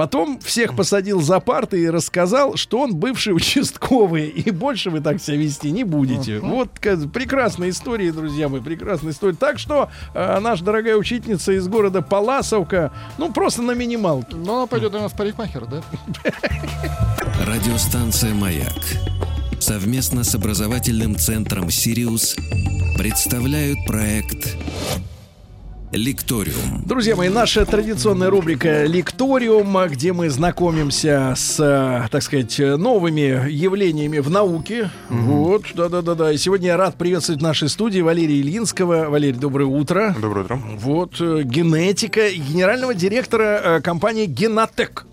Потом 0.00 0.40
всех 0.40 0.76
посадил 0.76 1.20
за 1.20 1.40
парты 1.40 1.82
и 1.82 1.90
рассказал, 1.90 2.56
что 2.56 2.80
он 2.80 2.96
бывший 2.96 3.34
участковый, 3.36 4.28
и 4.28 4.50
больше 4.50 4.88
вы 4.88 5.02
так 5.02 5.20
себя 5.20 5.36
вести 5.36 5.70
не 5.70 5.84
будете. 5.84 6.38
Вот 6.38 6.70
ка- 6.78 6.96
прекрасная 6.96 7.68
история, 7.68 8.10
друзья 8.10 8.48
мои, 8.48 8.62
прекрасная 8.62 9.12
история. 9.12 9.36
Так 9.36 9.58
что 9.58 9.90
э, 10.14 10.40
наша 10.40 10.64
дорогая 10.64 10.96
учительница 10.96 11.52
из 11.52 11.68
города 11.68 12.00
Паласовка, 12.00 12.94
ну, 13.18 13.30
просто 13.30 13.60
на 13.60 13.72
минималке. 13.72 14.36
Ну, 14.36 14.56
она 14.56 14.66
пойдет, 14.66 14.92
наверное, 14.92 15.14
в 15.14 15.18
парикмахер, 15.18 15.66
да? 15.66 15.82
Радиостанция 17.46 18.32
«Маяк» 18.32 18.72
совместно 19.58 20.24
с 20.24 20.34
образовательным 20.34 21.16
центром 21.16 21.70
«Сириус» 21.70 22.36
представляют 22.96 23.76
проект 23.86 24.56
«Лекториум». 25.92 26.82
Друзья 26.84 27.16
мои, 27.16 27.28
наша 27.28 27.66
традиционная 27.66 28.30
рубрика 28.30 28.84
«Лекториум», 28.84 29.76
где 29.88 30.12
мы 30.12 30.30
знакомимся 30.30 31.34
с, 31.36 32.08
так 32.10 32.22
сказать, 32.22 32.58
новыми 32.58 33.50
явлениями 33.50 34.18
в 34.18 34.30
науке. 34.30 34.90
Вот, 35.08 35.64
да-да-да-да. 35.74 36.32
И 36.32 36.36
сегодня 36.36 36.68
я 36.68 36.76
рад 36.76 36.96
приветствовать 36.96 37.40
в 37.40 37.44
нашей 37.44 37.68
студии 37.68 38.00
Валерия 38.00 38.40
Ильинского. 38.40 39.10
Валерий, 39.10 39.38
доброе 39.38 39.66
утро. 39.66 40.14
Доброе 40.20 40.44
утро. 40.44 40.60
Вот, 40.78 41.20
э, 41.20 41.42
генетика 41.42 42.30
генерального 42.30 42.94
директора 42.94 43.60
э, 43.62 43.80
компании 43.80 44.26
«Генотек». 44.26 45.06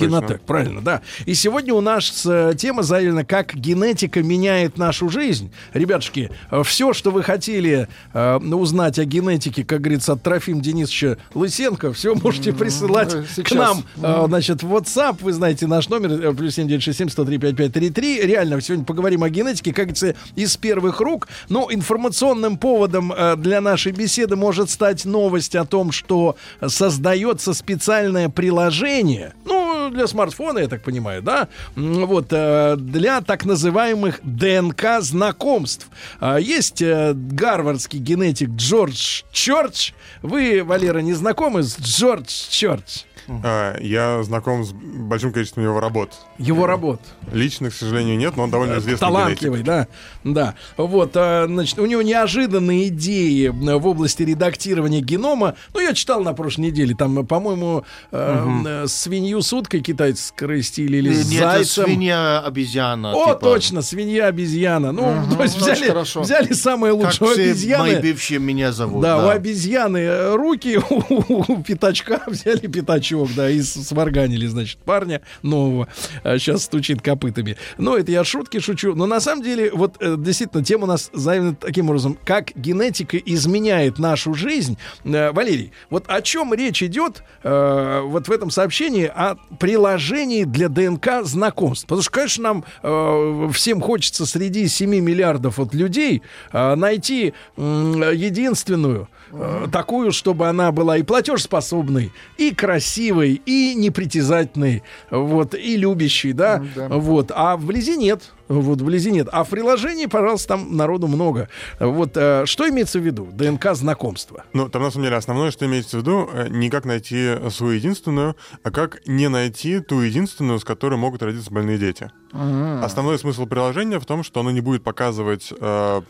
Генотек, 0.00 0.40
правильно, 0.42 0.80
да. 0.80 1.02
И 1.26 1.34
сегодня 1.34 1.74
у 1.74 1.80
нас 1.80 2.24
э, 2.26 2.54
тема 2.56 2.82
заявлена, 2.82 3.24
как 3.24 3.54
генетика 3.54 4.22
меняет 4.22 4.78
нашу 4.78 5.08
жизнь. 5.08 5.52
Ребятушки, 5.72 6.30
все, 6.64 6.92
что 6.92 7.10
вы 7.10 7.22
хотели 7.22 7.88
э, 8.12 8.36
узнать 8.38 8.98
о 8.98 9.04
генетике, 9.04 9.64
как 9.64 9.80
говорится, 9.80 10.12
от 10.12 10.22
Трофим 10.22 10.60
Денисовича 10.60 11.16
Лысенко, 11.34 11.92
все 11.92 12.14
можете 12.14 12.52
присылать 12.52 13.14
э, 13.14 13.22
к 13.22 13.48
сейчас. 13.48 13.52
нам. 13.52 13.84
Э, 14.02 14.24
значит, 14.26 14.62
в 14.62 14.74
WhatsApp, 14.74 15.18
вы 15.20 15.32
знаете 15.32 15.66
наш 15.66 15.88
номер, 15.88 16.12
э, 16.12 16.34
плюс 16.34 16.58
7967-103-5533. 16.58 18.26
Реально, 18.26 18.60
сегодня 18.60 18.84
поговорим 18.84 19.22
о 19.22 19.30
генетике, 19.30 19.72
как 19.72 19.86
говорится, 19.86 20.14
из 20.36 20.56
первых 20.56 21.00
рук. 21.00 21.28
Но 21.48 21.68
информационным 21.70 22.58
поводом 22.58 23.12
э, 23.12 23.36
для 23.36 23.60
нашей 23.60 23.92
беседы 23.92 24.36
может 24.36 24.70
стать 24.70 25.04
новость 25.04 25.54
о 25.54 25.64
том, 25.64 25.92
что 25.92 26.36
создается 26.66 27.54
специальное 27.54 28.28
приложение, 28.28 29.34
ну, 29.44 29.59
для 29.90 30.06
смартфона, 30.06 30.60
я 30.60 30.68
так 30.68 30.82
понимаю, 30.82 31.22
да, 31.22 31.48
вот, 31.76 32.26
э, 32.30 32.76
для 32.76 33.20
так 33.20 33.44
называемых 33.44 34.20
ДНК-знакомств. 34.22 35.88
А, 36.20 36.38
Есть 36.38 36.82
э, 36.82 37.12
гарвардский 37.14 37.98
генетик 37.98 38.50
Джордж 38.50 39.22
Чорч. 39.32 39.92
Вы, 40.22 40.62
Валера, 40.64 40.98
не 41.00 41.14
знакомы 41.14 41.62
с 41.62 41.78
Джордж 41.78 42.48
Чорч? 42.50 43.04
А, 43.42 43.78
Я 43.80 44.22
знаком 44.22 44.64
с 44.64 44.72
большим 44.72 45.32
количеством 45.32 45.64
его 45.64 45.80
работ. 45.80 46.12
Его 46.38 46.66
работ. 46.66 47.00
Лично, 47.32 47.70
к 47.70 47.74
сожалению, 47.74 48.16
нет, 48.16 48.36
но 48.36 48.44
он 48.44 48.50
довольно 48.50 48.78
известный 48.78 49.06
Талантливый, 49.06 49.62
да, 49.62 49.86
да. 50.24 50.54
Вот, 50.76 51.12
а, 51.14 51.46
значит, 51.46 51.78
у 51.78 51.86
него 51.86 52.02
неожиданные 52.02 52.88
идеи 52.88 53.48
э, 53.48 53.76
в 53.76 53.86
области 53.86 54.22
редактирования 54.22 55.00
генома. 55.00 55.54
Ну, 55.74 55.80
я 55.80 55.94
читал 55.94 56.22
на 56.22 56.32
прошлой 56.32 56.66
неделе, 56.66 56.94
там, 56.94 57.24
по-моему, 57.26 57.84
э, 58.10 58.46
э, 58.66 58.86
свинью 58.88 59.42
с 59.42 59.52
уткой 59.52 59.80
китайцы 59.80 60.28
скрестили 60.28 60.98
или 60.98 61.12
с 61.12 61.30
Нет, 61.30 61.42
это 61.42 61.52
зайцем. 61.52 61.84
свинья-обезьяна. 61.84 63.12
О, 63.12 63.26
типа. 63.26 63.38
точно, 63.38 63.82
свинья-обезьяна. 63.82 64.92
Ну, 64.92 65.14
то 65.36 65.42
есть 65.42 65.56
очень 65.56 65.72
взяли, 65.72 65.88
хорошо. 65.88 66.22
взяли 66.22 66.52
самое 66.52 66.92
лучшее 66.92 67.12
все 67.12 67.24
мои 67.26 67.50
обезьяны. 67.50 68.00
бывшие 68.00 68.40
меня 68.40 68.72
зовут. 68.72 69.02
Да, 69.02 69.24
у 69.24 69.28
обезьяны 69.28 69.98
э, 69.98 70.34
руки, 70.34 70.78
у, 70.90 71.52
у 71.52 71.62
пятачка 71.62 72.22
взяли 72.26 72.66
пятачок, 72.66 73.19
да, 73.34 73.50
и 73.50 73.60
сварганили, 73.62 74.46
значит, 74.46 74.78
парня 74.78 75.22
нового. 75.42 75.88
Сейчас 76.24 76.64
стучит 76.64 77.02
копытами. 77.02 77.56
Ну, 77.78 77.96
это 77.96 78.12
я 78.12 78.24
шутки 78.24 78.60
шучу. 78.60 78.94
Но 78.94 79.06
на 79.06 79.20
самом 79.20 79.42
деле, 79.42 79.70
вот 79.72 79.96
э, 80.00 80.16
действительно, 80.18 80.64
тема 80.64 80.84
у 80.84 80.86
нас 80.86 81.10
заявлена 81.12 81.54
таким 81.54 81.88
образом, 81.88 82.18
как 82.24 82.56
генетика 82.56 83.16
изменяет 83.16 83.98
нашу 83.98 84.34
жизнь. 84.34 84.78
Э, 85.04 85.32
Валерий, 85.32 85.72
вот 85.90 86.04
о 86.08 86.22
чем 86.22 86.54
речь 86.54 86.82
идет 86.82 87.22
э, 87.42 88.00
вот 88.04 88.28
в 88.28 88.32
этом 88.32 88.50
сообщении 88.50 89.06
о 89.06 89.36
приложении 89.58 90.44
для 90.44 90.68
ДНК 90.68 91.22
знакомств? 91.24 91.86
Потому 91.86 92.02
что, 92.02 92.10
конечно, 92.10 92.42
нам 92.42 92.64
э, 92.82 93.50
всем 93.52 93.80
хочется 93.80 94.26
среди 94.26 94.68
7 94.68 94.90
миллиардов 95.00 95.58
вот 95.58 95.74
людей 95.74 96.22
э, 96.52 96.74
найти 96.74 97.34
м, 97.56 98.02
единственную 98.12 99.08
э, 99.32 99.66
такую, 99.72 100.12
чтобы 100.12 100.48
она 100.48 100.72
была 100.72 100.96
и 100.96 101.02
платежеспособной, 101.02 102.12
и 102.36 102.54
красивой, 102.54 103.40
и 103.46 103.74
непритязательной, 103.74 104.82
вот, 105.10 105.54
и 105.54 105.76
любящей, 105.76 106.32
да, 106.32 106.64
Да. 106.74 106.88
вот, 106.88 107.30
а 107.34 107.56
вблизи 107.56 107.96
нет, 107.96 108.32
вот, 108.48 108.80
вблизи 108.80 109.10
нет, 109.12 109.28
а 109.30 109.44
в 109.44 109.48
приложении, 109.48 110.06
пожалуйста, 110.06 110.48
там 110.48 110.76
народу 110.76 111.06
много, 111.06 111.48
вот, 111.78 112.12
э, 112.16 112.44
что 112.46 112.68
имеется 112.68 112.98
в 112.98 113.02
виду, 113.02 113.28
ДНК 113.32 113.74
знакомства? 113.74 114.44
Ну, 114.52 114.68
там, 114.68 114.82
на 114.82 114.90
самом 114.90 115.04
деле, 115.04 115.16
основное, 115.16 115.50
что 115.50 115.66
имеется 115.66 115.98
в 115.98 116.00
виду, 116.00 116.28
э, 116.32 116.48
не 116.48 116.70
как 116.70 116.84
найти 116.84 117.36
свою 117.50 117.74
единственную, 117.74 118.36
а 118.62 118.70
как 118.70 119.06
не 119.06 119.28
найти 119.28 119.80
ту 119.80 120.00
единственную, 120.00 120.58
с 120.58 120.64
которой 120.64 120.96
могут 120.96 121.22
родиться 121.22 121.50
больные 121.50 121.78
дети. 121.78 122.10
Основной 122.32 123.18
смысл 123.18 123.46
приложения 123.46 123.98
в 123.98 124.06
том, 124.06 124.22
что 124.22 124.40
оно 124.40 124.50
не 124.50 124.60
будет 124.60 124.84
показывать 124.84 125.52
э, 125.58 126.02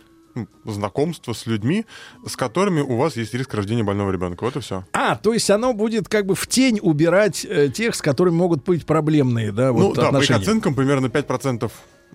знакомство 0.64 1.32
с 1.32 1.46
людьми, 1.46 1.86
с 2.26 2.36
которыми 2.36 2.80
у 2.80 2.96
вас 2.96 3.16
есть 3.16 3.34
риск 3.34 3.54
рождения 3.54 3.82
больного 3.82 4.10
ребенка. 4.10 4.44
Вот 4.44 4.56
и 4.56 4.60
все. 4.60 4.84
А, 4.92 5.16
то 5.16 5.32
есть 5.32 5.50
оно 5.50 5.72
будет 5.72 6.08
как 6.08 6.26
бы 6.26 6.34
в 6.34 6.46
тень 6.46 6.78
убирать 6.82 7.44
э, 7.48 7.68
тех, 7.68 7.94
с 7.94 8.02
которыми 8.02 8.34
могут 8.34 8.64
быть 8.64 8.86
проблемные, 8.86 9.52
да, 9.52 9.72
вот 9.72 9.80
ну, 9.80 9.94
да, 9.94 9.94
по 9.94 10.00
их 10.00 10.08
отношения. 10.08 10.40
оценкам 10.40 10.74
примерно 10.74 11.06
5% 11.06 11.70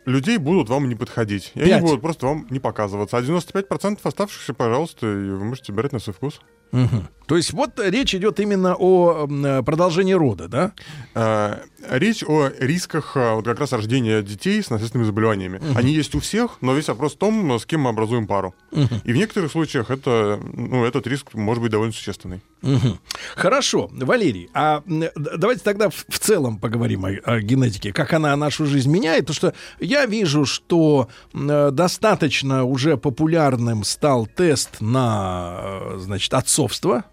людей 0.06 0.38
будут 0.38 0.70
вам 0.70 0.88
не 0.88 0.96
подходить. 0.96 1.52
И 1.56 1.62
они 1.62 1.82
будут 1.82 2.02
просто 2.02 2.28
вам 2.28 2.48
не 2.50 2.60
показываться. 2.60 3.18
А 3.18 3.22
95% 3.22 4.00
оставшихся, 4.04 4.54
пожалуйста, 4.54 5.08
и 5.08 5.30
вы 5.30 5.44
можете 5.44 5.74
брать 5.74 5.92
на 5.92 6.00
свой 6.00 6.14
вкус. 6.14 6.40
Мгм. 6.76 7.08
То 7.28 7.38
есть 7.38 7.54
вот 7.54 7.80
речь 7.80 8.14
идет 8.14 8.40
именно 8.40 8.76
о 8.78 9.28
э, 9.28 9.64
продолжении 9.64 10.14
рода, 10.14 10.48
да? 10.48 10.74
Э, 11.16 11.58
Речь 11.90 12.24
о 12.24 12.50
рисках 12.60 13.16
э, 13.16 13.34
вот 13.36 13.46
как 13.46 13.60
раз 13.60 13.72
рождения 13.72 14.22
детей 14.22 14.62
с 14.62 14.70
наследственными 14.70 15.08
заболеваниями. 15.08 15.62
Они 15.76 15.94
есть 15.94 16.16
у 16.16 16.20
всех, 16.20 16.58
но 16.62 16.74
весь 16.74 16.88
вопрос 16.88 17.14
в 17.14 17.18
том, 17.18 17.60
с 17.60 17.66
кем 17.66 17.82
мы 17.82 17.90
образуем 17.90 18.28
пару. 18.28 18.54
И 18.72 19.14
в 19.14 19.16
некоторых 19.16 19.52
случаях 19.52 19.92
это, 19.92 20.40
ну, 20.54 20.84
этот 20.84 21.08
риск 21.08 21.34
может 21.34 21.62
быть 21.64 21.72
довольно 21.72 21.94
существенный. 21.94 22.42
Мгм. 22.66 23.00
Хорошо, 23.36 23.90
Валерий, 23.92 24.50
а 24.54 24.82
д- 24.88 25.12
давайте 25.16 25.62
тогда 25.64 25.90
в, 25.90 26.06
в 26.10 26.20
целом 26.20 26.58
поговорим 26.58 27.06
о, 27.06 27.10
о 27.24 27.40
генетике, 27.40 27.94
как 27.94 28.12
она 28.14 28.36
нашу 28.36 28.66
жизнь 28.66 28.90
меняет, 28.92 29.28
потому 29.28 29.36
что 29.36 29.54
я 29.80 30.06
вижу, 30.08 30.46
что 30.46 31.08
э, 31.34 31.70
достаточно 31.72 32.64
уже 32.64 32.98
популярным 32.98 33.84
стал 33.84 34.26
тест 34.26 34.82
на, 34.82 35.60
э, 35.62 35.98
значит, 36.00 36.34
отцовство 36.34 37.04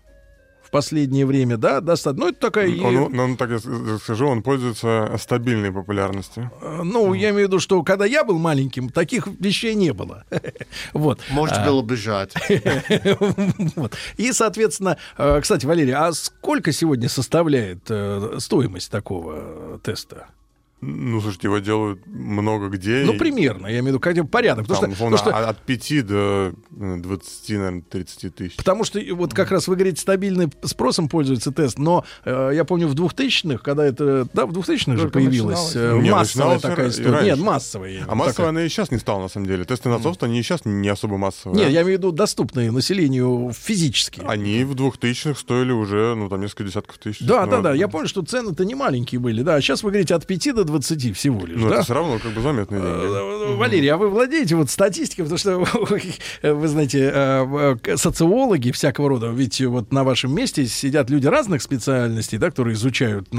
последнее 0.72 1.24
время, 1.26 1.56
да, 1.56 1.80
достаточно. 1.80 2.24
Ну, 2.24 2.30
это 2.30 2.40
такая... 2.40 2.68
Он, 2.80 3.18
он, 3.20 3.36
так 3.36 3.50
я 3.50 3.58
скажу, 3.98 4.26
он 4.26 4.42
пользуется 4.42 5.14
стабильной 5.18 5.70
популярностью. 5.70 6.50
э, 6.60 6.80
Ну, 6.82 7.14
я 7.14 7.30
имею 7.30 7.46
в 7.46 7.48
виду, 7.48 7.60
что 7.60 7.80
когда 7.84 8.06
я 8.06 8.24
был 8.24 8.38
маленьким, 8.38 8.88
таких 8.88 9.28
вещей 9.38 9.74
не 9.76 9.92
было. 9.92 10.24
Вот. 10.94 11.20
Может 11.30 11.58
А, 11.58 11.66
было 11.66 11.82
бежать. 11.82 12.32
Вот. 13.76 13.92
И, 14.16 14.32
соответственно, 14.32 14.96
э, 15.18 15.40
кстати, 15.40 15.66
Валерий, 15.66 15.92
а 15.94 16.12
сколько 16.12 16.72
сегодня 16.72 17.08
составляет 17.08 17.84
э, 17.88 18.38
стоимость 18.38 18.90
такого 18.90 19.34
э, 19.36 19.78
теста? 19.82 20.26
Ну, 20.84 21.20
слушайте, 21.20 21.46
его 21.46 21.58
делают 21.58 22.04
много 22.08 22.66
где. 22.68 23.04
Ну, 23.06 23.12
и 23.12 23.16
примерно, 23.18 23.68
я 23.68 23.74
имею 23.74 23.84
в 23.84 23.86
виду, 23.86 24.00
как 24.00 24.28
порядок. 24.28 24.66
там, 24.66 24.74
Потому 24.76 24.94
что, 24.94 25.04
потому 25.04 25.16
что- 25.16 25.48
от 25.48 25.58
5 25.62 26.02
до 26.02 26.52
э, 26.76 26.96
20, 26.98 27.50
наверное, 27.50 27.82
30 27.82 28.34
тысяч. 28.34 28.56
Потому 28.56 28.82
что 28.82 29.00
вот 29.12 29.32
как 29.32 29.52
раз 29.52 29.68
вы 29.68 29.76
говорите, 29.76 30.00
стабильным 30.00 30.50
спросом 30.64 31.08
пользуется 31.08 31.52
тест, 31.52 31.78
но 31.78 32.04
э, 32.24 32.50
я 32.54 32.64
помню 32.64 32.88
в 32.88 32.94
2000-х, 32.94 33.58
когда 33.62 33.86
это, 33.86 34.26
да, 34.34 34.44
в 34.44 34.50
2000-х 34.50 34.96
же 34.96 35.08
появилась 35.08 35.70
э. 35.76 36.00
Не, 36.02 36.10
массовая 36.10 36.58
такая 36.58 36.88
история. 36.88 37.10
раньше. 37.12 37.26
Нет, 37.30 37.38
массовая. 37.38 38.04
А 38.08 38.14
массовая 38.16 38.32
такая. 38.32 38.48
она 38.48 38.62
и 38.64 38.68
сейчас 38.68 38.90
не 38.90 38.98
стала, 38.98 39.22
на 39.22 39.28
самом 39.28 39.46
деле. 39.46 39.64
Тесты 39.64 39.88
на 39.88 39.96
отцовство, 39.96 40.26
они 40.26 40.40
и 40.40 40.42
сейчас 40.42 40.64
не 40.64 40.88
особо 40.88 41.16
массовые. 41.16 41.64
Не, 41.64 41.72
я 41.72 41.82
имею 41.82 41.98
в 41.98 42.00
виду 42.00 42.10
доступные 42.10 42.72
населению 42.72 43.52
физически. 43.56 44.20
Они 44.26 44.64
в 44.64 44.74
2000-х 44.74 45.38
стоили 45.38 45.70
уже, 45.70 46.16
ну, 46.16 46.28
там, 46.28 46.40
несколько 46.40 46.64
десятков 46.64 46.98
тысяч. 46.98 47.20
Да, 47.20 47.44
Ну, 47.46 47.52
да, 47.52 47.60
да. 47.60 47.74
Я 47.74 47.86
помню, 47.86 48.08
что 48.08 48.22
цены-то 48.22 48.64
не 48.64 48.74
маленькие 48.74 49.20
были. 49.20 49.42
Да, 49.42 49.54
а 49.54 49.60
сейчас 49.60 49.84
вы 49.84 49.90
говорите 49.90 50.16
от 50.16 50.26
5 50.26 50.52
до 50.54 50.71
20 50.72 51.16
всего 51.16 51.46
лишь, 51.46 51.58
Ну, 51.58 51.68
да? 51.68 51.74
это 51.76 51.84
все 51.84 51.94
равно 51.94 52.18
как 52.18 52.32
бы 52.32 52.40
заметные 52.40 52.80
деньги. 52.80 53.52
Э, 53.52 53.56
Валерий, 53.56 53.88
а 53.88 53.96
вы 53.96 54.08
владеете 54.08 54.56
вот 54.56 54.70
статистикой, 54.70 55.24
потому 55.24 55.38
что 55.38 55.58
вы 56.42 56.68
знаете, 56.68 57.10
э, 57.12 57.76
э, 57.86 57.96
социологи 57.96 58.70
всякого 58.72 59.08
рода, 59.08 59.28
ведь 59.28 59.60
вот 59.60 59.92
на 59.92 60.04
вашем 60.04 60.34
месте 60.34 60.66
сидят 60.66 61.10
люди 61.10 61.26
разных 61.26 61.62
специальностей, 61.62 62.38
да, 62.38 62.50
которые 62.50 62.74
изучают 62.74 63.28
э, 63.32 63.36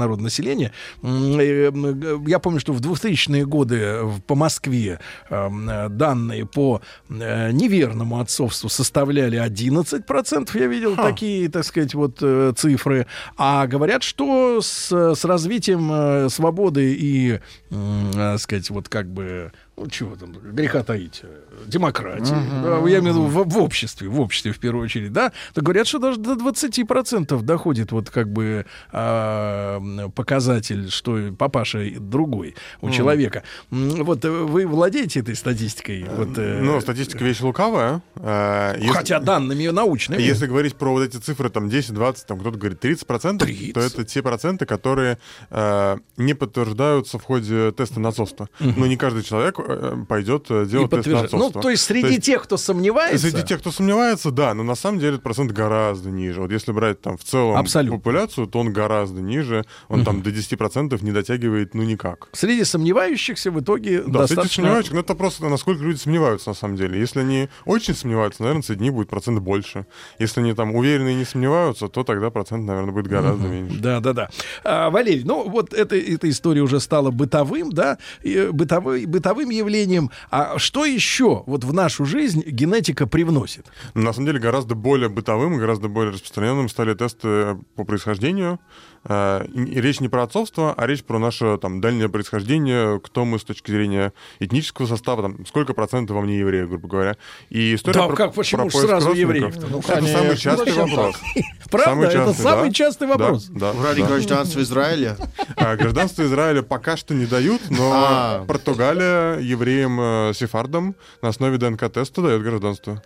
м, 1.02 2.26
Я 2.26 2.38
помню, 2.38 2.60
что 2.60 2.72
в 2.72 2.80
2000-е 2.80 3.44
годы 3.46 3.98
по 4.26 4.34
Москве 4.34 5.00
э, 5.30 5.88
данные 5.90 6.46
по 6.46 6.80
э, 7.08 7.50
неверному 7.52 8.20
отцовству 8.20 8.68
составляли 8.68 9.38
11%. 9.44 10.50
Я 10.58 10.66
видел 10.66 10.96
такие, 10.96 11.48
так 11.48 11.64
сказать, 11.64 11.94
вот 11.94 12.18
э, 12.22 12.52
цифры. 12.56 13.06
А 13.36 13.66
говорят, 13.66 14.02
что 14.02 14.60
с, 14.60 14.90
с 15.14 15.24
развитием 15.24 15.90
э, 15.92 16.28
свободы 16.30 16.94
и, 16.94 17.23
э, 17.32 18.38
сказать, 18.38 18.70
вот 18.70 18.88
как 18.88 19.06
бы 19.06 19.52
ну, 19.76 19.88
чего 19.88 20.14
там, 20.16 20.32
греха 20.32 20.82
таить, 20.84 21.20
э, 21.22 21.40
демократии, 21.66 22.34
да, 22.62 22.78
я 22.88 22.98
имею 23.00 23.02
в 23.02 23.06
виду 23.06 23.22
в, 23.26 23.48
в 23.48 23.58
обществе, 23.58 24.08
в 24.08 24.20
обществе 24.20 24.52
в 24.52 24.58
первую 24.58 24.84
очередь, 24.84 25.12
да, 25.12 25.32
то 25.52 25.62
говорят, 25.62 25.86
что 25.86 25.98
даже 25.98 26.18
до 26.20 26.34
20% 26.34 27.42
доходит 27.42 27.92
вот 27.92 28.10
как 28.10 28.32
бы 28.32 28.66
м, 28.92 30.12
показатель, 30.12 30.90
что 30.90 31.32
папаша 31.38 31.84
другой 31.98 32.54
у 32.80 32.86
Мгм. 32.86 32.94
человека. 32.94 33.42
Вот 33.70 34.24
э, 34.24 34.30
вы 34.30 34.66
владеете 34.66 35.20
этой 35.20 35.34
статистикой? 35.34 36.04
Вот, 36.04 36.38
э, 36.38 36.60
Ну, 36.62 36.80
статистика 36.80 37.24
вещь 37.24 37.40
лукавая. 37.40 38.02
э, 38.16 38.74
если- 38.78 38.92
Хотя 38.92 39.20
данными 39.20 39.66
научными. 39.68 40.20
Если 40.22 40.46
говорить 40.46 40.74
про 40.76 40.92
вот 40.92 41.02
эти 41.02 41.16
цифры, 41.16 41.48
там 41.50 41.68
10, 41.68 41.94
20, 41.94 42.26
там 42.26 42.38
кто-то 42.40 42.58
говорит 42.58 42.80
30 42.80 43.06
процентов, 43.06 43.48
то 43.74 43.80
это 43.80 44.04
те 44.04 44.22
проценты, 44.22 44.66
которые 44.66 45.18
э, 45.50 45.96
не 46.16 46.34
подтверждаются 46.34 47.18
в 47.18 47.22
ходе 47.24 47.72
теста 47.72 48.00
на 48.00 48.08
отцовство. 48.10 48.48
Мгм. 48.60 48.74
Но 48.80 48.86
не 48.86 48.96
каждый 48.96 49.22
человек 49.22 49.58
э, 49.58 49.63
пойдет 50.08 50.46
э, 50.50 50.64
И 50.64 50.66
делать 50.66 50.90
тест 50.90 50.92
на 50.92 50.96
подтверждает. 50.98 51.32
Ну, 51.32 51.38
отцовство. 51.38 51.62
то 51.62 51.70
есть 51.70 51.84
среди 51.84 52.20
тех, 52.20 52.42
кто 52.42 52.56
сомневается... 52.56 53.30
Среди 53.30 53.42
тех, 53.42 53.60
кто 53.60 53.70
сомневается, 53.70 54.30
да, 54.30 54.54
но 54.54 54.62
на 54.62 54.74
самом 54.74 54.98
деле 54.98 55.18
процент 55.18 55.52
гораздо 55.52 56.10
ниже. 56.10 56.40
Вот 56.40 56.52
если 56.52 56.72
брать 56.72 57.00
там 57.00 57.16
в 57.16 57.24
целом 57.24 57.56
Абсолютно. 57.56 57.98
популяцию, 57.98 58.46
то 58.46 58.58
он 58.60 58.72
гораздо 58.72 59.20
ниже. 59.20 59.64
Он 59.88 60.04
там 60.04 60.22
до 60.22 60.30
10% 60.30 61.02
не 61.04 61.12
дотягивает, 61.12 61.74
ну 61.74 61.82
никак. 61.82 62.28
Среди 62.32 62.64
сомневающихся 62.64 63.50
в 63.50 63.60
итоге 63.60 63.98
Да, 63.98 64.04
среди 64.04 64.18
достаточно... 64.18 64.62
сомневающихся, 64.62 64.94
но 64.94 65.00
это 65.00 65.14
просто 65.14 65.48
насколько 65.48 65.82
люди 65.82 65.98
сомневаются 65.98 66.50
на 66.50 66.54
самом 66.54 66.76
деле. 66.76 66.98
Если 66.98 67.20
они 67.20 67.48
очень 67.64 67.94
сомневаются, 67.94 68.42
наверное, 68.42 68.62
среди 68.62 68.84
них 68.84 68.94
будет 68.94 69.08
процент 69.08 69.40
больше. 69.40 69.86
Если 70.18 70.40
они 70.40 70.52
там 70.54 70.74
уверены 70.74 71.12
и 71.12 71.14
не 71.14 71.24
сомневаются, 71.24 71.88
то 71.88 72.04
тогда 72.04 72.30
процент, 72.30 72.64
наверное, 72.64 72.92
будет 72.92 73.06
гораздо 73.06 73.46
меньше. 73.48 73.78
Да, 73.78 74.00
да, 74.00 74.12
да. 74.12 74.30
А, 74.64 74.90
Валерий, 74.90 75.24
ну 75.24 75.48
вот 75.48 75.72
эта, 75.72 75.96
эта 75.96 76.28
история 76.28 76.62
уже 76.62 76.80
стала 76.80 77.10
бытовым, 77.10 77.70
да, 77.70 77.98
и, 78.22 78.48
бытовой, 78.52 79.06
бытовым 79.06 79.53
явлением. 79.56 80.10
А 80.30 80.58
что 80.58 80.84
еще 80.84 81.42
вот 81.46 81.64
в 81.64 81.72
нашу 81.72 82.04
жизнь 82.04 82.42
генетика 82.46 83.06
привносит? 83.06 83.66
Но 83.94 84.02
на 84.02 84.12
самом 84.12 84.26
деле 84.26 84.38
гораздо 84.38 84.74
более 84.74 85.08
бытовым 85.08 85.54
и 85.54 85.58
гораздо 85.58 85.88
более 85.88 86.12
распространенным 86.12 86.68
стали 86.68 86.94
тесты 86.94 87.56
по 87.76 87.84
происхождению. 87.84 88.60
Э, 89.04 89.44
и 89.46 89.80
Речь 89.80 90.00
не 90.00 90.08
про 90.08 90.22
отцовство, 90.22 90.74
а 90.76 90.86
речь 90.86 91.04
про 91.04 91.18
наше 91.18 91.58
там, 91.58 91.80
дальнее 91.80 92.08
происхождение, 92.08 93.00
кто 93.00 93.24
мы 93.24 93.38
с 93.38 93.44
точки 93.44 93.70
зрения 93.70 94.12
этнического 94.40 94.86
состава, 94.86 95.22
там, 95.22 95.46
сколько 95.46 95.74
процентов 95.74 96.16
во 96.16 96.22
мне 96.22 96.38
евреев, 96.38 96.68
грубо 96.68 96.88
говоря. 96.88 97.16
И 97.50 97.74
история 97.74 98.00
Да, 98.00 98.06
про, 98.06 98.16
как, 98.16 98.34
почему 98.34 98.62
про 98.62 98.70
поиск 98.70 98.88
сразу 98.88 99.12
евреев-то? 99.12 99.66
Ну, 99.66 99.78
это 99.80 99.92
конечно. 99.94 100.18
самый 100.18 100.36
частый 100.36 100.72
вопрос. 100.72 101.16
Правда? 101.70 102.06
Это 102.06 102.32
самый 102.32 102.68
да. 102.68 102.74
частый 102.74 103.08
вопрос. 103.08 103.46
Да, 103.48 103.72
да, 103.72 103.82
Ради 103.82 104.02
да. 104.02 104.08
гражданства 104.08 104.60
Израиля? 104.60 105.16
А, 105.56 105.76
Гражданство 105.76 106.22
Израиля 106.22 106.62
пока 106.62 106.96
что 106.96 107.14
не 107.14 107.26
дают, 107.26 107.62
но 107.70 107.90
А. 107.92 108.44
Португалия 108.46 109.38
евреям 109.38 109.98
э, 110.00 110.32
сефардам 110.34 110.94
на 111.20 111.28
основе 111.28 111.58
ДНК-теста 111.58 112.22
дает 112.22 112.42
гражданство. 112.42 113.02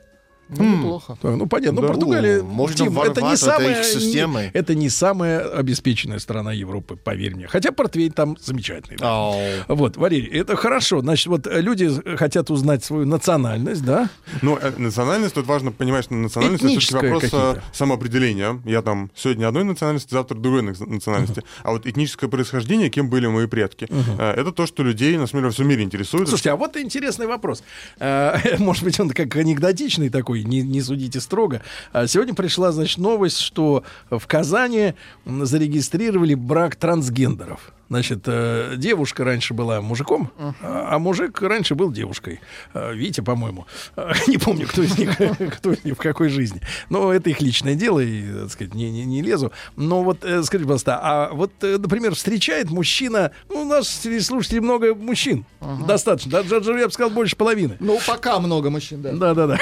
Ну, 0.48 0.64
неплохо. 0.76 1.18
Так, 1.20 1.36
ну 1.36 1.46
понятно. 1.46 1.80
Да. 1.80 1.82
Ну, 1.82 1.88
Португалия, 1.88 2.42
можно 2.42 2.76
Тим, 2.86 2.98
это 3.00 3.20
не 3.22 3.36
самая, 3.36 3.82
не- 3.82 4.50
это 4.54 4.74
не 4.74 4.88
самая 4.88 5.40
обеспеченная 5.40 6.18
страна 6.18 6.52
Европы, 6.52 6.96
поверь 6.96 7.34
мне. 7.34 7.46
Хотя 7.48 7.70
портвейн 7.72 8.12
там 8.12 8.36
замечательный. 8.40 8.96
да. 8.98 9.32
Вот, 9.68 9.96
Валерий, 9.96 10.28
это 10.40 10.56
хорошо. 10.56 11.00
Значит, 11.00 11.26
вот 11.26 11.46
э, 11.46 11.60
люди 11.60 11.90
хотят 12.16 12.50
узнать 12.50 12.84
свою 12.84 13.04
национальность, 13.06 13.84
да? 13.84 14.08
Ну, 14.42 14.58
э, 14.60 14.72
национальность, 14.78 15.34
тут 15.34 15.46
важно 15.46 15.70
понимать, 15.72 16.04
что 16.04 16.14
национальность 16.14 16.64
это 16.64 16.68
все-таки 16.80 16.86
Этническая 16.86 17.12
вопрос 17.12 17.24
э, 17.24 17.36
какие-то. 17.54 17.62
самоопределения. 17.76 18.60
Я 18.64 18.82
там 18.82 19.10
сегодня 19.14 19.48
одной 19.48 19.64
национальности, 19.64 20.12
завтра 20.12 20.36
другой 20.36 20.62
на- 20.62 20.74
национальности. 20.86 21.42
А 21.62 21.72
вот 21.72 21.86
этническое 21.86 22.30
происхождение, 22.30 22.88
кем 22.90 23.10
были 23.10 23.26
мои 23.26 23.46
предки, 23.46 23.86
э, 24.18 24.30
это 24.36 24.52
то, 24.52 24.66
что 24.66 24.82
людей, 24.82 25.16
на 25.18 25.26
самом 25.26 25.42
деле, 25.42 25.46
во 25.48 25.52
всем 25.52 25.68
мире 25.68 25.82
интересует. 25.82 26.28
Слушайте, 26.28 26.50
а 26.52 26.56
вот 26.56 26.76
интересный 26.76 27.26
вопрос. 27.26 27.62
Э, 27.98 28.36
Может 28.58 28.84
быть, 28.84 28.98
он 29.00 29.10
как 29.10 29.34
анекдотичный 29.36 30.08
такой, 30.10 30.37
не, 30.42 30.62
не 30.62 30.82
судите 30.82 31.20
строго. 31.20 31.62
А 31.92 32.06
Сегодня 32.06 32.34
пришла, 32.34 32.72
значит, 32.72 32.98
новость, 32.98 33.40
что 33.40 33.84
в 34.10 34.26
Казани 34.26 34.94
зарегистрировали 35.24 36.34
брак 36.34 36.76
трансгендеров. 36.76 37.72
Значит, 37.88 38.20
э, 38.26 38.74
девушка 38.76 39.24
раньше 39.24 39.54
была 39.54 39.80
мужиком, 39.80 40.30
а 40.38 40.88
а 40.88 40.98
мужик 40.98 41.40
раньше 41.42 41.74
был 41.74 41.92
девушкой. 41.92 42.40
Э, 42.74 42.94
Витя, 42.94 43.20
по-моему. 43.20 43.66
Э, 43.96 44.12
Не 44.26 44.38
помню, 44.38 44.66
кто 44.66 44.82
из 44.82 44.96
них, 44.98 45.16
кто 45.56 45.72
из 45.72 45.84
них 45.84 45.94
в 45.94 45.98
какой 45.98 46.28
жизни. 46.28 46.60
Но 46.88 47.12
это 47.12 47.30
их 47.30 47.40
личное 47.40 47.74
дело, 47.74 48.00
и, 48.00 48.22
так 48.42 48.50
сказать, 48.50 48.74
не, 48.74 48.90
не, 48.90 49.04
не 49.04 49.22
лезу. 49.22 49.52
Но 49.76 50.02
вот, 50.02 50.24
э, 50.24 50.42
скажите, 50.42 50.66
пожалуйста, 50.66 50.98
а 51.00 51.30
вот, 51.32 51.52
э, 51.62 51.78
например, 51.78 52.14
встречает 52.14 52.70
мужчина, 52.70 53.32
ну, 53.48 53.62
у 53.62 53.64
нас 53.64 53.88
среди 53.88 54.20
слушателей 54.20 54.60
много 54.60 54.94
мужчин, 54.94 55.44
достаточно, 55.86 56.30
даже, 56.30 56.48
даже, 56.48 56.78
я 56.78 56.86
бы 56.86 56.92
сказал, 56.92 57.10
больше 57.10 57.36
половины. 57.36 57.76
Ну, 57.80 57.98
пока 58.06 58.38
много 58.40 58.70
мужчин, 58.70 59.02
да. 59.02 59.12
Да, 59.12 59.34
да, 59.34 59.46
да. 59.46 59.58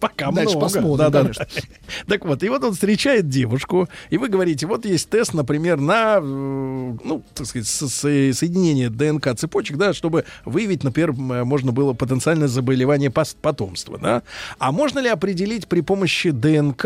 Пока 0.00 0.30
Дальше 0.30 0.56
много. 0.56 0.60
посмотрим, 0.60 0.96
Да, 0.96 1.10
да, 1.10 1.22
да. 1.24 1.46
Так 2.06 2.24
вот, 2.24 2.42
и 2.42 2.48
вот 2.48 2.62
он 2.64 2.74
встречает 2.74 3.28
девушку, 3.28 3.88
и 4.10 4.18
вы 4.18 4.28
говорите, 4.28 4.66
вот 4.66 4.84
есть 4.84 5.10
тест, 5.10 5.34
например, 5.34 5.78
на, 5.78 6.20
ну, 6.20 7.24
так 7.34 7.46
сказать, 7.46 7.66
со- 7.68 7.88
со- 7.88 8.32
соединение 8.32 8.90
ДНК 8.90 9.34
цепочек, 9.36 9.76
да, 9.76 9.92
чтобы 9.92 10.24
выявить, 10.44 10.84
например, 10.84 11.12
можно 11.12 11.72
было 11.72 11.92
потенциальное 11.92 12.48
заболевание 12.48 13.10
потомства, 13.10 13.98
да. 13.98 14.22
А 14.58 14.72
можно 14.72 14.98
ли 15.00 15.08
определить 15.08 15.66
при 15.68 15.80
помощи 15.80 16.30
ДНК 16.30 16.84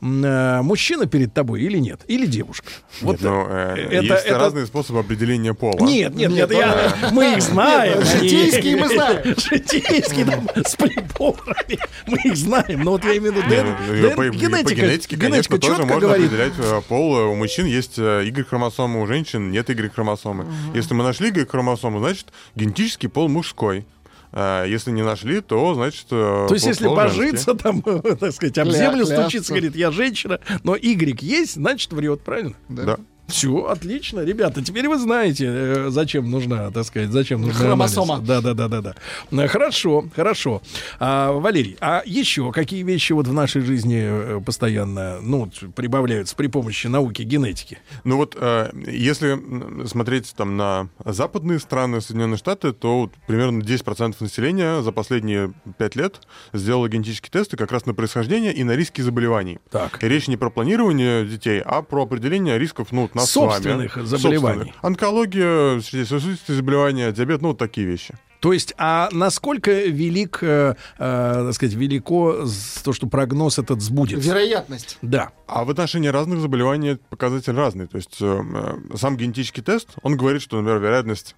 э, 0.00 0.60
мужчина 0.62 1.06
перед 1.06 1.32
тобой 1.34 1.62
или 1.62 1.78
нет, 1.78 2.00
или 2.08 2.26
девушка? 2.26 2.68
Нет, 3.02 3.20
ну, 3.20 3.46
э, 3.48 3.74
это- 3.90 4.02
есть 4.04 4.26
это- 4.26 4.38
разные 4.38 4.66
способы 4.66 5.00
определения 5.00 5.54
пола. 5.54 5.78
Нет, 5.80 6.14
нет, 6.14 6.30
нет, 6.30 6.50
я, 6.50 6.94
мы 7.12 7.34
их 7.34 7.42
знаем. 7.42 7.98
Нет, 7.98 8.08
житейские 8.08 8.76
мы 8.76 8.88
знаем. 8.88 9.22
Житейские 9.36 10.24
там 10.26 10.48
с 10.66 10.76
приборами. 10.76 11.78
Мы 12.06 12.18
их 12.24 12.36
знаем. 12.36 12.80
Но 12.82 12.92
вот 12.92 13.04
я 13.04 13.16
имею 13.18 13.32
в 13.32 13.36
виду 13.36 13.48
ДНК. 13.48 14.16
ну, 14.16 14.30
Генетика, 14.32 14.74
генетике, 14.74 15.16
конечно, 15.16 15.16
генетика 15.16 15.58
тоже 15.58 15.84
можно 15.84 16.12
определять 16.12 16.52
э, 16.58 16.80
пол. 16.88 17.12
У 17.30 17.34
мужчин 17.34 17.66
есть 17.66 17.98
э, 17.98 18.24
Y-хромосомы, 18.24 19.00
у 19.02 19.06
женщин 19.06 19.50
нет 19.50 19.68
Y-хромосомы. 19.84 20.46
Если 20.74 20.94
мы 20.94 21.04
нашли 21.04 21.30
Y-хромосому, 21.30 21.98
значит, 22.00 22.28
генетический 22.54 23.08
пол 23.08 23.28
мужской. 23.28 23.86
А 24.34 24.64
Если 24.64 24.90
не 24.92 25.02
нашли, 25.02 25.42
то 25.42 25.74
значит... 25.74 26.06
э, 26.10 26.46
То 26.48 26.54
есть, 26.54 26.64
если 26.66 26.86
божиться, 26.88 27.54
там, 27.54 27.82
так 28.20 28.32
сказать, 28.32 28.56
об 28.58 28.70
землю 28.70 29.04
стучится, 29.04 29.52
говорит, 29.52 29.76
я 29.76 29.90
женщина, 29.90 30.40
но 30.64 30.74
Y 30.74 31.20
есть, 31.22 31.54
значит, 31.54 31.92
врет, 31.92 32.22
правильно? 32.22 32.54
Да. 32.70 32.96
Все, 33.32 33.64
отлично, 33.64 34.20
ребята. 34.20 34.62
Теперь 34.62 34.88
вы 34.88 34.98
знаете, 34.98 35.46
э, 35.48 35.86
зачем 35.88 36.30
нужна, 36.30 36.70
так 36.70 36.84
сказать, 36.84 37.08
зачем 37.08 37.40
нужна 37.40 37.60
Хромосома. 37.60 38.18
Да, 38.18 38.42
да, 38.42 38.52
да, 38.52 38.68
да, 38.68 38.82
да. 38.82 38.94
Э, 39.30 39.48
Хорошо, 39.48 40.04
хорошо. 40.14 40.60
А, 41.00 41.32
Валерий, 41.32 41.78
а 41.80 42.02
еще 42.04 42.52
какие 42.52 42.82
вещи 42.82 43.14
вот 43.14 43.26
в 43.26 43.32
нашей 43.32 43.62
жизни 43.62 44.02
э, 44.02 44.40
постоянно, 44.44 45.18
ну, 45.22 45.50
прибавляются 45.74 46.36
при 46.36 46.48
помощи 46.48 46.88
науки 46.88 47.22
генетики? 47.22 47.78
Ну 48.04 48.18
вот, 48.18 48.36
э, 48.38 48.70
если 48.86 49.38
смотреть 49.86 50.34
там 50.36 50.58
на 50.58 50.88
западные 51.02 51.58
страны, 51.58 52.02
Соединенные 52.02 52.36
Штаты, 52.36 52.74
то 52.74 53.00
вот 53.00 53.12
примерно 53.26 53.62
10% 53.62 54.14
населения 54.20 54.82
за 54.82 54.92
последние 54.92 55.54
5 55.78 55.96
лет 55.96 56.20
сделало 56.52 56.86
генетические 56.86 57.30
тесты 57.30 57.56
как 57.56 57.72
раз 57.72 57.86
на 57.86 57.94
происхождение 57.94 58.52
и 58.52 58.62
на 58.62 58.76
риски 58.76 59.00
заболеваний. 59.00 59.58
Так. 59.70 60.04
И 60.04 60.06
речь 60.06 60.28
не 60.28 60.36
про 60.36 60.50
планирование 60.50 61.24
детей, 61.24 61.62
а 61.64 61.80
про 61.80 62.02
определение 62.02 62.58
рисков, 62.58 62.88
ну, 62.90 63.02
вот 63.02 63.14
нас 63.22 63.30
Собственных 63.30 63.92
с 63.92 63.96
вами. 63.96 64.06
заболеваний. 64.06 64.58
Собственных. 64.58 64.84
Онкология, 64.84 65.80
сердечно-сосудистые 65.80 66.56
заболевания, 66.56 67.12
диабет, 67.12 67.42
ну, 67.42 67.48
вот 67.48 67.58
такие 67.58 67.86
вещи. 67.86 68.14
То 68.40 68.52
есть, 68.52 68.74
а 68.76 69.08
насколько 69.12 69.70
велик, 69.70 70.38
э, 70.42 70.74
э, 70.98 71.44
так 71.46 71.54
сказать, 71.54 71.76
велико 71.76 72.44
то, 72.82 72.92
что 72.92 73.06
прогноз 73.06 73.60
этот 73.60 73.80
сбудется? 73.80 74.28
Вероятность. 74.28 74.98
Да. 75.00 75.30
А 75.46 75.64
в 75.64 75.70
отношении 75.70 76.08
разных 76.08 76.40
заболеваний 76.40 76.98
показатель 77.08 77.52
разный. 77.54 77.86
То 77.86 77.98
есть 77.98 78.16
э, 78.20 78.42
э, 78.90 78.96
сам 78.96 79.16
генетический 79.16 79.62
тест, 79.62 79.90
он 80.02 80.16
говорит, 80.16 80.42
что, 80.42 80.56
например, 80.56 80.80
вероятность 80.80 81.36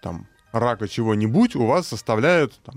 там, 0.00 0.28
рака 0.50 0.88
чего-нибудь 0.88 1.56
у 1.56 1.66
вас 1.66 1.88
составляет 1.88 2.54
там, 2.64 2.76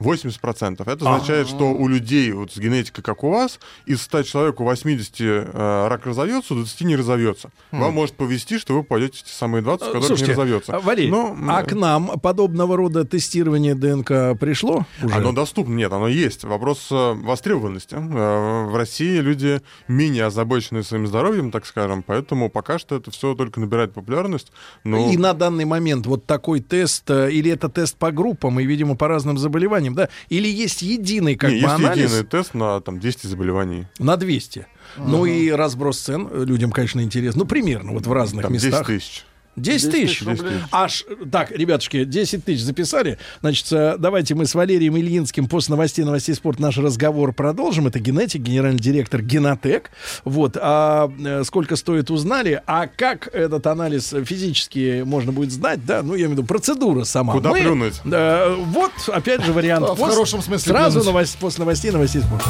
80%. 0.00 0.82
Это 0.90 0.92
означает, 0.92 1.48
что 1.48 1.72
у 1.72 1.88
людей 1.88 2.32
вот 2.32 2.52
с 2.52 2.58
генетикой, 2.58 3.02
как 3.04 3.24
у 3.24 3.30
вас, 3.30 3.58
из 3.86 4.02
100 4.02 4.22
человек 4.24 4.60
у 4.60 4.64
80 4.64 5.14
э, 5.20 5.88
рак 5.88 6.06
разовьется, 6.06 6.54
у 6.54 6.56
20 6.58 6.80
не 6.82 6.96
разовьется. 6.96 7.50
Вам 7.70 7.94
может 7.94 8.16
повезти, 8.16 8.58
что 8.58 8.74
вы 8.74 8.82
пойдете 8.82 9.18
в 9.18 9.22
те 9.22 9.32
самые 9.32 9.62
20, 9.62 9.82
у 9.82 9.86
которых 9.86 10.06
Слушайте, 10.06 10.32
не 10.32 10.36
разовьется. 10.36 10.76
а, 10.76 10.80
Валерий, 10.80 11.10
Но, 11.10 11.36
а 11.48 11.62
к 11.62 11.72
нам 11.72 12.18
подобного 12.20 12.76
рода 12.76 13.04
тестирование 13.04 13.74
ДНК 13.74 14.38
пришло 14.38 14.86
уже? 15.02 15.14
Оно 15.14 15.32
доступно, 15.32 15.74
нет, 15.74 15.92
оно 15.92 16.08
есть. 16.08 16.44
Вопрос 16.44 16.88
э, 16.90 17.12
востребованности. 17.12 17.94
Э, 17.94 18.66
В 18.66 18.76
России 18.76 19.18
люди 19.18 19.60
менее 19.88 20.26
озабочены 20.26 20.82
своим 20.82 21.06
здоровьем, 21.06 21.50
так 21.50 21.66
скажем, 21.66 22.02
поэтому 22.02 22.50
пока 22.50 22.78
что 22.78 22.96
это 22.96 23.10
все 23.10 23.34
только 23.34 23.60
набирает 23.60 23.92
популярность. 23.92 24.52
Но... 24.84 25.10
И 25.10 25.16
на 25.16 25.32
данный 25.34 25.64
момент 25.64 26.06
вот 26.06 26.26
такой 26.26 26.60
тест, 26.60 27.08
э, 27.10 27.30
или 27.30 27.50
это 27.50 27.68
тест 27.68 27.96
по 27.96 28.10
группам, 28.10 28.58
и, 28.60 28.64
видимо, 28.64 28.96
по 28.96 29.08
разным 29.08 29.38
заболеваниям, 29.38 29.83
да? 29.92 30.08
Или 30.28 30.48
есть 30.48 30.82
единый 30.82 31.34
как 31.36 31.50
Не, 31.50 31.56
бы 31.56 31.62
есть 31.62 31.74
анализ 31.74 32.10
единый 32.12 32.24
тест 32.24 32.54
на 32.54 32.80
там, 32.80 33.00
200 33.00 33.26
заболеваний. 33.26 33.86
на 33.98 34.16
200? 34.16 34.66
Ну 34.96 35.26
и 35.26 35.50
разброс 35.50 35.98
цен 35.98 36.28
э, 36.30 36.44
людям, 36.44 36.70
конечно, 36.70 37.00
интересно. 37.00 37.40
Ну, 37.40 37.46
примерно, 37.46 37.92
вот 37.92 38.06
в 38.06 38.12
разных 38.12 38.44
Там 38.44 38.52
10 38.52 38.66
местах. 38.66 38.86
тысяч. 38.86 39.24
10 39.56 39.90
тысяч? 39.90 40.20
10 40.24 40.40
тысяч. 40.40 40.52
Аж, 40.72 41.04
так, 41.30 41.50
ребятушки, 41.50 42.04
10 42.04 42.44
тысяч 42.44 42.62
записали. 42.62 43.18
Значит, 43.40 43.66
э, 43.72 43.96
давайте 43.98 44.34
мы 44.34 44.46
с 44.46 44.54
Валерием 44.54 44.96
Ильинским 44.96 45.46
после 45.48 45.72
новостей, 45.72 46.04
новостей 46.04 46.34
спорта 46.34 46.62
наш 46.62 46.78
разговор 46.78 47.32
продолжим. 47.32 47.86
Это 47.86 47.98
генетик, 48.00 48.42
генеральный 48.42 48.80
директор 48.80 49.22
Генотек. 49.22 49.90
Вот, 50.24 50.56
а 50.60 51.10
э, 51.24 51.44
сколько 51.44 51.76
стоит, 51.76 52.10
узнали. 52.10 52.60
А 52.66 52.86
как 52.86 53.28
этот 53.32 53.66
анализ 53.66 54.14
физически 54.24 55.02
можно 55.04 55.32
будет 55.32 55.52
сдать, 55.52 55.84
да, 55.86 56.02
ну, 56.02 56.14
я 56.14 56.20
имею 56.26 56.30
в 56.30 56.32
виду, 56.32 56.44
процедура 56.44 57.04
сама. 57.04 57.32
Куда 57.32 57.50
Мы- 57.50 57.60
плюнуть? 57.60 58.00
Да, 58.04 58.54
вот, 58.56 58.92
опять 59.08 59.44
же, 59.44 59.52
вариант. 59.52 59.88
В 59.88 59.98
хорошем 60.00 60.42
смысле 60.42 60.72
Сразу 60.72 60.98
плюнуть. 61.00 61.06
новость, 61.06 61.36
после 61.38 61.60
новостей, 61.60 61.90
новостей 61.90 62.22
спорта. 62.22 62.44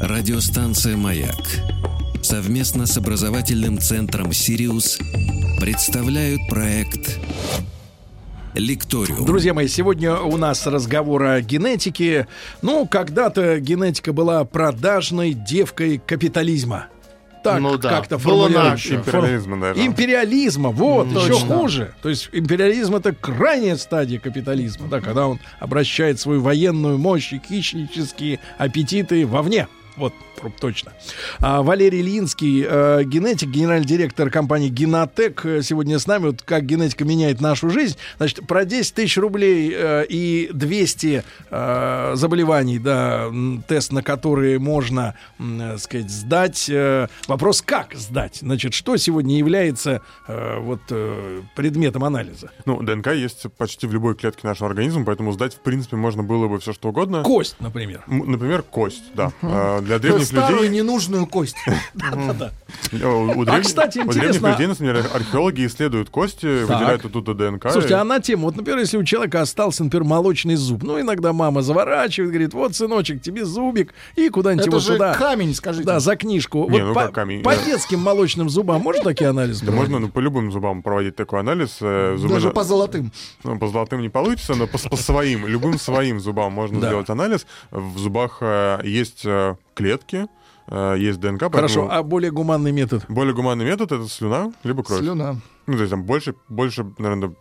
Радиостанция 0.00 0.96
«Маяк» 0.96 1.36
совместно 2.22 2.86
с 2.86 2.96
образовательным 2.96 3.78
центром 3.78 4.32
«Сириус» 4.32 4.98
представляют 5.58 6.40
проект 6.48 7.18
«Лекториум». 8.54 9.24
Друзья 9.24 9.54
мои, 9.54 9.68
сегодня 9.68 10.16
у 10.16 10.36
нас 10.36 10.66
разговор 10.66 11.22
о 11.24 11.40
генетике. 11.40 12.26
Ну, 12.62 12.86
когда-то 12.86 13.58
генетика 13.60 14.12
была 14.12 14.44
продажной 14.44 15.32
девкой 15.32 16.00
капитализма. 16.04 16.86
Так 17.42 17.58
Ну 17.60 17.78
да, 17.78 17.88
как-то 17.88 18.18
наше. 18.50 18.96
Империализма, 18.96 19.56
наверное. 19.56 19.86
Империализма, 19.86 20.68
вот, 20.68 21.06
М, 21.06 21.16
еще 21.16 21.28
точно. 21.32 21.56
хуже. 21.56 21.94
То 22.02 22.10
есть 22.10 22.28
империализм 22.32 22.96
это 22.96 23.14
крайняя 23.14 23.76
стадия 23.76 24.20
капитализма, 24.20 24.88
да, 24.88 25.00
когда 25.00 25.26
он 25.26 25.40
обращает 25.58 26.20
свою 26.20 26.42
военную 26.42 26.98
мощь 26.98 27.32
и 27.32 27.40
хищнические 27.40 28.40
аппетиты 28.58 29.26
вовне. 29.26 29.68
Вот, 30.00 30.14
точно. 30.58 30.92
А, 31.40 31.62
Валерий 31.62 32.00
Ильинский, 32.00 32.64
э, 32.66 33.04
генетик, 33.04 33.50
генеральный 33.50 33.86
директор 33.86 34.30
компании 34.30 34.70
Генотек, 34.70 35.44
э, 35.44 35.60
сегодня 35.62 35.98
с 35.98 36.06
нами. 36.06 36.28
Вот 36.28 36.42
как 36.42 36.64
генетика 36.64 37.04
меняет 37.04 37.42
нашу 37.42 37.68
жизнь. 37.68 37.98
Значит, 38.16 38.46
про 38.46 38.64
10 38.64 38.94
тысяч 38.94 39.18
рублей 39.18 39.70
э, 39.76 40.06
и 40.08 40.48
200 40.54 41.22
э, 41.50 42.12
заболеваний, 42.14 42.78
да, 42.78 43.30
тест 43.68 43.92
на 43.92 44.02
которые 44.02 44.58
можно, 44.58 45.14
э, 45.38 45.76
сказать, 45.76 46.10
сдать. 46.10 46.70
Э, 46.70 47.08
вопрос, 47.28 47.60
как 47.60 47.94
сдать? 47.94 48.38
Значит, 48.40 48.72
что 48.72 48.96
сегодня 48.96 49.36
является 49.36 50.00
э, 50.26 50.58
вот 50.60 50.80
э, 50.88 51.42
предметом 51.54 52.04
анализа? 52.04 52.50
Ну, 52.64 52.80
ДНК 52.82 53.08
есть 53.08 53.44
почти 53.58 53.86
в 53.86 53.92
любой 53.92 54.14
клетке 54.14 54.46
нашего 54.46 54.70
организма, 54.70 55.04
поэтому 55.04 55.32
сдать, 55.32 55.52
в 55.54 55.60
принципе, 55.60 55.96
можно 55.96 56.22
было 56.22 56.48
бы 56.48 56.58
все 56.60 56.72
что 56.72 56.88
угодно. 56.88 57.22
Кость, 57.22 57.56
например. 57.60 58.02
М, 58.08 58.30
Например, 58.30 58.62
кость, 58.62 59.02
да. 59.14 59.32
А, 59.42 59.80
Для 59.98 60.16
есть 60.16 60.30
древних 60.30 60.44
Старую 60.46 60.62
людей... 60.68 60.76
ненужную 60.78 61.26
кость. 61.26 61.56
Древних- 62.92 63.62
кстати, 63.62 63.98
у 63.98 64.04
древних 64.10 64.16
интересно- 64.36 64.50
людей, 64.52 64.66
например, 64.66 65.06
археологи 65.12 65.66
исследуют 65.66 66.10
кости, 66.10 66.64
выделяют 66.64 67.04
оттуда 67.04 67.34
ДНК. 67.34 67.70
Слушайте, 67.70 67.94
а 67.96 68.04
на 68.04 68.20
тему, 68.20 68.44
вот, 68.46 68.56
например, 68.56 68.78
если 68.80 68.96
у 68.96 69.04
человека 69.04 69.40
остался, 69.40 69.84
например, 69.84 70.04
молочный 70.04 70.56
зуб, 70.56 70.82
ну, 70.82 71.00
иногда 71.00 71.32
мама 71.32 71.62
заворачивает, 71.62 72.30
говорит, 72.30 72.54
вот, 72.54 72.74
сыночек, 72.76 73.22
тебе 73.22 73.44
зубик, 73.44 73.94
и 74.16 74.28
куда-нибудь 74.28 74.66
Это 74.66 74.70
его 74.70 74.80
же 74.80 74.92
туда. 74.94 75.14
камень, 75.14 75.54
скажите. 75.54 75.84
Да, 75.84 76.00
за 76.00 76.16
книжку. 76.16 76.68
Не, 76.70 76.78
вот 76.80 76.88
ну 76.88 76.94
по, 76.94 77.02
как 77.02 77.12
камень? 77.14 77.42
по 77.42 77.54
Да. 77.54 77.64
детским 77.64 78.00
молочным 78.00 78.48
зубам 78.48 78.82
можно 78.82 79.02
такие 79.02 79.30
анализы? 79.30 79.64
Да 79.64 79.72
можно 79.72 79.98
ну, 79.98 80.08
по 80.08 80.20
любым 80.20 80.52
зубам 80.52 80.82
проводить 80.82 81.16
такой 81.16 81.40
анализ. 81.40 81.78
э, 81.80 82.16
Даже 82.28 82.50
по 82.50 82.64
золотым. 82.64 83.12
Ну, 83.44 83.58
по 83.58 83.68
золотым 83.68 84.00
не 84.00 84.08
получится, 84.08 84.54
но 84.54 84.66
по, 84.66 84.78
своим, 84.78 85.46
любым 85.46 85.78
своим 85.78 86.20
зубам 86.20 86.52
можно 86.52 86.78
сделать 86.78 87.08
анализ. 87.10 87.46
В 87.70 87.98
зубах 87.98 88.38
э, 88.40 88.80
есть 88.84 89.22
э, 89.24 89.56
клетки, 89.80 90.26
э, 90.66 90.94
есть 90.98 91.20
ДНК. 91.20 91.40
поэтому 91.40 91.56
Хорошо, 91.56 91.88
а 91.90 92.02
более 92.02 92.30
гуманный 92.30 92.72
метод? 92.72 93.04
Более 93.08 93.34
гуманный 93.34 93.64
метод— 93.64 93.92
это 93.92 94.08
слюна, 94.08 94.52
либо 94.64 94.82
кровь. 94.82 95.00
Слюна. 95.00 95.36
Ну, 95.70 95.76
то 95.76 95.82
есть 95.82 95.90
там 95.92 96.02
больше, 96.02 96.34
больше, 96.48 96.84
наверное, 96.98 97.32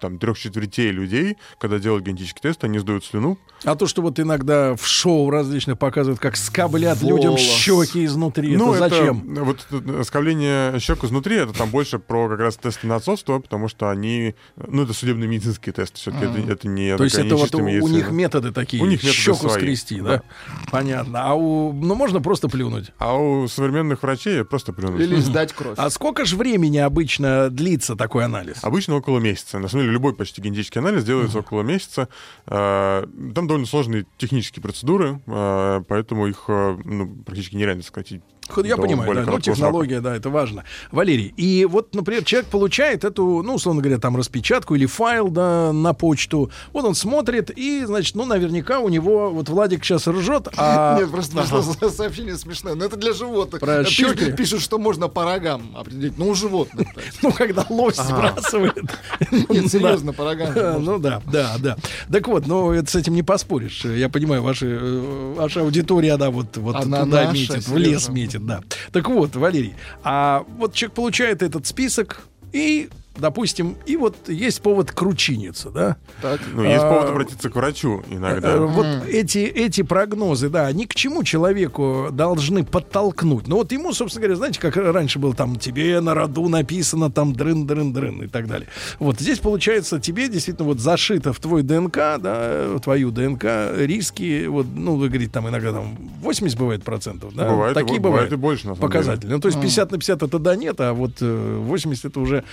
там 0.00 0.18
трех 0.18 0.38
четвертей 0.38 0.90
людей, 0.90 1.36
когда 1.58 1.78
делают 1.78 2.06
генетический 2.06 2.40
тест, 2.40 2.64
они 2.64 2.78
сдают 2.78 3.04
слюну. 3.04 3.38
А 3.64 3.76
то, 3.76 3.86
что 3.86 4.00
вот 4.00 4.18
иногда 4.18 4.74
в 4.76 4.86
шоу 4.86 5.28
различных 5.28 5.78
показывают, 5.78 6.18
как 6.18 6.36
скоблят 6.38 7.02
людям 7.02 7.32
Волос. 7.32 7.40
щеки 7.40 8.06
изнутри, 8.06 8.56
ну, 8.56 8.72
это 8.72 8.88
зачем? 8.88 9.34
вот 9.44 9.66
скобление 10.06 10.78
щек 10.80 11.04
изнутри, 11.04 11.36
это 11.36 11.52
там 11.52 11.68
больше 11.68 11.98
про 11.98 12.30
как 12.30 12.40
раз 12.40 12.56
тесты 12.56 12.86
на 12.86 12.96
отцовство, 12.96 13.40
потому 13.40 13.68
что 13.68 13.90
они, 13.90 14.34
ну, 14.56 14.84
это 14.84 14.94
судебные 14.94 15.28
медицинские 15.28 15.74
тесты, 15.74 15.98
все-таки 15.98 16.24
это, 16.24 16.52
это 16.52 16.68
не 16.68 16.96
То 16.96 17.04
есть 17.04 17.18
это 17.18 17.36
вот 17.36 17.54
у, 17.54 17.58
у 17.58 17.88
них 17.88 18.10
методы 18.10 18.52
такие, 18.52 18.82
У 18.82 18.86
них 18.86 19.02
методы 19.02 19.20
щеку 19.20 19.48
свои, 19.50 19.52
скрести, 19.52 20.00
да? 20.00 20.08
да. 20.08 20.22
Понятно. 20.70 21.24
А 21.24 21.34
у, 21.34 21.74
ну, 21.74 21.94
можно 21.94 22.22
просто 22.22 22.48
плюнуть. 22.48 22.92
А 22.96 23.14
у 23.14 23.48
современных 23.48 24.02
врачей 24.02 24.44
просто 24.44 24.72
плюнуть. 24.72 25.00
Или 25.02 25.16
сдать 25.20 25.52
кровь. 25.52 25.74
А 25.76 25.90
сколько 25.90 26.24
же 26.24 26.36
времени 26.36 26.78
обычно 26.78 27.50
длится 27.66 27.96
такой 27.96 28.24
анализ? 28.24 28.62
Обычно 28.62 28.94
около 28.96 29.18
месяца. 29.18 29.58
На 29.58 29.68
самом 29.68 29.84
деле 29.84 29.92
любой 29.94 30.14
почти 30.14 30.40
генетический 30.40 30.80
анализ 30.80 31.04
делается 31.04 31.40
около 31.40 31.62
месяца. 31.62 32.08
Э, 32.46 33.04
Там 33.34 33.46
довольно 33.46 33.66
сложные 33.66 34.06
технические 34.18 34.62
процедуры, 34.62 35.20
э, 35.26 35.82
поэтому 35.88 36.26
их 36.28 36.44
э, 36.48 36.78
ну, 36.84 37.08
практически 37.24 37.56
нереально 37.56 37.82
сократить. 37.82 38.22
Я 38.64 38.76
понимаю, 38.76 39.14
да, 39.14 39.20
ну, 39.20 39.26
срока. 39.26 39.42
технология, 39.42 40.00
да, 40.00 40.16
это 40.16 40.30
важно. 40.30 40.64
Валерий, 40.90 41.32
и 41.36 41.64
вот, 41.64 41.94
например, 41.94 42.24
человек 42.24 42.48
получает 42.48 43.04
эту, 43.04 43.42
ну, 43.42 43.54
условно 43.54 43.82
говоря, 43.82 43.98
там 43.98 44.16
распечатку 44.16 44.74
или 44.74 44.86
файл, 44.86 45.28
да, 45.28 45.72
на 45.72 45.92
почту. 45.92 46.50
Вот 46.72 46.84
он 46.84 46.94
смотрит, 46.94 47.50
и, 47.50 47.84
значит, 47.84 48.14
ну, 48.14 48.24
наверняка 48.24 48.80
у 48.80 48.88
него, 48.88 49.30
вот 49.30 49.48
Владик 49.48 49.84
сейчас 49.84 50.06
ржет, 50.06 50.48
а... 50.56 50.98
Нет, 51.00 51.10
просто 51.10 51.44
сообщение 51.90 52.36
смешное. 52.36 52.74
Но 52.74 52.84
это 52.84 52.96
для 52.96 53.12
животных. 53.12 53.60
Про 53.60 53.84
щеки? 53.84 54.32
Пишут, 54.32 54.62
что 54.62 54.78
можно 54.78 55.08
по 55.08 55.24
рогам 55.24 55.74
определить. 55.76 56.18
Ну, 56.18 56.28
у 56.28 56.34
животных. 56.34 56.88
Ну, 57.22 57.32
когда 57.32 57.64
лось 57.68 57.96
сбрасывает. 57.96 58.84
Нет, 59.48 59.70
серьезно, 59.70 60.12
по 60.12 60.24
рогам. 60.24 60.52
Да. 60.54 60.78
Ну 60.78 60.98
да, 60.98 61.22
да, 61.26 61.56
да. 61.58 61.76
Так 62.10 62.28
вот, 62.28 62.46
ну 62.46 62.72
это 62.72 62.90
с 62.90 62.94
этим 62.94 63.14
не 63.14 63.22
поспоришь. 63.22 63.84
Я 63.84 64.08
понимаю, 64.08 64.44
э, 64.60 65.34
ваша 65.36 65.60
аудитория, 65.62 66.12
она 66.12 66.30
вот, 66.30 66.52
туда 66.52 67.32
метит, 67.32 67.66
в 67.66 67.76
лес 67.76 68.06
Сережа. 68.06 68.12
Метит, 68.38 68.46
да. 68.46 68.62
Так 68.92 69.08
вот, 69.08 69.34
Валерий, 69.36 69.74
а 70.02 70.44
вот 70.58 70.74
человек 70.74 70.94
получает 70.94 71.42
этот 71.42 71.66
список 71.66 72.20
и, 72.52 72.88
допустим, 73.18 73.76
и 73.86 73.96
вот 73.96 74.28
есть 74.28 74.60
повод 74.62 74.92
кручиниться, 74.92 75.70
да? 75.70 75.96
Так. 76.22 76.40
Ну, 76.54 76.62
есть 76.62 76.84
А, 76.84 76.90
повод 76.90 77.10
обратиться 77.10 77.50
к 77.50 77.56
врачу 77.56 77.96
Э, 78.10 78.14
иногда. 78.14 78.56
Вот 78.58 78.86
эти, 79.08 79.38
эти 79.38 79.82
прогнозы, 79.82 80.48
да, 80.48 80.66
они 80.66 80.86
к 80.86 80.94
чему 80.94 81.24
человеку 81.24 82.08
должны 82.12 82.64
подтолкнуть? 82.64 83.48
Ну 83.48 83.56
вот 83.56 83.72
ему, 83.72 83.92
собственно 83.92 84.22
говоря, 84.22 84.36
знаете, 84.36 84.60
как 84.60 84.76
раньше 84.76 85.18
было 85.18 85.34
там, 85.34 85.56
тебе 85.56 86.00
на 86.00 86.14
роду 86.14 86.48
написано 86.48 87.10
там 87.10 87.32
дрын-дрын-дрын 87.32 88.24
и 88.24 88.28
так 88.28 88.46
далее. 88.48 88.68
Вот 88.98 89.20
здесь, 89.20 89.38
получается, 89.38 90.00
тебе 90.00 90.28
действительно 90.28 90.66
вот 90.66 90.80
зашито 90.80 91.32
в 91.32 91.40
твой 91.40 91.62
ДНК, 91.62 91.96
да, 92.18 92.66
в 92.76 92.80
твою 92.80 93.10
ДНК 93.10 93.44
риски, 93.76 94.46
вот, 94.46 94.66
ну, 94.74 94.96
вы 94.96 95.08
говорите, 95.08 95.30
там 95.32 95.48
иногда 95.48 95.72
там 95.72 95.96
80 96.22 96.58
бывает 96.58 96.84
процентов, 96.84 97.34
да? 97.34 97.48
Бывает, 97.48 97.74
Такие 97.74 98.00
бывают. 98.00 98.26
бывает 98.28 98.32
и 98.32 98.36
больше, 98.36 98.68
на 98.68 98.74
самом 98.74 98.88
Показатели. 98.88 99.30
Ну, 99.30 99.40
то 99.40 99.48
есть 99.48 99.60
50 99.60 99.90
на 99.92 99.98
50 99.98 100.22
это 100.22 100.38
да 100.38 100.56
нет, 100.56 100.80
а 100.80 100.92
вот 100.92 101.12
э, 101.20 101.58
80 101.62 102.04
это 102.04 102.20
уже 102.20 102.44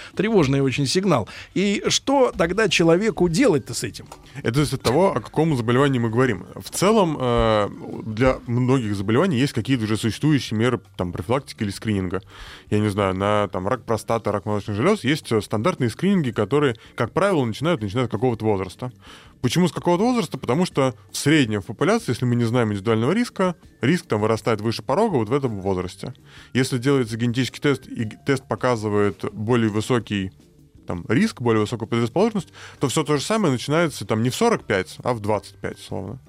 тревожный 0.54 0.62
очень 0.62 0.86
сигнал. 0.86 1.28
И 1.54 1.84
что 1.88 2.32
тогда 2.38 2.70
человеку 2.70 3.30
делать-то 3.30 3.74
с 3.74 3.84
этим? 3.84 4.06
Это 4.44 4.56
зависит 4.56 4.76
от 4.76 4.82
того, 4.82 5.16
о 5.16 5.20
каком 5.20 5.56
заболевании 5.56 6.00
мы 6.00 6.10
говорим. 6.10 6.46
В 6.56 6.70
целом, 6.70 7.18
э, 7.20 7.70
для 8.06 8.40
многих 8.48 8.96
заболеваний 8.96 9.38
есть 9.38 9.54
какие-то 9.54 9.84
уже 9.84 9.98
существующие 9.98 10.60
меры 10.60 10.80
там, 10.98 11.12
профилактики 11.12 11.64
или 11.64 11.72
скрининга. 11.72 12.22
Я 12.70 12.80
не 12.80 12.90
знаю, 12.90 13.16
на 13.16 13.48
там, 13.48 13.68
рак 13.68 13.84
простаты, 13.86 14.32
рак 14.32 14.46
молочных 14.46 14.76
желез 14.76 15.04
есть 15.04 15.32
э, 15.32 15.42
стандартные 15.42 15.90
скрининги, 15.90 16.32
которые, 16.32 16.76
как 16.96 17.12
правило, 17.12 17.46
начинают, 17.46 17.82
начинают 17.82 18.10
с 18.10 18.12
какого-то 18.12 18.46
возраста. 18.46 18.92
Почему 19.44 19.68
с 19.68 19.74
какого-то 19.74 20.04
возраста? 20.04 20.38
Потому 20.38 20.66
что 20.66 20.96
в 21.12 21.18
среднем 21.18 21.62
в 21.62 21.66
популяции, 21.66 22.12
если 22.12 22.24
мы 22.24 22.36
не 22.36 22.46
знаем 22.46 22.70
индивидуального 22.70 23.12
риска, 23.12 23.56
риск 23.82 24.06
там 24.06 24.22
вырастает 24.22 24.62
выше 24.62 24.84
порога 24.84 25.16
вот 25.16 25.28
в 25.28 25.34
этом 25.34 25.60
возрасте. 25.60 26.14
Если 26.54 26.78
делается 26.78 27.18
генетический 27.18 27.60
тест, 27.60 27.86
и 27.88 28.10
тест 28.26 28.48
показывает 28.48 29.26
более 29.34 29.70
высокий 29.70 30.32
там, 30.86 31.06
риск, 31.08 31.42
более 31.42 31.62
высокую 31.62 31.88
предрасположенность, 31.88 32.50
то 32.80 32.88
все 32.88 33.04
то 33.04 33.18
же 33.18 33.24
самое 33.24 33.52
начинается 33.52 34.06
там 34.06 34.24
не 34.24 34.30
в 34.30 34.36
45, 34.36 34.98
а 35.04 35.14
в 35.14 35.20
25, 35.20 35.80
словно. 35.80 36.20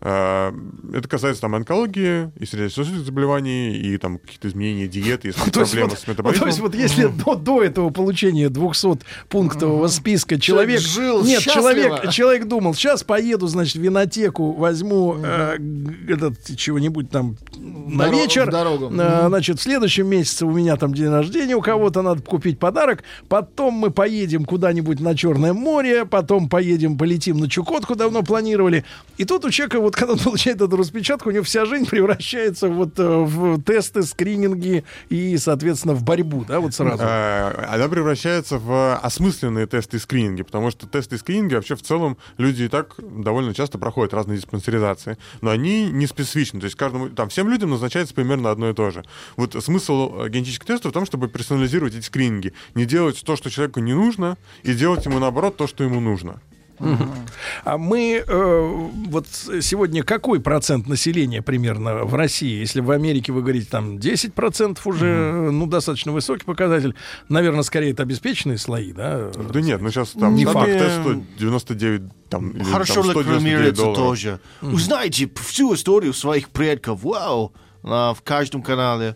Э, 0.00 0.52
Это 0.94 1.08
касается 1.08 1.42
там 1.42 1.54
онкологии 1.54 2.30
и 2.38 2.46
сердечно-сосудистых 2.46 3.06
заболеваний, 3.06 3.76
и 3.76 3.96
там 3.98 4.18
каких-то 4.18 4.48
изменений 4.48 4.88
диеты, 4.88 5.28
если 5.28 5.50
То 5.50 5.60
есть, 5.60 5.72
проблемы 5.72 5.90
вот, 5.90 5.98
с 5.98 6.06
метаболизмом. 6.06 6.40
то 6.40 6.46
есть 6.46 6.60
вот 6.60 6.74
если 6.74 7.06
до, 7.06 7.34
до 7.34 7.62
этого 7.62 7.90
получения 7.90 8.48
200-пунктового 8.48 9.88
списка 9.88 10.38
человек... 10.38 10.80
Жил 10.80 11.24
нет, 11.24 11.42
человек, 11.42 12.10
человек 12.10 12.46
думал, 12.46 12.74
сейчас 12.74 13.02
поеду, 13.04 13.46
значит, 13.46 13.76
в 13.76 13.80
винотеку, 13.80 14.52
возьму 14.52 15.16
э, 15.22 15.56
этот 16.08 16.56
чего-нибудь 16.56 17.10
там 17.10 17.36
на 17.56 18.08
вечер. 18.08 18.50
дорогу. 18.50 18.90
Э, 18.92 19.26
значит, 19.28 19.58
в 19.58 19.62
следующем 19.62 20.06
месяце 20.06 20.46
у 20.46 20.50
меня 20.50 20.76
там 20.76 20.94
день 20.94 21.08
рождения, 21.08 21.54
у 21.54 21.60
кого-то 21.60 22.02
надо 22.02 22.22
купить 22.22 22.58
подарок. 22.58 23.02
Потом 23.28 23.74
мы 23.74 23.90
поедем 23.96 24.44
куда-нибудь 24.44 25.00
на 25.00 25.16
Черное 25.16 25.54
море, 25.54 26.04
потом 26.04 26.48
поедем, 26.48 26.98
полетим 26.98 27.38
на 27.38 27.48
Чукотку, 27.48 27.96
давно 27.96 28.22
планировали. 28.22 28.84
И 29.16 29.24
тут 29.24 29.46
у 29.46 29.50
человека, 29.50 29.80
вот 29.80 29.96
когда 29.96 30.12
он 30.12 30.18
получает 30.24 30.60
эту 30.60 30.76
распечатку, 30.76 31.30
у 31.30 31.32
него 31.32 31.42
вся 31.42 31.64
жизнь 31.64 31.88
превращается 31.88 32.68
вот 32.68 32.98
э, 32.98 33.02
в 33.02 33.60
тесты, 33.62 34.02
скрининги 34.02 34.84
и, 35.08 35.38
соответственно, 35.38 35.94
в 35.94 36.04
борьбу, 36.04 36.44
да, 36.46 36.60
вот 36.60 36.74
сразу. 36.74 37.02
Э, 37.02 37.66
Она 37.68 37.88
превращается 37.88 38.58
в 38.58 38.96
осмысленные 38.98 39.66
тесты 39.66 39.96
и 39.96 40.00
скрининги, 40.00 40.42
потому 40.42 40.70
что 40.70 40.86
тесты 40.86 41.16
и 41.16 41.18
скрининги 41.18 41.54
вообще 41.54 41.74
в 41.74 41.82
целом 41.82 42.18
люди 42.36 42.64
и 42.64 42.68
так 42.68 42.96
довольно 42.98 43.54
часто 43.54 43.78
проходят 43.78 44.12
разные 44.12 44.36
диспансеризации, 44.36 45.16
но 45.40 45.50
они 45.50 45.86
не 45.86 46.06
специфичны, 46.06 46.60
то 46.60 46.66
есть 46.66 46.76
каждому, 46.76 47.08
там, 47.08 47.30
всем 47.30 47.48
людям 47.48 47.70
назначается 47.70 48.14
примерно 48.14 48.50
одно 48.50 48.68
и 48.68 48.74
то 48.74 48.90
же. 48.90 49.04
Вот 49.38 49.56
смысл 49.64 50.20
э, 50.20 50.28
генетических 50.28 50.66
тестов 50.66 50.90
в 50.90 50.94
том, 50.94 51.06
чтобы 51.06 51.28
персонализировать 51.28 51.94
эти 51.94 52.04
скрининги, 52.04 52.52
не 52.74 52.84
делать 52.84 53.22
то, 53.24 53.36
что 53.36 53.48
человеку 53.48 53.80
не 53.86 53.94
нужно, 53.94 54.36
и 54.62 54.74
делать 54.74 55.06
ему, 55.06 55.18
наоборот, 55.18 55.56
то, 55.56 55.66
что 55.66 55.84
ему 55.84 56.00
нужно. 56.00 56.40
А 57.64 57.78
мы 57.78 58.22
э, 58.26 58.88
вот 59.08 59.26
сегодня 59.60 60.02
какой 60.02 60.40
процент 60.40 60.86
населения 60.86 61.42
примерно 61.42 62.04
в 62.04 62.14
России? 62.14 62.58
Если 62.60 62.80
в 62.80 62.90
Америке 62.90 63.32
вы 63.32 63.40
говорите 63.40 63.68
там 63.70 63.96
10% 63.96 64.78
уже, 64.84 65.06
э, 65.06 65.50
ну, 65.50 65.66
достаточно 65.66 66.12
высокий 66.12 66.44
показатель. 66.44 66.94
Наверное, 67.28 67.62
скорее 67.62 67.92
это 67.92 68.02
обеспеченные 68.02 68.58
слои, 68.58 68.92
да? 68.92 69.30
Да 69.30 69.60
нет, 69.60 69.80
ну 69.80 69.90
сейчас 69.90 70.10
там 70.10 70.34
Не 70.34 70.44
факт. 70.44 70.66
тест 70.66 71.00
199 71.00 72.02
там, 72.28 72.52
Хорошо 72.64 73.02
там, 73.02 73.10
199 73.12 73.26
рекламируется 73.26 73.94
тоже. 73.94 74.40
Узнаете 74.60 75.30
всю 75.46 75.74
историю 75.74 76.12
своих 76.12 76.50
предков. 76.50 77.02
Вау! 77.02 77.52
А, 77.88 78.14
в 78.14 78.22
каждом 78.22 78.62
канале. 78.62 79.14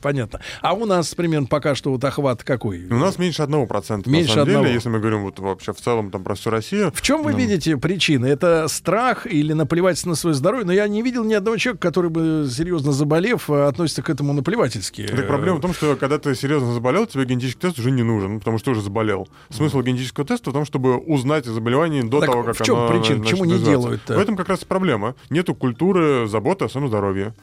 Понятно. 0.00 0.40
А 0.62 0.74
у 0.74 0.86
нас 0.86 1.14
примерно 1.14 1.46
пока 1.46 1.74
что 1.74 1.90
вот 1.90 2.04
охват 2.04 2.44
какой? 2.44 2.86
У 2.86 2.96
нас 2.96 3.18
меньше 3.18 3.42
одного 3.42 3.66
процента, 3.66 4.08
Меньше 4.08 4.28
на 4.28 4.34
самом 4.34 4.48
одного. 4.48 4.64
деле, 4.64 4.74
если 4.74 4.88
мы 4.88 4.98
говорим 5.00 5.22
вот 5.22 5.38
вообще 5.40 5.72
в 5.72 5.80
целом 5.80 6.10
там 6.10 6.22
про 6.22 6.34
всю 6.34 6.50
Россию. 6.50 6.92
В 6.94 7.02
чем 7.02 7.22
вы 7.22 7.32
Ну, 7.32 7.38
видите 7.38 7.76
причины? 7.76 8.26
Это 8.26 8.68
страх 8.68 9.26
или 9.26 9.52
наплевательство 9.52 10.10
на 10.10 10.14
свое 10.16 10.34
здоровье? 10.34 10.64
Но 10.66 10.72
я 10.72 10.86
не 10.86 11.02
видел 11.02 11.24
ни 11.24 11.34
одного 11.34 11.56
человека, 11.56 11.88
который 11.88 12.10
бы, 12.10 12.48
серьезно 12.50 12.92
заболев, 12.92 13.50
э, 13.50 13.66
относится 13.66 14.02
к 14.02 14.10
этому 14.10 14.32
наплевательски. 14.32 15.06
Так 15.08 15.26
проблема 15.26 15.58
в 15.58 15.60
том, 15.60 15.74
что 15.74 15.96
когда 15.96 16.18
ты 16.18 16.34
серьезно 16.34 16.72
заболел, 16.72 17.06
тебе 17.06 17.24
генетический 17.24 17.60
тест 17.60 17.78
уже 17.78 17.90
не 17.90 18.02
нужен, 18.04 18.34
ну, 18.34 18.38
потому 18.38 18.58
что 18.58 18.66
ты 18.66 18.70
уже 18.72 18.82
заболел. 18.82 19.28
Смысл 19.50 19.80
генетического 19.82 20.24
теста 20.26 20.50
в 20.50 20.52
том, 20.52 20.64
чтобы 20.64 20.96
узнать 20.96 21.46
о 21.48 21.52
заболевании 21.52 22.02
до 22.02 22.20
Так 22.20 22.30
того, 22.30 22.42
как 22.44 22.56
в 22.56 22.62
чем 22.62 22.76
оно 22.76 22.88
причина? 22.88 23.22
Почему 23.24 23.44
не 23.44 23.58
делают-то? 23.58 24.14
В 24.14 24.18
этом 24.18 24.36
как 24.36 24.48
раз 24.48 24.62
и 24.62 24.66
проблема. 24.66 25.14
Нету 25.30 25.54
культуры 25.54 26.28
заботы 26.28 26.66
о 26.66 26.68
своем 26.68 26.88
здоровье. 26.88 27.34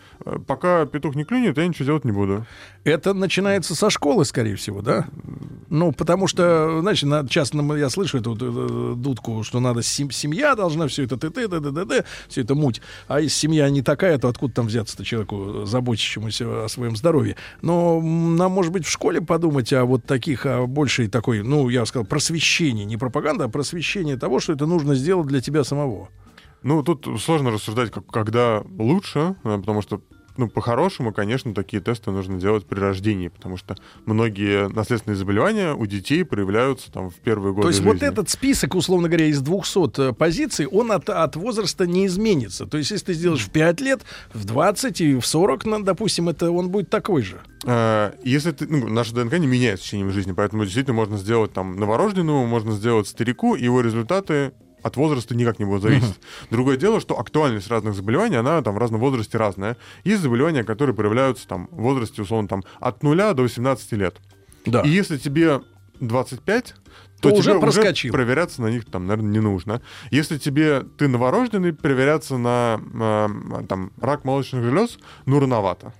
Э, 0.53 0.55
Пока 0.55 0.85
петух 0.85 1.15
не 1.15 1.23
клюнет, 1.23 1.57
я 1.57 1.67
ничего 1.67 1.85
делать 1.85 2.05
не 2.05 2.11
буду. 2.11 2.45
Это 2.83 3.13
начинается 3.13 3.75
со 3.75 3.89
школы, 3.89 4.23
скорее 4.25 4.55
всего, 4.55 4.81
да? 4.81 5.07
Ну, 5.69 5.91
потому 5.91 6.27
что, 6.27 6.79
значит, 6.81 7.09
на, 7.09 7.27
часто 7.27 7.57
я 7.75 7.89
слышу 7.89 8.19
эту 8.19 8.35
э, 8.39 8.95
дудку, 8.95 9.43
что 9.43 9.59
надо 9.59 9.81
сем- 9.81 10.11
семья 10.11 10.55
должна 10.55 10.87
все 10.87 11.03
это 11.03 11.17
т 11.17 11.31
т 11.31 11.47
т 11.47 11.59
т 11.59 11.71
т 11.71 11.85
т 11.85 12.05
все 12.27 12.41
это 12.41 12.53
муть. 12.53 12.81
А 13.07 13.19
если 13.19 13.35
семья 13.35 13.69
не 13.69 13.81
такая, 13.81 14.17
то 14.19 14.27
откуда 14.27 14.53
там 14.53 14.67
взяться-то 14.67 15.03
человеку, 15.03 15.65
заботящемуся 15.65 16.65
о 16.65 16.69
своем 16.69 16.95
здоровье? 16.95 17.35
Но 17.61 17.99
нам, 17.99 18.51
может 18.51 18.71
быть, 18.71 18.85
в 18.85 18.91
школе 18.91 19.21
подумать 19.21 19.73
о 19.73 19.85
вот 19.85 20.05
таких, 20.05 20.45
о 20.45 20.67
большей 20.67 21.07
такой, 21.07 21.41
ну, 21.41 21.69
я 21.69 21.85
сказал, 21.85 22.05
просвещении, 22.05 22.83
не 22.83 22.97
пропаганда, 22.97 23.45
а 23.45 23.49
просвещение 23.49 24.17
того, 24.17 24.39
что 24.39 24.53
это 24.53 24.67
нужно 24.67 24.93
сделать 24.93 25.27
для 25.27 25.41
тебя 25.41 25.63
самого. 25.63 26.09
Ну, 26.61 26.83
тут 26.83 27.07
сложно 27.19 27.51
рассуждать, 27.51 27.91
как, 27.91 28.05
когда 28.07 28.63
лучше, 28.77 29.35
э, 29.43 29.57
потому 29.57 29.81
что 29.81 30.01
ну, 30.37 30.47
по-хорошему, 30.47 31.13
конечно, 31.13 31.53
такие 31.53 31.81
тесты 31.81 32.11
нужно 32.11 32.39
делать 32.39 32.65
при 32.65 32.79
рождении, 32.79 33.27
потому 33.27 33.57
что 33.57 33.75
многие 34.05 34.69
наследственные 34.69 35.17
заболевания 35.17 35.73
у 35.73 35.85
детей 35.85 36.23
проявляются 36.23 36.91
там 36.91 37.09
в 37.09 37.15
первые 37.15 37.53
годы 37.53 37.63
То 37.63 37.67
есть 37.69 37.79
жизни. 37.79 37.93
вот 37.93 38.03
этот 38.03 38.29
список, 38.29 38.75
условно 38.75 39.07
говоря, 39.07 39.27
из 39.27 39.41
200 39.41 40.09
э, 40.09 40.13
позиций, 40.13 40.65
он 40.65 40.91
от, 40.91 41.09
от 41.09 41.35
возраста 41.35 41.85
не 41.85 42.07
изменится. 42.07 42.65
То 42.65 42.77
есть 42.77 42.91
если 42.91 43.07
ты 43.07 43.13
сделаешь 43.13 43.45
в 43.45 43.49
5 43.51 43.81
лет, 43.81 44.01
в 44.33 44.45
20 44.45 45.01
и 45.01 45.15
в 45.15 45.25
40, 45.25 45.65
ну, 45.65 45.83
допустим, 45.83 46.29
это 46.29 46.51
он 46.51 46.69
будет 46.69 46.89
такой 46.89 47.21
же. 47.21 47.41
Э, 47.65 48.11
Если 48.23 48.51
ты, 48.51 48.67
ну, 48.67 48.87
наша 48.87 49.13
ДНК 49.13 49.37
не 49.37 49.47
меняется 49.47 49.83
в 49.83 49.87
течение 49.87 50.09
жизни, 50.11 50.31
поэтому 50.31 50.63
действительно 50.63 50.95
можно 50.95 51.17
сделать 51.17 51.53
там 51.53 51.75
новорожденному, 51.77 52.45
можно 52.45 52.71
сделать 52.73 53.07
старику, 53.07 53.55
его 53.55 53.81
результаты 53.81 54.53
от 54.83 54.95
возраста 54.97 55.35
никак 55.35 55.59
не 55.59 55.65
будут 55.65 55.81
зависеть. 55.83 56.19
Другое 56.51 56.77
дело, 56.77 56.99
что 56.99 57.17
актуальность 57.19 57.67
разных 57.69 57.95
заболеваний, 57.95 58.35
она 58.35 58.61
там 58.61 58.75
в 58.75 58.77
разном 58.77 58.99
возрасте 59.01 59.37
разная. 59.37 59.77
Есть 60.03 60.21
заболевания, 60.21 60.63
которые 60.63 60.95
проявляются 60.95 61.47
там 61.47 61.67
в 61.71 61.81
возрасте, 61.81 62.21
условно, 62.21 62.47
там 62.47 62.63
от 62.79 63.01
0 63.03 63.17
до 63.33 63.41
18 63.43 63.91
лет. 63.93 64.17
Да. 64.65 64.81
И 64.81 64.89
если 64.89 65.17
тебе 65.17 65.61
25, 65.99 66.75
То 67.21 67.29
то, 67.29 67.35
уже 67.35 67.59
проскочил. 67.59 68.11
проверяться 68.13 68.61
на 68.61 68.67
них 68.67 68.85
там, 68.85 69.07
наверное, 69.07 69.31
не 69.31 69.39
нужно. 69.39 69.81
Если 70.11 70.37
тебе 70.37 70.81
ты 70.97 71.07
новорожденный, 71.07 71.73
проверяться 71.73 72.37
на 72.37 72.79
э, 72.93 73.63
там 73.67 73.91
рак 74.01 74.25
молочных 74.25 74.63
желез, 74.63 74.99
ну 75.25 75.39
рановато. 75.39 75.93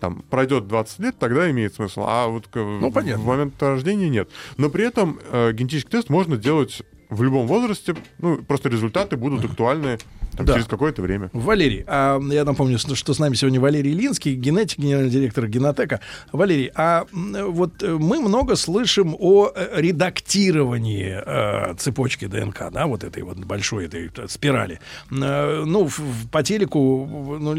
Там 0.00 0.22
пройдет 0.30 0.68
20 0.68 0.98
лет, 1.00 1.18
тогда 1.18 1.50
имеет 1.50 1.74
смысл. 1.74 2.04
А 2.06 2.28
вот 2.28 2.46
к- 2.46 2.56
в, 2.56 2.90
понятно. 2.92 3.22
в 3.22 3.26
момент 3.26 3.60
рождения 3.62 4.08
нет. 4.08 4.30
Но 4.56 4.70
при 4.70 4.84
этом 4.86 5.18
э, 5.30 5.52
генетический 5.52 5.90
тест 5.90 6.08
можно 6.08 6.36
делать 6.36 6.82
в 7.10 7.22
любом 7.22 7.46
возрасте. 7.46 7.94
Ну, 8.18 8.38
просто 8.38 8.68
результаты 8.68 9.16
будут 9.16 9.44
актуальны 9.44 9.98
там, 10.38 10.46
Да. 10.46 10.54
через 10.54 10.66
какое-то 10.66 11.02
время. 11.02 11.28
Валерий, 11.34 11.84
а, 11.86 12.18
я 12.32 12.44
напомню, 12.44 12.78
что, 12.78 13.12
с 13.14 13.18
нами 13.18 13.34
сегодня 13.34 13.60
Валерий 13.60 13.92
Линский, 13.92 14.34
генетик, 14.34 14.78
генеральный 14.78 15.10
директор 15.10 15.46
Генотека. 15.46 16.00
Валерий, 16.32 16.70
а 16.74 17.04
вот 17.12 17.82
э, 17.82 17.96
мы 17.98 18.20
много 18.20 18.56
слышим 18.56 19.14
о 19.18 19.50
э, 19.54 19.80
редактировании 19.80 21.20
э, 21.24 21.74
цепочки 21.76 22.26
ДНК, 22.26 22.70
да, 22.72 22.86
вот 22.86 23.04
этой 23.04 23.22
вот 23.22 23.38
большой 23.38 23.86
этой 23.86 24.10
э, 24.16 24.28
спирали. 24.28 24.80
Э, 25.10 25.64
ну, 25.66 25.86
в- 25.88 26.28
по 26.30 26.42
телеку, 26.42 27.38
ну, 27.40 27.54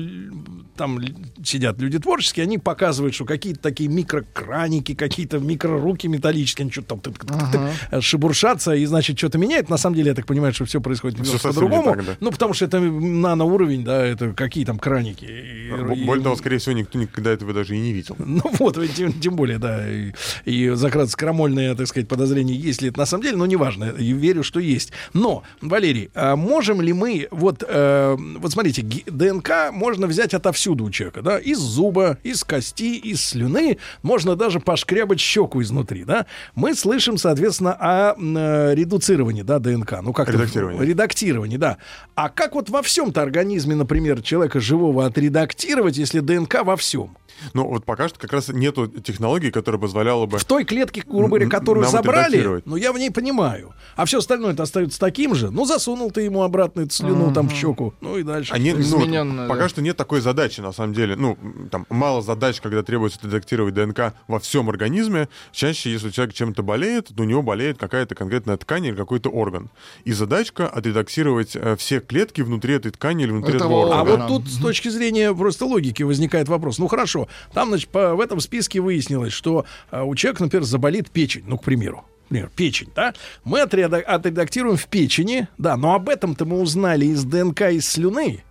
там 0.75 0.99
сидят 1.43 1.79
люди 1.81 1.99
творческие, 1.99 2.43
они 2.43 2.57
показывают, 2.57 3.13
что 3.13 3.25
какие-то 3.25 3.59
такие 3.59 3.89
микрокраники, 3.89 4.95
какие-то 4.95 5.39
микроруки 5.39 6.07
металлические, 6.07 6.63
они 6.63 6.71
что-то 6.71 6.97
там 6.97 7.69
э, 7.91 8.01
шебуршатся, 8.01 8.73
и, 8.73 8.85
значит, 8.85 9.17
что-то 9.17 9.37
меняет. 9.37 9.69
На 9.69 9.77
самом 9.77 9.95
деле, 9.95 10.09
я 10.09 10.15
так 10.15 10.25
понимаю, 10.25 10.53
что 10.53 10.65
все 10.65 10.79
происходит 10.79 11.19
немножко 11.19 11.49
по-другому. 11.49 11.95
да. 11.95 12.15
Ну, 12.19 12.31
потому 12.31 12.53
что 12.53 12.65
это 12.69 12.79
наноуровень, 12.79 13.83
да, 13.83 14.05
это 14.05 14.33
какие 14.33 14.65
там 14.65 14.79
краники. 14.79 15.25
И- 15.25 15.71
Б- 15.71 15.95
и- 15.95 16.05
Более 16.05 16.23
того, 16.23 16.35
скорее 16.35 16.57
всего, 16.59 16.73
никто 16.75 16.97
никогда 16.97 17.31
этого 17.31 17.53
даже 17.53 17.75
и 17.75 17.79
не 17.79 17.91
видел. 17.93 18.15
ну 18.19 18.41
вот, 18.59 18.77
тем, 18.95 19.13
тем 19.13 19.35
более, 19.35 19.57
да, 19.59 19.89
и, 19.89 20.11
и 20.45 20.69
закратно 20.69 21.11
крамольное, 21.15 21.75
так 21.75 21.87
сказать, 21.87 22.07
подозрение, 22.07 22.55
есть 22.57 22.81
ли 22.81 22.89
это 22.89 22.99
на 22.99 23.05
самом 23.05 23.23
деле, 23.23 23.37
но 23.37 23.45
неважно, 23.45 23.85
и 23.97 24.13
верю, 24.13 24.43
что 24.43 24.59
есть. 24.59 24.91
Но, 25.13 25.43
Валерий, 25.61 26.09
а 26.13 26.35
можем 26.35 26.81
ли 26.81 26.93
мы, 26.93 27.27
вот, 27.31 27.63
э, 27.67 28.15
вот 28.39 28.51
смотрите, 28.51 28.83
ДНК 29.07 29.71
можно 29.71 30.07
взять 30.07 30.33
отовсюду 30.33 30.85
у 30.85 30.91
человека, 30.91 31.21
да, 31.21 31.37
из 31.39 31.57
зуба, 31.57 32.17
из 32.23 32.43
кости, 32.43 32.95
из 32.97 33.21
слюны, 33.23 33.77
можно 34.03 34.35
даже 34.35 34.59
пошкрябать 34.59 35.19
щеку 35.19 35.61
изнутри, 35.61 36.03
да. 36.03 36.25
Мы 36.55 36.75
слышим, 36.75 37.17
соответственно, 37.17 37.73
о 37.79 38.15
э, 38.17 38.75
редуцировании, 38.75 39.41
да, 39.41 39.59
ДНК, 39.59 39.99
ну 40.01 40.13
как 40.13 40.29
Редактировании. 40.29 40.85
редактировании, 40.85 41.57
да. 41.57 41.77
А 42.15 42.29
как 42.29 42.55
вот 42.59 42.69
во 42.69 42.81
всем-то 42.81 43.21
организме, 43.21 43.73
например, 43.73 44.21
человека 44.21 44.59
живого 44.59 45.05
отредактировать, 45.05 45.97
если 45.97 46.19
ДНК 46.19 46.63
во 46.63 46.75
всем? 46.75 47.15
Но 47.53 47.67
вот 47.67 47.85
пока 47.85 48.09
что 48.09 48.19
как 48.19 48.33
раз 48.33 48.49
нету 48.49 48.87
технологии, 48.87 49.49
которая 49.49 49.79
позволяла 49.79 50.25
бы... 50.25 50.37
В 50.37 50.45
той 50.45 50.65
клетке, 50.65 51.03
грубо 51.07 51.39
которую 51.47 51.87
забрали, 51.87 52.61
ну 52.65 52.75
я 52.75 52.91
в 52.91 52.97
ней 52.97 53.11
понимаю. 53.11 53.73
А 53.95 54.05
все 54.05 54.19
остальное 54.19 54.53
это 54.53 54.63
остается 54.63 54.99
таким 54.99 55.35
же. 55.35 55.49
Ну, 55.51 55.65
засунул 55.65 56.11
ты 56.11 56.21
ему 56.21 56.43
обратно 56.43 56.81
эту 56.81 56.91
слюну 56.91 57.33
там 57.33 57.49
в 57.49 57.53
щеку. 57.53 57.93
Ну 58.01 58.17
и 58.17 58.23
дальше. 58.23 58.53
А 58.53 58.57
нет, 58.57 58.75
ну, 58.75 58.81
Измененная, 58.81 59.47
пока 59.47 59.63
да. 59.63 59.69
что 59.69 59.81
нет 59.81 59.97
такой 59.97 60.21
задачи, 60.21 60.61
на 60.61 60.71
самом 60.71 60.93
деле. 60.93 61.15
Ну, 61.15 61.37
там 61.71 61.85
мало 61.89 62.21
задач, 62.21 62.61
когда 62.61 62.83
требуется 62.83 63.19
редактировать 63.23 63.73
ДНК 63.73 64.13
во 64.27 64.39
всем 64.39 64.69
организме. 64.69 65.29
Чаще, 65.51 65.91
если 65.91 66.09
человек 66.09 66.35
чем-то 66.35 66.63
болеет, 66.63 67.07
то 67.15 67.23
у 67.23 67.25
него 67.25 67.41
болеет 67.41 67.77
какая-то 67.77 68.15
конкретная 68.15 68.57
ткань 68.57 68.85
или 68.85 68.95
какой-то 68.95 69.29
орган. 69.29 69.69
И 70.03 70.11
задачка 70.11 70.67
отредактировать 70.67 71.55
э, 71.55 71.75
все 71.77 71.99
клетки 71.99 72.38
внутри 72.43 72.75
этой 72.75 72.91
ткани 72.91 73.23
или 73.23 73.31
внутри 73.31 73.55
Этого 73.55 73.81
этого 73.83 73.95
А 73.95 74.01
органа. 74.01 74.27
вот 74.27 74.43
тут 74.43 74.51
с 74.51 74.57
точки 74.57 74.89
зрения 74.89 75.33
просто 75.33 75.65
логики 75.65 76.03
возникает 76.03 76.47
вопрос. 76.47 76.77
Ну 76.79 76.87
хорошо, 76.87 77.27
там, 77.53 77.69
значит, 77.69 77.89
по- 77.89 78.15
в 78.15 78.19
этом 78.21 78.39
списке 78.39 78.79
выяснилось, 78.81 79.33
что 79.33 79.65
а, 79.91 80.03
у 80.03 80.15
человека, 80.15 80.43
например, 80.43 80.63
заболит 80.65 81.09
печень, 81.11 81.43
ну, 81.47 81.57
к 81.57 81.63
примеру. 81.63 82.03
например, 82.29 82.51
печень, 82.55 82.89
да, 82.95 83.13
мы 83.43 83.61
отреда- 83.61 84.01
отредактируем 84.01 84.77
в 84.77 84.85
печени, 84.87 85.47
да, 85.57 85.75
но 85.77 85.93
об 85.95 86.09
этом-то 86.09 86.45
мы 86.45 86.61
узнали 86.61 87.05
из 87.05 87.23
ДНК 87.23 87.61
из 87.71 87.87
слюны. 87.87 88.43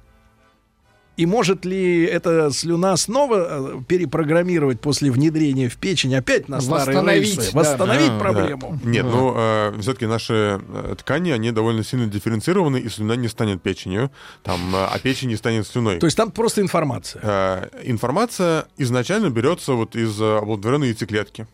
И 1.18 1.26
может 1.26 1.64
ли 1.64 2.04
эта 2.04 2.50
слюна 2.52 2.96
снова 2.96 3.74
э, 3.78 3.80
перепрограммировать 3.88 4.80
после 4.80 5.10
внедрения 5.10 5.68
в 5.68 5.76
печень 5.76 6.14
опять 6.14 6.48
на 6.48 6.60
старые 6.60 6.96
Восстановить, 6.96 7.36
рельсы? 7.36 7.52
да. 7.52 7.58
Восстановить 7.58 8.08
Да. 8.12 8.18
проблему? 8.20 8.78
Нет, 8.84 9.04
ну, 9.04 9.34
все-таки 9.80 10.06
наши 10.06 10.60
э, 10.66 10.94
ткани, 10.96 11.30
они 11.32 11.50
довольно 11.50 11.82
сильно 11.82 12.06
дифференцированы, 12.06 12.78
и 12.78 12.88
слюна 12.88 13.16
не 13.16 13.26
станет 13.28 13.60
печенью, 13.62 14.10
там, 14.44 14.60
э, 14.74 14.78
а 14.78 14.98
печень 15.00 15.28
не 15.28 15.36
станет 15.36 15.66
слюной. 15.66 15.98
То 15.98 16.06
есть 16.06 16.16
там 16.16 16.30
просто 16.30 16.60
информация. 16.60 17.20
Э, 17.24 17.68
информация 17.82 18.66
изначально 18.76 19.30
берется 19.30 19.72
вот 19.72 19.96
из 19.96 20.20
э, 20.20 20.38
оплодотворенной 20.38 20.88
яйцеклетки. 20.88 21.46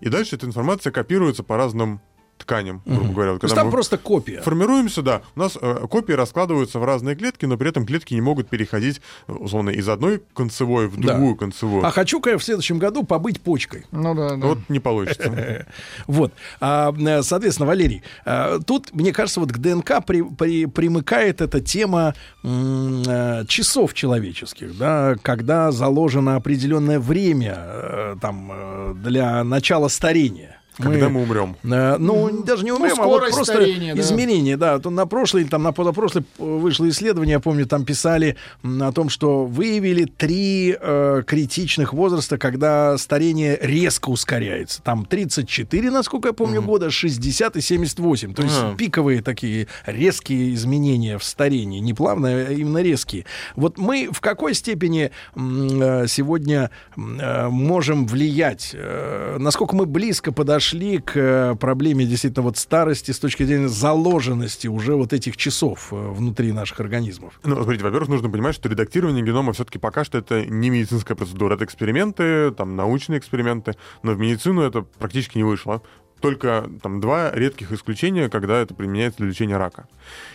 И 0.00 0.08
дальше 0.08 0.34
эта 0.34 0.46
информация 0.46 0.90
копируется 0.90 1.44
по 1.44 1.56
разным 1.56 2.00
тканям, 2.38 2.82
грубо 2.84 3.12
говоря. 3.12 3.32
Вот 3.32 3.40
То 3.40 3.44
есть 3.44 3.52
когда 3.54 3.60
там 3.60 3.66
мы 3.66 3.72
просто 3.72 3.98
копия. 3.98 4.40
Формируемся, 4.42 5.00
да. 5.02 5.22
У 5.36 5.40
нас 5.40 5.56
э, 5.60 5.86
копии 5.88 6.12
раскладываются 6.12 6.80
в 6.80 6.84
разные 6.84 7.14
клетки, 7.14 7.44
но 7.46 7.56
при 7.56 7.68
этом 7.68 7.86
клетки 7.86 8.14
не 8.14 8.20
могут 8.20 8.48
переходить, 8.48 9.00
условно, 9.28 9.70
из 9.70 9.88
одной 9.88 10.22
концевой 10.34 10.88
в 10.88 10.96
Да. 11.00 11.12
другую 11.14 11.36
концевую. 11.36 11.84
А 11.86 11.90
хочу-ка 11.92 12.30
я 12.30 12.38
в 12.38 12.42
следующем 12.44 12.78
году 12.78 13.04
побыть 13.04 13.40
почкой. 13.40 13.86
Ну 13.92 14.14
да, 14.16 14.30
да. 14.36 14.46
Вот 14.46 14.58
не 14.68 14.80
получится. 14.80 15.66
Вот. 16.08 16.32
А, 16.60 16.92
э, 16.92 17.22
соответственно, 17.22 17.66
Валерий, 17.68 18.02
э, 18.24 18.58
тут, 18.66 18.92
мне 18.92 19.12
кажется, 19.12 19.38
вот 19.38 19.52
к 19.52 19.58
ДНК 19.58 20.04
при- 20.04 20.22
при- 20.22 20.66
примыкает 20.66 21.40
эта 21.40 21.60
тема 21.60 22.14
э, 22.42 23.44
часов 23.46 23.94
человеческих, 23.94 24.76
да, 24.76 25.14
когда 25.22 25.70
заложено 25.70 26.34
определенное 26.36 26.98
время 26.98 28.16
там, 28.20 28.94
для 29.02 29.44
начала 29.44 29.88
старения. 29.88 30.58
Когда 30.78 31.08
мы 31.08 31.22
умрем. 31.22 31.56
Э, 31.64 31.96
Ну, 31.98 32.42
даже 32.42 32.64
не 32.64 32.72
умрем, 32.72 32.98
а 33.00 33.04
вот 33.06 33.20
просто 33.20 33.44
старения, 33.44 33.94
да. 33.94 34.00
изменения, 34.00 34.56
да. 34.56 34.78
То 34.78 34.88
на 34.90 35.06
прошлый, 35.06 35.44
там, 35.44 35.62
на 35.62 35.72
позапрошлый 35.72 36.24
э, 36.38 36.42
вышло 36.42 36.88
исследование, 36.88 37.34
я 37.34 37.40
помню, 37.40 37.66
там 37.66 37.84
писали 37.84 38.36
о 38.62 38.90
том, 38.92 39.10
что 39.10 39.44
выявили 39.44 40.04
три 40.04 40.74
э, 40.80 41.22
критичных 41.26 41.92
возраста, 41.92 42.38
когда 42.38 42.96
старение 42.96 43.58
резко 43.60 44.08
ускоряется. 44.08 44.82
Там 44.82 45.04
34, 45.04 45.90
насколько 45.90 46.28
я 46.28 46.32
помню, 46.32 46.62
года, 46.62 46.90
60 46.90 47.56
и 47.56 47.60
78. 47.60 48.32
То 48.34 48.42
есть 48.42 48.56
А. 48.58 48.74
пиковые 48.74 49.22
такие 49.22 49.68
резкие 49.84 50.54
изменения 50.54 51.18
в 51.18 51.24
старении. 51.24 51.80
Не 51.80 51.92
плавные, 51.92 52.46
а 52.46 52.52
именно 52.52 52.78
резкие. 52.82 53.26
Вот 53.56 53.76
мы 53.76 54.08
в 54.10 54.20
какой 54.20 54.54
степени 54.54 55.10
э, 55.36 56.06
сегодня 56.08 56.70
э, 56.96 57.48
можем 57.48 58.06
влиять? 58.06 58.70
э, 58.72 59.36
Насколько 59.38 59.76
мы 59.76 59.84
близко 59.86 60.32
подошли 60.32 60.61
к 60.98 61.12
э, 61.16 61.56
проблеме 61.56 62.04
действительно 62.04 62.44
вот 62.44 62.56
старости 62.56 63.10
с 63.10 63.18
точки 63.18 63.42
зрения 63.42 63.68
заложенности 63.68 64.68
уже 64.68 64.94
вот 64.94 65.12
этих 65.12 65.36
часов 65.36 65.88
э, 65.92 65.96
внутри 65.96 66.52
наших 66.52 66.80
организмов? 66.80 67.40
Ну, 67.44 67.56
смотрите, 67.56 67.84
во-первых, 67.84 68.08
нужно 68.08 68.30
понимать, 68.30 68.54
что 68.54 68.68
редактирование 68.68 69.24
генома 69.24 69.52
все-таки 69.52 69.78
пока 69.78 70.04
что 70.04 70.18
это 70.18 70.46
не 70.46 70.70
медицинская 70.70 71.16
процедура, 71.16 71.54
это 71.54 71.64
эксперименты, 71.64 72.52
там, 72.52 72.76
научные 72.76 73.18
эксперименты, 73.18 73.74
но 74.02 74.12
в 74.12 74.18
медицину 74.18 74.62
это 74.62 74.82
практически 74.82 75.38
не 75.38 75.44
вышло. 75.44 75.82
Только 76.22 76.70
там 76.82 77.00
два 77.00 77.30
редких 77.32 77.72
исключения, 77.72 78.28
когда 78.28 78.58
это 78.60 78.74
применяется 78.74 79.18
для 79.18 79.28
лечения 79.28 79.56
рака. 79.56 79.86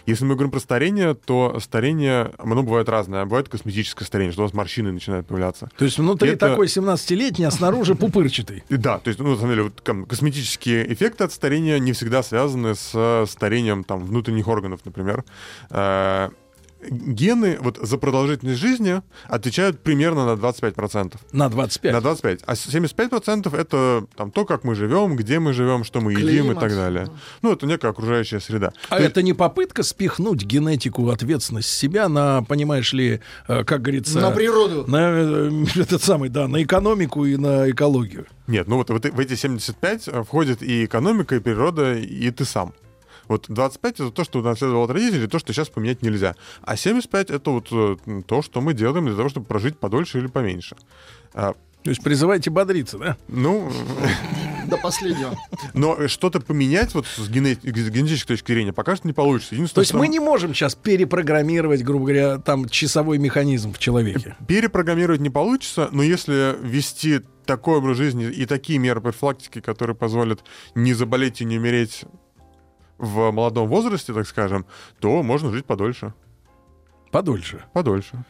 Если 0.06 0.26
мы 0.26 0.36
говорим 0.36 0.52
про 0.52 0.60
старение, 0.60 1.14
то 1.16 1.60
старение, 1.60 2.32
оно 2.38 2.62
бывает 2.62 2.90
разное. 2.90 3.24
Бывает 3.26 3.50
косметическое 3.50 4.06
старение, 4.06 4.34
что 4.34 4.42
у 4.42 4.46
нас 4.46 4.54
морщины 4.54 4.92
начинают 4.92 5.28
появляться. 5.28 5.70
То 5.78 5.86
есть 5.86 5.98
внутри 5.98 6.32
Это- 6.32 6.50
такой 6.50 6.68
17-летний, 6.68 7.46
а 7.46 7.52
снаружи 7.52 7.96
пупырчатый. 7.96 8.64
Да, 8.70 9.00
то 9.00 9.10
есть, 9.10 9.20
ну, 9.20 9.30
на 9.32 9.36
самом 9.36 9.50
деле, 9.52 9.64
вот, 9.64 9.82
косметические 10.08 10.94
эффекты 10.94 11.24
от 11.24 11.32
старения 11.34 11.80
не 11.80 11.94
всегда 11.94 12.22
связаны 12.22 12.76
с 12.76 12.92
э, 12.94 13.26
старением 13.28 13.84
там, 13.84 14.06
внутренних 14.06 14.48
органов, 14.48 14.82
например. 14.86 15.24
Гены 16.90 17.58
вот, 17.60 17.78
за 17.82 17.98
продолжительность 17.98 18.60
жизни 18.60 19.02
отвечают 19.28 19.80
примерно 19.80 20.26
на 20.26 20.40
25%. 20.40 21.16
На 21.32 21.50
25. 21.50 21.94
На 21.94 22.02
25. 22.02 22.42
А 22.46 22.54
75% 22.54 23.56
это 23.58 24.06
там, 24.16 24.32
то, 24.32 24.46
как 24.46 24.64
мы 24.64 24.76
живем, 24.76 25.16
где 25.16 25.40
мы 25.40 25.54
живем, 25.54 25.84
что 25.84 26.02
мы 26.02 26.12
едим 26.14 26.28
и 26.28 26.32
Климат. 26.32 26.60
так 26.60 26.72
далее. 26.76 27.08
Ну, 27.42 27.52
это 27.54 27.66
некая 27.66 27.90
окружающая 27.92 28.40
среда. 28.40 28.74
А 28.90 28.98
То 28.98 29.02
есть- 29.02 29.12
это 29.12 29.22
не 29.24 29.34
попытка 29.34 29.84
спихнуть 29.84 30.44
генетику, 30.44 31.10
ответственность 31.10 31.70
себя 31.70 32.08
на, 32.10 32.44
понимаешь 32.44 32.94
ли, 32.94 33.22
э, 33.48 33.64
как 33.64 33.82
говорится... 33.82 34.20
На 34.20 34.32
природу. 34.32 34.86
На 34.88 35.10
э, 35.12 35.66
этот 35.76 36.04
самый, 36.04 36.30
да, 36.30 36.48
на 36.48 36.62
экономику 36.64 37.26
и 37.26 37.38
на 37.38 37.70
экологию. 37.72 38.28
Нет, 38.46 38.68
ну 38.68 38.78
вот 38.78 38.90
в, 38.90 38.96
эти- 38.96 39.10
в 39.10 39.20
эти 39.20 39.36
75 39.36 40.08
э, 40.08 40.24
входит 40.24 40.62
и 40.62 40.86
экономика, 40.86 41.36
и 41.36 41.40
природа, 41.40 41.96
и 41.96 42.30
ты 42.32 42.46
сам. 42.46 42.74
Вот 43.28 43.46
25 43.50 43.94
это 44.00 44.12
то, 44.12 44.24
что 44.24 44.42
наследовал 44.42 44.84
от 44.84 44.92
родителей, 44.92 45.28
то, 45.28 45.40
что 45.40 45.54
сейчас 45.54 45.70
поменять 45.70 46.02
нельзя. 46.02 46.36
А 46.62 46.76
75 46.76 47.30
это 47.30 47.52
вот 47.52 47.68
э, 47.72 47.98
то, 48.26 48.42
что 48.42 48.62
мы 48.62 48.74
делаем 48.74 49.06
для 49.06 49.16
того, 49.16 49.30
чтобы 49.30 49.46
прожить 49.46 49.78
подольше 49.78 50.20
или 50.20 50.28
поменьше. 50.28 50.76
А, 51.34 51.54
То 51.84 51.90
есть 51.90 52.02
призывайте 52.04 52.50
бодриться, 52.50 52.98
да? 52.98 53.18
ну, 53.28 53.72
До 54.68 54.78
последнего. 54.78 55.38
но 55.74 56.08
что-то 56.08 56.40
поменять 56.42 56.94
вот 56.94 57.06
с, 57.06 57.30
гене- 57.30 57.56
с 57.62 57.90
генетической 57.90 58.34
точки 58.34 58.52
зрения 58.52 58.74
пока 58.74 58.96
что 58.96 59.08
не 59.08 59.14
получится. 59.14 59.56
То 59.74 59.82
есть 59.82 59.90
что 59.92 59.98
мы 59.98 60.08
не 60.08 60.20
можем 60.20 60.54
сейчас 60.54 60.76
перепрограммировать, 60.76 61.84
грубо 61.84 62.06
говоря, 62.06 62.38
там 62.40 62.68
часовой 62.70 63.18
механизм 63.18 63.74
в 63.74 63.80
человеке. 63.80 64.36
Перепрограммировать 64.48 65.22
не 65.22 65.30
получится, 65.30 65.90
но 65.92 66.04
если 66.04 66.56
ввести 66.62 67.22
такой 67.46 67.78
образ 67.78 67.96
жизни 67.98 68.26
и 68.30 68.46
такие 68.46 68.78
меры 68.78 69.00
профилактики, 69.00 69.62
которые 69.62 69.96
позволят 69.96 70.44
не 70.76 70.94
заболеть 70.94 71.40
и 71.40 71.46
не 71.46 71.58
умереть 71.58 72.04
в 72.98 73.32
молодом 73.32 73.68
возрасте, 73.68 74.14
так 74.14 74.28
скажем, 74.28 74.66
то 75.00 75.24
можно 75.24 75.52
жить 75.52 75.66
подольше. 75.66 76.14
Подольше. 77.12 77.64
Подольше. 77.74 78.26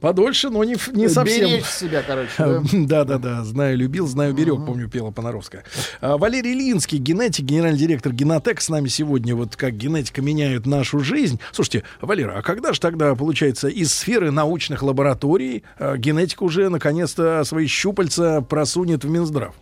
Подольше, 0.00 0.48
но 0.48 0.62
не, 0.62 0.76
не 0.92 1.08
совсем. 1.08 1.48
Беречь 1.48 1.64
себя, 1.64 2.02
короче. 2.06 2.30
да. 2.38 2.62
Да, 2.72 3.04
да, 3.04 3.18
да. 3.18 3.44
Знаю, 3.44 3.76
любил, 3.76 4.06
знаю, 4.06 4.32
берег, 4.32 4.64
помню, 4.64 4.88
пела 4.88 5.10
Понаровская. 5.10 5.64
А, 6.00 6.16
Валерий 6.16 6.54
Линский, 6.54 6.98
генетик, 6.98 7.44
генеральный 7.44 7.78
директор 7.78 8.12
Генотек, 8.12 8.60
с 8.60 8.68
нами 8.68 8.86
сегодня. 8.86 9.34
Вот 9.34 9.56
как 9.56 9.74
генетика 9.76 10.22
меняет 10.22 10.66
нашу 10.66 11.00
жизнь. 11.00 11.40
Слушайте, 11.52 11.82
Валера, 12.00 12.38
а 12.38 12.42
когда 12.42 12.72
же 12.72 12.80
тогда, 12.80 13.14
получается, 13.16 13.68
из 13.68 13.92
сферы 13.92 14.30
научных 14.30 14.82
лабораторий 14.82 15.64
а, 15.78 15.96
генетика 15.96 16.44
уже 16.44 16.68
наконец-то 16.68 17.42
свои 17.44 17.66
щупальца 17.66 18.40
просунет 18.40 19.04
в 19.04 19.10
Минздрав? 19.10 19.54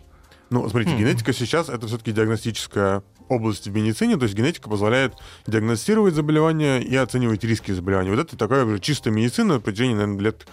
Ну, 0.49 0.67
смотрите, 0.69 0.95
генетика 0.97 1.33
сейчас 1.33 1.69
это 1.69 1.87
все-таки 1.87 2.11
диагностическая 2.11 3.03
область 3.27 3.67
в 3.67 3.75
медицине, 3.75 4.17
то 4.17 4.23
есть 4.23 4.35
генетика 4.35 4.69
позволяет 4.69 5.15
диагностировать 5.45 6.13
заболевания 6.13 6.79
и 6.79 6.95
оценивать 6.95 7.43
риски 7.43 7.71
заболеваний. 7.71 8.09
Вот 8.09 8.19
это 8.19 8.37
такая 8.37 8.63
уже 8.65 8.79
чистая 8.79 9.13
медицина 9.13 9.55
на 9.55 9.59
протяжении, 9.59 9.95
наверное, 9.95 10.21
лет 10.21 10.47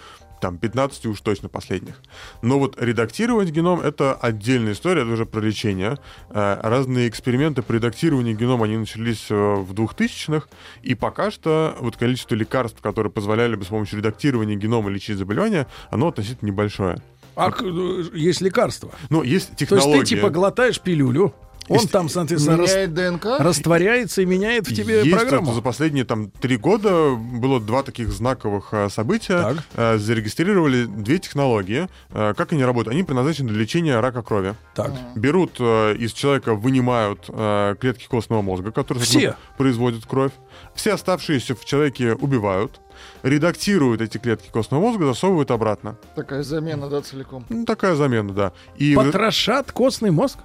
там 0.45 0.59
15 0.59 1.07
уж 1.07 1.21
точно 1.23 1.49
последних. 1.49 2.03
Но 2.43 2.59
вот 2.59 2.77
редактировать 2.79 3.49
геном— 3.49 3.81
это 3.83 4.13
отдельная 4.13 4.75
история, 4.75 5.01
это 5.01 5.11
уже 5.11 5.25
про 5.25 5.41
лечение. 5.41 5.97
Э, 6.29 6.61
Разные 6.63 7.09
эксперименты 7.09 7.63
по 7.63 7.73
редактированию 7.73 8.37
генома, 8.37 8.67
они 8.67 8.77
начались 8.77 9.31
э, 9.31 9.35
в 9.35 9.73
2000-х, 9.73 10.49
и 10.83 10.95
пока 10.95 11.31
что 11.31 11.75
вот 11.81 11.97
количество 11.97 12.35
лекарств, 12.35 12.83
которые 12.83 13.11
позволяли 13.11 13.57
бы 13.57 13.65
с 13.65 13.69
помощью 13.69 14.01
редактирования 14.01 14.57
генома 14.57 14.91
лечить 14.91 15.17
заболевания, 15.17 15.67
оно 15.91 16.09
относительно 16.09 16.51
небольшое. 16.51 16.99
А 17.37 17.51
э, 17.51 18.05
есть 18.15 18.41
лекарства. 18.41 18.91
Ну, 19.11 19.23
есть 19.23 19.51
То 19.51 19.57
технология. 19.57 19.99
есть 19.99 20.11
ты 20.11 20.17
типа 20.17 20.31
глотаешь 20.31 20.81
пилюлю, 20.81 21.35
он 21.69 21.87
там, 21.89 22.09
соответственно, 22.09 22.57
рас- 22.59 22.71
Меняет 22.71 22.95
ДНК? 22.95 23.27
растворяется 23.39 24.23
и 24.23 24.27
меняет 24.27 24.69
в 24.69 24.75
тебе 24.75 25.03
Есть 25.05 25.11
программу. 25.17 25.47
это 25.47 25.55
за 25.57 25.63
последние 25.63 26.05
там 26.05 26.31
три 26.31 26.57
года 26.57 27.15
было 27.15 27.61
два 27.61 27.83
таких 27.83 28.11
знаковых 28.13 28.69
э, 28.73 28.89
события. 28.91 29.41
Так. 29.43 29.57
Э, 29.75 29.99
зарегистрировали 29.99 30.85
две 30.85 31.19
технологии. 31.19 31.89
Э, 32.11 32.35
как 32.37 32.53
они 32.53 32.65
работают? 32.65 32.95
Они 32.95 33.03
предназначены 33.03 33.51
для 33.51 33.61
лечения 33.61 34.01
рака 34.01 34.23
крови. 34.23 34.55
Так. 34.75 34.93
Берут 35.17 35.57
э, 35.59 35.95
из 35.97 36.13
человека, 36.13 36.55
вынимают 36.55 37.25
э, 37.29 37.77
клетки 37.81 38.07
костного 38.07 38.43
мозга, 38.43 38.71
которые 38.71 39.05
Все? 39.05 39.37
производят 39.57 40.05
кровь. 40.07 40.33
Все 40.75 40.93
оставшиеся 40.95 41.55
в 41.55 41.65
человеке 41.65 42.15
убивают, 42.15 42.81
редактируют 43.23 44.01
эти 44.01 44.19
клетки 44.19 44.49
костного 44.53 44.81
мозга, 44.83 45.07
засовывают 45.07 45.51
обратно. 45.51 45.97
Такая 46.15 46.43
замена, 46.43 46.89
да, 46.89 47.01
целиком. 47.03 47.45
Ну, 47.49 47.65
такая 47.65 47.95
замена, 47.95 48.33
да. 48.33 48.53
И 48.77 48.95
Потрошат 48.95 49.73
костный 49.73 50.11
мозг? 50.11 50.39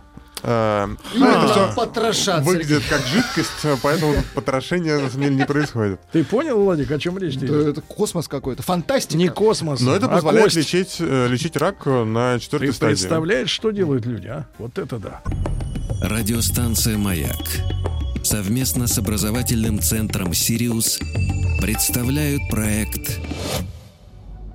Э, 0.44 0.88
ну, 1.16 1.26
А, 1.26 1.30
это 1.44 1.48
всё 1.54 1.74
потрошат, 1.76 2.44
выглядит 2.44 2.84
как 2.90 3.02
жидкость, 3.06 3.50
э, 3.64 3.76
поэтому 3.82 4.16
потрошение 4.36 4.98
на 5.00 5.10
самом 5.10 5.24
деле 5.24 5.36
не 5.36 5.46
происходит. 5.46 6.00
Ты 6.12 6.24
понял, 6.24 6.60
Владик, 6.62 6.90
о 6.92 7.00
чем 7.00 7.18
речь 7.18 7.36
идет? 7.36 7.52
это 7.52 7.82
космос 7.82 8.28
какой-то, 8.28 8.64
фантастика. 8.64 9.18
Не 9.18 9.30
космос, 9.30 9.82
Но 9.82 9.96
это 9.96 10.06
а 10.08 10.10
позволяет 10.10 10.46
кость. 10.46 10.58
лечить, 10.58 10.96
э, 11.00 11.28
лечить 11.28 11.56
рак 11.58 11.86
на 11.86 12.40
четвертой 12.40 12.70
Ты 12.70 12.74
стадии. 12.74 12.94
представляешь, 12.96 13.50
что 13.50 13.72
делают 13.72 14.06
люди, 14.06 14.28
а? 14.28 14.46
Вот 14.58 14.78
это 14.78 14.98
да. 14.98 15.22
Радиостанция 16.02 16.98
«Маяк» 16.98 17.36
совместно 18.24 18.88
с 18.88 18.98
образовательным 18.98 19.80
центром 19.82 20.34
«Сириус» 20.34 21.00
представляют 21.62 22.42
проект 22.50 23.20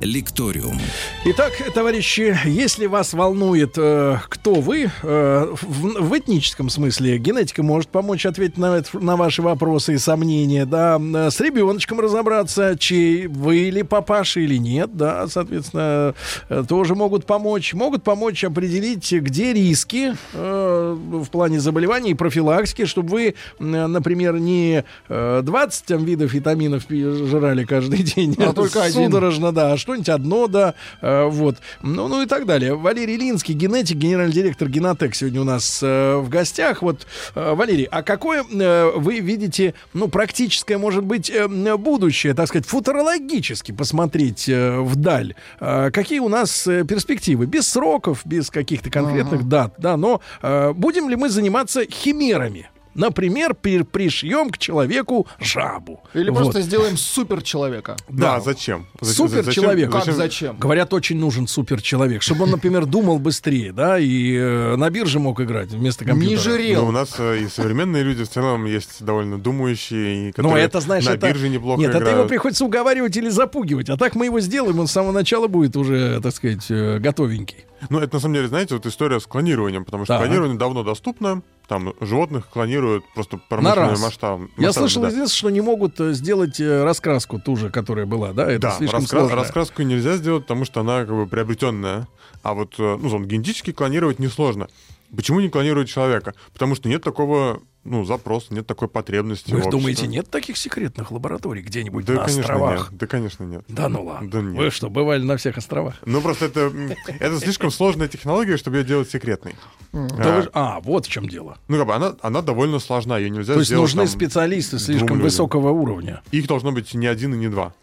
Лекториум. 0.04 0.78
Итак, 1.24 1.52
товарищи, 1.74 2.36
если 2.44 2.84
вас 2.86 3.14
волнует, 3.14 3.72
э, 3.78 4.18
кто 4.28 4.52
вы, 4.54 4.90
э, 5.02 5.54
в, 5.62 6.02
в 6.02 6.18
этническом 6.18 6.68
смысле, 6.68 7.16
генетика 7.16 7.62
может 7.62 7.88
помочь 7.88 8.26
ответить 8.26 8.58
на, 8.58 8.76
это- 8.76 8.98
на 9.02 9.16
ваши 9.16 9.40
вопросы 9.40 9.94
и 9.94 9.98
сомнения, 9.98 10.66
да, 10.66 11.00
Э, 11.00 11.30
с 11.30 11.40
ребеночком 11.40 12.00
разобраться, 12.00 12.76
чей 12.78 13.26
вы 13.28 13.68
или 13.68 13.80
папаша 13.80 14.40
или 14.40 14.56
нет, 14.58 14.94
да, 14.94 15.26
соответственно, 15.26 16.14
э, 16.50 16.64
тоже 16.68 16.94
могут 16.94 17.24
помочь. 17.24 17.72
Могут 17.72 18.02
помочь 18.04 18.44
определить, 18.44 19.10
где 19.10 19.54
риски 19.54 20.14
э, 20.34 20.96
в 20.98 21.26
плане 21.30 21.60
заболеваний 21.60 22.10
и 22.10 22.14
профилактики, 22.14 22.84
чтобы 22.84 23.08
вы, 23.08 23.34
э, 23.58 23.64
например, 23.86 24.38
не 24.38 24.84
э, 25.08 25.40
20 25.42 25.84
там, 25.86 26.04
видов 26.04 26.34
витаминов 26.34 26.82
жрали 26.90 27.64
каждый 27.64 28.02
день, 28.02 28.36
А 28.38 28.52
только 28.52 28.82
один. 28.82 29.06
судорожно, 29.06 29.50
да, 29.52 29.72
а 29.72 29.76
что-нибудь 29.94 30.08
одно, 30.08 30.46
да, 30.46 30.74
э, 31.00 31.24
вот, 31.28 31.56
ну, 31.82 32.08
ну 32.08 32.22
и 32.22 32.26
так 32.26 32.46
далее. 32.46 32.74
Валерий 32.74 33.16
Линский, 33.16 33.54
генетик, 33.54 33.96
генеральный 33.96 34.32
директор 34.32 34.68
Генотек 34.68 35.14
сегодня 35.14 35.40
у 35.40 35.44
нас 35.44 35.80
э, 35.82 36.16
в 36.16 36.28
гостях. 36.28 36.82
Вот, 36.82 37.06
э, 37.34 37.54
Валерий, 37.54 37.84
а 37.84 38.02
какое 38.02 38.42
э, 38.42 38.92
вы 38.96 39.20
видите, 39.20 39.74
ну, 39.92 40.08
практическое, 40.08 40.78
может 40.78 41.04
быть, 41.04 41.30
э, 41.30 41.46
будущее, 41.76 42.34
так 42.34 42.48
сказать, 42.48 42.66
футурологически 42.66 43.72
посмотреть 43.72 44.48
э, 44.48 44.80
вдаль? 44.80 45.34
Э, 45.60 45.90
какие 45.90 46.18
у 46.18 46.28
нас 46.28 46.64
перспективы? 46.64 47.46
Без 47.46 47.68
сроков, 47.68 48.22
без 48.24 48.50
каких-то 48.50 48.90
конкретных 48.90 49.48
дат, 49.48 49.74
да, 49.78 49.96
но 49.96 50.20
э, 50.42 50.72
будем 50.72 51.08
ли 51.08 51.16
мы 51.16 51.28
заниматься 51.28 51.84
химерами? 51.84 52.68
Например, 52.94 53.54
при- 53.54 53.82
пришьем 53.82 54.50
к 54.50 54.58
человеку 54.58 55.26
жабу. 55.40 56.02
Или 56.14 56.30
Вот. 56.30 56.38
просто 56.42 56.60
сделаем 56.62 56.96
супер 56.96 57.42
человека. 57.42 57.96
Да, 58.08 58.40
зачем? 58.40 58.86
Зачем- 59.00 59.28
Супер 59.28 59.50
человек. 59.52 59.90
Как 59.90 60.04
зачем? 60.04 60.56
Говорят, 60.58 60.92
очень 60.94 61.18
нужен 61.18 61.46
супер 61.46 61.82
человек, 61.82 62.22
чтобы 62.22 62.44
он, 62.44 62.50
например, 62.50 62.86
думал 62.86 63.18
быстрее, 63.18 63.72
да, 63.72 63.98
и 63.98 64.34
э, 64.36 64.76
на 64.76 64.90
бирже 64.90 65.18
мог 65.18 65.40
играть 65.40 65.70
вместо 65.70 66.04
компьютера. 66.04 66.30
Не 66.36 66.36
жирел. 66.42 66.82
Ну, 66.82 66.88
у 66.88 66.92
нас 66.92 67.14
э, 67.18 67.40
и 67.44 67.48
современные 67.48 68.02
люди 68.02 68.24
в 68.24 68.28
целом 68.28 68.64
есть 68.66 69.04
довольно 69.04 69.38
думающие, 69.38 70.16
и 70.16 70.26
Ну, 70.26 70.32
которые 70.32 70.64
это, 70.64 70.80
знаешь, 70.80 71.04
на 71.04 71.10
это... 71.10 71.28
бирже 71.28 71.48
неплохо 71.48 71.80
Нет, 71.80 71.90
это 71.90 71.98
играют. 71.98 72.18
его 72.18 72.28
приходится 72.28 72.64
уговаривать 72.64 73.16
или 73.16 73.28
запугивать. 73.28 73.88
А 73.90 73.96
так 73.96 74.14
мы 74.14 74.26
его 74.26 74.40
сделаем, 74.40 74.78
он 74.80 74.86
с 74.86 74.92
самого 74.92 75.12
начала 75.12 75.46
будет 75.48 75.76
уже, 75.76 76.20
так 76.20 76.34
сказать, 76.34 76.66
э, 76.70 76.98
готовенький. 76.98 77.64
Ну, 77.90 77.98
это 78.00 78.14
на 78.16 78.20
самом 78.20 78.34
деле, 78.34 78.48
знаете, 78.48 78.74
вот 78.74 78.86
история 78.86 79.20
с 79.20 79.26
клонированием, 79.26 79.84
потому 79.84 80.04
что 80.04 80.14
Так. 80.14 80.22
клонирование 80.22 80.58
давно 80.58 80.82
доступно. 80.82 81.42
Там 81.68 81.94
животных 82.00 82.48
клонируют 82.48 83.04
просто 83.14 83.36
На 83.36 83.42
промышленным 83.48 83.90
раз. 83.90 84.02
масштабом. 84.02 84.50
Я 84.58 84.72
слышал, 84.72 85.02
да. 85.02 85.08
единственное, 85.08 85.38
что 85.38 85.50
не 85.50 85.60
могут 85.62 85.98
э, 86.00 86.12
сделать 86.12 86.60
э, 86.60 86.84
раскраску 86.84 87.38
ту 87.40 87.56
же, 87.56 87.70
которая 87.70 88.04
была, 88.06 88.32
да? 88.32 88.50
Это 88.50 88.60
Да, 88.60 88.70
слишком 88.72 89.00
раскра- 89.02 89.06
сложно. 89.20 89.36
раскраску 89.36 89.82
нельзя 89.82 90.16
сделать, 90.16 90.42
потому 90.44 90.64
что 90.66 90.80
она 90.80 91.04
как 91.06 91.14
бы 91.14 91.26
приобретенная. 91.26 92.06
А 92.42 92.52
вот 92.52 92.74
э, 92.78 92.98
ну, 93.00 93.08
зон, 93.08 93.26
генетически 93.26 93.72
клонировать 93.72 94.18
несложно. 94.18 94.68
Почему 95.14 95.40
не 95.40 95.48
клонируют 95.48 95.88
человека? 95.88 96.34
Потому 96.52 96.74
что 96.74 96.88
нет 96.88 97.02
такого 97.02 97.62
ну, 97.84 98.04
запроса, 98.04 98.54
нет 98.54 98.66
такой 98.66 98.88
потребности. 98.88 99.52
Вы 99.52 99.70
думаете, 99.70 100.06
нет 100.06 100.30
таких 100.30 100.56
секретных 100.56 101.10
лабораторий 101.12 101.62
где-нибудь 101.62 102.04
Да, 102.06 102.14
на 102.14 102.20
конечно, 102.20 102.40
островах? 102.40 102.90
нет. 102.90 102.98
Да, 102.98 103.06
конечно, 103.06 103.44
нет. 103.44 103.64
Да 103.68 103.88
ну 103.88 104.04
ладно. 104.04 104.30
Да 104.30 104.40
нет. 104.40 104.56
Вы 104.56 104.70
что, 104.70 104.88
бывали 104.88 105.22
на 105.22 105.36
всех 105.36 105.58
островах? 105.58 105.96
Ну, 106.06 106.20
просто 106.20 106.46
это, 106.46 106.72
это 107.20 107.38
слишком 107.38 107.70
сложная 107.70 108.08
технология, 108.08 108.56
чтобы 108.56 108.78
ее 108.78 108.84
делать 108.84 109.10
секретной. 109.10 109.54
Да 109.92 110.00
А, 110.02 110.40
вы 110.40 110.50
А, 110.54 110.80
вот 110.80 111.06
в 111.06 111.10
чем 111.10 111.28
дело. 111.28 111.58
Ну, 111.68 111.76
как 111.76 111.86
бы 111.86 111.94
она, 111.94 112.16
она 112.22 112.40
довольно 112.40 112.78
сложна, 112.78 113.18
ее 113.18 113.30
нельзя 113.30 113.54
То 113.54 113.60
есть 113.60 113.72
нужны 113.72 114.02
там 114.02 114.08
специалисты 114.08 114.78
слишком 114.78 115.20
высокого 115.20 115.70
уровня. 115.70 116.22
Их 116.30 116.46
должно 116.46 116.72
быть 116.72 116.94
не 116.94 117.06
один 117.06 117.34
и 117.34 117.36
не 117.36 117.48
два. 117.48 117.74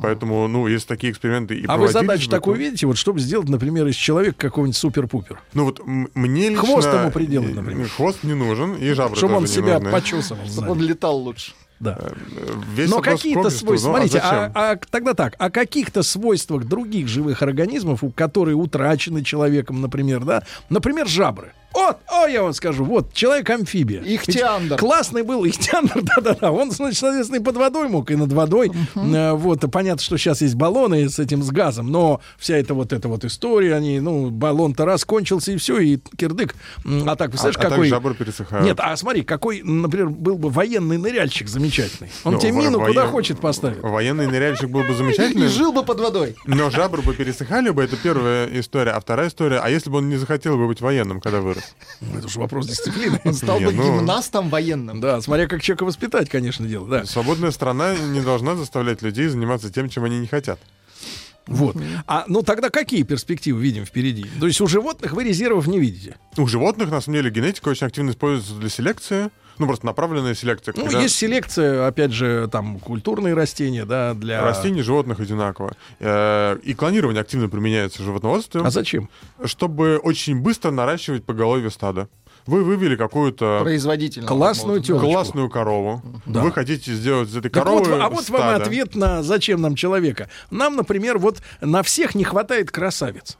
Поэтому, 0.00 0.46
ну, 0.48 0.68
если 0.68 0.86
такие 0.86 1.12
эксперименты 1.12 1.56
и 1.56 1.64
А 1.66 1.76
вы 1.76 1.88
задачу 1.88 2.26
бы, 2.26 2.30
такую 2.30 2.56
то- 2.56 2.62
видите, 2.62 2.86
вот 2.86 2.96
чтобы 2.96 3.18
сделать, 3.20 3.48
например, 3.48 3.86
из 3.88 3.96
человека 3.96 4.36
какого-нибудь 4.38 4.76
супер-пупер? 4.76 5.40
Ну, 5.54 5.64
вот 5.64 5.80
мне 5.84 6.50
лично... 6.50 6.64
Хвост 6.64 6.88
ему 6.92 7.10
приделать, 7.10 7.50
э, 7.50 7.54
например. 7.54 7.88
Хвост 7.88 8.22
не 8.22 8.34
нужен, 8.34 8.74
и 8.76 8.92
жабры 8.92 9.16
Чтобы 9.16 9.34
он 9.34 9.42
тоже 9.42 9.60
не 9.60 9.66
себя 9.66 9.74
нужны. 9.78 9.90
почесывал. 9.90 10.46
Чтобы 10.46 10.70
он 10.70 10.80
летал 10.80 11.16
лучше. 11.18 11.52
Да. 11.80 11.98
Весь 12.76 12.88
Но 12.90 13.00
какие-то 13.00 13.50
свойства. 13.50 13.88
ну, 13.88 13.94
а 13.94 13.98
Смотрите, 13.98 14.20
а, 14.22 14.52
а 14.54 14.76
тогда 14.88 15.14
так, 15.14 15.34
о 15.38 15.50
каких-то 15.50 16.04
свойствах 16.04 16.64
других 16.64 17.08
живых 17.08 17.42
организмов, 17.42 18.04
у 18.04 18.10
которые 18.12 18.54
утрачены 18.54 19.24
человеком, 19.24 19.80
например, 19.80 20.24
да, 20.24 20.44
например, 20.70 21.08
жабры. 21.08 21.52
Вот, 21.74 21.98
о, 22.08 22.26
я 22.26 22.42
вам 22.42 22.52
скажу, 22.52 22.84
вот, 22.84 23.12
человек-амфибия. 23.12 24.02
Ихтиандр. 24.04 24.76
Классный 24.76 25.22
был 25.22 25.44
Ихтиандр, 25.46 26.00
да-да-да. 26.02 26.50
Он, 26.52 26.70
значит, 26.70 26.98
соответственно, 27.00 27.40
и 27.40 27.42
под 27.42 27.56
водой 27.56 27.88
мог, 27.88 28.10
и 28.10 28.16
над 28.16 28.32
водой. 28.32 28.70
Э, 28.94 29.32
Вот, 29.32 29.64
и 29.64 29.68
понятно, 29.68 30.02
что 30.02 30.16
сейчас 30.18 30.40
есть 30.42 30.54
баллоны 30.54 31.08
с 31.08 31.18
этим, 31.18 31.42
с 31.42 31.50
газом, 31.50 31.90
но 31.90 32.20
вся 32.38 32.56
эта 32.56 32.74
вот 32.74 32.92
эта 32.92 33.08
вот 33.08 33.24
история, 33.24 33.74
они, 33.74 34.00
ну, 34.00 34.30
баллон-то 34.30 34.84
раз 34.84 35.04
кончился, 35.04 35.52
и 35.52 35.56
все, 35.56 35.78
и 35.78 35.98
кирдык. 36.16 36.54
А 37.06 37.16
так, 37.16 37.30
представляешь, 37.30 37.56
а 37.56 37.60
так 37.60 37.70
какой... 37.70 37.88
жабры 37.88 38.14
пересыхают. 38.14 38.64
Нет, 38.66 38.78
а 38.80 38.94
смотри, 38.96 39.22
какой, 39.22 39.62
например, 39.62 40.08
был 40.10 40.36
бы 40.36 40.50
военный 40.50 40.98
ныряльщик 40.98 41.48
замечательный. 41.48 42.10
Он 42.24 42.34
Ну, 42.34 42.40
тебе 42.40 42.52
мину 42.52 42.80
куда 42.80 43.02
воен- 43.04 43.10
хочет 43.10 43.40
поставить. 43.40 43.78
Военный 43.82 44.26
ныряльщик 44.26 44.68
был 44.68 44.82
бы 44.82 44.92
И 44.92 44.94
замечательный. 44.94 45.48
жил 45.48 45.72
бы 45.72 45.84
под 45.84 46.00
водой. 46.00 46.36
Но 46.46 46.70
жабры 46.70 47.02
бы 47.02 47.14
пересыхали 47.14 47.70
бы, 47.70 47.82
это 47.82 47.96
первая 47.96 48.46
история. 48.58 48.92
А 48.92 49.00
вторая 49.00 49.28
история, 49.28 49.58
а 49.62 49.68
если 49.70 49.90
бы 49.90 49.98
он 49.98 50.08
не 50.08 50.16
захотел 50.16 50.56
бы 50.56 50.66
быть 50.66 50.80
военным, 50.80 51.20
когда 51.20 51.40
вырос? 51.40 51.61
Ну, 52.00 52.18
Это 52.18 52.28
же 52.28 52.40
вопрос 52.40 52.66
дисциплины. 52.66 53.20
Он 53.24 53.34
стал 53.34 53.60
Не, 53.60 53.66
бы 53.66 53.72
ну- 53.72 53.98
гимнастом 53.98 54.48
военным. 54.48 55.00
Да, 55.00 55.20
смотря 55.20 55.46
как 55.46 55.62
человека 55.62 55.84
воспитать, 55.84 56.28
конечно, 56.28 56.66
дело, 56.66 56.88
да. 56.88 57.04
Свободная 57.04 57.50
страна 57.52 57.94
не 57.96 58.20
должна 58.20 58.56
заставлять 58.56 59.02
людей 59.02 59.28
заниматься 59.28 59.72
тем, 59.72 59.88
чем 59.88 60.04
они 60.04 60.18
не 60.18 60.26
хотят. 60.26 60.58
Вот. 61.46 61.76
А, 62.06 62.24
ну, 62.28 62.42
тогда 62.42 62.70
какие 62.70 63.02
перспективы 63.02 63.60
видим 63.60 63.84
впереди? 63.84 64.26
То 64.38 64.46
есть 64.46 64.60
у 64.60 64.66
животных 64.66 65.12
вы 65.12 65.24
резервов 65.24 65.66
не 65.66 65.80
видите? 65.80 66.16
У 66.36 66.46
животных, 66.46 66.90
на 66.90 67.00
самом 67.00 67.18
деле, 67.18 67.30
генетика 67.30 67.68
очень 67.68 67.86
активно 67.86 68.10
используется 68.10 68.54
для 68.54 68.68
селекции. 68.68 69.30
Ну, 69.58 69.66
просто 69.66 69.86
направленная 69.86 70.34
селекция. 70.34 70.74
Ну, 70.76 70.84
когда 70.84 71.00
есть 71.00 71.14
селекция, 71.16 71.86
опять 71.86 72.12
же, 72.12 72.48
там, 72.50 72.78
культурные 72.78 73.34
растения, 73.34 73.84
да, 73.84 74.14
для... 74.14 74.42
Растений, 74.42 74.82
животных 74.82 75.20
одинаково. 75.20 75.72
Э, 76.00 76.58
И 76.62 76.74
клонирование 76.74 77.20
активно 77.20 77.48
применяется 77.48 78.02
в 78.02 78.04
животноводстве. 78.04 78.62
А 78.64 78.70
зачем? 78.70 79.08
Чтобы 79.44 79.98
очень 80.02 80.40
быстро 80.40 80.70
наращивать 80.70 81.24
поголовье 81.24 81.70
стада. 81.70 82.08
Вы 82.46 82.64
вывели 82.64 82.96
какую-то 82.96 83.60
Производительно. 83.62 84.26
Классную 84.26 84.80
телочку. 84.82 85.06
классную 85.08 85.48
корову. 85.48 86.02
Да. 86.26 86.40
Вы 86.42 86.50
хотите 86.50 86.92
сделать 86.92 87.28
из 87.28 87.36
этой 87.36 87.50
Так 87.50 87.62
коровы 87.64 87.90
вот, 87.90 88.00
а 88.00 88.08
вот 88.08 88.28
вам 88.30 88.40
и 88.40 88.44
стадо. 88.44 88.64
ответ 88.64 88.94
на 88.96 89.22
зачем 89.22 89.60
нам 89.60 89.76
человека. 89.76 90.28
Нам, 90.50 90.74
например, 90.74 91.18
вот 91.18 91.38
на 91.60 91.84
всех 91.84 92.16
не 92.16 92.24
хватает 92.24 92.70
красавиц. 92.72 93.38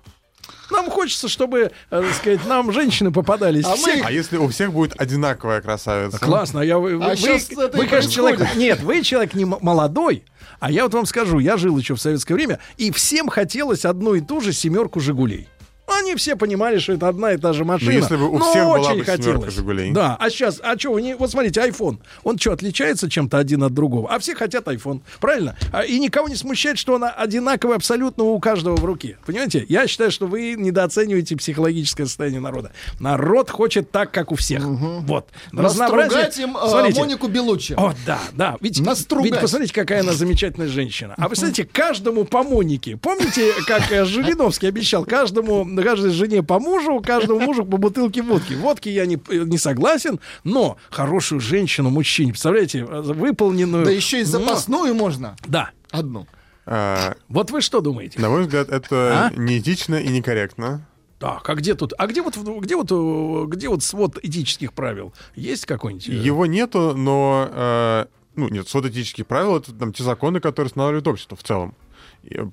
Нам 0.72 0.90
хочется, 0.90 1.28
чтобы, 1.28 1.60
э, 1.60 1.70
так 1.90 2.14
сказать, 2.14 2.44
нам 2.46 2.72
женщины 2.72 3.12
попадались. 3.12 3.64
А 3.64 3.74
все 3.76 3.96
мы- 3.96 4.02
А 4.06 4.10
если 4.10 4.36
у 4.38 4.48
всех 4.48 4.72
будет 4.72 5.00
одинаковая 5.00 5.60
красавица? 5.60 6.18
Классно, 6.18 6.62
а 6.62 6.64
я 6.64 6.78
вы, 6.78 6.92
А 6.94 7.14
вы, 7.14 7.14
это 7.14 7.36
и 7.46 7.54
вы, 7.80 7.86
конечно, 7.86 8.10
человек. 8.10 8.54
Нет, 8.56 8.80
вы 8.80 9.02
человек 9.02 9.34
не 9.34 9.44
молодой. 9.44 10.24
А 10.60 10.70
я 10.70 10.84
вот 10.84 10.94
вам 10.94 11.06
скажу, 11.06 11.38
я 11.38 11.56
жил 11.56 11.76
еще 11.76 11.94
в 11.94 12.00
советское 12.00 12.34
время, 12.34 12.58
и 12.76 12.90
всем 12.90 13.28
хотелось 13.28 13.84
одну 13.84 14.14
и 14.14 14.20
ту 14.20 14.40
же 14.40 14.52
семерку 14.52 15.00
Жигулей. 15.00 15.48
Они 15.98 16.14
все 16.14 16.36
понимали, 16.36 16.78
что 16.78 16.92
это 16.92 17.08
одна 17.08 17.32
и 17.32 17.36
та 17.36 17.52
же 17.52 17.64
машина. 17.64 17.90
если 17.90 18.16
бы 18.16 18.28
у 18.28 18.38
но 18.38 18.50
всех 18.50 18.64
была 18.64 18.80
очень 18.80 18.98
бы 18.98 19.04
хотелось. 19.04 19.54
«Жигулей». 19.54 19.92
Да, 19.92 20.16
а 20.18 20.30
сейчас, 20.30 20.60
а 20.62 20.78
что, 20.78 20.98
не, 20.98 21.14
вот 21.14 21.30
смотрите, 21.30 21.60
iPhone, 21.60 21.98
он 22.24 22.38
что, 22.38 22.52
отличается 22.52 23.08
чем-то 23.08 23.38
один 23.38 23.62
от 23.62 23.74
другого? 23.74 24.12
А 24.12 24.18
все 24.18 24.34
хотят 24.34 24.66
iPhone, 24.66 25.00
правильно? 25.20 25.56
А, 25.72 25.82
и 25.82 25.98
никого 25.98 26.28
не 26.28 26.36
смущает, 26.36 26.78
что 26.78 26.94
он 26.94 27.04
одинаковый 27.04 27.76
абсолютно 27.76 28.24
у 28.24 28.38
каждого 28.40 28.76
в 28.76 28.84
руке. 28.84 29.18
Понимаете? 29.26 29.64
Я 29.68 29.86
считаю, 29.86 30.10
что 30.10 30.26
вы 30.26 30.54
недооцениваете 30.56 31.36
психологическое 31.36 32.06
состояние 32.06 32.40
народа. 32.40 32.72
Народ 33.00 33.50
хочет 33.50 33.90
так, 33.90 34.10
как 34.10 34.32
у 34.32 34.34
всех. 34.34 34.62
Вот. 34.64 35.28
Настругать 35.52 36.38
им 36.38 36.56
э, 36.56 36.68
Смотрите. 36.68 37.00
Монику 37.00 37.28
Белуччи. 37.28 37.74
О, 37.74 37.94
да, 38.06 38.18
да. 38.32 38.56
Ведь, 38.60 38.80
Настругать. 38.80 39.32
ведь 39.32 39.40
посмотрите, 39.40 39.74
какая 39.74 40.00
она 40.00 40.12
замечательная 40.12 40.68
женщина. 40.68 41.14
А 41.16 41.28
вы 41.28 41.36
знаете, 41.36 41.64
каждому 41.64 42.24
по 42.24 42.42
Монике. 42.42 42.96
Помните, 42.96 43.52
как 43.66 43.90
э, 43.92 44.04
Жириновский 44.04 44.66
обещал? 44.66 45.04
Каждому, 45.04 45.64
каждой 45.82 46.10
жене 46.10 46.42
по 46.42 46.58
мужу, 46.58 47.00
каждому 47.04 47.40
мужу 47.40 47.64
по 47.64 47.76
бутылке 47.76 48.22
водки. 48.22 48.54
Водки 48.54 48.88
я 48.88 49.06
не, 49.06 49.18
не 49.30 49.58
согласен, 49.58 50.20
но 50.44 50.76
хорошую 50.90 51.40
женщину 51.40 51.90
мужчине, 51.90 52.32
представляете, 52.32 52.84
выполненную... 52.84 53.84
Да 53.84 53.90
еще 53.90 54.20
и 54.20 54.24
запасную 54.24 54.94
можно. 54.94 55.36
Да. 55.46 55.70
Одну. 55.90 56.26
А, 56.64 57.14
Вот 57.28 57.50
вы 57.50 57.60
что 57.60 57.80
думаете? 57.80 58.20
на 58.20 58.28
мой 58.30 58.42
взгляд, 58.42 58.68
это 58.70 59.26
А? 59.26 59.32
неэтично 59.36 59.96
и 59.96 60.08
некорректно. 60.08 60.86
Так, 61.18 61.48
а 61.48 61.54
где 61.54 61.74
тут? 61.74 61.92
А 61.98 62.06
где 62.08 62.20
вот, 62.22 62.36
где 62.36 62.76
вот, 62.76 63.48
где 63.48 63.68
вот 63.68 63.82
свод 63.84 64.18
этических 64.22 64.72
правил? 64.72 65.12
Есть 65.36 65.66
какой-нибудь? 65.66 66.08
э, 66.08 66.12
Его 66.12 66.46
нету, 66.46 66.94
но... 66.96 67.48
э, 67.52 68.06
ну, 68.34 68.48
нет, 68.48 68.68
свод 68.68 68.86
этических 68.86 69.26
правил— 69.26 69.56
это 69.58 69.72
там 69.72 69.92
те 69.92 70.02
законы, 70.02 70.40
которые 70.40 70.68
устанавливает 70.68 71.06
общество 71.06 71.36
в 71.36 71.42
целом. 71.44 71.74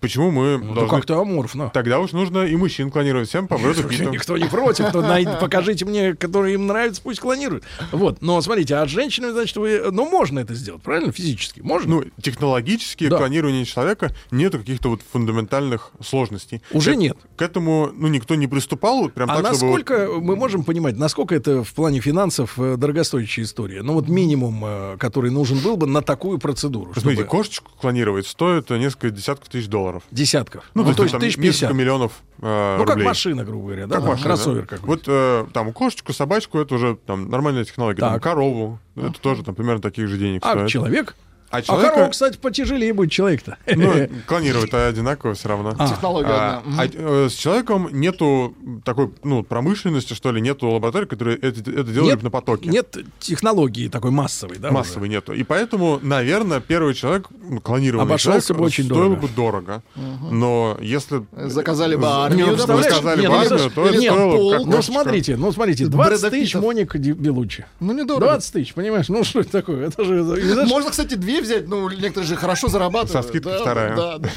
Почему 0.01 0.31
мы 0.31 0.57
Ну, 0.57 0.73
должны... 0.73 0.89
как-то 0.97 1.19
аморфно. 1.21 1.69
Тогда 1.73 1.99
уж 1.99 2.11
нужно 2.11 2.39
и 2.45 2.55
мужчин 2.55 2.89
клонировать 2.91 3.29
всем 3.29 3.47
по 3.47 3.57
Брэду 3.59 3.83
Питту. 3.87 4.09
Никто 4.09 4.37
не 4.37 4.45
против. 4.47 4.91
то 4.91 5.01
най- 5.01 5.25
покажите 5.39 5.85
мне, 5.85 6.15
которые 6.15 6.55
им 6.55 6.67
нравится, 6.67 7.01
пусть 7.01 7.19
клонируют. 7.19 7.63
Вот. 7.91 8.21
Но 8.21 8.41
смотрите, 8.41 8.75
а 8.75 8.85
с 8.87 8.89
женщинами, 8.89 9.31
значит, 9.31 9.55
вы... 9.57 9.89
Ну, 9.91 10.09
можно 10.09 10.39
это 10.39 10.53
сделать, 10.55 10.81
правильно? 10.81 11.11
Физически. 11.11 11.61
Можно? 11.61 11.95
Ну, 11.97 12.03
технологически 12.21 13.07
Да. 13.09 13.17
клонирование 13.17 13.65
человека 13.65 14.11
нету 14.31 14.59
каких-то 14.59 14.89
вот 14.89 15.01
фундаментальных 15.11 15.91
сложностей. 16.03 16.61
Уже 16.71 16.93
К- 16.93 16.97
нет. 16.97 17.17
К 17.37 17.41
этому, 17.41 17.91
ну, 17.93 18.07
никто 18.07 18.35
не 18.35 18.47
приступал 18.47 19.03
вот 19.03 19.13
прям 19.13 19.29
А 19.29 19.41
так, 19.41 19.53
чтобы... 19.55 19.67
насколько 19.77 20.07
мы 20.19 20.35
можем 20.35 20.63
понимать, 20.63 20.97
насколько 20.97 21.35
это 21.35 21.63
в 21.63 21.73
плане 21.73 21.99
финансов 21.99 22.53
э, 22.57 22.75
дорогостоящая 22.77 23.43
история? 23.45 23.81
Ну 23.83 23.93
вот 23.93 24.07
минимум, 24.09 24.63
э, 24.65 24.97
который 24.97 25.31
нужен 25.31 25.59
был 25.59 25.77
бы 25.77 25.85
на 25.87 26.01
такую 26.01 26.39
процедуру. 26.39 26.91
Посмотрите, 26.93 27.23
чтобы- 27.23 27.37
кошечку 27.37 27.71
клонировать 27.79 28.25
стоит 28.27 28.69
несколько 28.69 29.09
десятков 29.11 29.49
тысяч 29.49 29.58
долларов. 29.67 30.03
Десятков. 30.11 30.63
Ну, 30.73 30.83
Ну, 30.83 30.93
то 30.93 31.03
есть 31.03 31.11
там 31.11 31.21
тысяч 31.21 31.37
несколько 31.37 31.51
пятьдесят. 31.53 31.73
миллионов 31.73 32.11
э, 32.41 32.75
Ну, 32.77 32.85
как 32.85 32.95
рублей. 32.95 33.07
машина, 33.07 33.43
грубо 33.43 33.65
говоря, 33.67 33.87
да? 33.87 33.95
Как 33.95 34.03
там, 34.03 34.11
машина, 34.13 34.27
Кроссовер 34.29 34.61
да. 34.61 34.67
какой-то. 34.77 34.87
Вот 34.87 35.03
э, 35.07 35.45
там 35.53 35.73
кошечку, 35.73 36.13
собачку, 36.13 36.59
это 36.59 36.75
уже 36.75 36.95
там 37.05 37.29
нормальная 37.29 37.65
технология. 37.65 37.99
Там, 38.01 38.13
Так. 38.13 38.23
корову, 38.23 38.79
это 38.95 39.19
тоже 39.19 39.43
там 39.43 39.55
примерно 39.55 39.81
таких 39.81 40.07
же 40.07 40.17
денег 40.17 40.41
А 40.45 40.51
стоит. 40.53 40.69
человек? 40.69 41.15
А 41.51 41.57
А 41.57 41.61
человека- 41.61 41.93
корова, 41.93 42.09
кстати, 42.11 42.37
потяжелее 42.37 42.93
будет 42.93 43.11
человек-то. 43.11 43.57
Ну, 43.75 44.07
клонировать-то 44.27 44.87
одинаково 44.87 45.33
все 45.33 45.49
равно. 45.49 45.73
А. 45.79 45.87
Технология 45.89 46.29
А, 46.29 46.57
одна. 46.59 46.83
а, 46.83 46.87
э, 46.93 47.29
с 47.29 47.33
человеком 47.33 47.89
нету 47.91 48.53
такой, 48.85 49.11
ну, 49.23 49.43
промышленности, 49.43 50.13
что 50.13 50.31
ли, 50.31 50.41
нету 50.41 50.69
лабораторий, 50.69 51.07
которые 51.07 51.37
это, 51.37 51.59
это 51.59 51.83
делают 51.91 52.15
Нет, 52.15 52.23
на 52.23 52.29
потоке. 52.29 52.69
Нет 52.69 52.97
технологии 53.19 53.87
такой 53.87 54.11
массовой, 54.11 54.57
да? 54.57 54.71
Массовой 54.71 55.09
нету. 55.09 55.33
И 55.33 55.43
поэтому, 55.43 55.99
наверное, 56.03 56.59
первый 56.59 56.93
человек, 56.93 57.27
ну, 57.49 57.59
клонированный 57.61 58.05
Обошелся 58.05 58.49
человек, 58.49 58.59
бы 58.59 58.65
очень 58.65 58.85
стоил 58.85 58.99
дорого. 58.99 59.21
бы 59.21 59.27
дорого. 59.29 59.83
Но 60.31 60.77
если... 60.81 61.25
Заказали 61.35 61.95
бы 61.95 62.07
армию, 62.07 62.57
заказали 62.57 63.21
Нет, 63.21 63.29
бы 63.29 63.35
ну, 63.35 63.41
армию, 63.41 63.49
слушай, 63.49 63.71
то 63.73 63.85
это 63.87 63.97
нет, 63.97 64.13
стоило 64.13 64.35
пол, 64.35 64.51
как 64.51 64.65
Ну, 64.65 64.81
смотрите, 64.81 65.35
ну, 65.37 65.51
смотрите, 65.51 65.85
Брэда 65.87 66.19
20 66.19 66.29
тысяч. 66.29 66.55
Моник 66.55 66.95
Белуччи. 66.95 67.65
Ну, 67.79 67.93
недорого. 67.93 68.25
20 68.33 68.53
тысяч, 68.53 68.73
понимаешь? 68.73 69.09
Ну, 69.09 69.23
что 69.23 69.39
это 69.39 69.51
такое? 69.51 69.87
Это 69.87 70.03
же... 70.03 70.65
Можно, 70.67 70.91
кстати, 70.91 71.15
две 71.15 71.38
взять, 71.41 71.67
ну, 71.67 71.89
некоторые 71.89 72.27
же 72.27 72.35
хорошо 72.35 72.67
зарабатывают. 72.67 73.25
Со 73.25 73.29
скидкой 73.29 73.53
Да, 73.53 73.59
вторая. 73.59 73.95
Да, 73.95 74.17
да. 74.19 74.29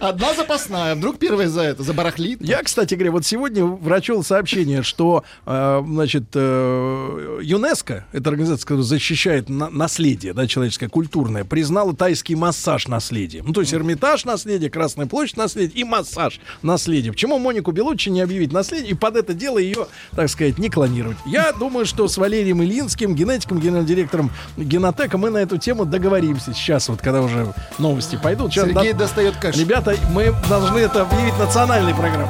Одна 0.00 0.34
запасная, 0.34 0.94
вдруг 0.94 1.18
первая 1.18 1.48
за 1.48 1.62
это, 1.62 1.82
забарахлит. 1.82 2.40
Я, 2.42 2.62
кстати 2.62 2.94
говоря, 2.94 3.12
вот 3.12 3.24
сегодня 3.26 3.66
прочел 3.76 4.22
сообщение, 4.22 4.82
что, 4.82 5.24
э, 5.46 5.82
значит, 5.86 6.24
э, 6.34 7.38
ЮНЕСКО, 7.42 8.06
это 8.12 8.30
организация, 8.30 8.64
которая 8.64 8.84
защищает 8.84 9.48
на- 9.48 9.70
наследие, 9.70 10.32
да, 10.34 10.46
человеческое, 10.46 10.88
культурное, 10.88 11.44
признала 11.44 11.94
тайский 11.96 12.34
массаж 12.34 12.88
наследием. 12.88 13.46
Ну, 13.46 13.52
то 13.52 13.60
есть 13.60 13.72
Эрмитаж 13.72 14.24
наследие, 14.24 14.70
Красная 14.70 15.06
площадь 15.06 15.36
наследие 15.36 15.80
и 15.80 15.84
массаж 15.84 16.40
наследие. 16.62 17.12
Почему 17.12 17.38
Монику 17.38 17.72
Белуччи 17.72 18.08
не 18.10 18.20
объявить 18.20 18.52
наследие 18.52 18.90
и 18.90 18.94
под 18.94 19.16
это 19.16 19.32
дело 19.32 19.58
ее, 19.58 19.86
так 20.14 20.28
сказать, 20.28 20.58
не 20.58 20.68
клонировать? 20.68 21.16
Я 21.26 21.52
думаю, 21.52 21.86
что 21.86 22.08
с 22.08 22.18
Валерием 22.18 22.62
Ильинским, 22.62 23.14
генетиком, 23.14 23.58
генеральным 23.58 23.86
директором 23.86 24.30
Генотека, 24.56 25.16
мы 25.16 25.30
на 25.30 25.38
эту 25.38 25.56
тему 25.56 25.84
договоримся 25.90 26.52
сейчас, 26.52 26.88
вот 26.88 27.00
когда 27.00 27.22
уже 27.22 27.52
новости 27.78 28.16
пойдут. 28.16 28.52
Сейчас 28.52 28.66
Сергей 28.66 28.92
да- 28.92 28.98
достает 29.00 29.36
кэш. 29.36 29.56
Ребята, 29.56 29.96
мы 30.10 30.34
должны 30.48 30.78
это 30.78 31.02
объявить 31.02 31.38
национальной 31.38 31.94
программой. 31.94 32.28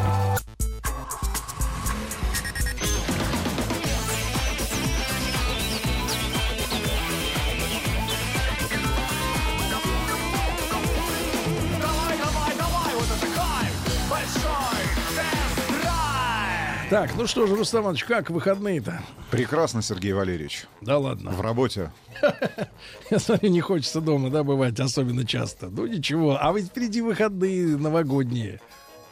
Так, 16.88 17.10
ну 17.16 17.26
что 17.26 17.48
же, 17.48 17.56
Рустам 17.56 17.82
Иванович, 17.82 18.04
как 18.04 18.30
выходные-то? 18.30 19.00
Прекрасно, 19.32 19.82
Сергей 19.82 20.12
Валерьевич. 20.12 20.66
Да 20.80 20.98
ладно. 20.98 21.32
В 21.32 21.40
работе. 21.40 21.90
Я 23.10 23.18
смотрю, 23.18 23.50
не 23.50 23.60
хочется 23.60 24.00
дома, 24.00 24.30
да, 24.30 24.44
бывать 24.44 24.78
особенно 24.78 25.26
часто. 25.26 25.66
Ну 25.68 25.86
ничего, 25.86 26.38
а 26.40 26.52
ведь 26.52 26.66
впереди 26.66 27.00
выходные 27.02 27.76
новогодние. 27.76 28.60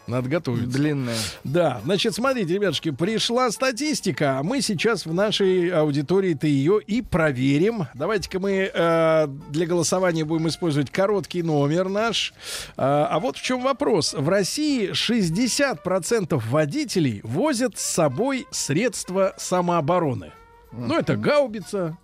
Надо 0.06 0.28
готовиться. 0.28 0.78
Длинная. 0.78 1.16
Да, 1.44 1.81
значит, 1.85 2.14
смотрите, 2.14 2.55
ребятушки, 2.55 2.90
пришла 2.90 3.51
статистика, 3.51 4.39
а 4.39 4.43
мы 4.43 4.60
сейчас 4.60 5.06
в 5.06 5.14
нашей 5.14 5.70
аудитории-то 5.70 6.47
ее 6.47 6.81
и 6.82 7.01
проверим. 7.01 7.86
Давайте-ка 7.94 8.39
мы 8.39 8.70
э, 8.72 9.26
для 9.48 9.66
голосования 9.66 10.24
будем 10.24 10.48
использовать 10.48 10.90
короткий 10.90 11.43
номер 11.43 11.89
наш. 11.89 12.35
А, 12.76 13.09
а 13.10 13.18
вот 13.18 13.39
в 13.39 13.43
чем 13.43 13.62
вопрос. 13.62 14.12
В 14.12 14.28
России 14.28 14.90
60% 14.90 16.43
водителей 16.51 17.20
возят 17.22 17.78
с 17.78 17.85
собой 17.85 18.47
средства 18.51 19.35
самообороны. 19.39 20.32
Ну, 20.76 20.98
это 20.98 21.16
гаубица, 21.16 21.97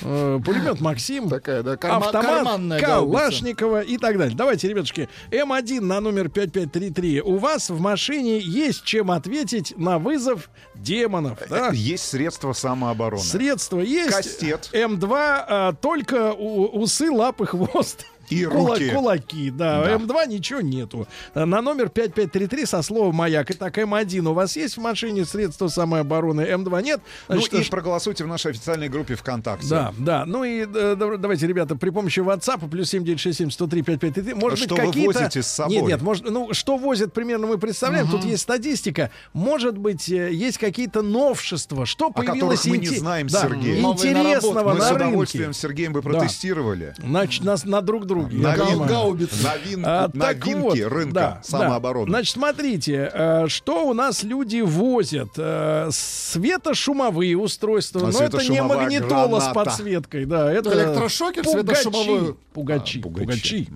пулемет 0.00 0.80
Максим, 0.80 1.28
Такая, 1.28 1.62
да, 1.62 1.76
карма- 1.76 2.06
автомат. 2.06 2.80
Калашникова 2.80 3.80
и 3.82 3.98
так 3.98 4.18
далее. 4.18 4.36
Давайте, 4.36 4.68
ребятушки, 4.68 5.08
М1 5.30 5.80
на 5.80 6.00
номер 6.00 6.28
5533. 6.28 7.20
У 7.22 7.36
вас 7.38 7.70
в 7.70 7.80
машине 7.80 8.38
есть 8.38 8.84
чем 8.84 9.10
ответить 9.10 9.74
на 9.76 9.98
вызов 9.98 10.50
демонов. 10.74 11.38
Да? 11.48 11.70
Есть 11.72 12.08
средства 12.08 12.52
самообороны. 12.52 13.22
Средства 13.22 13.80
есть. 13.80 14.12
Кастет. 14.14 14.70
М2 14.72 15.08
а, 15.12 15.72
только 15.74 16.32
у- 16.32 16.80
усы, 16.82 17.10
лапы, 17.10 17.46
хвост. 17.46 18.06
И 18.30 18.44
Кула- 18.44 18.70
руки. 18.74 18.90
Кулаки, 18.90 19.50
да. 19.50 19.84
Да. 19.84 19.94
М2 19.96 20.28
ничего 20.28 20.60
нету. 20.60 21.06
На 21.34 21.60
номер 21.62 21.88
5533 21.88 22.66
со 22.66 22.82
словом 22.82 23.14
«Маяк». 23.16 23.50
Итак, 23.50 23.76
М1 23.78 24.26
у 24.28 24.32
вас 24.32 24.56
есть 24.56 24.76
в 24.76 24.80
машине 24.80 25.24
средства 25.24 25.68
самообороны? 25.68 26.42
М2 26.42 26.82
нет? 26.82 27.00
Ну 27.28 27.36
Значит, 27.36 27.54
и 27.54 27.62
ш- 27.62 27.70
проголосуйте 27.70 28.24
в 28.24 28.28
нашей 28.28 28.52
официальной 28.52 28.88
группе 28.88 29.14
ВКонтакте. 29.14 29.68
да, 29.68 29.92
да. 29.98 30.24
Ну 30.26 30.44
и 30.44 30.60
э, 30.62 30.94
дав- 30.96 31.18
давайте, 31.18 31.46
ребята, 31.46 31.76
при 31.76 31.90
помощи 31.90 32.20
WhatsApp 32.20 32.68
плюс 32.68 32.88
7967 32.90 33.50
103 33.50 33.82
5533. 33.82 34.34
Может 34.34 34.58
Что 34.58 34.68
быть, 34.76 34.84
вы 34.84 34.86
какие-то... 34.90 35.18
возите 35.18 35.42
с 35.42 35.46
собой? 35.48 35.76
Нет, 35.76 35.86
нет, 35.86 36.02
может, 36.02 36.30
ну, 36.30 36.52
что 36.52 36.76
возят, 36.76 37.12
примерно 37.12 37.46
мы 37.46 37.58
представляем. 37.58 38.08
Тут 38.08 38.24
есть 38.24 38.42
статистика. 38.42 39.10
Может 39.32 39.78
быть, 39.78 40.08
э, 40.10 40.32
есть 40.32 40.58
какие-то 40.58 41.02
новшества. 41.02 41.86
Что 41.86 42.06
О 42.06 42.10
появилось 42.12 42.60
которых 42.62 42.66
мы 42.66 42.78
не 42.78 42.96
знаем, 42.96 43.26
да, 43.28 43.42
Сергей. 43.42 43.80
Интересного 43.80 44.72
Мы 44.72 44.78
на 44.78 44.84
с 44.84 44.90
рынке. 44.90 45.04
удовольствием 45.06 45.52
с 45.52 45.58
Сергеем 45.58 45.92
бы 45.92 46.02
Да. 46.02 46.10
протестировали. 46.10 46.94
Значит, 46.98 47.44
нас 47.44 47.64
на 47.64 47.80
друг 47.80 48.06
друге. 48.28 48.42
я 48.42 48.56
Новин-. 48.56 48.86
Гаубица. 48.86 49.34
Новин- 49.48 49.82
А, 49.84 50.08
так 50.08 50.46
новинки 50.46 50.82
вот, 50.82 50.92
рынка 50.92 51.14
да, 51.14 51.40
самообороны. 51.44 52.06
да. 52.06 52.10
Значит, 52.12 52.32
смотрите, 52.34 53.10
э, 53.12 53.44
что 53.48 53.88
у 53.88 53.94
нас 53.94 54.22
люди 54.22 54.60
возят. 54.60 55.30
Э, 55.36 55.88
светошумовые 55.92 57.36
устройства. 57.36 58.08
А 58.08 58.12
Но 58.12 58.20
это 58.20 58.38
не 58.48 58.62
магнитола 58.62 59.40
с 59.40 59.44
граната. 59.44 59.54
подсветкой, 59.54 60.24
да. 60.26 60.52
Это 60.52 60.72
Электрошокер 60.72 61.44
пугачи. 61.44 61.82
светошумовой. 61.82 62.36
Пугачи. 62.52 62.98
А, 63.00 63.02
пугачи. 63.02 63.24
пугачи. 63.24 63.68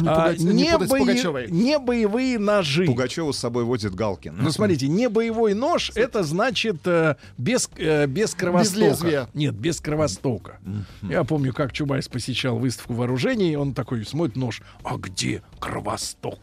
Не 0.00 0.08
А, 0.08 0.32
не 0.36 0.86
с 0.86 0.88
бои- 0.88 1.50
не 1.50 1.78
боевые 1.78 2.38
ножи. 2.38 2.84
Пугачева 2.86 3.32
с 3.32 3.38
собой 3.38 3.64
возит 3.64 3.94
Галкин. 3.94 4.36
Ну, 4.38 4.50
смотрите, 4.50 4.88
не 4.88 5.08
боевой 5.08 5.54
нож, 5.54 5.92
это 5.94 6.22
значит 6.24 6.78
э, 6.86 7.16
без, 7.38 7.68
без 8.08 8.34
кровостока. 8.34 8.80
лезвия. 8.80 9.28
Нет, 9.34 9.54
без 9.54 9.80
кровостока. 9.80 10.58
Я 11.02 11.24
помню, 11.24 11.52
как 11.52 11.72
Чубайс 11.72 12.08
посещал 12.08 12.58
выставку 12.58 12.94
вооружений, 12.94 13.56
он 13.56 13.74
такой 13.84 14.04
смотрит 14.04 14.36
нож, 14.36 14.62
а 14.82 14.96
где 14.96 15.42
кровосток? 15.60 16.40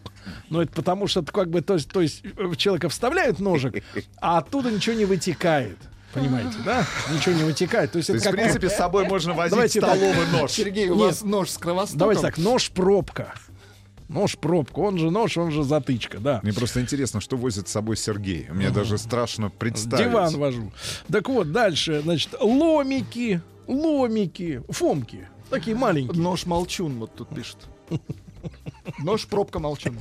Ну, 0.50 0.62
это 0.62 0.72
потому 0.72 1.08
что, 1.08 1.24
как 1.24 1.50
бы, 1.50 1.62
то 1.62 1.74
есть, 1.74 1.90
то 1.90 2.02
есть 2.02 2.24
э, 2.24 2.46
в 2.46 2.56
человека 2.56 2.88
вставляют 2.90 3.40
ножик, 3.40 3.84
а 4.22 4.38
оттуда 4.38 4.72
ничего 4.72 4.96
не 4.96 5.06
вытекает. 5.06 5.78
Понимаете, 6.14 6.58
да? 6.66 6.86
Ничего 7.14 7.36
не 7.36 7.44
вытекает. 7.44 7.92
То 7.94 7.98
есть 7.98 8.08
То 8.08 8.14
это 8.14 8.18
есть, 8.18 8.26
в 8.26 8.30
как... 8.30 8.40
принципе, 8.40 8.70
с 8.70 8.76
собой 8.76 9.08
можно 9.08 9.34
возить 9.34 9.52
Давайте 9.52 9.80
так. 9.80 9.96
столовый 9.96 10.28
нож. 10.28 10.52
Сергей, 10.52 10.90
у 10.90 10.96
Нет. 10.96 11.06
вас 11.06 11.24
нож 11.24 11.50
с 11.50 11.58
кровостоком? 11.58 12.00
Давайте 12.00 12.22
так, 12.22 12.38
нож-пробка. 12.38 13.34
Нож-пробка, 14.10 14.80
он 14.80 14.98
же 14.98 15.10
нож, 15.10 15.38
он 15.38 15.52
же 15.52 15.64
затычка, 15.64 16.20
да. 16.20 16.42
Мне 16.44 16.52
просто 16.52 16.82
интересно, 16.82 17.22
что 17.22 17.38
возит 17.38 17.70
с 17.70 17.72
собой 17.72 17.96
Сергей. 17.96 18.46
Мне 18.50 18.70
даже 18.70 18.98
страшно 18.98 19.50
представить. 19.50 20.06
Диван 20.06 20.36
вожу. 20.36 20.74
Так 21.10 21.30
вот, 21.30 21.54
дальше, 21.54 22.02
значит, 22.02 22.36
ломики, 22.42 23.42
ломики, 23.68 24.62
фомки. 24.70 25.30
Такие 25.52 25.76
маленькие. 25.76 26.22
Нож 26.22 26.46
молчун, 26.46 26.98
вот 26.98 27.14
тут 27.14 27.30
пишет. 27.30 27.58
Нож 29.00 29.28
пробка 29.28 29.60
молчун. 29.60 30.00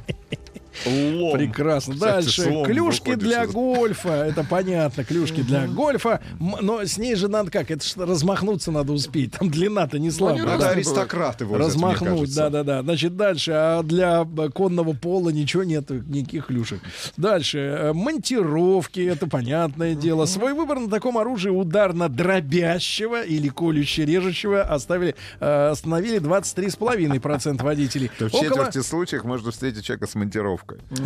Лом. 0.87 1.33
Прекрасно. 1.37 1.95
Кстати, 1.95 2.25
Дальше. 2.25 2.63
Клюшки 2.65 3.15
для 3.15 3.45
из- 3.45 3.51
гольфа. 3.51 4.27
Это 4.27 4.45
понятно. 4.45 5.05
Клюшки 5.05 5.43
для 5.43 5.67
гольфа. 5.67 6.21
Но 6.39 6.85
с 6.85 6.99
ней 6.99 7.15
же 7.15 7.29
надо 7.29 7.51
как? 7.51 7.71
Это 7.71 7.85
что, 7.85 8.07
размахнуться 8.07 8.71
надо 8.71 8.93
успеть. 8.93 9.33
Там 9.33 9.51
длина-то 9.51 9.99
не 9.99 10.11
слабая. 10.11 10.45
Надо 10.45 10.65
да? 10.65 10.71
аристократы 10.71 11.45
возят, 11.45 11.67
Размахнуть, 11.67 12.35
да-да-да. 12.35 12.83
Значит, 12.83 13.17
дальше. 13.17 13.53
А 13.55 13.83
для 13.83 14.27
э, 14.39 14.49
конного 14.51 14.93
пола 14.93 15.31
ничего 15.31 15.65
нет, 15.65 15.91
никаких 15.91 16.47
клюшек. 16.47 16.81
Дальше. 17.17 17.59
э, 17.59 17.93
Монтировки, 17.93 19.01
это 19.01 19.27
понятное 19.27 19.95
дело. 19.95 20.25
Свой 20.27 20.55
выбор 20.55 20.79
на 20.79 20.89
таком 20.89 21.19
оружии 21.19 21.51
ударно-дробящего 21.51 23.23
или 23.23 23.49
колюще-режущего 23.49 24.63
оставили, 24.63 25.15
э, 25.41 25.69
остановили 25.69 26.19
23,5% 26.19 27.63
водителей. 27.63 28.11
В 28.19 28.31
четверти 28.31 28.83
случаев 28.83 29.25
можно 29.25 29.51
встретить 29.51 29.85
человека 29.85 30.07
с 30.07 30.15
монтировкой. 30.15 30.60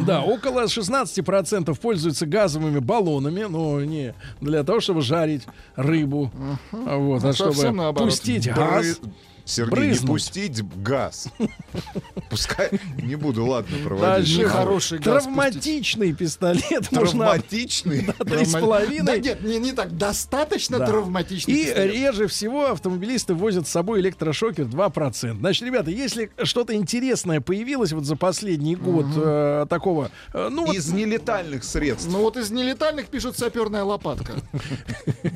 Да, 0.07 0.23
около 0.23 0.65
16% 0.65 1.79
пользуются 1.81 2.27
газовыми 2.27 2.79
баллонами, 2.79 3.45
но 3.45 3.81
не 3.83 4.15
для 4.41 4.65
того, 4.65 4.81
чтобы 4.81 5.03
жарить 5.03 5.43
рыбу, 5.77 6.31
а 6.73 6.97
вот, 6.97 7.23
а 7.25 7.29
Ну, 7.29 7.33
чтобы 7.33 7.95
пустить 7.95 8.53
газ. 8.53 9.01
Сергей, 9.45 9.71
брызнуть. 9.71 10.01
не 10.03 10.07
пустить 10.07 10.83
газ. 10.83 11.29
Пускай 12.31 12.71
не 13.03 13.15
буду, 13.17 13.45
ладно, 13.45 13.77
проводить. 13.85 14.07
Дальше 14.07 14.39
Нехороший 14.41 14.99
газ 14.99 15.25
травматичный 15.25 16.13
пистолет 16.15 16.89
Травматичный. 16.91 18.07
три 18.27 18.45
с 18.45 18.53
Да 18.53 18.61
половиной. 18.61 19.21
нет, 19.21 19.43
не, 19.43 19.59
не 19.59 19.73
так. 19.73 19.97
Достаточно 19.97 20.79
травматичный 20.79 21.55
И 21.55 21.75
реже 21.75 22.27
всего 22.27 22.71
автомобилисты 22.71 23.35
возят 23.35 23.69
с 23.69 23.71
собой 23.71 24.01
электрошокер 24.01 24.65
2%. 24.65 25.39
Значит, 25.39 25.63
ребята, 25.67 25.91
если 25.91 26.31
что-то 26.43 26.75
интересное 26.75 27.41
появилось 27.41 27.93
вот 27.93 28.05
за 28.05 28.17
последний 28.17 28.77
год 28.77 29.07
э, 29.17 29.67
такого, 29.69 30.11
э, 30.33 30.49
ну 30.51 30.73
Из 30.73 30.91
нелетальных 30.91 31.65
средств. 31.65 32.09
Ну 32.11 32.21
вот 32.21 32.37
из 32.37 32.51
нелетальных 32.51 33.09
пишут 33.09 33.37
саперная 33.39 33.85
лопатка. 33.85 34.35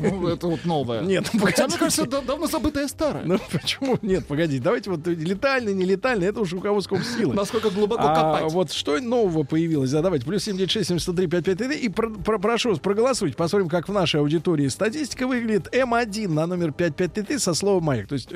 Ну, 0.00 0.28
это 0.28 0.46
вот 0.46 0.64
новое. 0.64 1.02
Нет, 1.02 1.28
Хотя, 1.40 1.66
мне 1.66 1.76
кажется, 1.76 2.06
да- 2.06 2.20
давно 2.20 2.46
забытая 2.46 2.86
старая. 2.88 3.24
Ну 3.24 3.38
почему? 3.50 3.97
Нет, 4.02 4.26
погоди, 4.26 4.58
давайте 4.58 4.90
вот 4.90 5.06
летальный, 5.06 5.74
не 5.74 5.84
летальный, 5.84 6.26
это 6.28 6.40
уж 6.40 6.52
у 6.52 6.60
кого 6.60 6.80
сколько 6.80 7.04
силы. 7.04 7.34
Насколько 7.34 7.70
глубоко 7.70 8.02
А 8.06 8.14
копать. 8.38 8.52
вот 8.52 8.72
что 8.72 8.98
нового 9.00 9.42
появилось? 9.44 9.90
Да, 9.90 10.02
давайте, 10.02 10.24
плюс 10.26 10.44
76 10.44 10.88
703 10.88 11.26
5533 11.26 11.76
и 11.84 11.88
про- 11.88 12.10
про- 12.10 12.38
прошу 12.38 12.70
вас, 12.70 12.78
проголосуйте. 12.78 13.36
Посмотрим, 13.36 13.68
как 13.68 13.88
в 13.88 13.92
нашей 13.92 14.20
аудитории 14.20 14.68
статистика 14.68 15.26
выглядит. 15.26 15.68
М1 15.74 16.28
на 16.28 16.46
номер 16.46 16.72
5533 16.72 17.38
со 17.38 17.54
словом 17.54 17.84
«маяк». 17.84 18.06
То 18.08 18.14
есть 18.14 18.30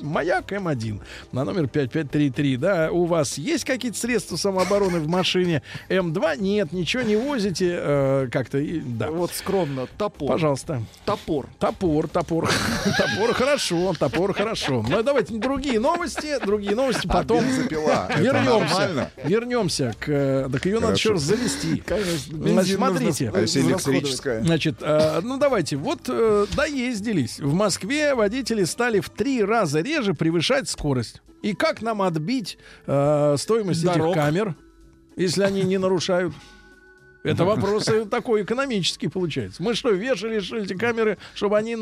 «маяк» 0.00 0.52
М1 0.52 1.00
на 1.32 1.44
номер 1.44 1.68
5533. 1.68 2.56
Да, 2.56 2.90
у 2.92 3.04
вас 3.06 3.38
есть 3.38 3.64
какие-то 3.64 3.98
средства 3.98 4.36
самообороны 4.36 5.00
в 5.00 5.08
машине? 5.08 5.62
М2 5.88 6.36
нет, 6.40 6.72
ничего 6.72 7.02
не 7.02 7.16
возите. 7.16 7.76
э, 7.78 8.28
как-то, 8.30 8.62
да. 8.84 9.10
Вот 9.10 9.32
скромно, 9.32 9.86
топор. 9.98 10.28
Пожалуйста. 10.28 10.82
Топор. 11.04 11.46
Топор, 11.58 12.08
топор. 12.08 12.48
Топор 12.98 13.34
хорошо, 13.34 13.92
топор 13.98 14.32
хорошо. 14.34 14.84
Ну, 14.88 15.01
давайте 15.02 15.34
другие 15.38 15.78
новости, 15.80 16.38
другие 16.44 16.74
новости, 16.74 17.06
А 17.08 17.12
потом 17.12 17.44
вернемся. 17.44 19.10
Вернемся 19.24 19.94
к... 19.98 20.08
э, 20.08 20.48
Так 20.52 20.66
ее 20.66 20.80
надо 20.80 20.94
еще 20.94 21.10
раз 21.12 21.22
завести. 21.22 21.82
Конечно. 21.86 22.64
Смотрите. 22.64 23.30
А 23.34 23.40
если 23.40 23.60
электрическая? 23.62 24.42
Значит, 24.42 24.76
э, 24.80 25.20
ну 25.22 25.38
давайте, 25.38 25.76
вот 25.76 26.00
э, 26.08 26.46
доездились. 26.56 27.40
В 27.40 27.52
Москве 27.52 28.14
водители 28.14 28.64
стали 28.64 29.00
в 29.00 29.08
три 29.10 29.42
раза 29.44 29.80
реже 29.80 30.14
превышать 30.14 30.68
скорость. 30.68 31.22
И 31.42 31.54
как 31.54 31.82
нам 31.82 32.02
отбить 32.02 32.58
э, 32.86 33.34
стоимость 33.38 33.84
Дорог. 33.84 34.12
этих 34.16 34.22
камер, 34.22 34.54
если 35.16 35.42
они 35.42 35.62
не 35.62 35.78
нарушают? 35.78 36.32
Это 37.22 37.44
вопрос 37.44 37.88
такой 38.10 38.42
экономический 38.42 39.08
получается. 39.08 39.62
Мы 39.62 39.74
что, 39.74 39.90
вешали 39.90 40.62
эти 40.62 40.74
камеры, 40.74 41.18
чтобы 41.34 41.56
они 41.56 41.72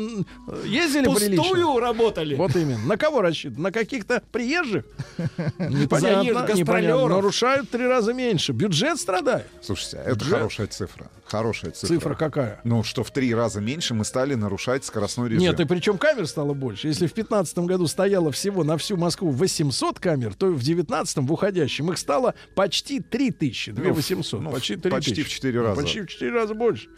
ездили 0.65 1.03
прилично? 1.13 1.43
Пустую 1.43 1.79
работали. 1.79 2.35
Вот 2.35 2.55
именно. 2.55 2.85
На 2.85 2.97
кого 2.97 3.21
рассчитан? 3.21 3.61
На 3.61 3.71
каких-то 3.71 4.21
приезжих? 4.31 4.85
Непонятно, 5.57 6.53
непонятно. 6.53 7.07
Нарушают 7.07 7.69
три 7.69 7.87
раза 7.87 8.13
меньше. 8.13 8.51
Бюджет 8.51 8.99
страдает. 8.99 9.47
Слушайте, 9.61 9.97
это 9.97 10.15
Бюджет. 10.15 10.33
хорошая 10.33 10.67
цифра. 10.67 11.09
Хорошая 11.31 11.71
цифра. 11.71 11.95
Цифра 11.95 12.15
какая? 12.15 12.59
Ну, 12.65 12.83
что 12.83 13.05
в 13.05 13.11
три 13.11 13.33
раза 13.33 13.61
меньше 13.61 13.93
мы 13.93 14.03
стали 14.03 14.35
нарушать 14.35 14.83
скоростной 14.83 15.29
режим. 15.29 15.41
Нет, 15.41 15.59
и 15.61 15.65
причем 15.65 15.97
камер 15.97 16.27
стало 16.27 16.53
больше. 16.53 16.87
Если 16.89 17.07
в 17.07 17.13
2015 17.13 17.59
году 17.59 17.87
стояло 17.87 18.33
всего 18.33 18.65
на 18.65 18.77
всю 18.77 18.97
Москву 18.97 19.29
800 19.29 19.97
камер, 19.99 20.35
то 20.35 20.47
в 20.47 20.55
2019 20.63 21.17
в 21.17 21.31
уходящем 21.31 21.89
их 21.89 21.97
стало 21.97 22.35
почти 22.53 22.99
3000. 22.99 23.71
2800. 23.71 24.41
ну, 24.41 24.51
почти 24.51 24.75
3000. 24.75 24.91
почти 24.91 25.23
в 25.23 25.29
четыре 25.29 25.61
раза. 25.61 25.81
Почти 25.81 26.01
в 26.01 26.07
4 26.07 26.31
раза 26.31 26.53
больше. 26.53 26.89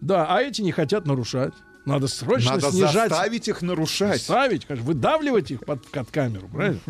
Да, 0.00 0.26
а 0.26 0.40
эти 0.40 0.62
не 0.62 0.72
хотят 0.72 1.06
нарушать. 1.06 1.52
Надо 1.84 2.06
срочно 2.06 2.52
Надо 2.52 2.70
снижать. 2.70 3.10
заставить 3.10 3.48
их 3.48 3.60
нарушать. 3.60 4.22
Ставить, 4.22 4.64
конечно, 4.64 4.86
выдавливать 4.86 5.50
их 5.50 5.66
под, 5.66 5.86
под 5.90 6.10
камеру, 6.10 6.48
правильно? 6.48 6.80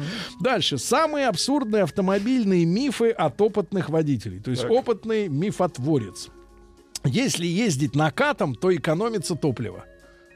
Дальше. 0.40 0.78
Самые 0.78 1.28
абсурдные 1.28 1.82
автомобильные 1.82 2.64
мифы 2.64 3.10
от 3.10 3.40
опытных 3.40 3.88
водителей. 3.88 4.38
То 4.38 4.50
есть 4.50 4.64
опытный 4.64 5.28
мифотворец. 5.28 6.28
Если 7.04 7.46
ездить 7.46 7.94
накатом, 7.94 8.54
то 8.54 8.74
экономится 8.74 9.34
топливо. 9.34 9.84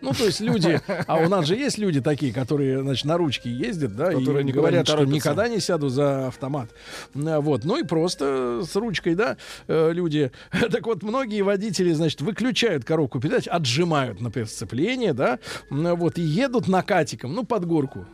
Ну, 0.02 0.12
то 0.12 0.24
есть 0.24 0.40
люди, 0.40 0.80
а 1.06 1.16
у 1.16 1.28
нас 1.28 1.46
же 1.46 1.56
есть 1.56 1.78
люди 1.78 2.00
такие, 2.00 2.32
которые, 2.32 2.82
значит, 2.82 3.06
на 3.06 3.16
ручке 3.16 3.50
ездят, 3.50 3.96
да, 3.96 4.12
Которые 4.12 4.46
и 4.46 4.52
говорят, 4.52 4.86
не 4.86 4.92
что 4.92 5.04
никогда 5.04 5.48
не 5.48 5.58
сяду 5.58 5.88
за 5.88 6.28
автомат. 6.28 6.70
Вот, 7.14 7.64
ну 7.64 7.78
и 7.78 7.82
просто 7.82 8.62
с 8.64 8.76
ручкой, 8.76 9.14
да, 9.14 9.36
э, 9.68 9.92
люди. 9.92 10.30
Так 10.70 10.86
вот, 10.86 11.02
многие 11.02 11.42
водители, 11.42 11.92
значит, 11.92 12.20
выключают 12.20 12.84
коробку 12.84 13.20
передач, 13.20 13.46
отжимают, 13.46 14.20
например, 14.20 14.48
сцепление, 14.48 15.12
да, 15.14 15.38
вот, 15.70 16.18
и 16.18 16.22
едут 16.22 16.68
накатиком, 16.68 17.34
ну, 17.34 17.44
под 17.44 17.64
горку. 17.64 18.06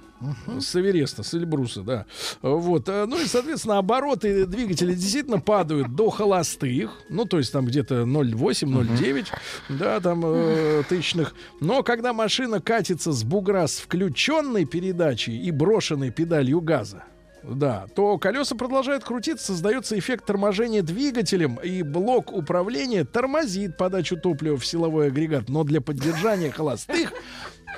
С 0.60 0.76
Эвереста, 0.76 1.22
с 1.22 1.34
Эльбруса, 1.34 1.82
да. 1.82 2.06
Вот. 2.42 2.88
э, 2.88 3.06
Ну 3.06 3.20
и, 3.20 3.26
соответственно, 3.26 3.78
обороты 3.78 4.46
двигателя 4.46 4.94
действительно 4.94 5.40
падают 5.40 5.94
до 5.94 6.10
холостых. 6.10 6.90
Ну, 7.08 7.24
то 7.24 7.38
есть 7.38 7.52
там 7.52 7.66
где-то 7.66 8.02
0,8-0,9, 8.02 9.26
да, 9.70 10.00
там 10.00 10.22
э, 10.24 10.82
тысячных. 10.88 11.34
Но 11.60 11.82
когда 11.82 12.12
машина 12.12 12.60
катится 12.60 13.12
с 13.12 13.24
бугра 13.24 13.66
с 13.66 13.78
включенной 13.78 14.64
передачей 14.64 15.38
и 15.40 15.50
брошенной 15.50 16.10
педалью 16.10 16.60
газа, 16.60 17.04
да, 17.42 17.86
то 17.94 18.18
колеса 18.18 18.54
продолжают 18.54 19.02
крутиться, 19.04 19.46
создается 19.46 19.98
эффект 19.98 20.26
торможения 20.26 20.82
двигателем, 20.82 21.56
и 21.56 21.82
блок 21.82 22.32
управления 22.32 23.04
тормозит 23.04 23.76
подачу 23.76 24.16
топлива 24.16 24.56
в 24.56 24.64
силовой 24.64 25.08
агрегат. 25.08 25.48
Но 25.48 25.64
для 25.64 25.80
поддержания 25.80 26.50
холостых 26.52 27.12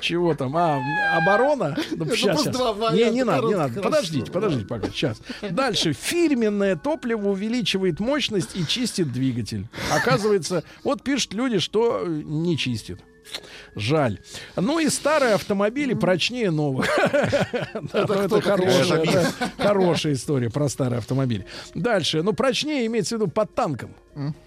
чего 0.01 0.35
там? 0.35 0.55
А, 0.57 0.81
оборона? 1.17 1.77
Ну, 1.91 2.15
щас. 2.15 2.43
два 2.45 2.91
Не, 2.91 3.09
не 3.09 3.23
надо, 3.23 3.47
не 3.47 3.55
надо. 3.55 3.81
Подождите, 3.81 4.31
подождите 4.31 4.65
пока. 4.65 4.87
Сейчас. 4.87 5.21
Дальше. 5.49 5.93
Фирменное 5.93 6.75
топливо 6.75 7.29
увеличивает 7.29 7.99
мощность 7.99 8.55
и 8.55 8.65
чистит 8.65 9.11
двигатель. 9.11 9.67
Оказывается, 9.93 10.63
вот 10.83 11.03
пишут 11.03 11.33
люди, 11.33 11.59
что 11.59 12.05
не 12.05 12.57
чистит. 12.57 12.99
Жаль. 13.75 14.19
Ну 14.55 14.79
и 14.79 14.89
старые 14.89 15.33
автомобили 15.33 15.93
прочнее 15.93 16.51
новых. 16.51 16.87
Да, 17.93 18.25
Это 18.25 18.41
хорошая 18.41 19.03
это 19.03 19.33
хорошая 19.57 20.13
история 20.13 20.49
про 20.49 20.69
старые 20.69 20.99
автомобили. 20.99 21.45
Дальше. 21.73 22.21
Ну, 22.23 22.33
прочнее 22.33 22.85
имеется 22.87 23.15
в 23.15 23.21
виду 23.21 23.31
под 23.31 23.53
танком. 23.55 23.95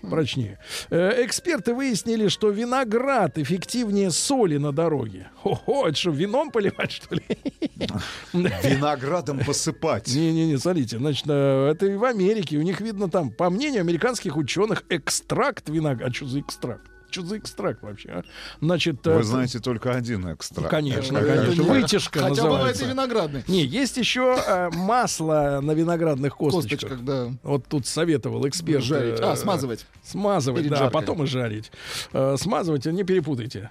Прочнее. 0.01 0.59
Э, 0.91 1.25
Эксперты 1.25 1.75
выяснили, 1.75 2.29
что 2.29 2.49
виноград 2.51 3.37
эффективнее 3.39 4.11
соли 4.11 4.57
на 4.57 4.73
дороге. 4.73 5.29
Ого, 5.45 5.89
это 5.89 5.97
что, 5.97 6.11
вином 6.11 6.51
поливать, 6.51 6.93
что 6.93 7.15
ли? 7.15 7.23
Виноградом 8.33 9.41
посыпать. 9.45 10.09
Не-не-не, 10.09 10.57
смотрите, 10.59 10.99
значит, 10.99 11.27
э, 11.29 11.71
это 11.71 11.87
и 11.87 11.97
в 11.97 12.05
Америке. 12.05 12.57
У 12.57 12.63
них 12.63 12.81
видно 12.81 13.11
там, 13.11 13.31
по 13.31 13.51
мнению 13.51 13.81
американских 13.83 14.37
ученых, 14.37 14.85
экстракт 14.89 15.69
винограда. 15.69 16.11
А 16.11 16.15
что 16.15 16.27
за 16.27 16.41
экстракт? 16.41 16.91
Что 17.11 17.23
за 17.23 17.39
экстракт 17.39 17.83
вообще? 17.83 18.09
а? 18.11 18.23
Значит, 18.61 19.07
э, 19.07 19.17
Вы 19.17 19.23
знаете 19.23 19.61
только 19.61 19.93
один 19.95 20.31
экстракт. 20.33 20.71
Конечно, 20.71 21.17
Это 21.19 21.37
конечно. 21.45 21.65
Вытяжка 21.65 22.21
Хотя 22.21 22.43
бывает 22.43 22.53
называется. 22.53 22.85
и 22.85 22.89
виноградный. 22.89 23.45
Не, 23.49 23.65
есть 23.65 23.97
еще 23.97 24.37
э, 24.47 24.71
масло 24.75 25.61
на 25.63 25.73
виноградных 25.73 26.37
косточках. 26.37 26.81
Косточках, 26.81 27.05
да. 27.05 27.29
Вот 27.43 27.65
тут 27.67 27.87
советовал 27.87 28.47
эксперт. 28.47 28.85
Жарить. 28.85 29.21
э, 29.21 29.25
А, 29.25 29.37
смазывать. 29.37 29.87
Смазывать, 30.05 30.61
Перед 30.63 30.71
да, 30.73 30.77
а 30.77 30.79
жаркой. 30.81 31.01
потом 31.01 31.23
и 31.25 31.27
жарить. 31.27 31.73
Э, 32.13 32.37
смазывать, 32.39 32.85
не 32.87 33.05
перепутайте. 33.05 33.71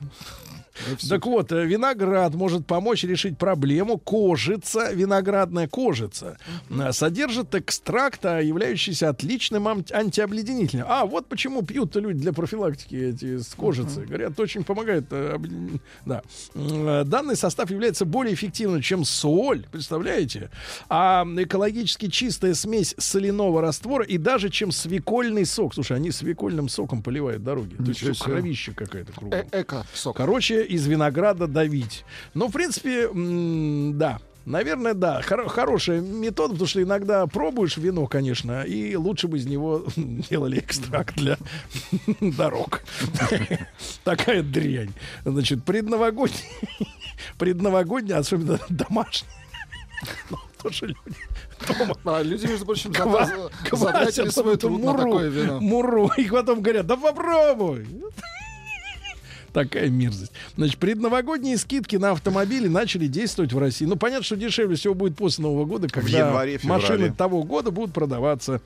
Так 1.09 1.25
вот, 1.25 1.51
э, 1.51 1.65
виноград 1.65 2.33
может 2.35 2.65
помочь 2.65 3.03
решить 3.03 3.37
проблему. 3.37 3.97
Кожица, 3.97 4.91
виноградная 4.93 5.67
кожица, 5.67 6.37
э, 6.69 6.91
содержит 6.91 7.53
экстракт, 7.55 8.25
а, 8.25 8.39
являющийся 8.41 9.09
отличным 9.09 9.67
антиобледенителем. 9.67 10.85
А, 10.87 11.05
вот 11.05 11.27
почему 11.27 11.61
пьют 11.63 11.95
люди 11.95 12.19
для 12.19 12.33
профилактики 12.33 12.95
эти 12.95 13.37
с 13.39 13.53
кожицей. 13.55 14.05
Говорят, 14.05 14.39
очень 14.39 14.63
помогает. 14.63 15.05
э, 15.11 15.37
Да. 16.05 16.21
Данный 17.03 17.35
состав 17.35 17.69
является 17.71 18.05
более 18.05 18.33
эффективным, 18.33 18.81
чем 18.81 19.03
соль, 19.05 19.65
представляете? 19.71 20.49
А 20.89 21.25
экологически 21.37 22.07
чистая 22.09 22.53
смесь 22.53 22.95
соляного 22.97 23.61
раствора 23.61 24.03
и 24.05 24.17
даже 24.17 24.49
чем 24.49 24.71
свекольный 24.71 25.45
сок. 25.45 25.73
Слушай, 25.73 25.97
они 25.97 26.11
свекольным 26.11 26.69
соком 26.69 27.01
поливают 27.01 27.43
дороги. 27.43 27.75
То 27.75 27.83
есть 27.83 28.01
Ничего 28.01 28.13
всё 28.13 28.23
себе. 28.23 28.33
кровище 28.35 28.71
какая-то 28.73 29.13
кругом. 29.13 29.39
Э- 29.51 29.61
Эко-сок. 29.61 30.15
Короче, 30.17 30.65
из 30.67 30.85
винограда 30.87 31.47
давить. 31.47 32.03
Ну, 32.33 32.47
в 32.47 32.51
принципе, 32.51 33.09
да. 33.93 34.19
Наверное, 34.45 34.93
да. 34.93 35.19
Хоро- 35.27 35.49
хорошая 35.49 35.99
метода, 35.99 36.53
потому 36.53 36.67
что 36.67 36.81
иногда 36.81 37.27
пробуешь 37.27 37.75
вино, 37.75 38.07
конечно, 38.07 38.63
и 38.63 38.95
лучше 38.95 39.27
бы 39.27 39.37
из 39.37 39.45
него 39.45 39.85
делали 39.95 40.59
экстракт 40.59 41.15
для 41.17 41.37
дорог. 42.21 42.81
Такая 44.05 44.43
дрянь. 44.43 44.93
Значит, 45.25 45.65
предновогодний, 45.65 46.39
предновогодний, 47.37 48.15
особенно 48.15 48.57
домашний. 48.69 49.27
Ну, 50.29 50.37
тоже 50.61 50.85
люди 50.87 50.99
дома 51.67 51.95
А 52.05 52.21
люди, 52.21 52.45
между 52.45 52.65
прочим, 52.65 52.91
ква- 52.91 53.25
зада- 53.25 53.49
квасят 53.67 53.79
затратили 53.79 54.29
свой 54.29 54.53
эту 54.53 54.67
труд 54.69 54.79
на 54.83 54.91
муру, 54.93 55.03
такое 55.11 55.29
вино. 55.29 55.59
муру, 55.59 56.11
и 56.17 56.25
потом 56.29 56.61
говорят, 56.61 56.85
да 56.85 56.95
попробуй. 56.95 57.85
Такая 59.57 59.89
мерзость. 59.89 60.33
Значит, 60.55 60.77
предновогодние 60.77 61.57
скидки 61.57 61.95
на 61.95 62.11
автомобили 62.11 62.67
начали 62.67 63.07
действовать 63.07 63.53
в 63.53 63.57
России. 63.57 63.85
Ну, 63.85 63.95
понятно, 63.95 64.23
что 64.23 64.35
дешевле 64.35 64.75
всего 64.75 64.93
будет 64.93 65.17
после 65.17 65.41
Нового 65.41 65.65
года, 65.65 65.87
когда 65.87 66.27
январе, 66.27 66.59
машины 66.61 67.11
того 67.11 67.41
года 67.41 67.71
будут 67.71 67.91
продаваться. 67.91 68.61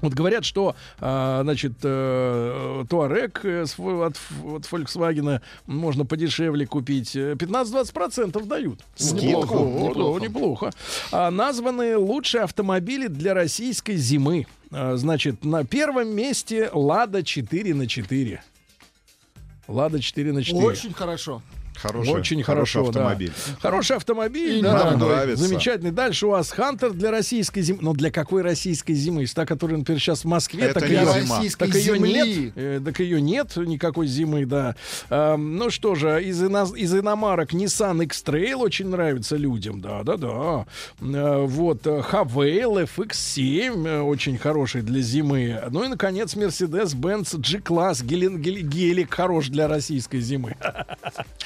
Вот 0.00 0.14
говорят, 0.14 0.44
что, 0.44 0.74
а, 0.98 1.44
значит, 1.44 1.74
э, 1.84 2.84
Туарек 2.90 3.40
э, 3.44 3.62
от, 3.62 4.16
Volkswagen 4.42 5.40
можно 5.66 6.04
подешевле 6.04 6.66
купить. 6.66 7.14
Э, 7.14 7.34
15-20% 7.34 8.44
дают. 8.46 8.80
Скидку? 8.96 9.54
О, 9.54 10.18
да, 10.18 10.24
неплохо. 10.26 10.72
А, 11.12 11.30
названы 11.30 11.96
лучшие 11.96 12.42
автомобили 12.42 13.06
для 13.06 13.32
российской 13.32 13.94
зимы. 13.94 14.48
А, 14.72 14.96
значит, 14.96 15.44
на 15.44 15.64
первом 15.64 16.08
месте 16.08 16.68
Лада 16.72 17.22
4 17.22 17.74
на 17.74 17.86
4. 17.86 18.42
Лада 19.68 20.00
4 20.00 20.32
на 20.32 20.42
4. 20.44 20.64
Очень 20.64 20.92
хорошо. 20.92 21.42
Хороший, 21.80 22.10
Очень 22.12 22.42
хороший 22.42 22.72
хорошо, 22.78 22.92
да. 22.92 23.00
автомобиль. 23.00 23.32
Хороший 23.60 23.96
автомобиль, 23.96 24.58
И 24.58 24.62
да, 24.62 24.72
мне 24.72 24.82
дорогой, 24.96 25.08
нравится. 25.08 25.44
замечательный. 25.44 25.90
Дальше 25.90 26.26
у 26.26 26.30
вас 26.30 26.50
Хантер 26.50 26.92
для 26.92 27.10
российской 27.10 27.60
зимы. 27.62 27.78
Но 27.82 27.92
для 27.92 28.10
какой 28.10 28.42
российской 28.42 28.94
зимы? 28.94 29.22
Есть 29.22 29.34
та, 29.34 29.44
которая, 29.46 29.78
например, 29.78 30.00
сейчас 30.00 30.22
в 30.24 30.28
Москве, 30.28 30.64
Это 30.64 30.80
так 30.80 30.88
не 30.88 30.94
ее, 30.96 31.04
зима. 31.20 31.42
Так 31.58 31.68
ее 31.74 31.80
земли. 31.80 32.12
нет. 32.46 32.52
Э, 32.56 32.80
так 32.84 33.00
ее 33.00 33.20
нет 33.20 33.56
никакой 33.56 34.06
зимы, 34.06 34.46
да. 34.46 34.74
Эм, 35.10 35.56
ну 35.56 35.70
что 35.70 35.94
же, 35.94 36.22
из, 36.24 36.42
ино- 36.42 36.74
из 36.76 36.94
иномарок 36.94 37.52
Nissan 37.52 38.02
X-Trail 38.04 38.54
очень 38.56 38.88
нравится 38.88 39.36
людям, 39.36 39.80
да, 39.80 40.02
да, 40.02 40.16
да. 40.16 40.66
Э, 41.00 41.44
вот 41.46 41.86
э, 41.86 42.02
Havail 42.10 42.88
FX7 42.96 43.86
э, 43.86 44.00
очень 44.00 44.38
хороший 44.38 44.82
для 44.82 45.00
зимы. 45.00 45.60
Ну 45.70 45.84
и 45.84 45.88
наконец 45.88 46.34
Mercedes-Benz 46.34 47.36
G-класс 47.38 48.02
гелик 48.02 49.12
хорош 49.12 49.48
для 49.48 49.68
российской 49.68 50.20
зимы. 50.20 50.56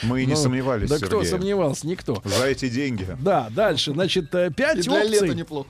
Мы 0.03 0.20
и 0.23 0.27
не 0.27 0.35
Ну, 0.35 0.39
сомневались, 0.39 0.89
Да 0.89 0.97
кто 0.97 1.07
Сергей. 1.23 1.27
сомневался? 1.31 1.87
Никто. 1.87 2.23
За 2.25 2.47
эти 2.47 2.69
деньги. 2.69 3.07
Да, 3.21 3.49
дальше, 3.51 3.93
значит, 3.93 4.35
э, 4.35 4.49
И 4.49 4.53
пять 4.53 4.81
для 4.83 5.03
лета 5.05 5.25
опций. 5.25 5.37
неплохо. 5.37 5.69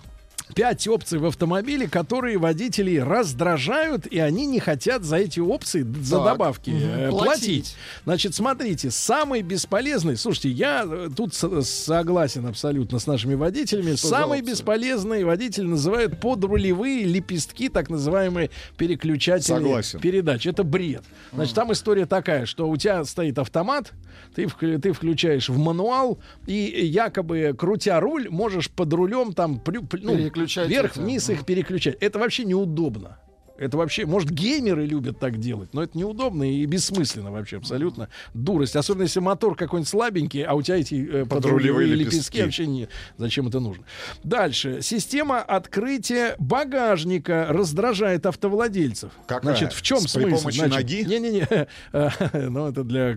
Пять 0.55 0.87
опций 0.89 1.19
в 1.19 1.27
автомобиле, 1.27 1.89
которые 1.89 2.39
водителей 2.39 3.03
раздражают, 3.03 4.07
и 4.07 4.19
они 4.19 4.47
не 4.47 4.61
хотят 4.61 5.05
за 5.05 5.17
эти 5.17 5.41
опции, 5.41 5.83
за 6.03 6.17
Так. 6.17 6.25
добавки 6.25 6.71
э, 6.71 7.09
Мгм. 7.09 7.11
платить. 7.19 7.31
Платить. 7.41 7.77
Значит, 8.05 8.35
смотрите, 8.35 8.91
самый 8.91 9.43
бесполезный, 9.43 10.17
слушайте, 10.17 10.51
я 10.51 10.85
э, 10.87 11.09
тут 11.17 11.35
с- 11.35 11.63
согласен 11.65 12.47
абсолютно 12.47 12.99
с 12.99 13.07
нашими 13.07 13.35
водителями, 13.35 13.95
Что 13.97 14.09
самый 14.09 14.41
бесполезный 14.43 15.25
водитель 15.25 15.65
называют 15.67 16.21
подрулевые 16.21 17.05
лепестки, 17.05 17.69
так 17.69 17.89
называемые 17.91 18.51
переключатели 18.77 19.55
Согласен. 19.55 20.01
передач. 20.01 20.47
Это 20.47 20.65
бред. 20.65 21.03
Значит, 21.33 21.55
там 21.55 21.73
история 21.73 22.07
такая, 22.07 22.47
что 22.47 22.69
у 22.69 22.77
тебя 22.77 23.05
стоит 23.05 23.39
автомат, 23.39 23.93
ты, 24.35 24.49
ты 24.79 24.93
включаешь 24.93 25.49
в 25.49 25.59
мануал, 25.59 26.19
и 26.47 26.55
якобы, 26.87 27.55
крутя 27.59 28.01
руль, 28.01 28.29
можешь 28.31 28.71
под 28.71 28.93
рулем 28.93 29.33
там 29.33 29.61
плю- 29.65 29.87
ну, 30.03 30.17
Переключать 30.41 30.69
вверх-вниз 30.69 31.31
их 31.31 31.45
переключать. 31.47 31.97
Это 32.01 32.19
вообще 32.19 32.45
неудобно. 32.45 33.19
Это 33.61 33.77
вообще, 33.77 34.07
может, 34.07 34.31
геймеры 34.31 34.87
любят 34.87 35.21
так 35.21 35.39
делать, 35.39 35.75
но 35.75 35.83
это 35.83 35.97
неудобно 35.99 36.51
и 36.51 36.65
бессмысленно 36.65 37.31
вообще 37.31 37.59
абсолютно. 37.59 38.09
Дурость. 38.33 38.75
Особенно 38.75 39.03
если 39.03 39.21
мотор 39.21 39.55
какой-нибудь 39.55 39.87
слабенький, 39.87 40.43
а 40.45 40.55
у 40.55 40.63
тебя 40.63 40.79
эти 40.79 40.95
э, 40.95 41.27
подрулевые 41.27 41.87
лепестки. 41.89 42.15
лепестки. 42.15 42.43
вообще 42.43 42.67
не... 42.67 42.89
Зачем 43.19 43.49
это 43.49 43.61
нужно? 43.61 43.85
Дальше. 44.25 44.79
Система 44.81 45.41
открытия 45.43 46.37
багажника 46.39 47.49
раздражает 47.51 48.25
автовладельцев. 48.25 49.13
Какая? 49.27 49.53
Значит, 49.53 49.75
в 49.75 49.83
чем 49.83 49.99
С- 49.99 50.15
при 50.15 50.23
смысл? 50.23 50.37
помощи 50.39 50.57
Значит, 50.57 50.77
ноги? 50.77 51.05
Не-не-не. 51.05 51.69
Ну, 52.51 52.67
это 52.67 52.83
для... 52.83 53.15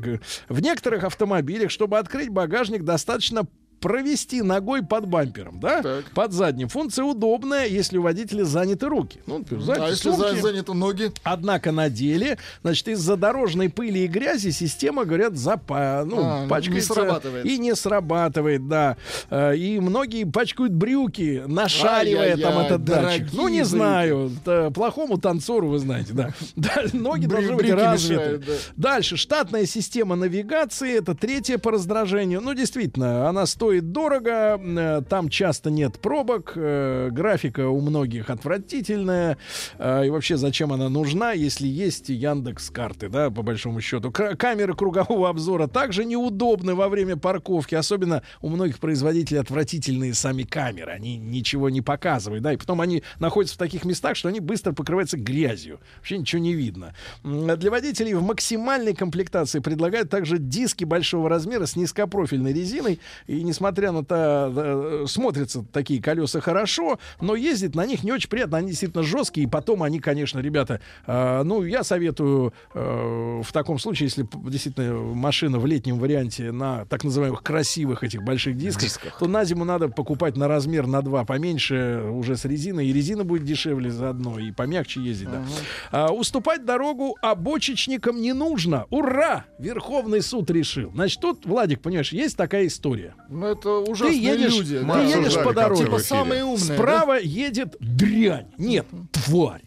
В 0.49 0.59
некоторых 0.59 1.05
автомобилях, 1.05 1.71
чтобы 1.71 1.97
открыть 1.97 2.27
багажник, 2.27 2.83
достаточно 2.83 3.47
провести 3.83 4.41
ногой 4.41 4.81
под 4.83 5.05
бампером, 5.07 5.59
да? 5.59 5.81
Так. 5.83 6.05
Под 6.15 6.31
задним. 6.31 6.69
Функция 6.69 7.03
удобная, 7.05 7.67
если 7.67 7.97
у 7.97 8.01
водителя 8.01 8.45
заняты 8.45 8.87
руки. 8.87 9.19
Ну, 9.27 9.39
например, 9.39 9.63
А 9.63 9.65
заняты 9.65 9.91
если 9.91 10.09
сумки. 10.11 10.35
за- 10.35 10.41
заняты 10.41 10.73
ноги? 10.73 11.11
Однако 11.23 11.71
на 11.71 11.89
деле, 11.89 12.37
значит, 12.63 12.87
из-за 12.87 13.17
дорожной 13.17 13.69
пыли 13.69 14.05
и 14.05 14.07
грязи 14.07 14.51
система, 14.51 15.03
говорят, 15.05 15.35
запа, 15.35 16.03
ну, 16.05 16.17
А, 16.23 16.43
не 16.43 16.47
пачкается 16.49 16.93
срабатывает. 16.93 17.45
и 17.45 17.57
не 17.57 17.75
срабатывает, 17.75 18.67
да. 18.67 18.97
Э, 19.29 19.55
И 19.55 19.79
многие 19.79 20.23
пачкают 20.23 20.71
брюки, 20.73 21.43
нашаривая 21.45 22.37
там 22.37 22.57
этот 22.59 22.85
датчик. 22.85 23.27
Ну, 23.33 23.47
не 23.49 23.57
брюки. 23.59 23.69
знаю, 23.69 24.31
т- 24.45 24.71
плохому 24.71 25.17
танцору, 25.17 25.67
вы 25.69 25.79
знаете, 25.79 26.13
да. 26.13 26.33
Ноги 26.93 27.25
должны 27.25 27.55
быть 27.55 27.69
развиты. 27.69 28.41
Дальше, 28.77 29.17
штатная 29.17 29.65
система 29.65 30.15
навигации, 30.15 30.97
это 30.97 31.15
третье 31.15 31.57
по 31.57 31.71
раздражению. 31.71 32.39
Ну, 32.41 32.53
действительно, 32.53 33.27
она 33.27 33.45
стоит 33.45 33.72
дорого, 33.81 34.59
э, 34.59 35.01
там 35.09 35.29
часто 35.29 35.69
нет 35.69 35.99
пробок, 35.99 36.53
э, 36.55 37.09
графика 37.11 37.67
у 37.69 37.81
многих 37.81 38.29
отвратительная. 38.29 39.37
э, 39.77 40.05
И 40.07 40.09
вообще, 40.09 40.37
зачем 40.37 40.71
она 40.73 40.89
нужна, 40.89 41.31
если 41.31 41.67
есть 41.67 42.09
Яндекс 42.09 42.69
карты, 42.69 43.09
да, 43.09 43.29
по 43.29 43.41
большому 43.41 43.81
счету. 43.81 44.11
Камеры 44.11 44.73
кругового 44.75 45.29
обзора 45.29 45.67
также 45.67 46.05
неудобны 46.05 46.75
во 46.75 46.89
время 46.89 47.17
парковки, 47.17 47.75
особенно 47.75 48.21
у 48.41 48.49
многих 48.49 48.79
производителей 48.79 49.39
отвратительные 49.39 50.13
сами 50.13 50.43
камеры. 50.43 50.91
Они 50.91 51.17
ничего 51.17 51.69
не 51.69 51.81
показывают, 51.81 52.43
да, 52.43 52.53
и 52.53 52.57
потом 52.57 52.81
они 52.81 53.03
находятся 53.19 53.55
в 53.55 53.59
таких 53.59 53.85
местах, 53.85 54.15
что 54.15 54.29
они 54.29 54.39
быстро 54.39 54.73
покрываются 54.73 55.17
грязью. 55.17 55.79
Вообще 55.97 56.17
ничего 56.17 56.41
не 56.41 56.53
видно. 56.53 56.93
М, 57.23 57.47
Для 57.57 57.71
водителей 57.71 58.13
в 58.13 58.21
максимальной 58.23 58.93
комплектации 58.93 59.59
предлагают 59.59 60.09
также 60.09 60.37
диски 60.37 60.83
большого 60.83 61.29
размера 61.29 61.65
с 61.65 61.75
низкопрофильной 61.75 62.53
резиной. 62.53 62.99
И 63.27 63.43
несмотря 63.43 63.62
на 63.71 64.03
то, 64.03 64.51
э, 64.55 65.05
смотрятся 65.07 65.63
такие 65.71 66.01
колеса 66.01 66.39
хорошо, 66.41 66.99
но 67.21 67.35
ездить 67.35 67.75
на 67.75 67.85
них 67.85 68.03
не 68.03 68.11
очень 68.11 68.29
приятно. 68.29 68.57
Они 68.57 68.69
действительно 68.69 69.03
жесткие. 69.03 69.47
И 69.47 69.49
потом 69.49 69.83
они, 69.83 69.99
конечно, 69.99 70.39
ребята, 70.39 70.81
э, 71.05 71.43
ну, 71.43 71.63
я 71.63 71.83
советую 71.83 72.53
э, 72.73 73.41
в 73.43 73.51
таком 73.51 73.79
случае, 73.79 74.07
если 74.07 74.27
действительно 74.49 74.93
машина 74.93 75.59
в 75.59 75.65
летнем 75.65 75.99
варианте 75.99 76.51
на 76.51 76.85
так 76.85 77.03
называемых 77.03 77.43
красивых 77.43 78.03
этих 78.03 78.23
больших 78.23 78.57
дисках, 78.57 79.17
то 79.19 79.27
на 79.27 79.45
зиму 79.45 79.65
надо 79.65 79.89
покупать 79.89 80.35
на 80.37 80.47
размер 80.47 80.87
на 80.87 81.01
два 81.01 81.25
поменьше 81.25 82.03
уже 82.11 82.35
с 82.35 82.45
резиной. 82.45 82.87
И 82.87 82.93
резина 82.93 83.23
будет 83.23 83.43
дешевле 83.43 83.91
заодно, 83.91 84.39
и 84.39 84.51
помягче 84.51 85.01
ездить, 85.01 85.29
да. 85.29 85.43
А, 85.91 86.11
уступать 86.11 86.65
дорогу 86.65 87.17
обочечникам 87.21 88.21
не 88.21 88.33
нужно. 88.33 88.85
Ура! 88.89 89.45
Верховный 89.59 90.21
суд 90.21 90.49
решил. 90.51 90.91
Значит, 90.93 91.21
тут, 91.21 91.45
Владик, 91.45 91.81
понимаешь, 91.81 92.13
есть 92.13 92.37
такая 92.37 92.67
история. 92.67 93.15
Ну, 93.43 93.49
это 93.49 93.69
ужасные 93.79 94.17
едешь- 94.21 94.53
люди. 94.57 94.79
ты 94.79 94.85
да. 94.85 95.01
едешь 95.01 95.35
по 95.35 95.53
дороге. 95.53 95.83
Типа 95.83 95.99
самые 95.99 96.45
умные. 96.45 96.59
Справа 96.77 97.19
едет 97.19 97.75
дрянь. 97.81 98.47
Нет, 98.57 98.87
тварь. 99.11 99.61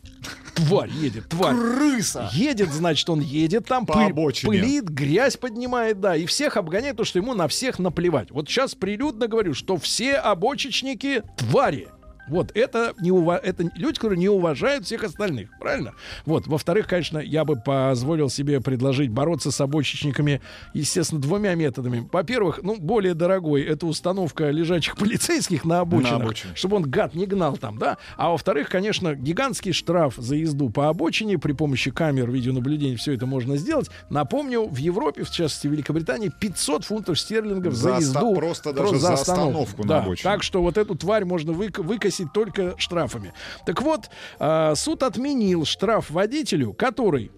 Тварь 0.55 0.89
едет, 0.91 1.29
тварь. 1.29 1.55
Крыса. 1.55 2.31
Едет, 2.33 2.73
значит, 2.73 3.11
он 3.11 3.21
едет 3.21 3.67
там, 3.67 3.85
По 3.85 3.93
пыль- 3.93 4.11
обочине. 4.11 4.49
пылит, 4.51 4.85
грязь 4.85 5.37
поднимает, 5.37 6.01
да, 6.01 6.17
и 6.17 6.25
всех 6.25 6.57
обгоняет, 6.57 6.95
потому 6.95 7.05
что 7.07 7.19
ему 7.19 7.35
на 7.35 7.47
всех 7.47 7.79
наплевать. 7.79 8.31
Вот 8.31 8.49
сейчас 8.49 8.75
прилюдно 8.75 9.27
говорю, 9.29 9.53
что 9.53 9.77
все 9.77 10.15
обочечники 10.15 11.23
твари. 11.37 11.89
Вот 12.29 12.51
это, 12.55 12.93
не 13.01 13.11
ува... 13.11 13.37
это 13.39 13.65
люди, 13.77 13.95
которые 13.95 14.19
не 14.19 14.29
уважают 14.29 14.85
всех 14.85 15.05
остальных. 15.05 15.51
Правильно? 15.61 15.95
Вот. 16.25 16.47
Во-вторых, 16.47 16.87
конечно, 16.89 17.19
я 17.19 17.45
бы 17.45 17.57
позволил 17.57 18.29
себе 18.31 18.61
предложить 18.61 19.11
бороться 19.11 19.51
с 19.51 19.61
обочечниками, 19.61 20.41
естественно, 20.75 21.21
двумя 21.21 21.55
методами. 21.55 22.09
Во-первых, 22.13 22.61
ну, 22.63 22.77
более 22.79 23.15
дорогой 23.15 23.63
это 23.63 23.87
установка 23.87 24.51
лежачих 24.51 24.97
полицейских 24.99 25.65
на 25.65 25.81
обочинах, 25.81 26.19
На 26.19 26.25
обочине. 26.25 26.55
чтобы 26.57 26.77
он, 26.77 26.83
гад, 26.83 27.15
не 27.15 27.27
гнал 27.27 27.57
там, 27.57 27.79
да? 27.79 27.97
А 28.17 28.31
во-вторых, 28.31 28.69
конечно, 28.69 29.15
гигантский 29.15 29.73
штраф 29.73 30.15
за 30.17 30.35
езду 30.37 30.71
по 30.71 30.89
обочине 30.89 31.39
при 31.39 31.53
помощи 31.53 31.91
камер 31.91 32.31
видеонаблюдения 32.31 32.97
все 32.97 33.13
это 33.13 33.27
можно 33.27 33.57
сделать. 33.57 33.91
Напомню, 34.11 34.67
в 34.67 34.77
Европе, 34.77 35.23
в 35.25 35.31
частности, 35.31 35.67
в 35.69 35.73
Великобритании, 35.73 36.31
500 36.41 36.85
фунтов 36.85 37.19
стерлингов 37.21 37.75
за, 37.75 37.91
За 37.91 37.97
езду. 37.99 38.35
просто 38.35 38.73
даже 38.73 38.97
за 38.99 39.13
остановку 39.15 39.83
на 39.83 39.89
Да, 39.89 39.99
обочине. 40.03 40.25
Так 40.33 40.43
что 40.43 40.63
вот 40.63 40.77
эту 40.77 40.95
тварь 40.97 41.25
можно 41.25 41.53
вык- 41.53 41.83
выкосить 41.83 42.16
только 42.25 42.75
штрафами. 42.79 43.33
Так 43.67 43.83
вот, 43.83 44.11
а, 44.39 44.75
суд 44.75 45.03
отменил 45.03 45.65
штраф 45.65 46.11
водителю, 46.11 46.73
который 46.73 47.31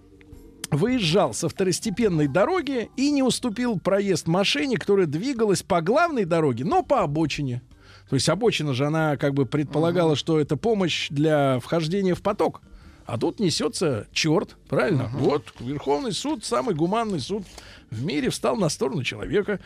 выезжал 0.71 1.35
со 1.35 1.49
второстепенной 1.49 2.29
дороги 2.29 2.91
и 2.97 3.11
не 3.11 3.23
уступил 3.23 3.79
проезд 3.79 4.27
машине, 4.27 4.77
которая 4.77 5.07
двигалась 5.07 5.63
по 5.63 5.81
главной 5.81 6.25
дороге, 6.25 6.65
но 6.65 6.83
по 6.83 7.01
обочине. 7.03 7.63
То 8.09 8.15
есть 8.15 8.29
обочина 8.29 8.75
же, 8.75 8.87
она 8.87 9.17
как 9.17 9.35
бы 9.35 9.47
предполагала, 9.47 10.17
что 10.17 10.41
это 10.41 10.57
помощь 10.57 11.09
для 11.11 11.59
вхождения 11.61 12.15
в 12.15 12.23
поток. 12.23 12.63
А 13.07 13.17
тут 13.17 13.41
несется 13.41 14.07
черт, 14.13 14.58
правильно? 14.69 15.11
Вот, 15.15 15.45
Верховный 15.61 16.13
суд, 16.13 16.45
самый 16.45 16.75
гуманный 16.75 17.21
суд 17.21 17.45
в 17.91 18.05
мире, 18.05 18.29
встал 18.29 18.55
на 18.57 18.69
сторону 18.69 19.03
человека. 19.03 19.61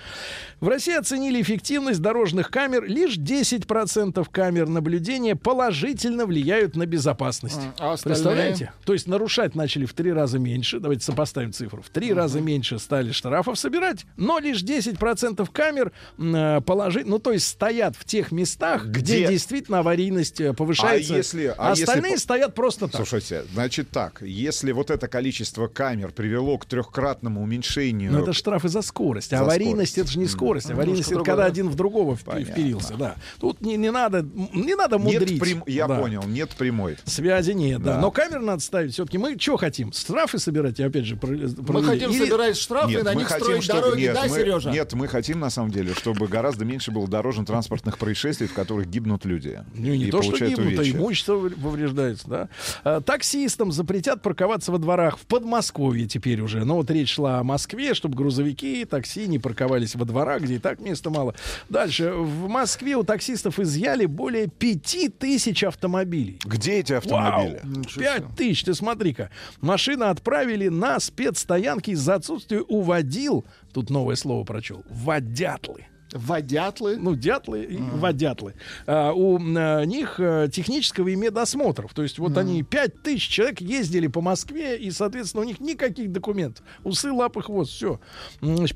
В 0.60 0.68
России 0.68 0.94
оценили 0.96 1.42
эффективность 1.42 2.00
дорожных 2.00 2.52
камер. 2.52 2.84
Лишь 2.84 3.16
10% 3.16 4.24
камер 4.30 4.68
наблюдения 4.68 5.34
положительно 5.34 6.24
влияют 6.24 6.76
на 6.76 6.86
безопасность. 6.86 7.58
А 7.80 7.94
остальные? 7.94 8.14
Представляете? 8.22 8.72
То 8.84 8.92
есть 8.92 9.08
нарушать 9.08 9.56
начали 9.56 9.86
в 9.86 9.92
три 9.94 10.12
раза 10.12 10.38
меньше. 10.38 10.78
Давайте 10.78 11.04
сопоставим 11.04 11.52
цифру. 11.52 11.82
В 11.82 11.88
три 11.88 12.12
раза 12.12 12.40
меньше 12.40 12.78
стали 12.78 13.10
штрафов 13.10 13.58
собирать, 13.58 14.06
но 14.16 14.38
лишь 14.38 14.62
10% 14.62 15.44
камер 15.52 15.90
э, 16.16 16.60
положи... 16.64 17.02
ну 17.04 17.18
то 17.18 17.32
есть 17.32 17.48
стоят 17.48 17.96
в 17.96 18.04
тех 18.04 18.30
местах, 18.30 18.86
где, 18.86 19.24
Где? 19.24 19.28
действительно 19.32 19.80
аварийность 19.80 20.40
э, 20.40 20.52
повышается. 20.52 21.14
А 21.14 21.16
если- 21.16 21.54
а 21.58 21.70
если 21.70 21.82
остальные 21.82 22.12
по- 22.12 22.20
стоят 22.20 22.54
просто 22.54 22.86
так. 22.86 22.94
Слушайте, 22.98 23.42
значит 23.52 23.90
так, 23.90 24.22
если 24.22 24.70
вот 24.70 24.91
это 24.92 25.08
количество 25.08 25.66
камер 25.66 26.12
привело 26.12 26.58
к 26.58 26.66
трехкратному 26.66 27.42
уменьшению... 27.42 28.12
Но 28.12 28.20
это 28.20 28.32
штрафы 28.32 28.68
за 28.68 28.82
скорость. 28.82 29.32
А 29.32 29.38
За 29.38 29.42
аварийность 29.44 29.92
скорость. 29.92 29.98
это 29.98 30.10
же 30.12 30.18
не 30.18 30.26
скорость. 30.26 30.66
М. 30.70 30.74
Аварийность 30.76 31.10
это 31.12 31.22
когда 31.22 31.44
один 31.44 31.68
в 31.68 31.74
другого 31.74 32.16
Понятно. 32.24 32.52
впилился. 32.52 32.94
Да. 32.96 33.16
Тут 33.40 33.60
не, 33.60 33.76
не 33.76 33.90
надо, 33.90 34.26
не 34.52 34.74
надо 34.74 34.98
мудрить. 34.98 35.30
Нет 35.30 35.40
прям- 35.40 35.64
Я 35.66 35.86
Да. 35.88 35.98
понял, 35.98 36.22
нет 36.26 36.50
прямой. 36.50 36.96
Связи 37.04 37.52
нет, 37.52 37.82
да. 37.82 37.94
Да. 37.94 38.00
Но 38.00 38.10
камеры 38.10 38.40
надо 38.40 38.62
ставить 38.62 38.92
все-таки. 38.92 39.18
Мы 39.18 39.38
что 39.38 39.56
хотим? 39.56 39.92
Штрафы 39.92 40.38
собирать, 40.38 40.78
и 40.80 40.82
опять 40.82 41.04
же, 41.04 41.16
про- 41.16 41.28
Мы 41.30 41.84
хотим 41.84 42.10
Или- 42.10 42.24
собирать 42.24 42.56
штрафы 42.56 42.92
и 42.92 43.02
на 43.02 43.14
них 43.14 43.26
хотим, 43.28 43.44
строить 43.44 43.64
чтобы- 43.64 43.80
дороги, 43.82 44.00
нет, 44.02 44.14
да, 44.14 44.22
мы, 44.24 44.28
Сережа? 44.36 44.70
Нет, 44.70 44.92
мы 44.92 45.08
хотим, 45.08 45.40
на 45.40 45.50
самом 45.50 45.70
деле, 45.70 45.94
чтобы 45.94 46.26
гораздо 46.28 46.64
меньше 46.64 46.90
было 46.90 47.06
дорожно-транспортных 47.08 47.98
происшествий, 47.98 48.46
в 48.46 48.52
которых 48.54 48.88
гибнут 48.88 49.24
люди. 49.24 49.60
Ну, 49.74 49.80
не 49.94 50.04
и 50.04 50.10
то, 50.10 50.22
что 50.22 50.36
гибнут, 50.38 50.58
а 50.58 50.80
увечья. 50.80 50.96
имущество 50.98 51.34
вы- 51.34 51.50
повреждается, 51.50 52.28
да. 52.28 52.48
А, 52.84 53.00
таксистам 53.00 53.72
запретят 53.72 54.22
парковаться 54.22 54.72
во 54.72 54.78
дворах 54.82 55.18
в 55.18 55.26
Подмосковье 55.26 56.06
теперь 56.06 56.40
уже. 56.40 56.64
Ну, 56.64 56.74
вот 56.74 56.90
речь 56.90 57.14
шла 57.14 57.38
о 57.38 57.44
Москве, 57.44 57.94
чтобы 57.94 58.16
грузовики 58.16 58.82
и 58.82 58.84
такси 58.84 59.26
не 59.26 59.38
парковались 59.38 59.94
во 59.94 60.04
дворах, 60.04 60.42
где 60.42 60.56
и 60.56 60.58
так 60.58 60.80
места 60.80 61.08
мало. 61.10 61.34
Дальше. 61.68 62.12
В 62.12 62.48
Москве 62.48 62.96
у 62.96 63.02
таксистов 63.02 63.58
изъяли 63.58 64.06
более 64.06 64.48
пяти 64.48 65.08
тысяч 65.08 65.64
автомобилей. 65.64 66.38
Где 66.44 66.80
эти 66.80 66.92
автомобили? 66.92 67.60
Вау! 67.62 67.84
Пять 67.96 68.36
тысяч, 68.36 68.64
ты 68.64 68.74
смотри-ка. 68.74 69.30
Машины 69.60 70.04
отправили 70.04 70.68
на 70.68 71.00
спецстоянки 71.00 71.90
из-за 71.90 72.16
отсутствия 72.16 72.62
у 72.68 72.82
водил. 72.82 73.44
Тут 73.72 73.90
новое 73.90 74.16
слово 74.16 74.44
прочел. 74.44 74.84
Водятлы. 74.90 75.86
Водятлы? 76.12 76.96
Ну, 76.96 77.14
дятлы 77.14 77.64
и 77.64 77.78
водятлы. 77.78 78.54
А, 78.86 79.12
у 79.12 79.38
а, 79.38 79.84
них 79.84 80.16
а, 80.18 80.48
технического 80.48 81.08
и 81.08 81.16
медосмотров. 81.16 81.94
То 81.94 82.02
есть 82.02 82.18
вот 82.18 82.36
они, 82.36 82.62
пять 82.62 83.02
тысяч 83.02 83.28
человек 83.28 83.60
ездили 83.60 84.06
по 84.06 84.20
Москве, 84.20 84.78
и, 84.78 84.90
соответственно, 84.90 85.42
у 85.42 85.46
них 85.46 85.60
никаких 85.60 86.12
документов. 86.12 86.64
Усы, 86.84 87.12
лапы, 87.12 87.42
хвост, 87.42 87.72
все. 87.72 88.00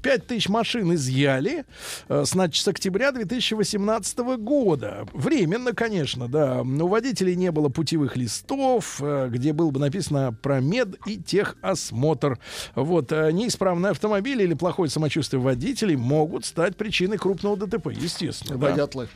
Пять 0.03 0.27
тысяч 0.27 0.49
машин 0.49 0.95
изъяли 0.95 1.65
а, 2.09 2.25
значит, 2.25 2.65
с 2.65 2.69
октября 2.69 3.13
2018 3.13 4.19
года. 4.39 5.07
Временно, 5.13 5.73
конечно, 5.73 6.29
да. 6.29 6.63
У 6.63 6.89
водителей 6.89 7.37
не 7.37 7.51
было 7.51 7.69
путевых 7.69 8.17
листов, 8.17 8.99
а, 9.01 9.29
где 9.29 9.53
было 9.53 9.71
бы 9.71 9.81
написано 9.81 10.33
про 10.33 10.61
мед 10.61 10.97
и 11.07 11.19
техосмотр. 11.19 12.39
Вот. 12.75 13.13
а, 13.13 13.31
Неисправные 13.31 13.91
автомобили 13.91 14.43
или 14.43 14.55
плохое 14.55 14.91
самочувствие 14.91 15.41
водителей 15.41 15.97
могут 15.97 16.45
стать 16.45 16.77
причиной 16.77 17.19
крупного 17.27 17.57
ДТП, 17.57 17.89
естественно. 17.89 18.57
да. 18.59 18.70
Водятлы. 18.70 19.09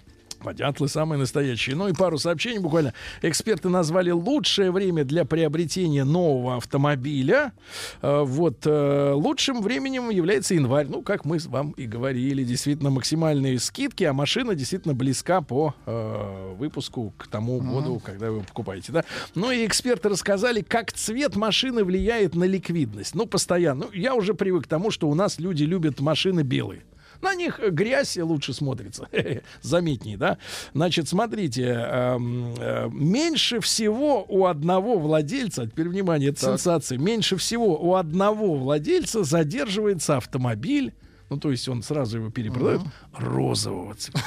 Водятлы 0.43 0.89
самые 0.89 1.19
настоящие. 1.19 1.77
Ну 1.77 1.87
и 1.89 1.93
пару 1.93 2.16
сообщений 2.19 2.61
буквально. 2.61 2.95
Эксперты 3.20 3.69
назвали 3.69 4.11
лучшее 4.11 4.70
время 4.70 5.05
для 5.05 5.27
приобретения 5.27 6.03
нового 6.03 6.57
автомобиля. 6.57 7.53
Э, 8.01 8.23
Вот 8.24 8.62
э, 8.65 9.12
лучшим 9.12 9.61
временем 9.61 10.09
является 10.09 10.55
январь. 10.55 10.87
Ну, 10.89 11.03
как 11.03 11.27
мы 11.27 11.39
с 11.39 11.45
вам 11.47 11.73
и 11.73 11.85
говорили, 11.87 12.43
действительно 12.43 12.89
максимальные 12.89 13.59
скидки, 13.61 14.05
а 14.05 14.15
машина 14.15 14.55
действительно 14.55 14.95
близка 14.95 15.43
по 15.43 15.74
э, 15.85 16.55
выпуску 16.57 17.12
к 17.19 17.27
тому 17.28 17.61
году, 17.61 18.01
когда 18.03 18.31
вы 18.31 18.37
его 18.39 18.45
покупаете. 18.45 18.93
Да? 18.93 19.05
Ну 19.35 19.51
и 19.51 19.66
эксперты 19.66 20.09
рассказали, 20.09 20.62
как 20.62 20.91
цвет 20.91 21.37
машины 21.37 21.85
влияет 21.85 22.35
на 22.35 22.45
ликвидность. 22.45 23.15
Ну, 23.15 23.27
постоянно. 23.27 23.85
Ну, 23.85 23.93
я 23.93 24.15
уже 24.15 24.32
привык 24.32 24.65
к 24.65 24.69
тому, 24.69 24.91
что 24.91 25.07
у 25.11 25.15
нас 25.15 25.39
люди 25.39 25.65
любят 25.65 26.01
машины 26.01 26.41
белые. 26.41 26.81
На 27.23 27.35
них 27.35 27.61
грязь 27.71 28.17
лучше 28.17 28.53
смотрится, 28.53 29.09
заметнее, 29.63 30.17
да? 30.17 30.39
Значит, 30.75 31.09
смотрите, 31.09 31.65
эм, 31.65 32.55
э, 32.59 32.89
меньше 32.91 33.61
всего 33.61 34.25
у 34.29 34.47
одного 34.47 34.99
владельца, 34.99 35.67
теперь 35.67 35.89
внимание, 35.89 36.31
это 36.31 36.41
Так. 36.41 36.51
сенсация, 36.53 36.99
меньше 36.99 37.37
всего 37.37 37.77
у 37.79 37.95
одного 37.95 38.55
владельца 38.55 39.23
задерживается 39.25 40.17
автомобиль, 40.17 40.95
ну, 41.31 41.36
то 41.39 41.51
есть 41.52 41.69
он 41.69 41.82
сразу 41.82 42.19
его 42.19 42.31
перепродает, 42.31 42.81
розового 43.16 43.94
цвета. 43.94 44.20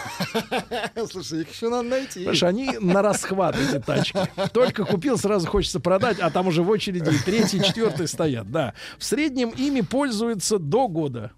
Слушай, 1.11 1.41
их 1.41 1.53
еще 1.53 1.69
надо 1.69 1.89
найти. 1.89 2.19
Потому 2.19 2.35
что 2.35 2.47
они 2.47 2.77
на 2.80 3.01
расхват, 3.01 3.57
эти 3.57 3.80
тачки. 3.80 4.17
Только 4.53 4.85
купил, 4.85 5.17
сразу 5.17 5.47
хочется 5.47 5.81
продать, 5.81 6.19
а 6.19 6.30
там 6.30 6.47
уже 6.47 6.63
в 6.63 6.69
очереди 6.69 7.11
третий, 7.25 7.61
четвертый 7.61 8.07
стоят. 8.07 8.49
Да. 8.49 8.73
В 8.97 9.03
среднем 9.03 9.49
ими 9.49 9.81
пользуются 9.81 10.59
до 10.59 10.88
года 10.88 11.31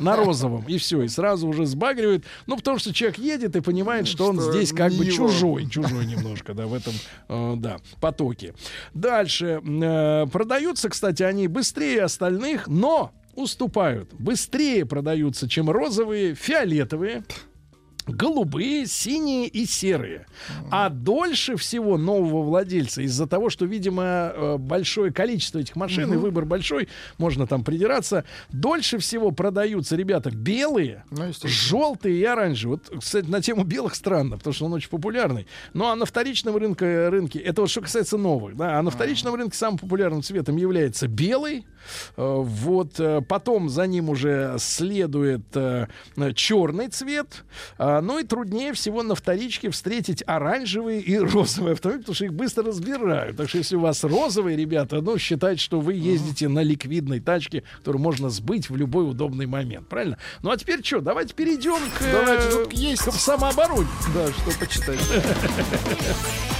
на 0.00 0.16
розовом. 0.16 0.64
И 0.66 0.76
все, 0.78 1.02
и 1.02 1.08
сразу 1.08 1.46
уже 1.46 1.66
сбагривают. 1.66 2.24
Ну, 2.46 2.56
потому 2.56 2.78
что 2.78 2.92
человек 2.92 3.18
едет 3.18 3.54
и 3.54 3.60
понимает, 3.60 4.08
что 4.08 4.26
он 4.26 4.40
Что 4.40 4.52
здесь 4.52 4.72
как 4.72 4.92
бы 4.92 5.04
его. 5.04 5.28
чужой. 5.28 5.68
Чужой 5.70 6.04
немножко, 6.04 6.52
да, 6.52 6.66
в 6.66 6.74
этом, 6.74 6.94
э, 7.28 7.54
да, 7.56 7.78
потоке. 8.00 8.54
Дальше. 8.92 9.60
э, 9.64 10.26
продаются, 10.32 10.88
кстати, 10.88 11.22
они 11.22 11.46
быстрее 11.46 12.02
остальных, 12.02 12.66
но 12.66 13.12
уступают. 13.34 14.12
Быстрее 14.14 14.86
продаются, 14.86 15.48
чем 15.48 15.70
розовые, 15.70 16.34
фиолетовые, 16.34 17.24
голубые, 18.06 18.86
синие 18.86 19.46
и 19.46 19.66
серые. 19.66 20.26
А 20.70 20.88
дольше 20.88 21.56
всего 21.56 21.96
нового 21.96 22.42
владельца 22.42 23.02
из-за 23.02 23.26
того, 23.26 23.50
что, 23.50 23.66
видимо, 23.66 24.32
э, 24.34 24.56
большое 24.58 25.12
количество 25.12 25.58
этих 25.58 25.76
машин 25.76 26.12
и 26.12 26.16
выбор 26.16 26.44
большой, 26.44 26.88
можно 27.18 27.46
там 27.46 27.64
придираться, 27.64 28.24
дольше 28.50 28.98
всего 28.98 29.30
продаются, 29.30 29.96
ребята, 29.96 30.30
белые, 30.30 31.04
Ну, 31.10 31.32
желтые 31.44 32.18
и 32.18 32.24
оранжевые. 32.24 32.80
Вот, 32.90 33.00
кстати, 33.00 33.26
на 33.26 33.40
тему 33.40 33.64
белых 33.64 33.94
странно, 33.94 34.38
потому 34.38 34.54
что 34.54 34.66
он 34.66 34.72
очень 34.72 34.90
популярный. 34.90 35.46
Ну, 35.72 35.86
а 35.86 35.94
на 35.94 36.06
вторичном 36.06 36.56
рынке, 36.56 37.08
рынке 37.08 37.38
это 37.38 37.62
вот 37.62 37.70
что 37.70 37.80
касается 37.80 38.16
новых, 38.16 38.56
да, 38.56 38.78
а 38.78 38.82
на 38.82 38.90
вторичном 38.90 39.34
рынке 39.34 39.56
самым 39.56 39.78
популярным 39.78 40.22
цветом 40.22 40.56
является 40.56 41.08
белый, 41.08 41.66
Вот 42.16 42.98
э, 42.98 43.20
потом 43.22 43.68
за 43.68 43.86
ним 43.86 44.10
уже 44.10 44.56
следует 44.58 45.44
э, 45.54 45.86
черный 46.34 46.88
цвет. 46.88 47.44
Ну 47.78 48.18
и 48.18 48.24
труднее 48.24 48.72
всего 48.72 49.02
на 49.02 49.14
вторичке 49.14 49.70
встретить 49.70 50.22
оранжевый 50.26 51.00
и 51.00 51.18
розовый 51.18 51.72
автомобиль, 51.72 52.00
потому 52.00 52.14
что 52.14 52.24
их 52.24 52.34
быстро 52.34 52.64
разбирают. 52.64 53.36
Так 53.36 53.48
что 53.48 53.58
если 53.58 53.76
у 53.76 53.80
вас 53.80 54.04
розовый, 54.04 54.56
ребята, 54.56 55.00
ну 55.00 55.18
считайте, 55.18 55.60
что 55.60 55.80
вы 55.80 55.94
ездите 55.94 56.48
на 56.48 56.62
ликвидной 56.62 57.20
тачке, 57.20 57.62
которую 57.78 58.02
можно 58.02 58.30
сбыть 58.30 58.70
в 58.70 58.76
любой 58.76 59.08
удобный 59.08 59.46
момент. 59.46 59.88
Правильно? 59.88 60.18
Ну 60.42 60.50
а 60.50 60.56
теперь 60.56 60.84
что? 60.84 61.00
Давайте 61.00 61.34
перейдем 61.34 61.78
к, 61.98 62.02
э, 62.02 62.12
Давайте, 62.12 62.50
тут 62.50 62.72
есть. 62.72 63.02
к 63.02 63.12
самообороне. 63.12 63.88
Да, 64.14 64.28
что 64.32 64.58
почитать. 64.58 65.00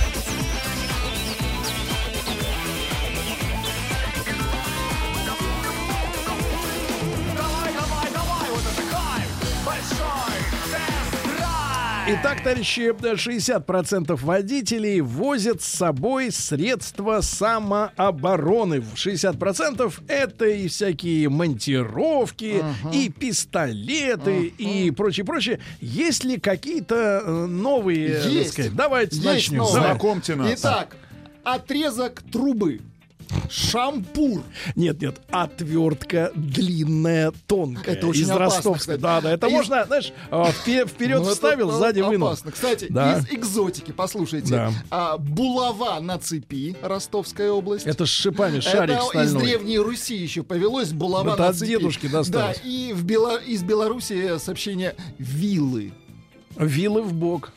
Итак, 12.12 12.43
товарищи, 12.43 12.91
60% 12.91 14.16
водителей 14.24 15.01
возят 15.01 15.62
с 15.62 15.66
собой 15.66 16.32
средства 16.32 17.20
самообороны. 17.20 18.81
В 18.81 18.95
60% 18.95 19.95
это 20.09 20.45
и 20.47 20.66
всякие 20.66 21.28
монтировки, 21.28 22.65
и 22.93 23.11
пистолеты, 23.11 24.47
и 24.47 24.91
прочее, 24.91 25.24
прочее. 25.24 25.61
Есть 25.81 26.24
ли 26.24 26.41
какие-то 26.41 27.23
э, 27.24 27.47
новые, 27.47 28.20
Есть. 28.27 28.55
сказать? 28.55 28.74
Давайте 28.74 29.15
Есть 29.15 29.53
начнем. 29.53 29.59
Давай. 29.59 29.73
Знакомьте 29.73 30.35
нас. 30.35 30.59
Итак, 30.59 30.97
отрезок 31.45 32.23
трубы. 32.32 32.81
Шампур. 33.48 34.43
Нет, 34.77 35.01
нет, 35.01 35.20
отвертка 35.31 36.32
длинная, 36.35 37.32
тонкая. 37.47 37.94
Это 37.94 38.07
очень 38.07 38.23
из 38.23 38.31
опасно, 38.31 38.44
ростовской. 38.44 38.78
кстати. 38.78 39.01
Да, 39.01 39.20
да, 39.20 39.32
это 39.32 39.47
Из- 39.47 39.52
можно, 39.52 39.85
знаешь, 39.86 40.12
а, 40.31 40.51
впе- 40.51 40.86
вперед 40.86 41.19
Ну, 41.19 41.24
это, 41.27 41.35
вставил, 41.35 41.70
э, 41.70 41.73
сзади 41.78 42.01
вынул. 42.01 42.28
Опасно. 42.28 42.52
Кстати, 42.52 42.86
Да. 42.90 43.19
из 43.19 43.27
экзотики, 43.32 43.93
послушайте. 43.93 44.51
Да. 44.51 44.73
А, 44.90 45.16
булава 45.19 46.01
на 46.01 46.19
цепи, 46.19 46.77
Ростовская 46.82 47.51
область. 47.51 47.86
Это 47.86 48.07
с 48.07 48.09
шипами, 48.09 48.61
шарик 48.61 48.97
Это 48.97 49.23
из. 49.23 49.35
Древней 49.35 49.78
Руси 49.78 50.16
еще 50.16 50.43
повелось 50.43 50.93
булава 50.93 51.32
Это 51.35 51.43
на 51.43 51.48
от 51.48 51.57
цепи. 51.57 51.70
дедушки 51.70 52.07
досталось. 52.09 52.59
Да, 52.62 52.69
и 52.69 52.93
в 52.93 53.05
Бело- 53.05 53.40
из 53.43 53.62
Беларуси 53.62 54.39
сообщение 54.39 54.94
вилы. 55.19 55.93
Вилы 56.57 57.02
в 57.02 57.12
бок. 57.15 57.52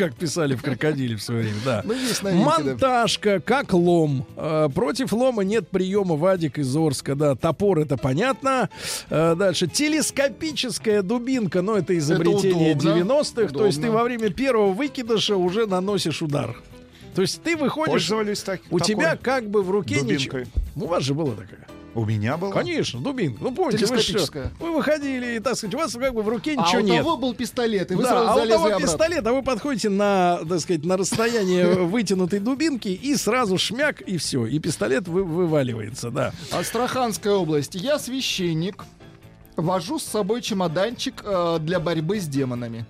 Как 0.00 0.14
писали 0.14 0.54
в 0.54 0.62
крокодиле 0.62 1.14
в 1.14 1.22
свое 1.22 1.42
время, 1.42 1.58
да. 1.62 1.82
Ну, 1.84 1.92
есть 1.92 2.22
новинки, 2.22 2.42
да. 2.42 2.58
Монтажка, 2.64 3.38
как 3.40 3.74
лом. 3.74 4.26
Э, 4.34 4.70
против 4.74 5.12
лома 5.12 5.42
нет 5.42 5.68
приема 5.68 6.16
Вадик 6.16 6.58
из 6.58 6.74
Орска, 6.74 7.14
да. 7.14 7.34
Топор 7.34 7.80
это 7.80 7.98
понятно. 7.98 8.70
Э, 9.10 9.34
дальше. 9.36 9.66
Телескопическая 9.66 11.02
дубинка, 11.02 11.60
но 11.60 11.76
это 11.76 11.98
изобретение 11.98 12.74
удобно. 12.74 13.12
90-х. 13.12 13.48
То 13.52 13.66
есть 13.66 13.78
ты 13.78 13.88
Удобно. 13.88 13.98
во 13.98 14.04
время 14.04 14.30
первого 14.30 14.72
выкидыша 14.72 15.36
уже 15.36 15.66
наносишь 15.66 16.22
удар. 16.22 16.56
То 17.14 17.20
есть 17.20 17.42
ты 17.42 17.54
выходишь, 17.54 18.06
так, 18.42 18.60
у 18.70 18.78
такой 18.78 18.94
тебя 18.94 19.18
как 19.20 19.50
бы 19.50 19.62
в 19.62 19.70
руке 19.70 19.96
ничего. 19.96 20.38
дубинкой. 20.38 20.46
У 20.76 20.86
вас 20.86 21.02
же 21.02 21.12
было 21.12 21.34
такая. 21.34 21.66
У 21.94 22.04
меня 22.04 22.36
было? 22.36 22.52
Конечно, 22.52 23.00
дубинка. 23.00 23.42
Ну 23.42 23.52
помните, 23.52 23.84
вы, 23.86 23.98
что, 23.98 24.50
вы 24.60 24.72
выходили, 24.76 25.36
и, 25.36 25.40
так 25.40 25.56
сказать, 25.56 25.74
у 25.74 25.78
вас 25.78 25.92
как 25.92 26.14
бы 26.14 26.22
в 26.22 26.28
руке 26.28 26.54
А 26.56 26.62
ничего 26.62 26.80
у 26.82 26.84
нет. 26.84 26.98
того 26.98 27.16
был 27.16 27.34
пистолет, 27.34 27.90
и 27.90 27.94
вы 27.96 28.04
да, 28.04 28.10
сразу 28.10 28.28
а 28.28 28.32
у 28.32 28.34
залезли 28.36 28.52
того 28.52 28.64
обратно. 28.66 28.86
пистолет, 28.86 29.26
а 29.26 29.32
вы 29.32 29.42
подходите 29.42 29.88
на, 29.88 30.40
так 30.48 30.60
сказать, 30.60 30.84
на 30.84 30.96
расстояние 30.96 31.66
вытянутой 31.84 32.38
дубинки 32.38 32.88
и 32.88 33.16
сразу 33.16 33.58
шмяк 33.58 34.02
и 34.02 34.18
все, 34.18 34.46
и 34.46 34.58
пистолет 34.60 35.08
вы- 35.08 35.24
вываливается, 35.24 36.10
да. 36.10 36.32
Астраханская 36.52 37.32
область. 37.34 37.74
Я 37.74 37.98
священник. 37.98 38.84
Вожу 39.56 39.98
с 39.98 40.04
собой 40.04 40.40
чемоданчик 40.42 41.22
э, 41.24 41.58
для 41.60 41.80
борьбы 41.80 42.20
с 42.20 42.26
демонами. 42.26 42.86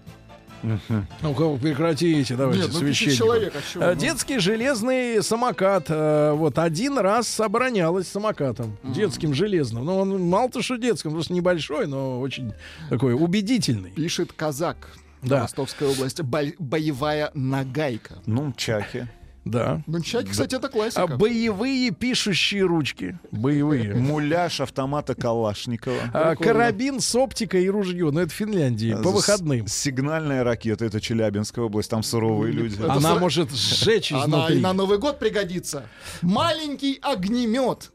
Ну-ка, 0.63 1.57
прекратите, 1.59 2.37
давайте, 2.37 2.63
Нет, 2.65 2.71
ну, 2.73 2.79
священник. 2.81 3.17
человек, 3.17 3.55
а 3.57 3.63
чего, 3.73 3.83
Э, 3.85 3.95
ну? 3.95 4.01
Детский 4.01 4.39
железный 4.39 5.23
самокат. 5.23 5.87
э, 5.89 6.33
Вот 6.33 6.59
один 6.59 6.99
раз 6.99 7.41
оборонялась 7.41 8.09
самокатом. 8.09 8.77
Детским 8.83 9.33
железным. 9.35 9.85
Ну, 9.85 9.97
он 9.99 10.29
мало-то 10.29 10.63
что 10.63 10.77
детским, 10.77 11.13
просто 11.13 11.33
небольшой, 11.33 11.87
но 11.87 12.21
очень 12.21 12.53
такой 12.89 13.15
убедительный. 13.15 13.91
Пишет 13.91 14.33
казак. 14.33 14.91
Да. 15.23 15.41
Ростовская 15.43 15.89
область. 15.89 16.21
Бо- 16.23 16.53
боевая 16.59 17.31
нагайка. 17.35 18.19
Ну, 18.27 18.53
чаки. 18.57 19.07
Да. 19.45 19.83
Ну, 19.87 20.01
чаки, 20.01 20.31
кстати, 20.31 20.55
это 20.55 20.67
А 20.67 20.71
классика. 20.71 21.07
боевые 21.17 21.91
пишущие 21.93 22.65
ручки. 22.65 23.19
Боевые. 23.33 23.95
Муляж 23.97 24.61
автомата 24.61 25.15
Калашникова. 25.15 25.97
А, 26.13 26.37
карабин 26.37 27.01
с 27.01 27.15
оптикой 27.15 27.65
и 27.65 27.71
ружье. 27.71 28.11
Ну, 28.11 28.21
это 28.21 28.31
Финляндии. 28.33 28.93
По 29.03 29.11
С- 29.11 29.15
выходным. 29.15 29.67
Сигнальная 29.67 30.45
ракета, 30.45 30.85
это 30.85 31.01
Челябинская 31.01 31.65
область, 31.65 31.89
там 31.91 32.03
суровые 32.03 32.53
люди. 32.53 32.75
Это 32.75 32.93
Она 32.93 33.15
сра- 33.15 33.19
может 33.19 33.51
сжечь 33.51 34.13
Она 34.13 34.25
изнутри. 34.25 34.59
и 34.59 34.61
на 34.61 34.73
Новый 34.75 34.99
год 34.99 35.19
пригодится. 35.19 35.85
Маленький 36.23 36.99
огнемет. 37.03 37.93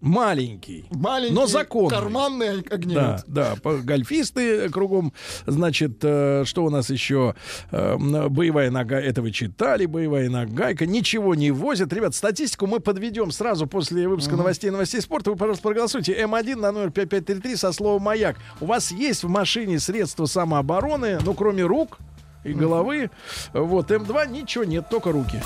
Маленький. 0.00 0.86
Маленький 0.90 1.34
Но 1.34 1.46
законный. 1.46 1.90
карманный 1.90 2.62
Да, 2.62 2.74
огнемет. 2.74 3.24
да, 3.26 3.54
по- 3.62 3.78
гольфисты 3.78 4.68
кругом. 4.70 5.12
Значит, 5.46 5.98
э, 6.02 6.44
что 6.44 6.64
у 6.64 6.70
нас 6.70 6.88
еще? 6.88 7.34
Э, 7.72 7.94
м, 7.94 8.32
боевая 8.32 8.70
нога, 8.70 9.00
это 9.00 9.22
вы 9.22 9.32
читали, 9.32 9.86
боевая 9.86 10.30
нагайка. 10.30 10.86
Ничего 10.86 11.34
не 11.34 11.50
возят. 11.50 11.92
Ребят, 11.92 12.14
статистику 12.14 12.66
мы 12.68 12.78
подведем 12.78 13.32
сразу 13.32 13.66
после 13.66 14.06
выпуска 14.06 14.36
новостей 14.36 14.70
новостей 14.70 15.00
спорта. 15.00 15.30
Вы, 15.30 15.36
пожалуйста, 15.36 15.62
проголосуйте. 15.62 16.12
М1 16.14 16.56
на 16.56 16.70
номер 16.70 16.90
5533 16.92 17.56
со 17.56 17.72
словом 17.72 18.02
«Маяк». 18.02 18.36
У 18.60 18.66
вас 18.66 18.92
есть 18.92 19.24
в 19.24 19.28
машине 19.28 19.80
средства 19.80 20.26
самообороны, 20.26 21.18
ну, 21.24 21.34
кроме 21.34 21.64
рук 21.64 21.98
и 22.44 22.52
головы. 22.52 23.10
Вот, 23.52 23.90
М2 23.90 24.30
ничего 24.30 24.62
нет, 24.62 24.88
только 24.88 25.10
руки. 25.10 25.42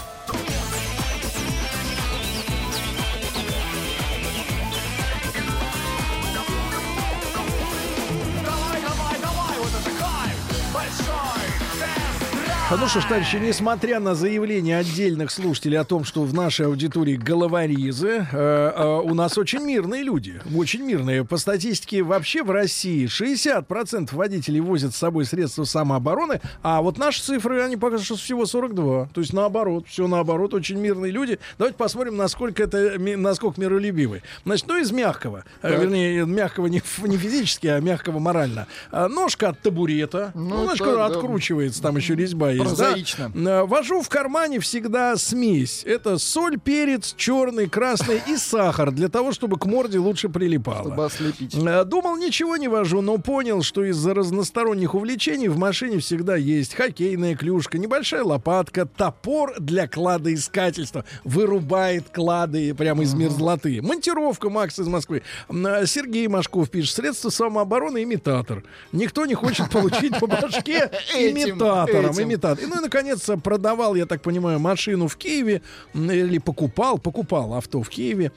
Ну 12.80 12.88
что 12.88 13.00
ж, 13.00 13.04
товарищи, 13.04 13.36
несмотря 13.36 14.00
на 14.00 14.14
заявления 14.14 14.78
отдельных 14.78 15.30
слушателей 15.30 15.78
о 15.78 15.84
том, 15.84 16.04
что 16.04 16.22
в 16.22 16.32
нашей 16.32 16.66
аудитории 16.66 17.16
головорезы, 17.16 18.26
э, 18.32 18.72
э, 18.74 19.00
у 19.04 19.12
нас 19.12 19.36
очень 19.36 19.60
мирные 19.60 20.02
люди. 20.02 20.40
Очень 20.56 20.82
мирные. 20.84 21.22
По 21.22 21.36
статистике 21.36 22.02
вообще 22.02 22.42
в 22.42 22.50
России 22.50 23.06
60% 23.06 24.14
водителей 24.14 24.60
возят 24.60 24.94
с 24.94 24.96
собой 24.98 25.26
средства 25.26 25.64
самообороны, 25.64 26.40
а 26.62 26.80
вот 26.80 26.96
наши 26.96 27.22
цифры, 27.22 27.62
они 27.62 27.76
покажут, 27.76 28.06
что 28.06 28.16
всего 28.16 28.46
42. 28.46 29.10
То 29.12 29.20
есть 29.20 29.34
наоборот, 29.34 29.84
все 29.86 30.08
наоборот, 30.08 30.54
очень 30.54 30.78
мирные 30.78 31.12
люди. 31.12 31.38
Давайте 31.58 31.76
посмотрим, 31.76 32.16
насколько 32.16 32.62
это, 32.62 32.98
насколько 32.98 33.60
миролюбивы. 33.60 34.22
Значит, 34.46 34.66
ну 34.66 34.80
из 34.80 34.90
мягкого, 34.90 35.44
э, 35.60 35.78
вернее, 35.78 36.24
мягкого 36.24 36.68
не, 36.68 36.82
не 37.04 37.18
физически, 37.18 37.66
а 37.66 37.80
мягкого 37.80 38.18
морально. 38.18 38.66
А, 38.90 39.08
ножка 39.08 39.50
от 39.50 39.60
табурета, 39.60 40.32
ну, 40.34 40.64
ножка 40.64 40.94
да. 40.94 41.06
откручивается, 41.06 41.82
там 41.82 41.96
еще 41.98 42.14
резьба 42.14 42.50
есть. 42.50 42.61
Да? 42.64 42.68
Прозаично. 42.92 43.32
Э, 43.34 43.64
Вожу 43.64 44.00
в 44.02 44.08
кармане 44.08 44.60
всегда 44.60 45.16
смесь. 45.16 45.82
Это 45.84 46.18
соль, 46.18 46.58
перец, 46.58 47.14
черный, 47.16 47.68
красный 47.68 48.20
и 48.26 48.36
сахар 48.36 48.90
для 48.90 49.08
того, 49.08 49.32
чтобы 49.32 49.58
к 49.58 49.66
морде 49.66 49.98
лучше 49.98 50.28
прилипало. 50.28 50.88
Чтобы 50.88 51.04
ослепить. 51.06 51.54
Э, 51.54 51.84
Думал, 51.84 52.16
ничего 52.16 52.56
не 52.56 52.68
вожу, 52.68 53.00
но 53.00 53.18
понял, 53.18 53.62
что 53.62 53.84
из-за 53.84 54.14
разносторонних 54.14 54.94
увлечений 54.94 55.48
в 55.48 55.58
машине 55.58 55.98
всегда 55.98 56.36
есть 56.36 56.74
хоккейная 56.74 57.34
клюшка, 57.36 57.78
небольшая 57.78 58.24
лопатка, 58.24 58.86
топор 58.86 59.54
для 59.58 59.86
кладоискательства. 59.88 61.04
Вырубает 61.24 62.08
клады 62.10 62.74
прямо 62.74 63.02
из 63.02 63.14
мерзлоты. 63.14 63.80
Монтировка 63.82 64.50
Макс 64.50 64.78
из 64.78 64.86
Москвы. 64.86 65.22
Э, 65.48 65.86
Сергей 65.86 66.28
Машков 66.28 66.70
пишет. 66.70 66.96
Средства 66.96 67.30
самообороны 67.30 68.02
имитатор. 68.02 68.64
Никто 68.92 69.26
не 69.26 69.34
хочет 69.34 69.70
получить 69.70 70.18
по 70.18 70.26
башке 70.26 70.90
Этим, 71.14 71.50
имитатором. 71.50 72.12
Имитатор. 72.52 72.64
И, 72.64 72.66
ну 72.66 72.80
и, 72.80 72.82
наконец, 72.82 73.28
продавал, 73.42 73.94
я 73.94 74.06
так 74.06 74.22
понимаю, 74.22 74.58
машину 74.58 75.08
в 75.08 75.16
Киеве. 75.16 75.62
Или 75.94 76.38
покупал, 76.38 76.98
покупал 76.98 77.54
авто 77.54 77.82
в 77.82 77.88
Киеве 77.88 78.32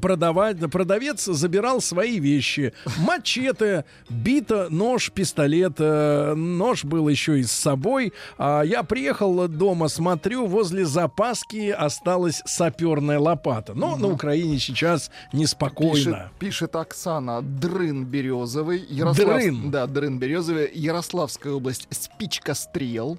продавать, 0.00 0.58
продавец 0.70 1.24
забирал 1.24 1.80
свои 1.80 2.18
вещи. 2.18 2.72
Мачете, 2.98 3.84
бита, 4.08 4.68
нож, 4.70 5.10
пистолет. 5.12 5.74
э, 5.78 6.34
Нож 6.34 6.84
был 6.84 7.08
еще 7.08 7.38
и 7.40 7.42
с 7.44 7.52
собой. 7.52 8.12
А 8.38 8.62
я 8.62 8.82
приехал 8.82 9.48
дома, 9.48 9.88
смотрю, 9.88 10.46
возле 10.46 10.84
запаски 10.84 11.70
осталась 11.70 12.42
саперная 12.46 13.18
лопата. 13.18 13.74
Но 13.74 13.96
на 13.96 14.08
Украине 14.08 14.58
сейчас 14.58 15.08
Пишет, 15.08 15.32
неспокойно. 15.34 16.30
пишет 16.38 16.76
Оксана. 16.76 17.42
Дрын 17.42 18.04
березовый. 18.04 18.84
Ярослав... 18.88 19.26
Дрын. 19.26 19.70
Да, 19.70 19.86
дрын 19.86 20.18
березовый. 20.18 20.70
Ярославская 20.74 21.52
область. 21.52 21.86
Спичка 21.90 22.54
стрел. 22.54 23.18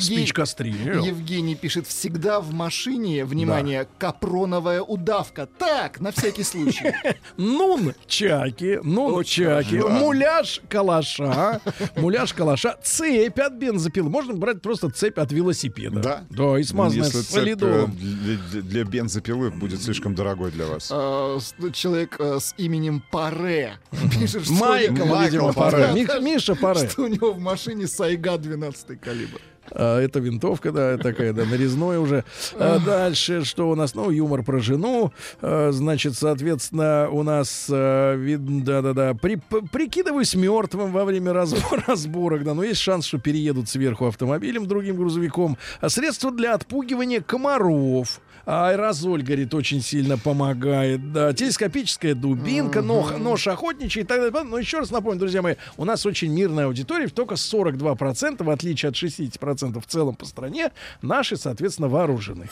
Спичка 0.00 0.44
стрел. 0.44 1.04
Евгений 1.04 1.54
пишет. 1.54 1.86
Всегда 1.86 2.40
в 2.40 2.52
машине, 2.52 3.24
внимание, 3.24 3.86
капроновая 3.98 4.82
удавка. 4.82 5.48
Так, 5.58 5.83
на 6.00 6.10
всякий 6.10 6.42
случай. 6.44 6.94
Нун 7.36 7.94
чаки, 8.06 8.80
нун 8.82 9.24
чаки, 9.24 9.76
муляж 9.76 10.60
калаша, 10.68 11.60
муляж 11.96 12.32
калаша, 12.32 12.76
цепь 12.82 13.38
от 13.38 13.52
бензопилы. 13.54 14.08
Можно 14.10 14.34
брать 14.34 14.62
просто 14.62 14.90
цепь 14.90 15.18
от 15.18 15.32
велосипеда. 15.32 16.00
Да? 16.00 16.24
Да, 16.30 16.58
и 16.58 16.62
смазанная 16.62 17.06
Если 17.06 17.20
э, 17.20 17.22
солидолом. 17.22 17.96
для, 17.96 18.84
бензопилы 18.84 19.50
будет 19.50 19.82
слишком 19.82 20.14
дорогой 20.14 20.50
для 20.50 20.66
вас. 20.66 20.84
С- 20.90 21.54
Человек 21.72 22.16
э, 22.18 22.38
с 22.40 22.54
именем 22.56 23.02
Паре 23.10 23.78
пишет, 24.18 24.44
что 24.44 24.52
у 24.54 24.56
Майкл, 24.56 25.20
видимо, 25.22 25.52
Паре. 25.52 25.92
Миша 26.20 26.54
Паре. 26.54 26.88
Что 26.88 27.02
у 27.02 27.06
него 27.08 27.32
в 27.32 27.38
машине 27.40 27.86
Сайга 27.86 28.38
12 28.38 29.00
калибр. 29.00 29.40
А, 29.72 30.00
это 30.00 30.18
винтовка, 30.20 30.72
да, 30.72 30.96
такая, 30.98 31.32
да, 31.32 31.44
нарезной 31.44 31.98
уже. 31.98 32.24
А 32.54 32.78
дальше, 32.78 33.44
что 33.44 33.70
у 33.70 33.74
нас? 33.74 33.94
Ну, 33.94 34.10
юмор 34.10 34.42
про 34.42 34.58
жену. 34.60 35.12
А, 35.40 35.70
значит, 35.72 36.14
соответственно, 36.16 37.08
у 37.10 37.22
нас, 37.22 37.66
а, 37.70 38.14
вид- 38.14 38.64
да-да-да, 38.64 39.14
при- 39.14 39.40
прикидываюсь 39.72 40.34
мертвым 40.34 40.92
во 40.92 41.04
время 41.04 41.32
разбора, 41.32 41.82
разборок, 41.86 42.44
да, 42.44 42.54
но 42.54 42.62
есть 42.64 42.80
шанс, 42.80 43.06
что 43.06 43.18
переедут 43.18 43.68
сверху 43.68 44.06
автомобилем, 44.06 44.66
другим 44.66 44.96
грузовиком. 44.96 45.56
А 45.80 45.88
средства 45.88 46.30
для 46.30 46.54
отпугивания 46.54 47.20
комаров. 47.20 48.20
А 48.46 48.68
Аэрозоль, 48.68 49.22
говорит, 49.22 49.54
очень 49.54 49.80
сильно 49.80 50.18
помогает. 50.18 51.12
Да, 51.12 51.32
телескопическая 51.32 52.14
дубинка, 52.14 52.82
нож, 52.82 53.12
нож 53.18 53.46
охотничий 53.46 54.02
и 54.02 54.04
так 54.04 54.20
далее. 54.20 54.48
Но 54.48 54.58
еще 54.58 54.80
раз 54.80 54.90
напомню, 54.90 55.18
друзья 55.18 55.42
мои, 55.42 55.54
у 55.76 55.84
нас 55.84 56.04
очень 56.04 56.32
мирная 56.32 56.66
аудитория, 56.66 57.08
только 57.08 57.34
42%, 57.34 58.44
в 58.44 58.50
отличие 58.50 58.90
от 58.90 58.96
60% 58.96 59.80
в 59.80 59.86
целом 59.86 60.14
по 60.14 60.24
стране, 60.24 60.72
наши, 61.02 61.36
соответственно, 61.36 61.88
вооружены. 61.88 62.48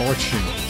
Очень. 0.00 0.65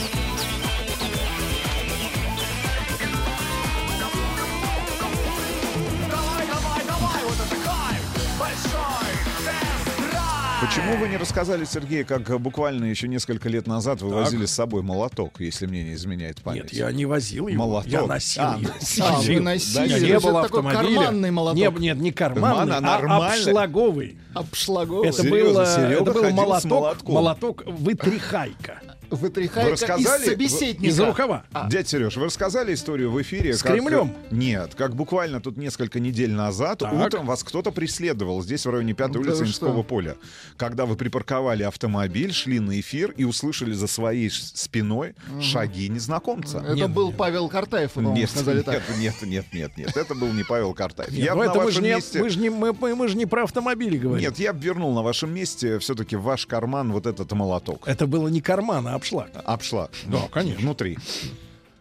Почему 10.77 10.97
вы 10.97 11.09
не 11.09 11.17
рассказали, 11.17 11.65
Сергей, 11.65 12.03
как 12.03 12.39
буквально 12.39 12.85
еще 12.85 13.07
несколько 13.07 13.49
лет 13.49 13.65
назад 13.65 14.03
вы 14.03 14.11
Так. 14.11 14.19
возили 14.19 14.45
с 14.45 14.51
собой 14.51 14.83
молоток, 14.83 15.39
если 15.39 15.65
мне 15.65 15.83
не 15.83 15.95
изменяет 15.95 16.39
память? 16.43 16.65
Нет, 16.65 16.73
я 16.73 16.91
не 16.91 17.07
возил 17.07 17.47
его. 17.47 17.65
Молоток. 17.65 17.91
Я 17.91 18.05
носил 18.05 18.43
А, 18.43 18.57
его. 18.59 18.71
А, 19.01 19.19
вы 19.21 19.39
носили? 19.39 19.87
Да, 19.89 19.99
не 19.99 20.19
было 20.19 20.41
автомобиля. 20.41 20.81
карманный 20.99 21.31
молоток? 21.31 21.57
Не, 21.57 21.81
нет, 21.81 21.97
не 21.97 22.11
карманный, 22.11 22.73
Карман, 22.73 22.85
а 22.85 23.27
а 23.27 23.27
обшлаговый. 23.33 24.19
Обшлаговый. 24.35 25.09
Это, 25.09 25.23
Серьезно, 25.23 25.51
было, 25.51 25.65
Серега 25.65 26.01
это 26.03 26.13
был 26.13 26.29
молоток, 26.29 26.69
молотком. 26.71 27.15
молоток 27.15 27.63
вытряхайка. 27.65 28.81
Вытряхайка 29.09 29.65
Вы 29.65 29.71
рассказали? 29.73 30.23
из 30.23 30.29
собеседника. 30.29 30.85
Из 30.85 30.99
рукава. 30.99 31.43
Дядя 31.69 31.87
Сереж, 31.87 32.17
вы 32.17 32.25
рассказали 32.25 32.73
историю 32.73 33.11
в 33.11 33.21
эфире? 33.21 33.53
С 33.53 33.61
как- 33.63 33.73
Кремлем? 33.73 34.13
Нет, 34.31 34.75
как 34.75 34.95
буквально 34.95 35.39
тут 35.41 35.57
несколько 35.57 35.99
недель 35.99 36.31
назад 36.31 36.79
Так. 36.79 36.93
утром 36.93 37.25
вас 37.25 37.43
кто-то 37.43 37.71
преследовал 37.71 38.41
здесь, 38.43 38.65
в 38.65 38.69
районе 38.69 38.93
5 38.93 39.11
Да 39.13 39.19
улицы 39.19 39.45
что? 39.45 39.83
поля. 39.83 40.15
Когда 40.57 40.85
вы 40.85 40.95
припарковали 40.95 41.63
автомобиль, 41.63 42.33
шли 42.33 42.59
на 42.59 42.79
эфир 42.79 43.11
и 43.11 43.23
услышали 43.23 43.73
за 43.73 43.87
своей 43.87 44.29
спиной 44.29 45.15
шаги 45.41 45.89
незнакомца. 45.89 46.59
Это 46.67 46.87
был 46.87 47.11
Павел 47.11 47.47
Картаев, 47.49 47.93
по-моему, 47.93 48.17
Нет, 48.17 48.29
сказали 48.29 48.57
нет, 48.57 48.65
так. 48.65 48.83
нет, 48.97 49.15
нет, 49.21 49.45
нет, 49.53 49.77
нет, 49.77 49.97
это 49.97 50.15
был 50.15 50.31
не 50.33 50.43
Павел 50.43 50.73
Картаев. 50.73 51.11
Нет, 51.11 51.19
я 51.25 51.33
ну 51.35 51.39
бы 51.39 51.45
на 51.45 51.49
это 51.51 51.59
мы 51.59 51.71
же 51.71 51.77
вашем 51.77 51.83
не, 51.83 51.89
месте... 51.95 52.19
мы 52.21 52.29
ж 52.29 52.35
не, 52.37 52.49
мы, 52.49 52.73
мы- 52.73 53.07
не 53.13 53.25
про 53.25 53.43
автомобили 53.43 53.97
говорим. 53.97 54.23
Нет, 54.25 54.37
я 54.39 54.53
бы 54.53 54.59
вернул 54.59 54.93
на 54.93 55.01
вашем 55.01 55.33
месте 55.33 55.79
все-таки 55.79 56.15
в 56.15 56.23
ваш 56.23 56.45
карман 56.45 56.91
вот 56.91 57.05
этот 57.05 57.31
молоток. 57.31 57.87
Это 57.87 58.05
было 58.07 58.27
не 58.27 58.41
карман, 58.41 58.87
а 58.87 58.96
обшлаг. 58.97 59.29
Обшлаг. 59.45 59.91
Да, 60.05 60.27
конечно. 60.31 60.61
Внутри. 60.61 60.97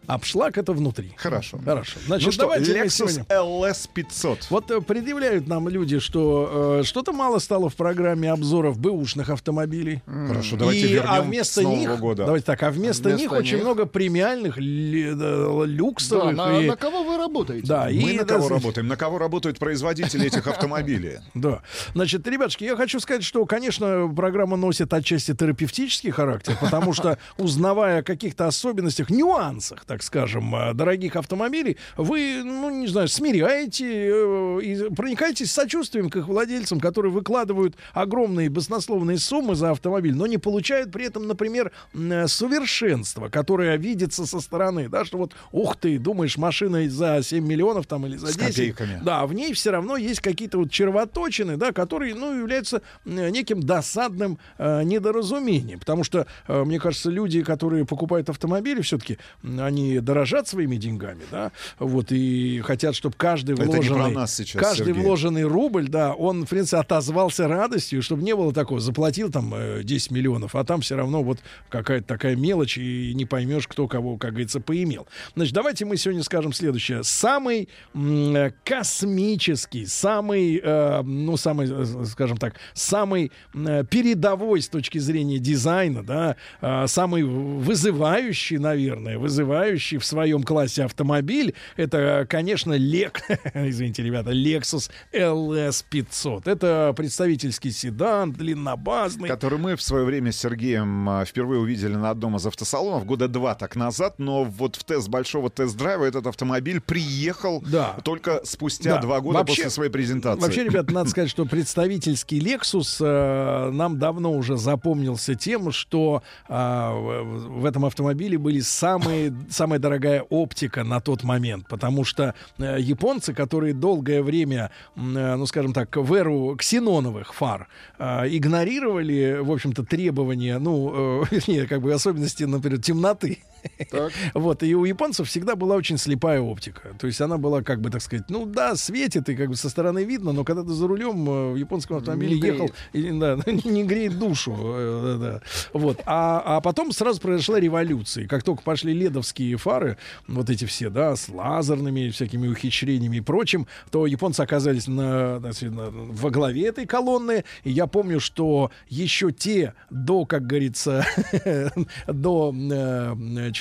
Обшлаг 0.07 0.59
это 0.59 0.73
внутри. 0.73 1.13
Хорошо. 1.17 1.59
Хорошо. 1.65 1.99
Значит, 2.07 2.27
ну 2.27 2.33
что, 2.33 2.43
давайте 2.43 2.73
Lexus. 2.81 3.27
LS 3.29 3.89
500. 3.93 4.47
Вот 4.51 4.71
э, 4.71 4.81
предъявляют 4.81 5.47
нам 5.49 5.69
люди, 5.69 5.99
что 5.99 6.79
э, 6.81 6.85
что-то 6.85 7.13
мало 7.13 7.39
стало 7.39 7.69
в 7.69 7.75
программе 7.77 8.31
обзоров 8.31 8.79
бэушных 8.79 9.31
автомобилей. 9.31 10.03
Хорошо, 10.07 10.57
давайте 10.57 10.87
И, 10.87 10.93
вернем 10.93 11.11
а 11.11 11.23
вместо 11.23 11.61
с 11.61 11.65
Нового 11.65 11.79
них, 11.79 11.99
года. 12.01 12.25
давайте 12.27 12.47
так, 12.47 12.63
а 12.63 12.71
вместо, 12.71 13.09
Вместо 13.09 13.23
них, 13.23 13.33
очень 13.33 13.55
них? 13.57 13.63
много 13.65 13.87
премиальных 13.87 14.59
ли- 14.59 15.13
да, 15.15 15.37
Да, 15.49 15.65
люксовых 15.65 16.37
на, 16.37 16.61
и- 16.61 16.67
на 16.69 16.77
кого 16.77 17.03
вы 17.03 17.17
работаете? 17.17 17.67
да, 17.67 17.85
Мы 17.87 17.91
и 17.93 18.17
на 18.19 18.25
да, 18.25 18.35
кого 18.35 18.47
с- 18.47 18.51
работаем? 18.51 18.89
На 18.89 18.97
кого 18.97 19.19
работают 19.19 19.59
производители 19.59 20.27
этих 20.27 20.47
автомобилей? 20.47 21.19
Да. 21.35 21.63
Значит, 21.95 22.27
ребятушки, 22.27 22.65
я 22.65 22.77
хочу 22.77 22.99
сказать, 23.01 23.23
что, 23.25 23.45
конечно, 23.47 24.11
программа 24.15 24.57
носит 24.57 24.93
отчасти 24.93 25.35
терапевтический 25.35 26.11
характер, 26.11 26.57
потому 26.61 26.93
что, 26.93 27.19
узнавая 27.39 28.01
о 28.01 28.03
каких-то 28.03 28.47
особенностях, 28.47 29.11
нюансах, 29.11 29.85
так 29.85 29.96
скажем, 30.03 30.55
э, 30.55 30.75
дорогих 30.75 31.17
автомобилей, 31.17 31.77
вы, 31.97 32.43
ну, 32.45 32.71
не 32.71 32.87
знаю, 32.87 33.09
смиряете 33.09 33.87
э, 33.87 34.61
и 34.63 34.95
проникаетесь 34.95 35.53
сочувствием 35.53 36.11
к 36.11 36.17
их 36.17 36.29
владельцам, 36.29 36.81
которые 36.81 37.13
выкладывают 37.13 37.77
огромные 37.93 38.51
баснословные 38.51 39.19
суммы 39.19 39.55
за 39.55 39.71
автомобиль, 39.71 40.15
но 40.15 40.27
не 40.27 40.39
получают 40.39 40.91
при 40.93 41.07
этом, 41.07 41.27
например, 41.27 41.73
э, 41.95 42.27
совершенство, 42.27 43.29
которое 43.29 43.77
видится 43.77 44.27
со 44.27 44.41
стороны, 44.41 44.89
да, 44.89 45.05
что 45.05 45.19
вот, 45.19 45.35
ух 45.53 45.77
ты, 45.77 45.99
думаешь, 45.99 46.37
машина 46.37 46.89
за 46.89 47.21
7 47.23 47.45
миллионов 47.47 47.87
там 47.87 48.07
или 48.07 48.17
за 48.17 48.29
С 48.29 48.37
10, 48.37 48.55
копейками. 48.55 49.01
да, 49.05 49.27
в 49.27 49.33
ней 49.33 49.53
все 49.53 49.71
равно 49.71 49.97
есть 49.97 50.21
какие-то 50.21 50.59
вот 50.59 50.71
червоточины, 50.71 51.57
да, 51.57 51.73
которые, 51.73 52.15
ну, 52.15 52.37
являются 52.39 52.83
неким 53.05 53.63
досадным 53.63 54.39
э, 54.59 54.83
недоразумением. 54.85 55.79
Потому 55.79 56.05
что, 56.05 56.27
э, 56.49 56.65
мне 56.65 56.79
кажется, 56.79 57.11
люди, 57.11 57.43
которые 57.43 57.85
покупают 57.85 58.29
автомобили, 58.31 58.81
все-таки 58.83 59.19
они 59.43 59.86
дорожат 60.01 60.49
своими 60.49 60.77
деньгами, 60.77 61.23
да, 61.31 61.53
вот, 61.79 62.13
и 62.13 62.61
хотят, 62.65 62.95
чтобы 62.95 63.15
каждый 63.17 63.55
вложенный... 63.55 64.27
сейчас, 64.27 64.63
каждый 64.63 64.87
Сергей. 64.87 65.03
вложенный 65.03 65.45
рубль, 65.45 65.89
да, 65.89 66.15
он, 66.15 66.45
в 66.45 66.49
принципе, 66.49 66.79
отозвался 66.79 67.49
радостью, 67.49 68.03
чтобы 68.03 68.23
не 68.23 68.35
было 68.35 68.53
такого, 68.53 68.81
заплатил 68.81 69.31
там 69.31 69.53
э, 69.55 69.83
10 69.83 70.11
миллионов, 70.11 70.55
а 70.55 70.65
там 70.65 70.81
все 70.81 70.97
равно 70.97 71.23
вот 71.23 71.39
какая-то 71.69 72.07
такая 72.07 72.37
мелочь, 72.37 72.79
и 72.79 73.13
не 73.15 73.25
поймешь, 73.25 73.67
кто 73.69 73.89
кого, 73.89 74.17
как 74.17 74.31
говорится, 74.31 74.61
поимел. 74.61 75.07
Значит, 75.35 75.55
давайте 75.55 75.85
мы 75.85 75.97
сегодня 75.97 76.23
скажем 76.23 76.53
следующее. 76.53 77.03
Самый 77.05 77.69
м, 77.95 78.37
э, 78.37 78.53
космический, 78.65 79.87
самый, 79.87 80.61
э, 80.63 81.03
ну, 81.03 81.37
самый, 81.37 81.69
э, 81.71 82.05
скажем 82.07 82.37
так, 82.37 82.55
самый 82.75 83.33
э, 83.55 83.85
передовой 83.89 84.61
с 84.61 84.69
точки 84.69 84.99
зрения 84.99 85.39
дизайна, 85.39 86.03
да, 86.03 86.37
э, 86.61 86.87
самый 86.87 87.23
вызывающий, 87.23 88.59
наверное, 88.59 89.19
вызывающий 89.19 89.76
в 89.77 90.05
своем 90.05 90.43
классе 90.43 90.85
автомобиль, 90.85 91.55
это, 91.77 92.27
конечно, 92.29 92.73
Лек, 92.75 93.21
извините, 93.55 94.03
ребята, 94.03 94.33
Lexus 94.33 94.91
LS 95.13 95.85
500. 95.89 96.49
Это 96.49 96.93
представительский 96.97 97.71
седан, 97.71 98.33
длиннобазный. 98.33 99.29
Который 99.29 99.59
мы 99.59 99.77
в 99.77 99.83
свое 99.83 100.05
время 100.05 100.33
с 100.33 100.39
Сергеем 100.39 101.09
а, 101.09 101.25
впервые 101.25 101.61
увидели 101.61 101.95
на 101.95 102.11
одном 102.11 102.37
из 102.37 102.47
автосалонов 102.47 103.05
года 103.05 103.29
два 103.29 103.55
так 103.55 103.77
назад, 103.77 104.19
но 104.19 104.45
вот 104.45 104.77
в 104.77 104.85
тест 104.85 105.09
большого 105.09 105.51
тест-драйва 105.51 106.05
этот 106.05 106.27
автомобиль 106.27 106.81
приехал 106.81 107.63
Да. 107.67 107.97
только 108.05 108.41
спустя 108.45 108.97
Да. 108.97 109.03
два 109.03 109.21
года 109.21 109.39
Вообще- 109.39 109.57
после 109.57 109.71
своей 109.71 109.91
презентации. 109.91 110.43
Вообще, 110.43 110.65
ребят, 110.65 110.91
надо 110.91 111.11
сказать, 111.11 111.31
что 111.31 111.45
представительский 111.45 112.39
Lexus 112.39 112.97
э, 113.05 113.71
нам 113.71 113.99
давно 113.99 114.33
уже 114.33 114.57
запомнился 114.57 115.35
тем, 115.35 115.73
что 115.73 116.23
э, 116.49 116.53
в 116.55 117.57
в 117.57 117.65
этом 117.69 117.85
автомобиле 117.85 118.39
были 118.39 118.61
самые, 118.61 119.35
самая 119.67 119.81
дорогая 119.81 120.23
оптика 120.23 120.85
на 120.85 121.01
тот 121.01 121.25
момент, 121.25 121.67
потому 121.69 122.05
что 122.05 122.37
э, 122.59 122.77
японцы, 122.79 123.35
которые 123.35 123.75
долгое 123.75 124.23
время, 124.23 124.71
э, 124.95 125.01
ну, 125.01 125.45
скажем 125.47 125.73
так, 125.73 125.97
в 125.97 126.15
эру 126.15 126.55
ксеноновых 126.57 127.35
фар 127.35 127.67
э, 127.99 128.29
игнорировали, 128.29 129.41
в 129.41 129.51
общем-то, 129.51 129.83
требования, 129.83 130.61
ну, 130.61 131.23
э, 131.23 131.25
вернее, 131.33 131.67
как 131.67 131.81
бы 131.83 131.93
особенности, 131.93 132.45
например, 132.45 132.81
темноты. 132.81 133.39
Вот, 134.35 134.63
и 134.63 134.75
у 134.75 134.85
японцев 134.85 135.29
всегда 135.29 135.57
была 135.57 135.77
очень 135.77 135.99
слепая 135.99 136.41
оптика. 136.41 136.95
То 136.99 137.07
есть 137.07 137.21
она 137.21 137.39
была, 137.39 137.63
как 137.63 137.81
бы, 137.81 137.91
так 137.91 138.03
сказать, 138.03 138.29
ну 138.29 138.47
да, 138.47 138.77
светит, 138.77 139.29
и 139.29 139.37
как 139.37 139.49
бы 139.49 139.57
со 139.57 139.69
стороны 139.69 140.05
видно, 140.05 140.33
но 140.33 140.45
когда 140.45 140.63
ты 140.63 140.71
за 140.71 140.87
рулем 140.87 141.29
э, 141.29 141.53
в 141.53 141.57
японском 141.57 141.97
автомобиле 141.99 142.39
Не 142.39 142.47
ехал, 142.47 142.71
и, 142.93 143.11
да, 143.13 143.39
не 143.47 143.85
греет 143.85 144.19
душу. 144.19 144.55
э, 144.59 145.19
да, 145.19 145.31
да. 145.33 145.41
Вот. 145.73 146.01
А, 146.07 146.43
а 146.45 146.61
потом 146.61 146.93
сразу 146.93 147.21
произошла 147.21 147.59
революция. 147.61 148.27
Как 148.27 148.43
только 148.43 148.63
пошли 148.63 148.93
ледовские 148.93 149.57
фары, 149.57 149.97
вот 150.27 150.51
эти 150.51 150.65
все, 150.65 150.91
да, 150.91 151.17
с 151.17 151.29
лазерными 151.29 152.11
всякими 152.11 152.49
ухищрениями 152.49 153.17
и 153.19 153.21
прочим, 153.21 153.67
то 153.91 154.07
японцы 154.07 154.41
оказались 154.41 154.87
на, 154.87 155.41
так 155.41 155.55
сказать, 155.55 155.75
на- 155.75 155.91
во 155.91 156.31
главе 156.31 156.67
этой 156.67 156.87
колонны. 156.87 157.45
И 157.65 157.71
я 157.71 157.87
помню, 157.87 158.21
что 158.21 158.71
еще 158.89 159.33
те 159.33 159.75
до, 159.91 160.25
как 160.27 160.47
говорится, 160.47 161.05
до 162.07 162.53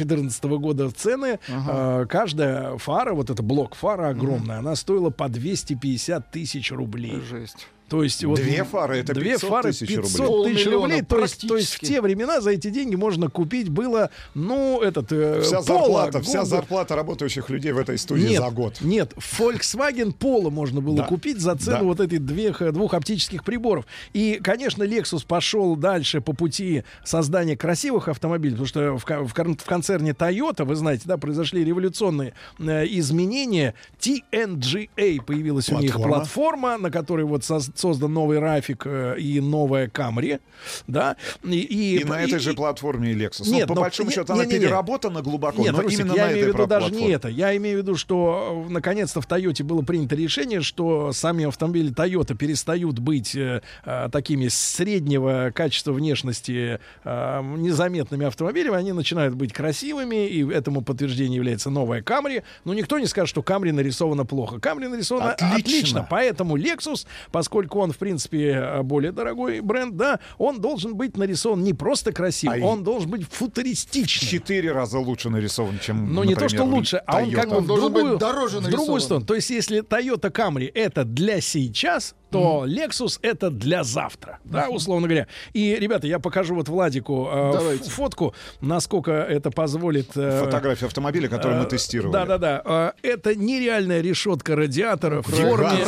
2014 0.03 0.43
года 0.59 0.89
цены, 0.91 1.39
э, 1.47 2.05
каждая 2.09 2.77
фара, 2.77 3.13
вот 3.13 3.29
эта 3.29 3.41
блок 3.43 3.75
фара 3.75 4.09
огромная, 4.09 4.59
она 4.59 4.75
стоила 4.75 5.09
по 5.09 5.29
250 5.29 6.31
тысяч 6.31 6.71
рублей. 6.71 7.21
Жесть. 7.21 7.67
То 7.87 8.03
есть 8.03 8.23
вот 8.25 8.37
Две 8.39 8.63
фары— 8.63 8.97
это 8.99 9.13
две 9.13 9.33
500 9.33 9.49
фары 9.49 9.71
тысяч 9.71 9.87
500 9.87 10.19
рублей. 10.27 10.53
тысяч 10.55 10.67
рублей. 10.67 11.01
То 11.03 11.19
есть, 11.19 11.47
то 11.47 11.55
есть 11.57 11.73
в 11.75 11.79
те 11.81 12.01
времена 12.01 12.41
за 12.41 12.51
эти 12.51 12.69
деньги 12.69 12.95
можно 12.95 13.29
купить 13.29 13.69
было, 13.69 14.09
ну, 14.33 14.81
этот 14.81 15.11
э, 15.11 15.41
Вся 15.41 15.57
Polo, 15.59 15.63
зарплата, 15.63 16.21
вся 16.21 16.39
Гонда. 16.39 16.49
зарплата 16.49 16.95
работающих 16.95 17.49
людей 17.51 17.71
в 17.73 17.77
этой 17.77 17.97
студии 17.99 18.29
нет, 18.29 18.41
за 18.41 18.49
год. 18.49 18.77
Нет, 18.81 19.13
Volkswagen 19.37 20.17
Polo 20.17 20.49
можно 20.49 20.81
было 20.81 20.97
Да. 20.97 21.03
купить 21.03 21.39
за 21.39 21.55
цену 21.55 21.77
Да. 21.79 21.83
вот 21.83 21.99
этих 21.99 22.25
двух, 22.25 22.71
двух 22.73 22.93
оптических 22.95 23.43
приборов. 23.43 23.85
И, 24.13 24.39
конечно, 24.43 24.83
Lexus 24.83 25.25
пошел 25.27 25.75
дальше 25.75 26.21
по 26.21 26.33
пути 26.33 26.83
создания 27.03 27.55
красивых 27.55 28.07
автомобилей, 28.07 28.53
потому 28.55 28.67
что 28.67 28.97
в, 28.97 29.03
в 29.05 29.33
в 29.35 29.65
концерне 29.65 30.11
Toyota, 30.11 30.63
вы 30.63 30.75
знаете, 30.75 31.03
да, 31.05 31.17
произошли 31.17 31.63
революционные 31.63 32.33
э, 32.59 32.85
изменения. 32.87 33.73
TNGA 33.99 35.21
появилась 35.23 35.69
у 35.69 35.77
них 35.79 35.91
Платформа. 35.93 36.15
платформа, 36.17 36.77
на 36.77 36.91
которой 36.91 37.25
вот 37.25 37.41
соз- 37.43 37.71
создан 37.79 38.13
новый 38.13 38.39
Рафик 38.39 38.83
э, 38.85 39.15
и 39.19 39.39
новая 39.39 39.87
Камри, 39.89 40.39
да, 40.87 41.15
и, 41.43 41.97
И, 42.01 42.03
на 42.03 42.21
этой 42.23 42.39
же 42.39 42.53
и- 42.53 42.55
платформе 42.55 43.11
и 43.11 43.15
Lexus. 43.15 43.49
Нет, 43.49 43.67
ну, 43.67 43.67
по 43.67 43.75
но- 43.75 43.81
большому 43.81 44.09
не- 44.09 44.15
счету, 44.15 44.33
она 44.33 44.45
не-не-не. 44.45 44.65
переработана 44.65 45.21
глубоко, 45.21 45.61
Нет, 45.61 45.73
но 45.73 45.81
Русик, 45.81 45.99
именно 45.99 46.13
я 46.13 46.25
на 46.27 46.31
имею 46.31 46.39
этой 46.47 46.51
в 46.51 46.55
виду 46.55 46.67
даже 46.67 46.91
не 46.91 47.09
это. 47.09 47.27
Я 47.27 47.55
имею 47.57 47.79
в 47.79 47.81
виду, 47.81 47.95
что 47.95 48.65
э, 48.67 48.71
наконец-то 48.71 49.21
в 49.21 49.25
Тойоте 49.25 49.63
было 49.63 49.81
принято 49.81 50.15
решение, 50.15 50.61
что 50.61 51.11
сами 51.13 51.45
автомобили 51.45 51.91
Toyota 51.93 52.35
перестают 52.35 52.99
быть 52.99 53.35
э, 53.35 53.61
э, 53.85 54.09
такими 54.11 54.47
среднего 54.47 55.51
качества 55.53 55.91
внешности 55.93 56.79
э, 57.03 57.41
незаметными 57.57 58.25
автомобилями, 58.27 58.77
они 58.77 58.91
начинают 58.93 59.35
быть 59.35 59.53
красивыми, 59.53 60.27
и 60.27 60.47
этому 60.51 60.81
подтверждением 60.81 61.33
является 61.41 61.69
новая 61.69 62.01
Camry. 62.01 62.43
Но 62.63 62.73
никто 62.73 62.99
не 62.99 63.07
скажет, 63.07 63.29
что 63.29 63.41
Camry 63.41 63.71
нарисована 63.71 64.25
плохо. 64.25 64.57
Camry 64.57 64.87
нарисована 64.87 65.31
Отлично. 65.31 65.55
отлично. 65.57 66.07
Поэтому 66.09 66.57
Lexus, 66.57 67.05
поскольку 67.31 67.64
он, 67.73 67.91
в 67.91 67.97
принципе, 67.97 68.51
э, 68.51 68.83
более 68.83 69.11
дорогой 69.11 69.61
бренд, 69.61 69.95
да, 69.95 70.19
он 70.37 70.59
должен 70.59 70.95
быть 70.95 71.15
нарисован 71.17 71.63
не 71.63 71.73
просто 71.73 72.11
красиво, 72.11 72.53
А 72.53 72.57
и- 72.57 72.61
он 72.61 72.83
должен 72.83 73.09
быть 73.09 73.25
футуристичным. 73.29 74.29
Четыре 74.29 74.71
раза 74.73 74.99
лучше 74.99 75.29
нарисован, 75.29 75.79
чем, 75.79 76.13
Ну, 76.13 76.23
не 76.23 76.35
то, 76.35 76.49
что 76.49 76.63
лучше, 76.63 76.97
а 77.05 77.21
он 77.23 77.31
как 77.31 77.49
бы 77.49 77.55
Toyota. 77.55 77.61
в 77.61 77.65
другую, 77.67 78.17
дороже 78.17 78.59
в 78.59 78.69
другую 78.69 78.99
сторону. 78.99 79.25
То 79.25 79.35
есть, 79.35 79.49
если 79.49 79.81
Toyota 79.81 80.31
Camry 80.31 80.69
это 80.73 81.05
для 81.05 81.41
сейчас, 81.41 82.15
то 82.35 82.65
Lexus 82.67 83.19
это 83.21 83.49
для 83.49 83.83
завтра, 83.83 84.39
да, 84.43 84.69
условно 84.69 85.07
говоря. 85.07 85.27
И, 85.53 85.75
ребята, 85.75 86.07
я 86.07 86.19
покажу 86.19 86.55
вот 86.55 86.67
Владику 86.69 87.29
э, 87.31 87.77
фотку, 87.89 88.33
насколько 88.61 89.11
это 89.11 89.51
позволит... 89.51 90.15
э, 90.15 90.41
Фотография 90.43 90.85
автомобиля, 90.87 91.27
который 91.29 91.57
мы 91.57 91.63
э, 91.65 91.67
тестировали. 91.67 92.13
Да-да-да. 92.13 92.61
Э, 92.65 92.91
Это 93.01 93.35
нереальная 93.35 94.01
решетка 94.01 94.55
радиатора 94.55 95.21
в 95.21 95.27
форме, 95.27 95.85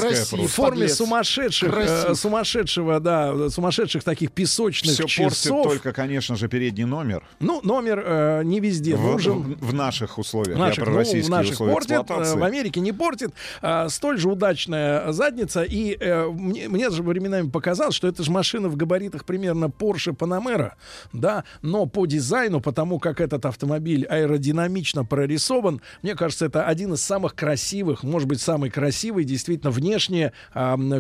в 0.48 0.48
форме 0.48 0.88
сумасшедших, 0.88 1.74
э, 1.76 2.16
сумасшедшего, 2.16 3.00
да, 3.00 3.50
сумасшедших 3.50 4.04
таких 4.04 4.32
песочных 4.32 4.94
Все 4.94 5.06
часов. 5.08 5.64
только, 5.68 5.94
конечно 5.94 6.36
же, 6.36 6.48
передний 6.48 6.86
номер. 6.86 7.24
Ну, 7.40 7.60
номер 7.64 8.04
э, 8.06 8.42
не 8.44 8.60
везде 8.60 8.96
В, 8.96 9.02
нужен. 9.02 9.56
в- 9.56 9.68
в 9.68 9.74
наших 9.74 10.18
условиях. 10.18 10.58
Наших, 10.58 10.78
Я 10.80 10.84
про 10.86 10.92
ну, 10.92 10.98
российские 11.00 11.36
наших 11.36 11.54
условия 11.54 11.74
портит, 11.74 12.10
э, 12.10 12.36
в 12.36 12.44
Америке 12.44 12.80
не 12.80 12.92
портит. 12.92 13.32
А, 13.62 13.90
столь 13.90 14.18
же 14.18 14.30
удачная 14.30 15.12
задница. 15.12 15.64
И 15.64 15.98
э, 16.00 16.26
мне, 16.38 16.68
мне 16.70 16.90
же 16.90 17.04
временами 17.04 17.50
показалось, 17.50 17.96
что 17.96 18.08
это 18.08 18.24
же 18.24 18.32
машина 18.32 18.70
в 18.70 18.76
габаритах 18.76 19.26
примерно 19.26 19.66
Porsche 19.66 20.16
Panamera, 20.16 20.74
да, 21.14 21.44
но 21.62 21.86
по 21.86 22.06
дизайну, 22.06 22.62
потому 22.62 23.00
как 23.00 23.20
этот 23.22 23.46
автомобиль 23.46 24.06
аэродинамично 24.06 25.06
прорисован, 25.06 25.82
мне 26.04 26.16
кажется, 26.16 26.46
это 26.46 26.66
один 26.66 26.94
из 26.94 27.02
самых 27.02 27.36
красивых, 27.36 28.04
может 28.04 28.28
быть, 28.28 28.40
самый 28.42 28.70
красивый, 28.70 29.24
действительно, 29.26 29.72
внешне 29.72 30.32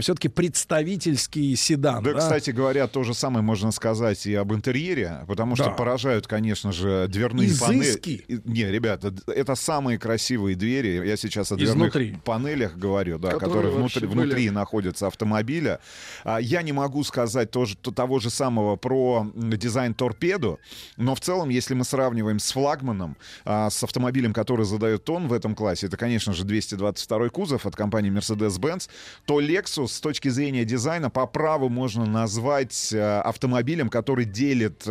все-таки 0.02 0.28
представительский 0.28 1.56
седан. 1.56 2.04
Да, 2.04 2.14
да. 2.14 2.20
кстати 2.20 2.52
говоря, 2.52 2.88
то 2.88 3.04
же 3.04 3.14
самое 3.14 3.44
можно 3.44 3.72
сказать 3.72 4.26
и 4.26 4.34
об 4.36 4.54
интерьере, 4.54 5.26
потому 5.28 5.56
что 5.56 5.66
Да. 5.66 5.72
поражают, 5.72 6.28
конечно 6.28 6.72
же, 6.72 7.08
дверные 7.08 7.48
Изыски. 7.48 8.24
панели. 8.28 8.42
Не, 8.46 8.72
ребята, 8.72 9.14
это 9.28 9.56
самые 9.56 9.98
красивые 10.00 10.56
двери. 10.56 11.06
Я 11.08 11.18
сейчас 11.18 11.52
о 11.52 11.56
дверных 11.56 11.90
Изнутри. 11.96 12.18
панелях 12.24 12.76
говорю, 12.78 13.18
да, 13.18 13.32
Которые 13.32 13.48
которые 13.48 13.76
внутри, 13.76 14.08
были. 14.08 14.22
внутри 14.22 14.50
находятся 14.50 15.08
автомобиля. 15.18 15.80
А, 16.24 16.38
Я 16.38 16.62
не 16.62 16.72
могу 16.72 17.04
сказать 17.04 17.50
тоже, 17.52 17.76
то- 17.76 17.92
того 17.92 18.20
же 18.20 18.30
самого 18.30 18.76
про 18.76 19.28
дизайн 19.36 19.94
торпеду, 19.94 20.60
но 20.98 21.16
в 21.16 21.20
целом, 21.20 21.50
если 21.50 21.74
мы 21.74 21.84
сравниваем 21.84 22.40
с 22.40 22.52
флагманом, 22.52 23.18
а, 23.46 23.70
с 23.70 23.84
автомобилем, 23.84 24.34
который 24.34 24.66
задает 24.66 25.04
тон 25.04 25.28
в 25.28 25.34
этом 25.34 25.56
классе, 25.56 25.88
это, 25.88 25.98
конечно 25.98 26.34
же, 26.34 26.44
222 26.44 27.30
кузов 27.30 27.66
от 27.66 27.76
компании 27.76 28.12
Mercedes-Benz, 28.12 28.90
то 29.26 29.42
Lexus 29.42 29.88
с 29.88 30.00
точки 30.00 30.30
зрения 30.30 30.66
дизайна 30.66 31.10
по 31.10 31.26
праву 31.26 31.70
можно 31.70 32.06
назвать 32.06 32.94
э, 32.94 33.20
автомобилем, 33.22 33.90
который 33.90 34.26
делит 34.26 34.86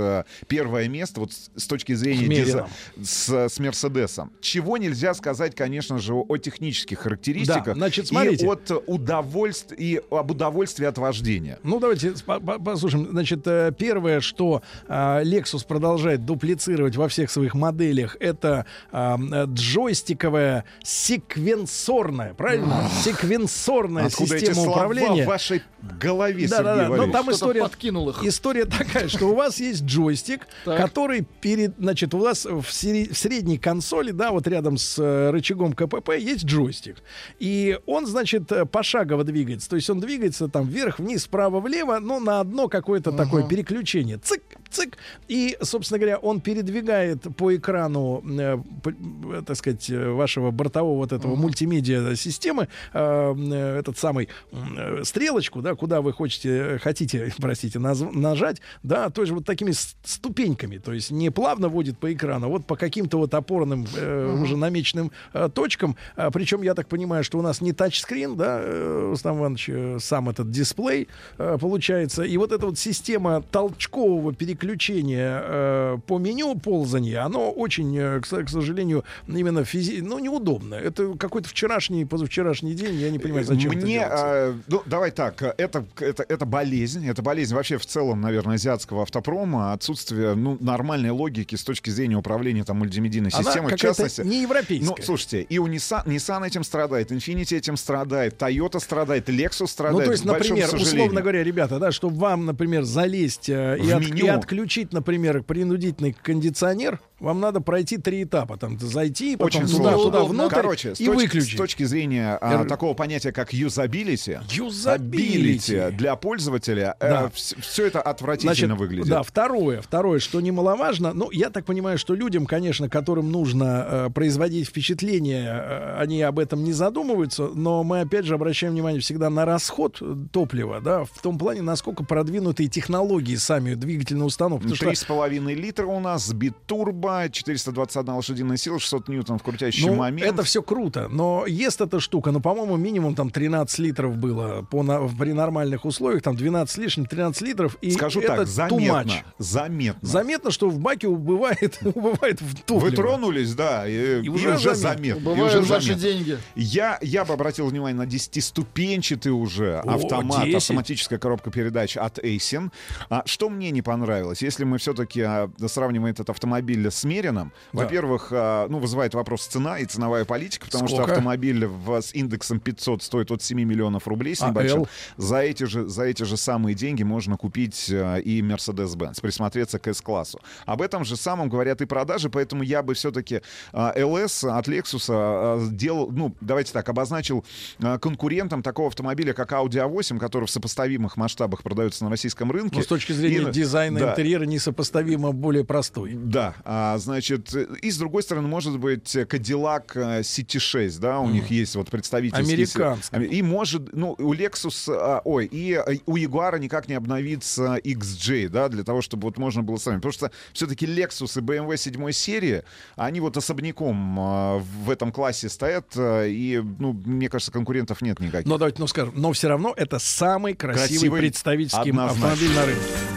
первое 0.48 0.88
место 0.88 1.20
вот 1.20 1.32
с, 1.32 1.66
точки 1.66 1.94
зрения 1.94 2.26
дизайна 2.28 2.68
с, 3.00 3.28
с 3.48 3.58
Мерседесом. 3.58 4.32
Чего 4.40 4.76
нельзя 4.76 5.14
сказать, 5.14 5.54
конечно 5.54 5.98
же, 5.98 6.14
о 6.14 6.36
технических 6.38 6.98
характеристиках 6.98 7.64
Да, 7.64 7.74
значит, 7.74 8.04
и 8.06 8.08
смотрите. 8.08 8.46
от 8.46 8.70
удовольствия 8.86 9.76
и 9.76 10.00
об 10.18 10.30
удовольствии 10.30 10.86
от 10.86 10.98
вождения. 10.98 11.58
Ну, 11.62 11.78
давайте 11.80 12.12
по- 12.24 12.40
по- 12.40 12.58
послушаем. 12.58 13.08
Значит, 13.10 13.46
э, 13.46 13.72
первое, 13.76 14.20
что 14.20 14.62
э, 14.88 15.22
Lexus 15.24 15.66
продолжает 15.66 16.24
дуплицировать 16.24 16.96
во 16.96 17.08
всех 17.08 17.30
своих 17.30 17.54
моделях, 17.54 18.16
это 18.20 18.66
э, 18.92 19.16
джойстиковая 19.46 20.64
секвенсорная, 20.82 22.34
правильно? 22.34 22.88
Секвенсорная 23.02 24.06
Откуда 24.06 24.38
система 24.38 24.70
управления. 24.70 25.24
в 25.24 25.28
вашей 25.28 25.62
голове, 26.00 26.48
Да, 26.48 26.56
Сергей 26.58 26.64
да, 26.76 26.88
да. 26.88 26.96
Но 26.96 27.12
там 27.12 27.30
история, 27.30 27.60
подкинул 27.62 28.10
их. 28.10 28.22
история 28.24 28.64
такая, 28.64 29.08
что 29.08 29.26
у 29.26 29.34
вас 29.34 29.60
есть 29.60 29.84
джойстик, 29.84 30.46
Так. 30.64 30.76
который 30.80 31.26
перед, 31.40 31.74
значит, 31.78 32.12
у 32.14 32.18
вас 32.18 32.44
в, 32.44 32.64
сери- 32.70 33.12
в 33.12 33.16
средней 33.18 33.58
консоли, 33.58 34.10
да, 34.10 34.30
вот 34.32 34.46
рядом 34.48 34.78
с 34.78 34.98
рычагом 35.30 35.72
КПП 35.74 36.10
есть 36.18 36.44
джойстик. 36.44 36.96
И 37.38 37.78
он, 37.86 38.06
значит, 38.06 38.50
пошагово 38.72 39.22
двигается. 39.24 39.68
То 39.70 39.76
есть 39.76 39.88
он 39.90 40.00
двигается 40.06 40.48
там 40.48 40.66
вверх, 40.66 40.98
вниз, 40.98 41.24
вправо, 41.26 41.60
влево, 41.60 41.98
но 41.98 42.20
на 42.20 42.40
одно 42.40 42.68
какое-то 42.68 43.12
такое 43.12 43.42
переключение. 43.48 44.18
Цик, 44.18 44.42
цик. 44.70 44.96
И, 45.28 45.56
собственно 45.62 45.98
говоря, 45.98 46.18
он 46.18 46.40
передвигает 46.40 47.22
по 47.36 47.54
экрану, 47.54 48.22
э, 48.38 48.56
п- 48.82 48.94
э, 49.34 49.42
так 49.46 49.56
сказать, 49.56 49.90
э, 49.90 50.10
вашего 50.10 50.50
бортового 50.50 50.96
вот 50.96 51.12
этого 51.12 51.34
мультимедиа 51.36 52.14
системы 52.16 52.68
э, 52.92 53.34
э, 53.36 53.78
этот 53.80 53.98
самый 53.98 54.28
э, 54.52 55.02
стрелочку, 55.04 55.60
да, 55.62 55.74
куда 55.74 56.00
вы 56.00 56.12
хотите, 56.12 56.48
э, 56.48 56.78
хотите, 56.78 57.32
простите, 57.38 57.78
наз- 57.78 58.10
нажать, 58.16 58.60
да, 58.82 59.10
то 59.10 59.22
есть 59.22 59.32
вот 59.32 59.44
такими 59.44 59.72
ступеньками, 60.04 60.78
то 60.78 60.92
есть 60.92 61.10
не 61.10 61.30
плавно 61.30 61.68
водит 61.68 61.98
по 61.98 62.12
экрану, 62.12 62.46
а 62.46 62.48
вот 62.48 62.66
по 62.66 62.76
каким-то 62.76 63.18
вот 63.18 63.34
опорным 63.34 63.86
э, 63.96 64.38
уже 64.42 64.56
намеченным 64.56 65.10
э, 65.32 65.48
точкам. 65.52 65.96
А, 66.16 66.30
причем 66.30 66.62
я 66.62 66.74
так 66.74 66.88
понимаю, 66.88 67.24
что 67.24 67.38
у 67.38 67.42
нас 67.42 67.60
не 67.60 67.72
тачскрин, 67.72 68.36
да, 68.36 68.62
Рустам 68.64 69.38
Иванович, 69.38 69.68
э, 69.68 69.95
сам 69.98 70.28
этот 70.28 70.50
дисплей 70.50 71.08
э, 71.38 71.58
получается, 71.60 72.22
и 72.22 72.36
вот 72.36 72.52
эта 72.52 72.66
вот 72.66 72.78
система 72.78 73.42
толчкового 73.42 74.34
переключения 74.34 75.42
э, 75.44 75.98
по 76.06 76.18
меню 76.18 76.54
ползания, 76.56 77.24
оно 77.24 77.50
очень, 77.50 77.96
э, 77.96 78.20
к, 78.20 78.48
сожалению, 78.48 79.04
именно 79.26 79.64
физи... 79.64 80.00
ну, 80.00 80.18
неудобно. 80.18 80.74
Это 80.74 81.14
какой-то 81.14 81.48
вчерашний, 81.48 82.04
позавчерашний 82.04 82.74
день, 82.74 82.94
я 82.96 83.10
не 83.10 83.18
понимаю, 83.18 83.44
зачем 83.44 83.72
это 83.72 83.80
Мне, 83.80 83.94
делается. 83.94 84.24
а, 84.26 84.58
ну, 84.68 84.82
давай 84.86 85.10
так, 85.10 85.42
это, 85.42 85.84
это, 85.98 86.24
это 86.28 86.46
болезнь, 86.46 87.06
это 87.08 87.22
болезнь 87.22 87.54
вообще 87.54 87.78
в 87.78 87.86
целом, 87.86 88.20
наверное, 88.20 88.56
азиатского 88.56 89.02
автопрома, 89.02 89.72
отсутствие 89.72 90.34
ну, 90.34 90.56
нормальной 90.60 91.10
логики 91.10 91.54
с 91.54 91.64
точки 91.64 91.90
зрения 91.90 92.16
управления 92.16 92.64
там 92.64 92.78
мультимедийной 92.78 93.30
Она 93.32 93.42
системой, 93.42 93.74
в 93.74 93.76
частности. 93.76 94.22
не 94.22 94.42
европейская. 94.42 94.86
Ну, 94.86 94.96
слушайте, 95.02 95.42
и 95.42 95.58
у 95.58 95.66
Nissan, 95.66 96.04
Nissan 96.06 96.46
этим 96.46 96.64
страдает, 96.64 97.12
Infiniti 97.12 97.56
этим 97.56 97.76
страдает, 97.76 98.40
Toyota 98.40 98.80
страдает, 98.80 99.28
Lexus 99.28 99.68
страдает. 99.68 99.85
Ну, 99.92 99.98
то 100.06 100.10
есть, 100.12 100.24
например, 100.44 100.68
условно 100.82 101.20
говоря, 101.22 101.42
ребята, 101.44 101.78
да, 101.78 101.92
чтобы 101.92 102.16
вам, 102.18 102.46
например, 102.46 102.82
залезть 102.84 103.48
э, 103.48 103.76
и, 103.78 103.86
от- 103.90 104.02
и 104.02 104.28
отключить, 104.38 104.92
например, 104.92 105.42
принудительный 105.42 106.12
кондиционер, 106.22 107.00
вам 107.20 107.40
надо 107.40 107.60
пройти 107.60 107.96
три 107.98 108.24
этапа. 108.24 108.56
Там 108.56 108.78
зайти, 108.78 109.36
потом 109.36 109.62
Очень 109.64 109.76
туда, 109.76 109.92
сложно. 109.92 110.10
туда, 110.10 110.24
внутрь 110.24 110.54
Короче, 110.54 110.94
с 110.94 111.00
и 111.00 111.06
точки, 111.06 111.22
выключить. 111.22 111.54
с 111.54 111.56
точки 111.56 111.82
зрения 111.84 112.36
а, 112.40 112.60
Р- 112.62 112.68
такого 112.68 112.94
понятия, 112.94 113.32
как 113.32 113.52
юзабилити, 113.52 114.38
Юзабилити. 114.50 115.90
для 115.96 116.16
пользователя, 116.16 116.94
Да. 117.00 117.30
все 117.34 117.86
это 117.86 118.00
отвратительно 118.00 118.54
Значит, 118.54 118.78
выглядит. 118.78 119.08
Да, 119.08 119.22
второе, 119.22 119.80
второе, 119.80 120.18
что 120.18 120.40
немаловажно, 120.40 121.12
ну, 121.12 121.30
я 121.30 121.50
так 121.50 121.64
понимаю, 121.64 121.98
что 121.98 122.14
людям, 122.14 122.46
конечно, 122.46 122.88
которым 122.88 123.30
нужно 123.30 123.86
э, 123.88 124.10
производить 124.10 124.68
впечатление, 124.68 125.46
э, 125.48 125.96
они 125.98 126.22
об 126.22 126.38
этом 126.38 126.64
не 126.64 126.72
задумываются, 126.72 127.48
но 127.54 127.82
мы, 127.84 128.00
опять 128.00 128.24
же, 128.26 128.34
обращаем 128.34 128.72
внимание 128.74 129.00
всегда 129.00 129.30
на 129.30 129.44
расход 129.44 129.98
э, 130.00 130.16
топлива, 130.32 130.80
да, 130.80 131.04
в 131.04 131.22
том 131.22 131.38
плане, 131.38 131.62
насколько 131.62 132.04
продвинутые 132.04 132.68
технологии 132.68 133.36
сами 133.36 133.74
двигательной 133.74 134.26
установки. 134.26 134.64
Потому 134.68 134.94
что 134.94 135.14
3,5 135.14 135.54
литра 135.54 135.86
у 135.86 136.00
нас, 136.00 136.32
битурбо, 136.32 137.05
421 137.30 138.14
лошадиная 138.14 138.56
сила, 138.56 138.78
600 138.78 139.08
ньютонов 139.08 139.42
крутящий 139.42 139.86
Ну, 139.86 139.94
момент. 139.94 140.26
это 140.32 140.42
все 140.42 140.62
круто, 140.62 141.08
но 141.10 141.44
ест 141.46 141.80
эта 141.80 142.00
штука, 142.00 142.30
ну, 142.32 142.40
по-моему, 142.40 142.76
минимум 142.76 143.14
там 143.14 143.30
13 143.30 143.78
литров 143.80 144.16
было 144.16 144.62
по, 144.70 144.82
на- 144.82 145.06
при 145.08 145.32
нормальных 145.32 145.84
условиях, 145.84 146.22
там 146.22 146.36
12 146.36 146.74
с 146.74 146.78
лишним, 146.78 147.06
13 147.06 147.42
литров. 147.42 147.76
И 147.80 147.90
Скажу 147.90 148.20
это 148.20 148.36
так, 148.38 148.46
заметно. 148.46 149.12
Заметно. 149.38 150.08
Заметно, 150.08 150.50
что 150.50 150.68
в 150.68 150.78
баке 150.78 151.08
убывает, 151.08 151.78
убывает 151.82 152.40
в 152.40 152.54
топливо. 152.62 152.90
Вы 152.90 152.96
тронулись, 152.96 153.54
да, 153.54 153.86
и, 153.88 154.22
и 154.22 154.28
уже 154.28 154.54
уже, 154.54 154.74
заметно. 154.74 155.14
заметно. 155.20 155.40
и 155.40 155.42
уже 155.46 155.60
ваши 155.60 155.86
заметно. 155.94 156.02
деньги. 156.02 156.38
Я, 156.54 156.98
я 157.02 157.24
бы 157.24 157.34
обратил 157.34 157.66
внимание 157.68 157.96
на 157.96 158.06
10-ступенчатый 158.08 159.30
уже 159.30 159.78
О, 159.84 159.94
автомат, 159.94 160.44
10. 160.44 160.56
автоматическая 160.56 161.18
коробка 161.18 161.50
передач 161.50 161.96
от 161.96 162.18
Aisin. 162.18 162.70
А, 163.10 163.22
что 163.26 163.48
мне 163.50 163.70
не 163.70 163.82
понравилось, 163.82 164.42
если 164.42 164.64
мы 164.64 164.78
все-таки 164.78 165.26
сравниваем 165.66 166.12
этот 166.12 166.30
автомобиль 166.30 166.90
с 166.90 166.95
смеренным. 166.96 167.52
Да. 167.72 167.82
Во-первых, 167.84 168.28
а, 168.32 168.66
ну, 168.68 168.78
вызывает 168.78 169.14
вопрос 169.14 169.46
цена 169.46 169.78
и 169.78 169.84
ценовая 169.84 170.24
политика, 170.24 170.66
потому 170.66 170.86
что 170.88 170.96
Сколько? 170.96 171.12
автомобиль 171.12 171.66
в- 171.66 172.00
с 172.00 172.14
индексом 172.14 172.60
500 172.60 173.02
стоит 173.02 173.30
от 173.30 173.42
7 173.42 173.62
миллионов 173.64 174.08
рублей 174.08 174.34
с 174.34 174.42
А 174.42 174.48
небольшим. 174.50 174.80
L? 174.80 174.88
За 175.16 175.38
эти 175.38 175.64
же, 175.64 175.86
за 175.88 176.04
эти 176.04 176.22
же 176.24 176.36
самые 176.36 176.74
деньги 176.74 177.02
можно 177.02 177.36
купить 177.36 177.88
э, 177.90 178.20
и 178.22 178.40
Mercedes-Benz, 178.42 179.20
присмотреться 179.20 179.78
к 179.78 179.86
S-классу. 179.88 180.40
Об 180.64 180.82
этом 180.82 181.04
же 181.04 181.16
самом 181.16 181.48
говорят 181.48 181.80
и 181.82 181.86
продажи, 181.86 182.30
поэтому 182.30 182.62
я 182.62 182.82
бы 182.82 182.94
все-таки 182.94 183.42
LS 183.72 184.48
от 184.48 184.68
Lexus 184.68 185.06
а, 185.08 185.66
делал, 185.70 186.10
ну, 186.10 186.34
давайте 186.40 186.72
так, 186.72 186.88
обозначил 186.88 187.44
а, 187.82 187.98
конкурентом 187.98 188.62
такого 188.62 188.88
автомобиля, 188.88 189.32
как 189.32 189.52
Audi 189.52 189.74
A8, 189.86 190.18
который 190.18 190.46
в 190.46 190.50
сопоставимых 190.50 191.16
масштабах 191.16 191.62
продается 191.62 192.04
на 192.04 192.10
российском 192.10 192.50
рынке. 192.50 192.76
Ну, 192.76 192.82
с 192.82 192.86
точки 192.86 193.12
зрения 193.12 193.48
И, 193.48 193.52
дизайна 193.52 194.00
да, 194.00 194.10
интерьера 194.12 194.44
несопоставимо 194.44 195.32
более 195.32 195.64
простой. 195.64 196.12
да, 196.14 196.54
а, 196.86 196.98
значит, 196.98 197.54
э, 197.54 197.66
и 197.82 197.90
с 197.90 197.98
другой 197.98 198.22
стороны, 198.22 198.48
может 198.48 198.78
быть, 198.78 199.14
э, 199.16 199.22
Cadillac 199.22 199.92
э, 199.94 200.20
CT6, 200.20 200.98
да, 201.00 201.20
у 201.20 201.28
них 201.28 201.50
есть 201.50 201.76
вот 201.76 201.90
представительский... 201.90 202.54
Американский. 202.54 203.24
И 203.24 203.42
может, 203.42 203.92
ну, 203.92 204.14
у 204.18 204.34
Lexus, 204.34 204.88
а, 204.88 205.20
ой, 205.24 205.46
и 205.46 205.72
э, 205.72 205.96
у 206.06 206.16
Jaguar 206.16 206.58
никак 206.58 206.88
не 206.88 206.94
обновится 206.94 207.76
XJ, 207.76 208.48
да, 208.48 208.68
для 208.68 208.84
того, 208.84 209.02
чтобы 209.02 209.24
вот 209.24 209.38
можно 209.38 209.62
было 209.62 209.76
сами. 209.76 209.96
Потому 209.96 210.12
что 210.12 210.30
все-таки 210.52 210.86
Lexus 210.86 211.38
и 211.38 211.42
BMW 211.42 211.76
7 211.76 212.12
серии, 212.12 212.62
они 212.96 213.20
вот 213.20 213.36
особняком 213.36 214.16
а, 214.18 214.58
в 214.58 214.90
этом 214.90 215.12
классе 215.12 215.48
стоят, 215.48 215.86
а, 215.96 216.24
и, 216.24 216.58
ну, 216.78 216.92
мне 216.92 217.28
кажется, 217.28 217.52
конкурентов 217.52 218.02
нет 218.02 218.20
никаких. 218.20 218.46
Но 218.46 218.58
давайте, 218.58 218.80
ну 218.80 218.86
скажем, 218.86 219.14
но 219.16 219.32
все 219.32 219.48
равно 219.48 219.74
это 219.76 219.98
самый 219.98 220.54
красивый, 220.54 220.88
Красивый, 220.88 221.20
представительский 221.20 221.90
однозначно. 221.90 222.32
автомобиль 222.32 222.56
на 222.56 222.66
рынке. 222.66 223.16